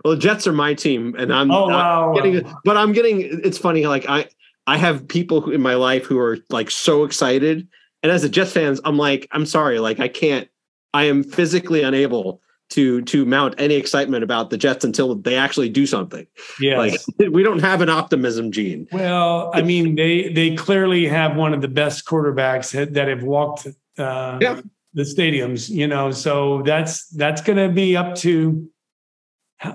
well, 0.04 0.14
the 0.14 0.18
Jets 0.18 0.46
are 0.46 0.52
my 0.52 0.74
team, 0.74 1.14
and 1.16 1.32
I'm. 1.32 1.50
Oh 1.50 1.68
wow! 1.68 2.12
Getting, 2.14 2.52
but 2.64 2.76
I'm 2.76 2.92
getting. 2.92 3.40
It's 3.44 3.58
funny. 3.58 3.86
Like 3.86 4.08
I, 4.08 4.28
I 4.66 4.76
have 4.76 5.08
people 5.08 5.50
in 5.50 5.62
my 5.62 5.74
life 5.74 6.04
who 6.04 6.18
are 6.18 6.38
like 6.50 6.70
so 6.70 7.04
excited, 7.04 7.66
and 8.02 8.12
as 8.12 8.24
a 8.24 8.28
Jets 8.28 8.52
fans, 8.52 8.80
I'm 8.84 8.98
like, 8.98 9.28
I'm 9.32 9.46
sorry, 9.46 9.78
like 9.78 10.00
I 10.00 10.08
can't. 10.08 10.48
I 10.92 11.04
am 11.04 11.22
physically 11.24 11.82
unable 11.82 12.40
to 12.70 13.02
to 13.02 13.24
mount 13.24 13.54
any 13.58 13.74
excitement 13.74 14.24
about 14.24 14.50
the 14.50 14.58
Jets 14.58 14.84
until 14.84 15.14
they 15.14 15.36
actually 15.36 15.68
do 15.68 15.86
something. 15.86 16.26
Yeah, 16.60 16.78
like 16.78 17.00
we 17.30 17.42
don't 17.42 17.60
have 17.60 17.80
an 17.80 17.88
optimism 17.88 18.52
gene. 18.52 18.88
Well, 18.92 19.50
I 19.54 19.62
mean, 19.62 19.94
they 19.94 20.28
they 20.30 20.56
clearly 20.56 21.06
have 21.06 21.36
one 21.36 21.54
of 21.54 21.60
the 21.60 21.68
best 21.68 22.04
quarterbacks 22.06 22.72
that 22.92 23.08
have 23.08 23.22
walked 23.22 23.66
uh, 23.98 24.38
yeah. 24.40 24.60
the 24.94 25.02
stadiums. 25.02 25.68
You 25.68 25.86
know, 25.86 26.10
so 26.10 26.62
that's 26.62 27.08
that's 27.08 27.40
going 27.40 27.58
to 27.58 27.72
be 27.72 27.96
up 27.96 28.16
to 28.16 28.68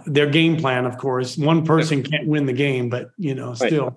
their 0.06 0.30
game 0.30 0.58
plan. 0.58 0.86
Of 0.86 0.98
course, 0.98 1.38
one 1.38 1.66
person 1.66 2.04
can't 2.04 2.28
win 2.28 2.46
the 2.46 2.54
game, 2.54 2.90
but 2.90 3.12
you 3.18 3.36
know, 3.36 3.54
still. 3.54 3.86
Right. 3.86 3.94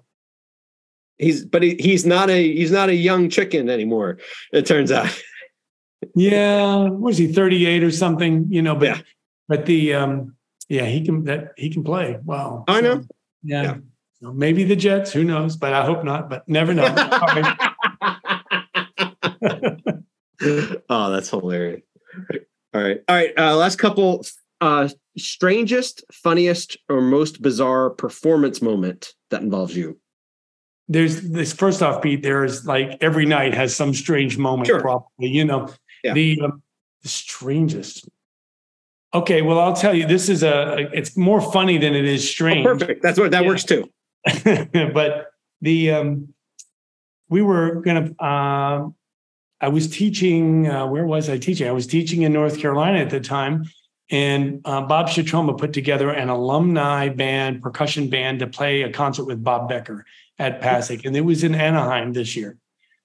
He's 1.19 1.45
but 1.45 1.63
he, 1.63 1.77
he's 1.77 2.05
not 2.05 2.29
a 2.29 2.53
he's 2.53 2.73
not 2.73 2.89
a 2.89 2.95
young 2.95 3.29
chicken 3.29 3.71
anymore. 3.71 4.19
It 4.53 4.67
turns 4.67 4.91
out. 4.91 5.09
Yeah, 6.15 6.89
was 6.89 7.19
he 7.19 7.33
38 7.33 7.83
or 7.85 7.91
something? 7.91 8.47
You 8.49 8.63
know, 8.63 8.75
but 8.75 8.89
yeah. 8.89 9.01
but 9.49 9.67
the 9.67 9.95
um 9.95 10.37
yeah, 10.69 10.87
he 10.87 11.05
can 11.05 11.25
that 11.25 11.53
he 11.57 11.71
can 11.71 11.85
play. 11.85 12.19
Wow. 12.25 12.65
I 12.69 12.81
know. 12.81 13.05
yeah. 13.43 13.63
yeah. 13.63 13.77
So 14.21 14.33
maybe 14.33 14.65
the 14.65 14.77
Jets, 14.77 15.13
who 15.13 15.25
knows? 15.25 15.57
But 15.57 15.73
I 15.73 15.85
hope 15.85 16.05
not, 16.05 16.31
but 16.31 16.49
never 16.49 16.73
know. 16.73 16.85
oh, 20.89 21.11
that's 21.11 21.29
hilarious. 21.31 21.83
All 22.75 22.81
right. 22.81 23.03
All 23.09 23.15
right. 23.15 23.33
Uh, 23.39 23.57
last 23.57 23.77
couple 23.77 24.25
uh 24.61 24.89
strangest, 25.17 26.05
funniest, 26.13 26.77
or 26.89 27.01
most 27.01 27.43
bizarre 27.43 27.91
performance 27.91 28.63
moment 28.63 29.15
that 29.31 29.43
involves 29.43 29.77
you 29.77 29.99
there's 30.89 31.23
this 31.23 31.53
first 31.53 31.83
off 31.83 32.03
Pete 32.03 32.23
there's 32.23 32.67
like 32.67 32.99
every 33.01 33.25
night 33.25 33.55
has 33.55 33.75
some 33.75 33.95
strange 33.95 34.37
moment 34.37 34.67
sure. 34.67 34.81
probably 34.81 35.29
you 35.29 35.45
know 35.45 35.69
yeah. 36.05 36.13
the, 36.13 36.41
um, 36.43 36.63
the 37.03 37.09
strangest 37.09 38.09
okay 39.13 39.43
well 39.43 39.59
i'll 39.59 39.75
tell 39.75 39.95
you 39.95 40.07
this 40.07 40.29
is 40.29 40.43
a 40.43 40.89
it's 40.93 41.17
more 41.17 41.41
funny 41.41 41.79
than 41.79 41.95
it 41.95 42.05
is 42.05 42.23
oh, 42.23 42.27
strange 42.27 42.67
oh, 42.67 42.73
perfect 42.73 43.03
that's 43.03 43.19
what 43.19 43.31
that 43.31 43.43
yeah. 43.43 43.49
works 43.49 43.65
too 43.65 43.89
but 44.93 45.27
the 45.61 45.91
um 45.91 46.29
we 47.29 47.43
were 47.43 47.77
gonna 47.83 48.11
um 48.23 48.95
i 49.61 49.69
was 49.69 49.89
teaching 49.89 50.69
uh, 50.69 50.87
where 50.87 51.07
was 51.07 51.29
i 51.29 51.39
teaching 51.39 51.69
i 51.69 51.73
was 51.73 51.87
teaching 51.87 52.23
in 52.23 52.33
north 52.33 52.59
carolina 52.59 52.99
at 52.99 53.11
the 53.11 53.21
time 53.21 53.65
and 54.11 54.61
uh, 54.65 54.83
bob 54.83 55.09
Schietroma 55.09 55.57
put 55.57 55.73
together 55.73 56.11
an 56.11 56.29
alumni 56.29 57.09
band 57.09 57.63
percussion 57.63 58.11
band 58.11 58.41
to 58.41 58.47
play 58.47 58.83
a 58.83 58.93
concert 58.93 59.25
with 59.25 59.43
bob 59.43 59.69
becker 59.69 60.05
at 60.39 60.61
PASIC, 60.61 61.05
and 61.05 61.17
it 61.17 61.21
was 61.21 61.45
in 61.45 61.55
Anaheim 61.55 62.13
this 62.13 62.37
year. 62.37 62.57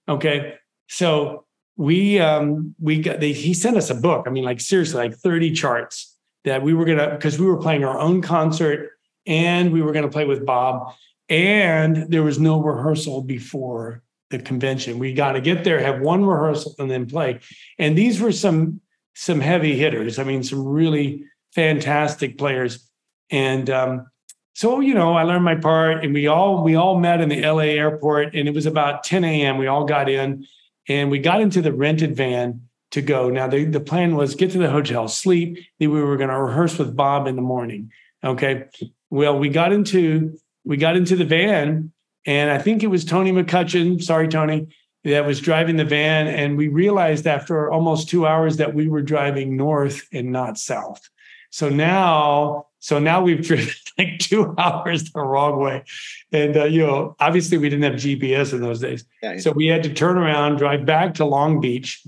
Okay, 0.08 0.56
so 0.88 1.46
we 1.80 2.20
um, 2.20 2.76
we 2.78 3.00
got 3.00 3.22
they, 3.22 3.32
he 3.32 3.54
sent 3.54 3.78
us 3.78 3.90
a 3.90 3.96
book. 3.96 4.26
I 4.28 4.32
mean, 4.32 4.44
like 4.44 4.60
seriously, 4.60 5.00
like 5.00 5.16
thirty 5.16 5.50
charts 5.50 6.14
that 6.44 6.62
we 6.62 6.74
were 6.74 6.84
gonna 6.84 7.12
because 7.16 7.40
we 7.40 7.46
were 7.46 7.58
playing 7.58 7.86
our 7.86 7.98
own 7.98 8.22
concert 8.22 8.92
and 9.26 9.72
we 9.72 9.82
were 9.82 9.94
gonna 9.94 10.10
play 10.10 10.26
with 10.26 10.46
Bob, 10.46 10.94
and 11.30 12.12
there 12.12 12.22
was 12.22 12.38
no 12.38 12.62
rehearsal 12.62 13.22
before 13.22 14.04
the 14.30 14.40
convention. 14.40 15.00
We 15.00 15.14
got 15.14 15.32
to 15.32 15.42
get 15.42 15.64
there, 15.64 15.80
have 15.80 16.02
one 16.02 16.26
rehearsal, 16.26 16.76
and 16.80 16.92
then 16.92 17.06
play. 17.06 17.40
And 17.80 17.98
these 17.98 18.20
were 18.20 18.34
some 18.34 18.82
some 19.16 19.40
heavy 19.40 19.78
hitters. 19.78 20.20
I 20.20 20.26
mean, 20.26 20.44
some 20.44 20.68
really 20.68 21.24
fantastic 21.56 22.38
players. 22.38 22.90
And 23.32 23.70
um, 23.70 24.08
so 24.54 24.82
you 24.82 24.94
know 24.94 25.14
i 25.14 25.24
learned 25.24 25.46
my 25.46 25.56
part 25.56 26.04
and 26.04 26.14
we 26.14 26.28
all 26.28 26.62
we 26.64 26.76
all 26.76 27.00
met 27.00 27.22
in 27.22 27.30
the 27.30 27.42
la 27.50 27.60
airport 27.60 28.36
and 28.36 28.48
it 28.48 28.54
was 28.54 28.66
about 28.66 29.04
10 29.04 29.24
a.m 29.24 29.58
we 29.58 29.68
all 29.68 29.86
got 29.86 30.10
in 30.10 30.46
and 30.90 31.10
we 31.10 31.20
got 31.20 31.40
into 31.40 31.62
the 31.62 31.72
rented 31.72 32.16
van 32.16 32.64
to 32.92 33.02
go. 33.02 33.30
Now 33.30 33.48
the, 33.48 33.64
the 33.64 33.80
plan 33.80 34.16
was 34.16 34.36
get 34.36 34.52
to 34.52 34.58
the 34.58 34.70
hotel 34.70 35.08
sleep. 35.08 35.58
Then 35.80 35.92
we 35.92 36.02
were 36.02 36.18
going 36.18 36.30
to 36.30 36.42
rehearse 36.42 36.78
with 36.78 36.96
bob 36.96 37.28
in 37.28 37.36
the 37.38 37.42
morning 37.42 37.92
okay? 38.22 38.66
Well 39.10 39.40
we 39.40 39.48
got 39.48 39.72
into 39.72 40.38
we 40.66 40.76
got 40.76 40.98
into 40.98 41.16
the 41.16 41.24
van 41.24 41.94
and 42.26 42.52
i 42.52 42.58
think 42.58 42.84
it 42.84 42.88
was 42.88 43.06
tony 43.06 43.32
mccutcheon 43.32 44.04
sorry 44.04 44.28
tony 44.28 44.68
that 45.04 45.26
was 45.26 45.40
driving 45.40 45.78
the 45.78 45.86
van. 45.86 46.28
And 46.28 46.58
we 46.58 46.68
realized 46.68 47.28
after 47.28 47.72
almost 47.72 48.10
two 48.10 48.26
hours 48.26 48.58
that 48.58 48.74
we 48.74 48.88
were 48.88 49.02
driving 49.02 49.56
north 49.56 50.08
and 50.12 50.32
not 50.32 50.58
south. 50.58 51.10
So 51.52 51.70
now 51.70 52.68
so 52.80 52.98
now 52.98 53.22
we've 53.22 53.46
driven 53.46 53.68
like 53.98 54.20
two 54.20 54.56
hours 54.58 55.12
the 55.12 55.22
wrong 55.22 55.60
way. 55.60 55.84
And, 56.32 56.58
uh, 56.58 56.66
you 56.66 56.86
know, 56.86 57.16
obviously 57.20 57.58
we 57.58 57.70
didn't 57.70 57.84
have 57.84 58.02
GPS 58.02 58.54
in 58.54 58.62
those 58.62 58.80
days. 58.80 59.06
Yeah. 59.22 59.38
So 59.38 59.52
we 59.52 59.68
had 59.68 59.84
to 59.84 59.94
turn 59.94 60.18
around, 60.18 60.58
drive 60.58 60.86
back 60.86 61.16
to 61.16 61.26
Long 61.26 61.60
Beach 61.62 62.06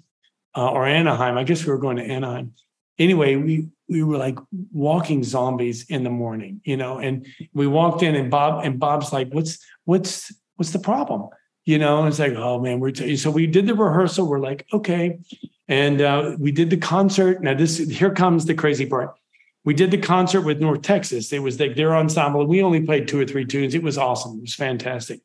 uh, 0.55 0.71
or 0.71 0.85
Anaheim. 0.85 1.37
I 1.37 1.43
guess 1.43 1.65
we 1.65 1.71
were 1.71 1.77
going 1.77 1.97
to 1.97 2.03
Anaheim. 2.03 2.53
Anyway, 2.97 3.35
we, 3.35 3.67
we 3.89 4.03
were 4.03 4.17
like 4.17 4.37
walking 4.71 5.23
zombies 5.23 5.85
in 5.89 6.03
the 6.03 6.09
morning, 6.09 6.61
you 6.63 6.77
know, 6.77 6.99
and 6.99 7.25
we 7.53 7.67
walked 7.67 8.03
in 8.03 8.15
and 8.15 8.29
Bob 8.29 8.63
and 8.63 8.79
Bob's 8.79 9.11
like, 9.11 9.29
what's, 9.31 9.59
what's, 9.85 10.31
what's 10.55 10.71
the 10.71 10.79
problem? 10.79 11.29
You 11.65 11.77
know, 11.77 11.99
and 11.99 12.07
it's 12.07 12.19
like, 12.19 12.33
oh 12.33 12.59
man, 12.59 12.79
we're, 12.79 12.91
t-. 12.91 13.17
so 13.17 13.31
we 13.31 13.47
did 13.47 13.67
the 13.67 13.75
rehearsal. 13.75 14.27
We're 14.27 14.39
like, 14.39 14.65
okay. 14.73 15.19
And 15.67 16.01
uh, 16.01 16.35
we 16.37 16.51
did 16.51 16.69
the 16.69 16.77
concert. 16.77 17.41
Now 17.41 17.53
this, 17.53 17.77
here 17.77 18.11
comes 18.11 18.45
the 18.45 18.53
crazy 18.53 18.85
part 18.85 19.15
we 19.63 19.73
did 19.73 19.91
the 19.91 19.97
concert 19.97 20.41
with 20.41 20.59
North 20.59 20.81
Texas. 20.81 21.31
It 21.31 21.43
was 21.43 21.59
like 21.59 21.75
their 21.75 21.95
ensemble. 21.95 22.45
We 22.45 22.63
only 22.63 22.81
played 22.81 23.07
two 23.07 23.19
or 23.19 23.25
three 23.25 23.45
tunes. 23.45 23.75
It 23.75 23.83
was 23.83 23.97
awesome. 23.97 24.37
It 24.37 24.41
was 24.41 24.55
fantastic. 24.55 25.21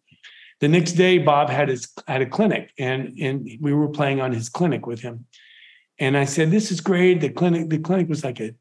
The 0.60 0.68
next 0.68 0.92
day, 0.92 1.18
Bob 1.18 1.50
had 1.50 1.68
his 1.68 1.88
had 2.06 2.22
a 2.22 2.26
clinic, 2.26 2.72
and 2.78 3.18
and 3.18 3.48
we 3.60 3.72
were 3.72 3.88
playing 3.88 4.20
on 4.20 4.32
his 4.32 4.48
clinic 4.48 4.86
with 4.86 5.00
him. 5.00 5.26
And 5.98 6.16
I 6.16 6.24
said, 6.24 6.50
"This 6.50 6.70
is 6.70 6.80
great." 6.80 7.20
The 7.20 7.28
clinic 7.28 7.68
the 7.68 7.78
clinic 7.78 8.08
was 8.08 8.24
like 8.24 8.40
at 8.40 8.54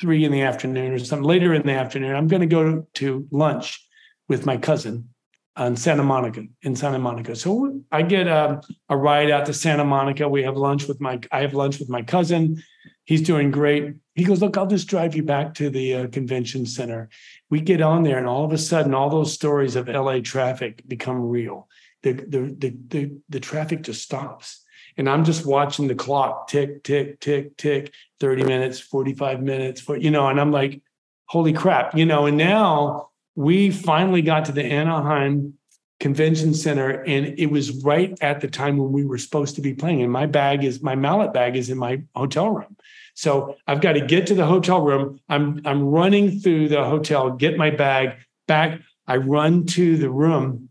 three 0.00 0.24
in 0.24 0.32
the 0.32 0.42
afternoon 0.42 0.92
or 0.92 0.98
something 0.98 1.26
later 1.26 1.54
in 1.54 1.62
the 1.62 1.72
afternoon. 1.72 2.14
I'm 2.14 2.28
going 2.28 2.40
to 2.40 2.46
go 2.46 2.86
to 2.94 3.28
lunch 3.30 3.84
with 4.28 4.46
my 4.46 4.56
cousin 4.56 5.08
on 5.56 5.76
Santa 5.76 6.02
Monica 6.02 6.44
in 6.62 6.74
Santa 6.74 6.98
Monica. 6.98 7.36
So 7.36 7.80
I 7.92 8.02
get 8.02 8.26
a, 8.26 8.60
a 8.88 8.96
ride 8.96 9.30
out 9.30 9.46
to 9.46 9.52
Santa 9.52 9.84
Monica. 9.84 10.28
We 10.28 10.42
have 10.42 10.56
lunch 10.56 10.88
with 10.88 11.00
my 11.00 11.20
I 11.30 11.40
have 11.40 11.54
lunch 11.54 11.78
with 11.78 11.88
my 11.88 12.02
cousin. 12.02 12.62
He's 13.04 13.22
doing 13.22 13.50
great. 13.50 13.94
He 14.14 14.24
goes, 14.24 14.40
look, 14.40 14.56
I'll 14.56 14.66
just 14.66 14.88
drive 14.88 15.14
you 15.14 15.22
back 15.22 15.54
to 15.54 15.68
the 15.68 15.94
uh, 15.94 16.06
convention 16.08 16.64
center. 16.64 17.10
We 17.50 17.60
get 17.60 17.82
on 17.82 18.02
there, 18.02 18.18
and 18.18 18.26
all 18.26 18.44
of 18.44 18.52
a 18.52 18.58
sudden, 18.58 18.94
all 18.94 19.10
those 19.10 19.32
stories 19.32 19.76
of 19.76 19.88
LA 19.88 20.20
traffic 20.20 20.82
become 20.88 21.28
real. 21.28 21.68
The 22.02 22.12
the 22.12 22.56
the 22.58 22.76
the, 22.88 23.12
the 23.28 23.40
traffic 23.40 23.82
just 23.82 24.02
stops. 24.02 24.60
And 24.96 25.08
I'm 25.08 25.24
just 25.24 25.44
watching 25.44 25.88
the 25.88 25.94
clock 25.94 26.46
tick, 26.46 26.84
tick, 26.84 27.18
tick, 27.18 27.56
tick, 27.56 27.92
30 28.20 28.44
minutes, 28.44 28.78
45 28.78 29.42
minutes, 29.42 29.80
for 29.80 29.96
you 29.96 30.10
know, 30.10 30.28
and 30.28 30.40
I'm 30.40 30.52
like, 30.52 30.82
holy 31.26 31.52
crap, 31.52 31.96
you 31.96 32.06
know, 32.06 32.26
and 32.26 32.36
now 32.36 33.08
we 33.34 33.70
finally 33.70 34.22
got 34.22 34.44
to 34.44 34.52
the 34.52 34.64
Anaheim 34.64 35.54
Convention 36.00 36.54
Center, 36.54 37.02
and 37.04 37.38
it 37.38 37.46
was 37.46 37.82
right 37.82 38.16
at 38.20 38.40
the 38.40 38.48
time 38.48 38.76
when 38.76 38.92
we 38.92 39.04
were 39.04 39.18
supposed 39.18 39.54
to 39.56 39.60
be 39.60 39.74
playing. 39.74 40.02
And 40.02 40.12
my 40.12 40.26
bag 40.26 40.62
is 40.62 40.82
my 40.82 40.94
mallet 40.94 41.32
bag 41.32 41.56
is 41.56 41.70
in 41.70 41.78
my 41.78 42.02
hotel 42.14 42.50
room. 42.50 42.76
So 43.14 43.56
I've 43.66 43.80
got 43.80 43.92
to 43.92 44.00
get 44.00 44.26
to 44.26 44.34
the 44.34 44.46
hotel 44.46 44.82
room. 44.82 45.20
I'm 45.28 45.62
I'm 45.64 45.84
running 45.84 46.40
through 46.40 46.68
the 46.68 46.84
hotel, 46.84 47.30
get 47.30 47.56
my 47.56 47.70
bag 47.70 48.18
back. 48.46 48.80
I 49.06 49.16
run 49.16 49.66
to 49.66 49.96
the 49.96 50.10
room 50.10 50.70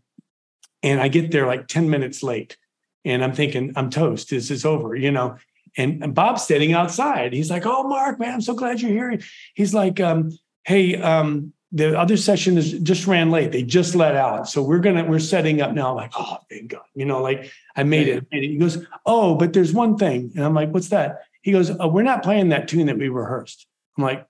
and 0.82 1.00
I 1.00 1.08
get 1.08 1.30
there 1.30 1.46
like 1.46 1.66
10 1.66 1.88
minutes 1.88 2.22
late. 2.22 2.56
And 3.04 3.24
I'm 3.24 3.32
thinking, 3.32 3.72
I'm 3.76 3.90
toast. 3.90 4.30
This 4.30 4.50
is 4.50 4.64
over, 4.64 4.94
you 4.94 5.10
know. 5.10 5.36
And, 5.76 6.02
and 6.02 6.14
Bob's 6.14 6.42
standing 6.42 6.72
outside. 6.72 7.32
He's 7.32 7.50
like, 7.50 7.66
Oh, 7.66 7.82
Mark, 7.84 8.20
man, 8.20 8.34
I'm 8.34 8.40
so 8.40 8.54
glad 8.54 8.80
you're 8.80 8.90
here. 8.90 9.18
He's 9.54 9.74
like, 9.74 9.98
um, 10.00 10.30
hey, 10.64 10.96
um, 11.00 11.52
the 11.72 11.98
other 11.98 12.16
session 12.16 12.56
is 12.56 12.72
just 12.80 13.06
ran 13.06 13.30
late. 13.30 13.50
They 13.50 13.62
just 13.62 13.96
let 13.96 14.14
out. 14.14 14.48
So 14.48 14.62
we're 14.62 14.78
gonna, 14.78 15.04
we're 15.04 15.18
setting 15.18 15.60
up 15.60 15.72
now. 15.72 15.90
I'm 15.90 15.96
like, 15.96 16.12
oh 16.16 16.38
thank 16.48 16.70
God. 16.70 16.82
You 16.94 17.04
know, 17.04 17.20
like 17.20 17.50
I 17.74 17.82
made 17.82 18.06
it. 18.08 18.26
And 18.30 18.44
he 18.44 18.56
goes, 18.56 18.86
Oh, 19.04 19.34
but 19.34 19.52
there's 19.52 19.72
one 19.72 19.96
thing. 19.96 20.32
And 20.36 20.44
I'm 20.44 20.54
like, 20.54 20.70
what's 20.70 20.88
that? 20.90 21.22
He 21.44 21.52
goes, 21.52 21.70
oh, 21.78 21.88
We're 21.88 22.02
not 22.02 22.22
playing 22.22 22.48
that 22.48 22.68
tune 22.68 22.86
that 22.86 22.98
we 22.98 23.08
rehearsed. 23.08 23.66
I'm 23.96 24.04
like, 24.04 24.26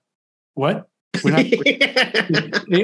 What? 0.53 0.89
We're 1.23 1.31
not. 1.31 1.39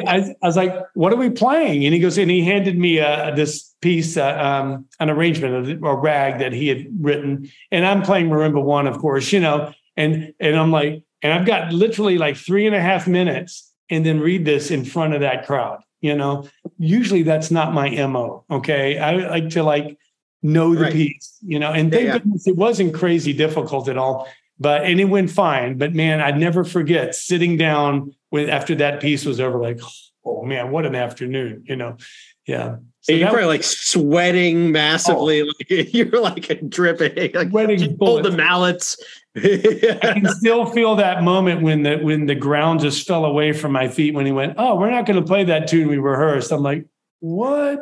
I, 0.08 0.34
I, 0.42 0.48
was 0.48 0.56
like, 0.56 0.74
What 0.94 1.12
are 1.12 1.18
we 1.18 1.30
playing? 1.30 1.84
And 1.84 1.94
he 1.94 2.00
goes, 2.00 2.18
and 2.18 2.32
he 2.32 2.44
handed 2.46 2.78
me 2.78 3.02
uh, 3.02 3.36
this 3.36 3.76
piece, 3.82 4.16
uh, 4.16 4.38
um, 4.38 4.86
an 5.02 5.10
arrangement 5.10 5.54
of 5.54 5.84
a 5.84 5.96
rag 5.96 6.40
that 6.40 6.54
he 6.54 6.70
had 6.70 6.88
written. 6.98 7.52
And 7.72 7.86
I'm 7.86 8.02
playing 8.04 8.30
Marimba 8.30 8.64
One, 8.64 8.88
of 8.88 8.98
course, 9.00 9.34
you 9.34 9.42
know. 9.42 9.74
And 9.98 10.34
and 10.40 10.56
I'm 10.56 10.72
like, 10.72 11.04
and 11.22 11.34
I've 11.34 11.46
got 11.46 11.74
literally 11.74 12.18
like 12.18 12.38
three 12.38 12.66
and 12.66 12.76
a 12.76 12.82
half 12.82 13.08
minutes 13.08 13.70
and 13.90 14.06
then 14.06 14.22
read 14.22 14.46
this 14.46 14.72
in 14.72 14.86
front 14.86 15.14
of 15.14 15.20
that 15.20 15.46
crowd. 15.46 15.82
You 16.00 16.16
know, 16.16 16.48
usually 16.80 17.24
that's 17.24 17.52
not 17.52 17.74
my 17.74 17.90
MO. 18.08 18.46
Okay. 18.50 18.98
I 18.98 19.12
like 19.28 19.50
to 19.50 19.62
like 19.62 19.98
know 20.44 20.74
the 20.76 20.84
right. 20.84 20.94
piece, 20.94 21.38
you 21.46 21.60
know, 21.60 21.72
and 21.72 21.92
thank 21.92 22.06
yeah, 22.06 22.14
yeah. 22.14 22.20
goodness 22.20 22.48
it 22.48 22.56
wasn't 22.56 22.94
crazy 22.94 23.34
difficult 23.34 23.88
at 23.88 23.98
all. 23.98 24.28
But 24.60 24.86
and 24.86 25.00
it 25.00 25.06
went 25.06 25.32
fine. 25.32 25.78
But 25.78 25.94
man, 25.94 26.22
I'd 26.22 26.38
never 26.38 26.64
forget 26.64 27.16
sitting 27.16 27.58
down 27.58 28.14
with 28.30 28.50
after 28.50 28.76
that 28.76 29.02
piece 29.02 29.26
was 29.26 29.40
over, 29.40 29.60
like, 29.60 29.80
oh 30.24 30.44
man, 30.44 30.72
what 30.72 30.86
an 30.86 30.96
afternoon, 30.96 31.64
you 31.68 31.76
know. 31.76 31.98
Yeah. 32.46 32.78
So 33.02 33.14
you're 33.14 33.30
probably 33.30 33.46
like 33.46 33.64
sweating 33.64 34.72
massively, 34.72 35.42
oh, 35.42 35.46
like 35.46 35.94
you're 35.94 36.22
like 36.22 36.70
dripping, 36.70 37.34
like 37.34 37.50
sweating 37.52 37.98
hold 38.00 38.24
the 38.24 38.32
mallets. 38.32 38.98
I 39.36 40.14
can 40.14 40.28
still 40.38 40.66
feel 40.68 40.96
that 40.98 41.24
moment 41.24 41.62
when 41.62 41.84
the 41.84 41.98
when 41.98 42.28
the 42.28 42.36
ground 42.36 42.82
just 42.82 43.08
fell 43.08 43.26
away 43.26 43.54
from 43.54 43.72
my 43.72 43.88
feet 43.88 44.14
when 44.14 44.26
he 44.26 44.32
went, 44.32 44.56
Oh, 44.58 44.76
we're 44.76 44.92
not 44.92 45.06
going 45.06 45.20
to 45.20 45.26
play 45.26 45.44
that 45.46 45.68
tune 45.68 45.88
we 45.88 45.98
rehearsed. 45.98 46.52
I'm 46.52 46.62
like, 46.62 46.86
what? 47.20 47.80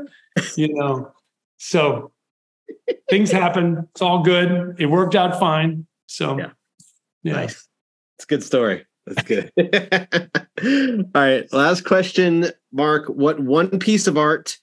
You 0.55 0.73
know, 0.73 1.11
so 1.57 2.11
things 3.09 3.31
happen. 3.31 3.87
It's 3.91 4.01
all 4.01 4.23
good. 4.23 4.75
It 4.79 4.87
worked 4.87 5.15
out 5.15 5.39
fine. 5.39 5.87
So 6.07 6.37
yeah. 6.37 6.49
yeah. 7.23 7.33
Nice. 7.33 7.67
It's 8.17 8.25
a 8.25 8.27
good 8.27 8.43
story. 8.43 8.85
That's 9.05 9.23
good. 9.23 9.51
all 11.15 11.21
right. 11.21 11.51
Last 11.53 11.85
question, 11.85 12.47
Mark. 12.71 13.07
What 13.07 13.39
one 13.39 13.79
piece 13.79 14.07
of 14.07 14.17
art 14.17 14.57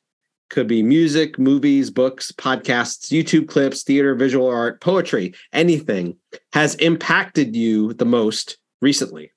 could 0.50 0.68
be 0.68 0.82
music, 0.82 1.38
movies, 1.38 1.90
books, 1.90 2.32
podcasts, 2.32 3.10
YouTube 3.10 3.48
clips, 3.48 3.82
theater, 3.82 4.14
visual 4.14 4.48
art, 4.48 4.80
poetry, 4.80 5.34
anything 5.52 6.16
has 6.52 6.74
impacted 6.76 7.56
you 7.56 7.92
the 7.94 8.04
most 8.04 8.58
recently? 8.80 9.32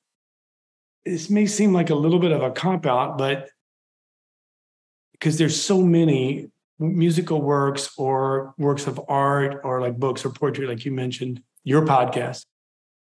This 1.06 1.30
may 1.30 1.48
seem 1.48 1.74
like 1.74 1.90
a 1.90 1.96
little 1.96 2.20
bit 2.20 2.32
of 2.32 2.44
a 2.44 2.52
cop 2.52 2.86
out, 2.86 3.18
but 3.18 3.50
because 5.14 5.38
there's 5.38 5.60
so 5.60 5.82
many 5.82 6.52
musical 6.80 7.42
works 7.42 7.92
or 7.98 8.54
works 8.58 8.88
of 8.88 9.00
art 9.08 9.62
or 9.64 9.82
like 9.82 9.98
books 9.98 10.26
or 10.26 10.30
poetry, 10.30 10.66
like 10.66 10.86
you 10.86 10.92
mentioned, 10.92 11.42
your 11.64 11.86
podcast. 11.86 12.46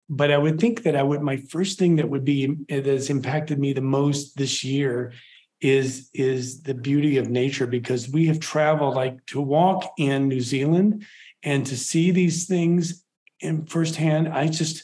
But 0.09 0.31
I 0.31 0.37
would 0.37 0.59
think 0.59 0.83
that 0.83 0.95
I 0.95 1.03
would, 1.03 1.21
my 1.21 1.37
first 1.37 1.77
thing 1.77 1.97
that 1.97 2.09
would 2.09 2.23
be 2.23 2.55
that 2.69 2.85
has 2.85 3.09
impacted 3.09 3.59
me 3.59 3.73
the 3.73 3.81
most 3.81 4.37
this 4.37 4.63
year 4.63 5.13
is 5.59 6.09
is 6.13 6.61
the 6.61 6.73
beauty 6.73 7.17
of 7.17 7.29
nature 7.29 7.65
because 7.65 8.09
we 8.09 8.27
have 8.27 8.39
traveled 8.39 8.95
like 8.95 9.25
to 9.25 9.41
walk 9.41 9.91
in 9.97 10.27
New 10.27 10.39
Zealand 10.39 11.05
and 11.43 11.65
to 11.65 11.75
see 11.75 12.11
these 12.11 12.45
things 12.45 13.03
in 13.39 13.65
firsthand. 13.65 14.29
I 14.29 14.47
just 14.47 14.83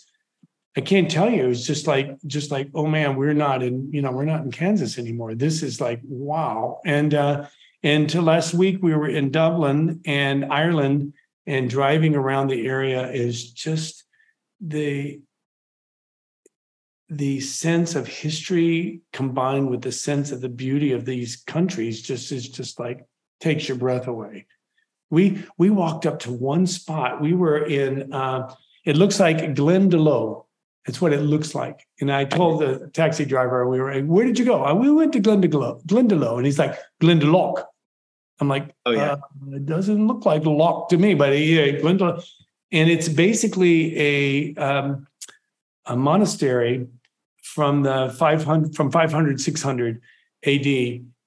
I 0.75 0.81
can't 0.81 1.09
tell 1.09 1.29
you. 1.29 1.49
It's 1.49 1.65
just 1.65 1.85
like 1.85 2.17
just 2.25 2.51
like 2.51 2.69
oh 2.73 2.87
man, 2.87 3.15
we're 3.15 3.33
not 3.33 3.61
in 3.61 3.91
you 3.93 4.01
know 4.01 4.11
we're 4.11 4.25
not 4.25 4.43
in 4.43 4.51
Kansas 4.51 4.97
anymore. 4.97 5.35
This 5.35 5.61
is 5.61 5.79
like 5.79 6.01
wow. 6.03 6.81
And 6.85 7.13
uh, 7.13 7.45
to 7.83 8.21
last 8.21 8.53
week 8.53 8.81
we 8.81 8.95
were 8.95 9.09
in 9.09 9.29
Dublin 9.29 10.01
and 10.05 10.45
Ireland 10.45 11.13
and 11.45 11.69
driving 11.69 12.15
around 12.15 12.47
the 12.47 12.65
area 12.65 13.11
is 13.11 13.51
just 13.51 14.05
the 14.61 15.21
the 17.09 17.39
sense 17.41 17.95
of 17.95 18.07
history 18.07 19.01
combined 19.11 19.69
with 19.69 19.81
the 19.81 19.91
sense 19.91 20.31
of 20.31 20.41
the 20.41 20.49
beauty 20.49 20.93
of 20.93 21.05
these 21.05 21.35
countries 21.35 22.01
just 22.01 22.31
is 22.31 22.49
just 22.49 22.79
like 22.79 23.05
takes 23.39 23.67
your 23.67 23.77
breath 23.77 24.07
away. 24.07 24.47
We 25.09 25.43
we 25.57 25.69
walked 25.69 26.05
up 26.05 26.19
to 26.19 26.31
one 26.31 26.65
spot. 26.65 27.21
We 27.21 27.33
were 27.33 27.65
in 27.65 28.13
uh, 28.13 28.53
it 28.85 28.97
looks 28.97 29.19
like 29.19 29.37
Glendalough. 29.37 30.45
It's 30.85 31.01
what 31.01 31.13
it 31.13 31.21
looks 31.21 31.55
like. 31.55 31.85
And 32.01 32.11
I 32.11 32.25
told 32.25 32.61
the 32.61 32.89
taxi 32.93 33.25
driver 33.25 33.67
we 33.67 33.79
were 33.79 33.99
where 34.01 34.25
did 34.25 34.39
you 34.39 34.45
go? 34.45 34.65
Uh, 34.65 34.73
we 34.73 34.91
went 34.91 35.13
to 35.13 35.19
Glendalough, 35.19 35.85
Glendalough, 35.85 36.37
and 36.37 36.45
he's 36.45 36.59
like 36.59 36.77
Glendalough. 37.01 37.63
I'm 38.43 38.49
like, 38.49 38.75
oh 38.85 38.91
yeah, 38.91 39.13
uh, 39.13 39.55
it 39.55 39.65
doesn't 39.65 40.05
look 40.05 40.25
like 40.25 40.43
lock 40.45 40.89
to 40.89 40.97
me, 40.97 41.13
but 41.13 41.37
yeah, 41.37 41.67
Glendalough. 41.79 42.29
And 42.73 42.89
it's 42.89 43.07
basically 43.07 43.97
a 43.97 44.55
um, 44.55 45.07
a 45.85 45.95
monastery 45.95 46.87
from 47.41 47.83
the 47.83 48.13
500 48.17 48.75
from 48.75 48.91
500 48.91 49.39
600 49.39 50.01
AD 50.45 50.67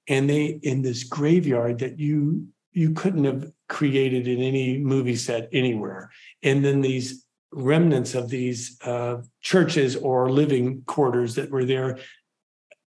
and 0.08 0.30
they 0.30 0.58
in 0.62 0.82
this 0.82 1.04
graveyard 1.04 1.78
that 1.78 1.98
you 1.98 2.46
you 2.72 2.92
couldn't 2.92 3.24
have 3.24 3.50
created 3.68 4.28
in 4.28 4.42
any 4.42 4.78
movie 4.78 5.16
set 5.16 5.48
anywhere 5.52 6.10
and 6.42 6.64
then 6.64 6.80
these 6.80 7.24
remnants 7.52 8.14
of 8.14 8.28
these 8.28 8.78
uh, 8.82 9.22
churches 9.40 9.96
or 9.96 10.30
living 10.30 10.82
quarters 10.86 11.34
that 11.36 11.50
were 11.50 11.64
there 11.64 11.98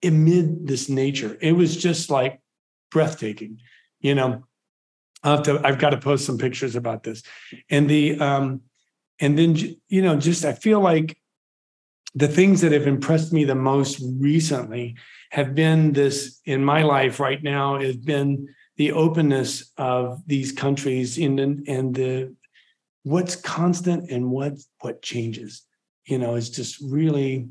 amid 0.04 0.66
this 0.66 0.88
nature 0.88 1.36
it 1.40 1.52
was 1.52 1.76
just 1.76 2.10
like 2.10 2.40
breathtaking 2.90 3.58
you 4.00 4.14
know 4.14 4.42
i 5.22 5.30
have 5.30 5.42
to 5.42 5.60
i've 5.64 5.78
got 5.78 5.90
to 5.90 5.98
post 5.98 6.24
some 6.26 6.38
pictures 6.38 6.76
about 6.76 7.02
this. 7.02 7.22
And 7.68 7.88
the 7.88 8.18
um 8.20 8.62
and 9.20 9.38
then 9.38 9.56
you 9.88 10.02
know 10.02 10.16
just 10.16 10.44
i 10.44 10.52
feel 10.52 10.80
like 10.80 11.16
the 12.14 12.28
things 12.28 12.60
that 12.60 12.72
have 12.72 12.86
impressed 12.86 13.32
me 13.32 13.44
the 13.44 13.54
most 13.54 14.02
recently 14.18 14.96
have 15.30 15.54
been 15.54 15.92
this 15.92 16.40
in 16.44 16.64
my 16.64 16.82
life 16.82 17.20
right 17.20 17.42
now 17.42 17.78
has 17.78 17.96
been 17.96 18.48
the 18.76 18.92
openness 18.92 19.72
of 19.76 20.22
these 20.26 20.52
countries 20.52 21.18
in 21.18 21.38
and 21.68 21.94
the 21.94 22.34
what's 23.02 23.36
constant 23.36 24.10
and 24.10 24.30
what 24.30 24.54
what 24.80 25.02
changes. 25.02 25.62
You 26.06 26.18
know 26.18 26.34
is 26.34 26.50
just 26.50 26.80
really 26.80 27.48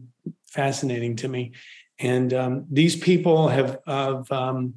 fascinating 0.48 1.16
to 1.18 1.28
me. 1.28 1.54
And 2.00 2.34
um, 2.34 2.66
these 2.72 2.96
people 2.96 3.50
have, 3.50 3.80
have 3.86 4.32
um, 4.32 4.74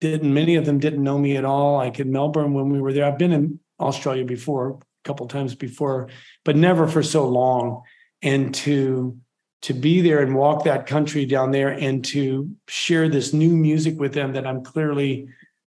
didn't 0.00 0.32
many 0.32 0.56
of 0.56 0.64
them 0.66 0.78
didn't 0.78 1.02
know 1.02 1.18
me 1.18 1.36
at 1.36 1.44
all 1.44 1.76
like 1.76 2.00
in 2.00 2.10
melbourne 2.10 2.54
when 2.54 2.70
we 2.70 2.80
were 2.80 2.92
there 2.92 3.04
i've 3.04 3.18
been 3.18 3.32
in 3.32 3.58
australia 3.78 4.24
before 4.24 4.70
a 4.70 4.78
couple 5.04 5.26
times 5.26 5.54
before 5.54 6.08
but 6.44 6.56
never 6.56 6.86
for 6.86 7.02
so 7.02 7.28
long 7.28 7.82
and 8.22 8.54
to 8.54 9.16
to 9.62 9.74
be 9.74 10.00
there 10.00 10.22
and 10.22 10.34
walk 10.34 10.64
that 10.64 10.86
country 10.86 11.26
down 11.26 11.50
there 11.50 11.68
and 11.68 12.04
to 12.04 12.50
share 12.66 13.08
this 13.08 13.32
new 13.32 13.54
music 13.54 14.00
with 14.00 14.14
them 14.14 14.32
that 14.32 14.46
I'm 14.46 14.64
clearly 14.64 15.28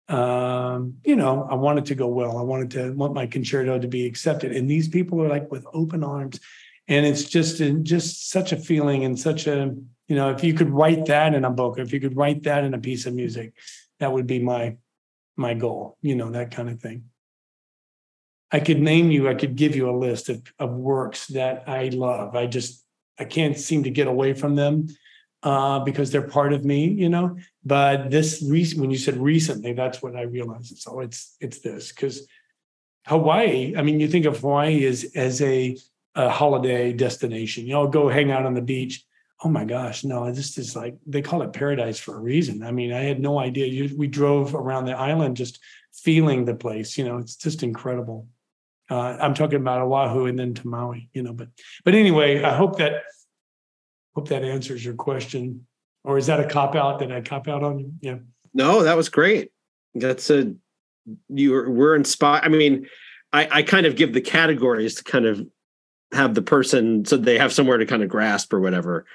um, 0.07 0.97
you 1.03 1.15
know, 1.15 1.47
I 1.49 1.55
wanted 1.55 1.85
to 1.87 1.95
go 1.95 2.07
well. 2.07 2.37
I 2.37 2.43
wanted 2.43 2.71
to 2.71 2.91
want 2.91 3.15
my 3.15 3.25
concerto 3.25 3.79
to 3.79 3.87
be 3.87 4.05
accepted. 4.05 4.51
And 4.51 4.69
these 4.69 4.87
people 4.87 5.21
are 5.23 5.27
like 5.27 5.51
with 5.51 5.65
open 5.73 6.03
arms. 6.03 6.39
And 6.87 7.05
it's 7.05 7.23
just 7.23 7.57
just 7.81 8.29
such 8.29 8.51
a 8.51 8.57
feeling 8.57 9.03
and 9.03 9.19
such 9.19 9.47
a, 9.47 9.73
you 10.07 10.15
know, 10.15 10.29
if 10.29 10.43
you 10.43 10.53
could 10.53 10.69
write 10.69 11.07
that 11.07 11.33
in 11.33 11.43
a 11.43 11.49
book, 11.49 11.79
if 11.79 11.91
you 11.91 11.99
could 11.99 12.15
write 12.15 12.43
that 12.43 12.63
in 12.63 12.75
a 12.75 12.79
piece 12.79 13.07
of 13.07 13.15
music, 13.15 13.53
that 13.99 14.11
would 14.11 14.27
be 14.27 14.39
my 14.39 14.77
my 15.37 15.53
goal, 15.53 15.97
you 16.01 16.15
know, 16.15 16.31
that 16.31 16.51
kind 16.51 16.69
of 16.69 16.79
thing. 16.79 17.05
I 18.51 18.59
could 18.59 18.79
name 18.79 19.11
you, 19.11 19.27
I 19.27 19.33
could 19.33 19.55
give 19.55 19.75
you 19.75 19.89
a 19.89 19.97
list 19.97 20.29
of, 20.29 20.41
of 20.59 20.71
works 20.71 21.27
that 21.27 21.67
I 21.67 21.89
love. 21.89 22.35
I 22.35 22.45
just, 22.45 22.85
I 23.19 23.25
can't 23.25 23.57
seem 23.57 23.83
to 23.83 23.89
get 23.89 24.07
away 24.07 24.33
from 24.33 24.55
them 24.55 24.87
uh, 25.43 25.79
because 25.79 26.11
they're 26.11 26.21
part 26.21 26.53
of 26.53 26.63
me, 26.63 26.87
you 26.87 27.09
know. 27.09 27.37
But 27.65 28.11
this, 28.11 28.43
re- 28.47 28.73
when 28.77 28.91
you 28.91 28.97
said 28.97 29.17
recently, 29.17 29.73
that's 29.73 30.01
what 30.01 30.15
I 30.15 30.21
realized. 30.21 30.77
So 30.77 31.01
it's 31.01 31.35
it's 31.41 31.59
this 31.59 31.91
because 31.91 32.27
Hawaii. 33.07 33.75
I 33.75 33.81
mean, 33.81 33.99
you 33.99 34.07
think 34.07 34.25
of 34.25 34.39
Hawaii 34.39 34.85
as 34.85 35.05
as 35.15 35.41
a, 35.41 35.77
a 36.15 36.29
holiday 36.29 36.93
destination. 36.93 37.65
You 37.65 37.73
know, 37.73 37.87
go 37.87 38.09
hang 38.09 38.31
out 38.31 38.45
on 38.45 38.53
the 38.53 38.61
beach. 38.61 39.03
Oh 39.43 39.49
my 39.49 39.65
gosh, 39.65 40.03
no! 40.03 40.31
This 40.31 40.57
is 40.57 40.75
like 40.75 40.95
they 41.05 41.21
call 41.21 41.41
it 41.41 41.53
paradise 41.53 41.99
for 41.99 42.15
a 42.15 42.21
reason. 42.21 42.63
I 42.63 42.71
mean, 42.71 42.93
I 42.93 43.01
had 43.01 43.19
no 43.19 43.37
idea. 43.37 43.65
You, 43.67 43.95
we 43.97 44.07
drove 44.07 44.55
around 44.55 44.85
the 44.85 44.97
island 44.97 45.35
just 45.35 45.59
feeling 45.93 46.45
the 46.45 46.55
place. 46.55 46.97
You 46.97 47.03
know, 47.03 47.17
it's 47.17 47.35
just 47.35 47.61
incredible. 47.61 48.27
Uh, 48.89 49.17
I'm 49.19 49.33
talking 49.33 49.59
about 49.59 49.81
Oahu 49.81 50.27
and 50.27 50.37
then 50.39 50.53
to 50.53 50.67
Maui, 50.67 51.09
you 51.13 51.21
know. 51.21 51.33
But 51.33 51.49
but 51.83 51.95
anyway, 51.95 52.43
I 52.43 52.55
hope 52.55 52.77
that 52.77 53.03
hope 54.15 54.29
that 54.29 54.43
answers 54.43 54.85
your 54.85 54.93
question. 54.95 55.67
Or 56.03 56.17
is 56.17 56.27
that 56.27 56.39
a 56.39 56.47
cop 56.47 56.75
out? 56.75 56.99
Did 56.99 57.11
I 57.11 57.21
cop 57.21 57.47
out 57.47 57.63
on 57.63 57.79
you? 57.79 57.91
Yeah. 57.99 58.17
No, 58.53 58.83
that 58.83 58.95
was 58.95 59.09
great. 59.09 59.51
That's 59.95 60.29
a 60.29 60.53
you 61.29 61.51
were, 61.51 61.69
we're 61.69 61.95
inspired. 61.95 62.45
I 62.45 62.49
mean, 62.49 62.87
I, 63.33 63.47
I 63.51 63.63
kind 63.63 63.85
of 63.85 63.95
give 63.95 64.13
the 64.13 64.21
categories 64.21 64.95
to 64.95 65.03
kind 65.03 65.25
of 65.25 65.45
have 66.13 66.35
the 66.35 66.41
person 66.41 67.05
so 67.05 67.17
they 67.17 67.37
have 67.37 67.51
somewhere 67.51 67.77
to 67.77 67.85
kind 67.85 68.03
of 68.03 68.09
grasp 68.09 68.53
or 68.53 68.59
whatever. 68.59 69.05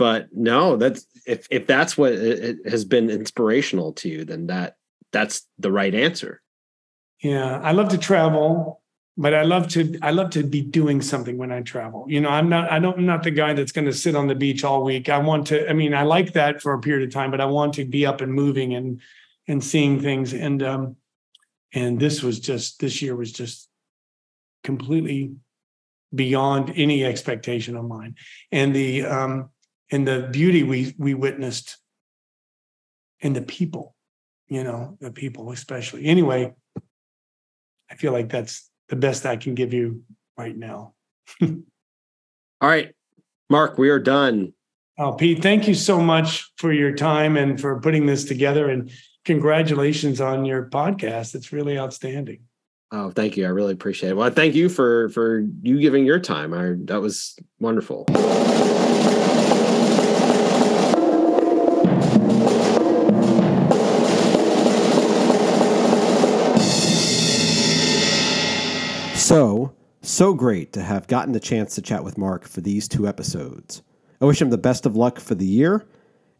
But 0.00 0.28
no, 0.32 0.76
that's 0.76 1.04
if 1.26 1.46
if 1.50 1.66
that's 1.66 1.98
what 1.98 2.12
it 2.14 2.56
has 2.64 2.86
been 2.86 3.10
inspirational 3.10 3.92
to 4.00 4.08
you, 4.08 4.24
then 4.24 4.46
that 4.46 4.76
that's 5.12 5.46
the 5.58 5.70
right 5.70 5.94
answer. 5.94 6.40
Yeah, 7.22 7.60
I 7.60 7.72
love 7.72 7.90
to 7.90 7.98
travel 7.98 8.80
but 9.16 9.34
I 9.34 9.42
love 9.42 9.68
to 9.68 9.98
I 10.00 10.12
love 10.12 10.30
to 10.30 10.42
be 10.42 10.62
doing 10.62 11.02
something 11.02 11.36
when 11.36 11.52
I 11.52 11.60
travel. 11.60 12.06
You 12.08 12.22
know, 12.22 12.30
I'm 12.30 12.48
not 12.48 12.72
I 12.72 12.78
don't 12.78 12.96
I'm 12.96 13.04
not 13.04 13.22
the 13.22 13.30
guy 13.30 13.52
that's 13.52 13.72
going 13.72 13.84
to 13.84 13.92
sit 13.92 14.16
on 14.16 14.28
the 14.28 14.34
beach 14.34 14.64
all 14.64 14.82
week. 14.82 15.10
I 15.10 15.18
want 15.18 15.48
to 15.48 15.68
I 15.68 15.74
mean, 15.74 15.92
I 15.92 16.04
like 16.04 16.32
that 16.32 16.62
for 16.62 16.72
a 16.72 16.80
period 16.80 17.06
of 17.06 17.12
time, 17.12 17.30
but 17.30 17.40
I 17.40 17.44
want 17.44 17.74
to 17.74 17.84
be 17.84 18.06
up 18.06 18.22
and 18.22 18.32
moving 18.32 18.74
and 18.74 19.02
and 19.46 19.62
seeing 19.62 20.00
things 20.00 20.32
and 20.32 20.62
um 20.62 20.96
and 21.74 22.00
this 22.00 22.22
was 22.22 22.40
just 22.40 22.80
this 22.80 23.02
year 23.02 23.14
was 23.14 23.32
just 23.32 23.68
completely 24.64 25.34
beyond 26.14 26.72
any 26.76 27.04
expectation 27.04 27.76
of 27.76 27.84
mine. 27.84 28.14
And 28.50 28.74
the 28.74 29.04
um, 29.04 29.50
and 29.90 30.06
the 30.06 30.28
beauty 30.30 30.62
we 30.62 30.94
we 30.98 31.14
witnessed 31.14 31.76
in 33.20 33.32
the 33.32 33.42
people, 33.42 33.94
you 34.48 34.64
know, 34.64 34.96
the 35.00 35.10
people 35.10 35.52
especially. 35.52 36.06
Anyway, 36.06 36.52
I 37.90 37.94
feel 37.96 38.12
like 38.12 38.28
that's 38.28 38.70
the 38.88 38.96
best 38.96 39.26
I 39.26 39.36
can 39.36 39.54
give 39.54 39.72
you 39.72 40.02
right 40.36 40.56
now. 40.56 40.94
All 41.42 42.68
right, 42.68 42.94
Mark, 43.48 43.78
we 43.78 43.88
are 43.90 43.98
done. 43.98 44.52
Oh, 44.98 45.12
Pete, 45.12 45.42
thank 45.42 45.66
you 45.66 45.74
so 45.74 46.00
much 46.00 46.50
for 46.56 46.72
your 46.72 46.94
time 46.94 47.36
and 47.36 47.58
for 47.58 47.80
putting 47.80 48.04
this 48.04 48.24
together. 48.24 48.68
And 48.68 48.90
congratulations 49.24 50.20
on 50.20 50.44
your 50.44 50.68
podcast. 50.68 51.34
It's 51.34 51.52
really 51.52 51.78
outstanding. 51.78 52.40
Oh, 52.92 53.10
thank 53.10 53.36
you. 53.36 53.46
I 53.46 53.48
really 53.48 53.72
appreciate 53.72 54.10
it. 54.10 54.16
Well, 54.16 54.30
thank 54.30 54.54
you 54.54 54.68
for 54.68 55.08
for 55.10 55.46
you 55.62 55.80
giving 55.80 56.04
your 56.04 56.18
time. 56.18 56.52
I 56.52 56.74
that 56.84 57.00
was 57.00 57.36
wonderful. 57.60 58.06
So, 69.30 69.72
so 70.02 70.34
great 70.34 70.72
to 70.72 70.82
have 70.82 71.06
gotten 71.06 71.30
the 71.30 71.38
chance 71.38 71.76
to 71.76 71.82
chat 71.82 72.02
with 72.02 72.18
Mark 72.18 72.48
for 72.48 72.62
these 72.62 72.88
two 72.88 73.06
episodes. 73.06 73.80
I 74.20 74.24
wish 74.24 74.42
him 74.42 74.50
the 74.50 74.58
best 74.58 74.86
of 74.86 74.96
luck 74.96 75.20
for 75.20 75.36
the 75.36 75.46
year 75.46 75.86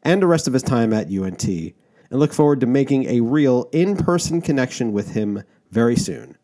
and 0.03 0.21
the 0.21 0.27
rest 0.27 0.49
of 0.49 0.55
his 0.55 0.65
time 0.65 0.93
at 0.93 1.07
UNT, 1.09 1.45
and 1.45 1.75
look 2.11 2.33
forward 2.33 2.59
to 2.59 2.67
making 2.67 3.05
a 3.05 3.21
real 3.21 3.69
in 3.71 3.97
person 3.97 4.43
connection 4.43 4.93
with 4.93 5.13
him 5.13 5.45
very 5.71 5.95
soon. 5.95 6.37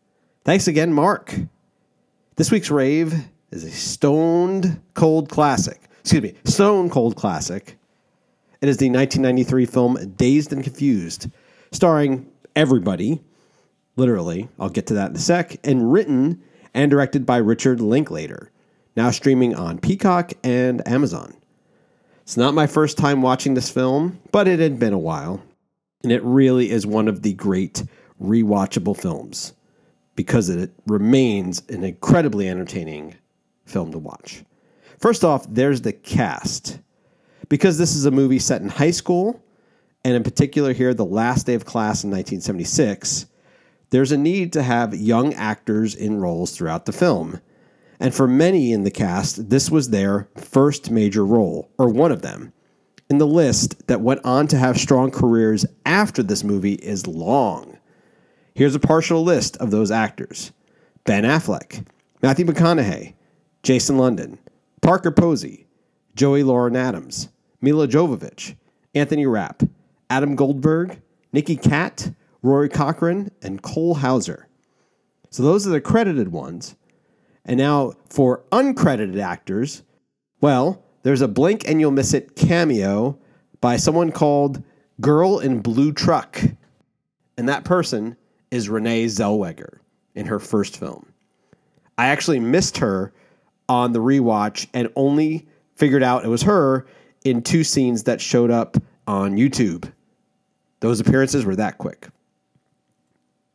Thanks 0.45 0.69
again, 0.69 0.93
Mark. 0.93 1.37
This 2.37 2.49
week's 2.49 2.71
rave 2.71 3.13
is 3.51 3.65
a 3.65 3.71
stoned 3.71 4.79
cold 4.93 5.27
classic. 5.27 5.89
Excuse 5.99 6.23
me, 6.23 6.33
stone 6.45 6.89
cold 6.89 7.17
classic. 7.17 7.77
It 8.61 8.69
is 8.69 8.77
the 8.77 8.89
1993 8.89 9.65
film 9.65 10.13
Dazed 10.15 10.53
and 10.53 10.63
Confused, 10.63 11.29
starring 11.73 12.31
everybody 12.55 13.21
literally. 13.97 14.47
I'll 14.57 14.69
get 14.69 14.87
to 14.87 14.93
that 14.93 15.09
in 15.09 15.17
a 15.17 15.19
sec. 15.19 15.57
And 15.65 15.91
written 15.91 16.41
and 16.73 16.89
directed 16.89 17.25
by 17.25 17.37
Richard 17.37 17.81
Linklater, 17.81 18.51
now 18.95 19.11
streaming 19.11 19.53
on 19.53 19.79
Peacock 19.79 20.31
and 20.43 20.87
Amazon. 20.87 21.35
It's 22.21 22.37
not 22.37 22.53
my 22.53 22.67
first 22.67 22.97
time 22.97 23.21
watching 23.21 23.53
this 23.53 23.69
film, 23.69 24.19
but 24.31 24.47
it 24.47 24.59
had 24.59 24.79
been 24.79 24.93
a 24.93 24.99
while. 24.99 25.41
And 26.03 26.11
it 26.11 26.23
really 26.23 26.69
is 26.69 26.85
one 26.85 27.07
of 27.07 27.21
the 27.21 27.33
great 27.33 27.83
rewatchable 28.21 28.97
films 28.97 29.53
because 30.15 30.49
it 30.49 30.71
remains 30.87 31.61
an 31.69 31.83
incredibly 31.83 32.47
entertaining 32.47 33.15
film 33.65 33.91
to 33.91 33.99
watch. 33.99 34.43
First 34.99 35.23
off, 35.23 35.45
there's 35.49 35.81
the 35.81 35.93
cast. 35.93 36.79
Because 37.49 37.77
this 37.77 37.95
is 37.95 38.05
a 38.05 38.11
movie 38.11 38.39
set 38.39 38.61
in 38.61 38.67
high 38.67 38.91
school, 38.91 39.41
and 40.03 40.15
in 40.15 40.23
particular 40.23 40.73
here, 40.73 40.93
the 40.93 41.05
last 41.05 41.45
day 41.45 41.53
of 41.53 41.63
class 41.63 42.03
in 42.03 42.09
1976, 42.09 43.25
there's 43.89 44.11
a 44.11 44.17
need 44.17 44.53
to 44.53 44.63
have 44.63 44.93
young 44.95 45.33
actors 45.33 45.95
in 45.95 46.19
roles 46.19 46.55
throughout 46.55 46.85
the 46.85 46.91
film. 46.91 47.39
And 47.99 48.13
for 48.13 48.27
many 48.27 48.71
in 48.71 48.83
the 48.83 48.91
cast, 48.91 49.49
this 49.49 49.71
was 49.71 49.89
their 49.89 50.27
first 50.35 50.91
major 50.91 51.25
role, 51.25 51.71
or 51.77 51.89
one 51.89 52.11
of 52.11 52.21
them. 52.21 52.53
And 53.09 53.21
the 53.21 53.25
list 53.25 53.87
that 53.87 54.01
went 54.01 54.23
on 54.25 54.47
to 54.47 54.57
have 54.57 54.77
strong 54.77 55.11
careers 55.11 55.65
after 55.85 56.21
this 56.21 56.43
movie 56.43 56.73
is 56.73 57.07
long. 57.07 57.77
Here's 58.53 58.75
a 58.75 58.79
partial 58.79 59.23
list 59.23 59.55
of 59.57 59.71
those 59.71 59.91
actors 59.91 60.51
Ben 61.05 61.23
Affleck, 61.23 61.85
Matthew 62.21 62.45
McConaughey, 62.45 63.13
Jason 63.63 63.97
London, 63.97 64.37
Parker 64.81 65.11
Posey, 65.11 65.67
Joey 66.15 66.43
Lauren 66.43 66.75
Adams, 66.75 67.29
Milla 67.61 67.87
Jovovich, 67.87 68.55
Anthony 68.93 69.25
Rapp, 69.25 69.63
Adam 70.09 70.35
Goldberg, 70.35 71.01
Nikki 71.31 71.55
Katt, 71.55 72.11
Rory 72.41 72.69
Cochrane, 72.69 73.31
and 73.41 73.61
Cole 73.61 73.95
Hauser. 73.95 74.47
So 75.29 75.43
those 75.43 75.67
are 75.67 75.71
the 75.71 75.81
credited 75.81 76.31
ones. 76.31 76.75
And 77.45 77.57
now 77.57 77.93
for 78.09 78.43
uncredited 78.51 79.19
actors, 79.19 79.83
well, 80.41 80.83
there's 81.03 81.21
a 81.21 81.27
blink 81.27 81.67
and 81.67 81.79
you'll 81.79 81.91
miss 81.91 82.13
it 82.13 82.35
cameo 82.35 83.17
by 83.61 83.77
someone 83.77 84.11
called 84.11 84.63
Girl 84.99 85.39
in 85.39 85.61
Blue 85.61 85.91
Truck. 85.91 86.41
And 87.37 87.47
that 87.47 87.63
person 87.63 88.17
is 88.51 88.69
Renee 88.69 89.05
Zellweger 89.05 89.79
in 90.15 90.25
her 90.25 90.39
first 90.39 90.77
film. 90.77 91.13
I 91.97 92.07
actually 92.07 92.39
missed 92.39 92.77
her 92.77 93.13
on 93.69 93.91
the 93.91 93.99
rewatch 93.99 94.67
and 94.73 94.89
only 94.95 95.47
figured 95.75 96.03
out 96.03 96.25
it 96.25 96.29
was 96.29 96.43
her 96.43 96.87
in 97.23 97.41
two 97.41 97.63
scenes 97.63 98.03
that 98.03 98.21
showed 98.21 98.51
up 98.51 98.77
on 99.07 99.37
YouTube. 99.37 99.91
Those 100.79 100.99
appearances 100.99 101.45
were 101.45 101.55
that 101.55 101.77
quick. 101.77 102.07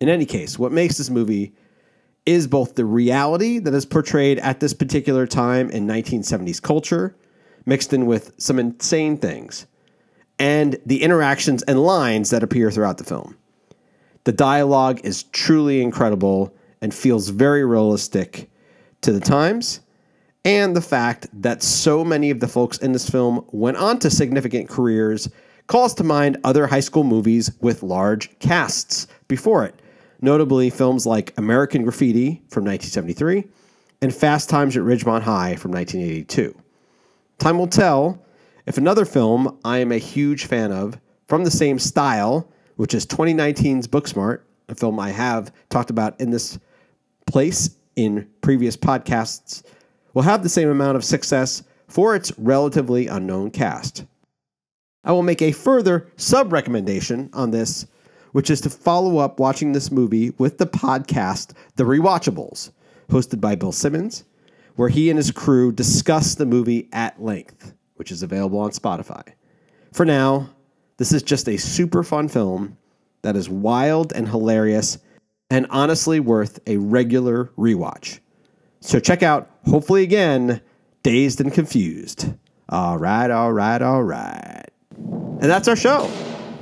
In 0.03 0.09
any 0.09 0.27
case, 0.27 0.59
what 0.59 0.73
makes 0.73 0.99
this 0.99 1.11
movie 1.11 1.55
is 2.27 2.49
both 2.49 2.75
the 2.75 2.85
reality 2.85 3.61
that 3.61 3.73
is 3.73 3.87
portrayed 3.87 4.41
at 4.41 4.59
this 4.59 4.75
particular 4.75 5.29
time 5.29 5.71
in 5.71 5.87
1970s 5.87 6.61
culture, 6.61 7.15
mixed 7.67 7.93
in 7.93 8.07
with 8.07 8.33
some 8.37 8.59
insane 8.59 9.17
things, 9.17 9.65
and 10.41 10.77
the 10.87 11.05
interactions 11.05 11.63
and 11.63 11.81
lines 11.81 12.31
that 12.31 12.43
appear 12.43 12.73
throughout 12.73 12.99
the 12.99 13.05
film. 13.05 13.37
The 14.25 14.33
dialogue 14.33 15.01
is 15.05 15.23
truly 15.23 15.81
incredible 15.81 16.53
and 16.81 16.93
feels 16.93 17.29
very 17.29 17.65
realistic 17.65 18.51
to 19.03 19.13
the 19.13 19.21
times, 19.21 19.83
and 20.45 20.75
the 20.75 20.81
fact 20.81 21.29
that 21.33 21.63
so 21.63 22.05
many 22.05 22.31
of 22.31 22.41
the 22.41 22.49
folks 22.49 22.79
in 22.79 22.91
this 22.91 23.09
film 23.09 23.47
went 23.53 23.77
on 23.77 24.01
to 24.01 24.11
significant 24.11 24.69
careers 24.69 25.29
calls 25.69 25.95
to 25.95 26.03
mind 26.03 26.39
other 26.43 26.67
high 26.67 26.81
school 26.81 27.05
movies 27.05 27.53
with 27.61 27.85
large 27.85 28.37
casts 28.41 29.07
before 29.29 29.65
it 29.65 29.77
notably 30.23 30.71
films 30.71 31.05
like 31.05 31.35
American 31.37 31.83
Graffiti 31.83 32.41
from 32.49 32.65
1973 32.65 33.45
and 34.01 34.15
Fast 34.15 34.49
Times 34.49 34.77
at 34.77 34.83
Ridgemont 34.83 35.23
High 35.23 35.57
from 35.57 35.73
1982. 35.73 36.57
Time 37.39 37.59
will 37.59 37.67
tell 37.67 38.25
if 38.67 38.79
another 38.79 39.05
film 39.05 39.59
I 39.65 39.79
am 39.79 39.93
a 39.93 39.99
huge 39.99 40.47
fan 40.47 40.73
of 40.73 40.99
from 41.27 41.45
the 41.45 41.51
same 41.51 41.79
style, 41.79 42.49
which 42.77 42.95
is 42.95 43.05
2019's 43.05 43.89
Booksmart, 43.89 44.41
a 44.69 44.75
film 44.75 44.99
I 45.01 45.11
have 45.11 45.53
talked 45.69 45.91
about 45.91 46.19
in 46.21 46.31
this 46.31 46.59
place 47.27 47.77
in 47.97 48.29
previous 48.41 48.77
podcasts, 48.77 49.63
will 50.15 50.23
have 50.23 50.43
the 50.43 50.49
same 50.49 50.69
amount 50.69 50.97
of 50.97 51.05
success 51.05 51.65
for 51.89 52.15
its 52.15 52.33
relatively 52.39 53.09
unknown 53.09 53.51
cast. 53.51 54.05
I 55.05 55.13
will 55.13 55.23
make 55.23 55.43
a 55.43 55.53
further 55.53 56.11
sub 56.17 56.53
recommendation 56.53 57.29
on 57.33 57.51
this 57.51 57.87
which 58.33 58.51
is 58.51 58.61
to 58.63 58.71
follow 58.71 59.19
up 59.19 59.39
watching 59.39 59.73
this 59.73 59.91
movie 59.91 60.31
with 60.39 60.59
the 60.59 60.67
podcast, 60.67 61.53
The 61.77 61.85
Rewatchables, 61.85 62.71
hosted 63.09 63.41
by 63.41 63.55
Bill 63.55 63.73
Simmons, 63.73 64.25
where 64.77 64.89
he 64.89 65.11
and 65.11 65.19
his 65.19 65.31
crew 65.31 65.71
discuss 65.71 66.35
the 66.35 66.47
movie 66.47 66.89
at 66.93 67.23
length, 67.23 67.75
which 67.97 68.11
is 68.11 68.23
available 68.23 68.59
on 68.59 68.71
Spotify. 68.71 69.23
For 69.93 70.05
now, 70.05 70.51
this 70.97 71.13
is 71.13 71.23
just 71.23 71.49
a 71.49 71.57
super 71.57 72.03
fun 72.03 72.29
film 72.29 72.77
that 73.23 73.37
is 73.37 73.49
wild 73.49 74.13
and 74.13 74.29
hilarious 74.29 74.99
and 75.51 75.67
honestly 75.71 76.19
worth 76.19 76.59
a 76.67 76.79
regular 76.79 77.51
rewatch. 77.59 78.21
So 78.81 78.99
check 78.99 79.23
out, 79.23 79.51
hopefully 79.67 80.03
again, 80.03 80.61
Dazed 81.03 81.41
and 81.41 81.53
Confused. 81.53 82.33
All 82.69 82.97
right, 82.99 83.31
all 83.31 83.53
right, 83.53 83.83
all 83.83 84.03
right. 84.03 84.65
And 84.97 85.43
that's 85.43 85.69
our 85.69 85.77
show. 85.77 86.11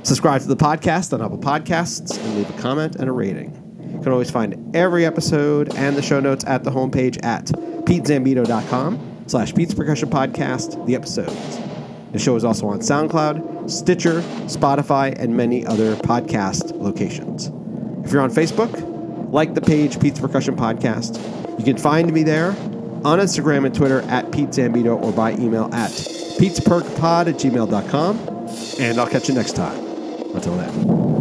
Subscribe 0.03 0.41
to 0.41 0.47
the 0.47 0.55
podcast 0.55 1.13
on 1.13 1.21
Apple 1.21 1.37
Podcasts 1.37 2.17
and 2.17 2.35
leave 2.35 2.49
a 2.49 2.61
comment 2.61 2.95
and 2.95 3.07
a 3.07 3.11
rating. 3.11 3.53
You 3.93 3.99
can 3.99 4.11
always 4.11 4.31
find 4.31 4.75
every 4.75 5.05
episode 5.05 5.75
and 5.75 5.95
the 5.95 6.01
show 6.01 6.19
notes 6.19 6.43
at 6.45 6.63
the 6.63 6.71
homepage 6.71 7.23
at 7.23 7.45
petezambito.com 7.85 9.25
slash 9.27 9.53
Pete's 9.53 9.73
Percussion 9.73 10.09
Podcast, 10.09 10.85
the 10.87 10.95
episodes. 10.95 11.59
The 12.11 12.19
show 12.19 12.35
is 12.35 12.43
also 12.43 12.67
on 12.67 12.79
SoundCloud, 12.79 13.69
Stitcher, 13.69 14.21
Spotify, 14.47 15.17
and 15.17 15.37
many 15.37 15.65
other 15.65 15.95
podcast 15.97 16.77
locations. 16.79 17.47
If 18.05 18.11
you're 18.11 18.21
on 18.21 18.31
Facebook, 18.31 18.91
like 19.31 19.53
the 19.53 19.61
page 19.61 19.99
Pete's 19.99 20.19
Percussion 20.19 20.55
Podcast. 20.55 21.17
You 21.57 21.65
can 21.65 21.77
find 21.77 22.11
me 22.11 22.23
there 22.23 22.49
on 23.03 23.19
Instagram 23.19 23.65
and 23.65 23.73
Twitter 23.73 24.01
at 24.01 24.31
Pete 24.31 24.49
Zambito 24.49 25.01
or 25.01 25.11
by 25.11 25.33
email 25.33 25.65
at 25.73 25.91
petesperkpod 25.91 27.27
at 27.27 27.35
gmail.com. 27.35 28.17
And 28.79 28.99
I'll 28.99 29.07
catch 29.07 29.29
you 29.29 29.35
next 29.35 29.55
time. 29.55 29.90
Until 30.33 30.55
then. 30.55 31.20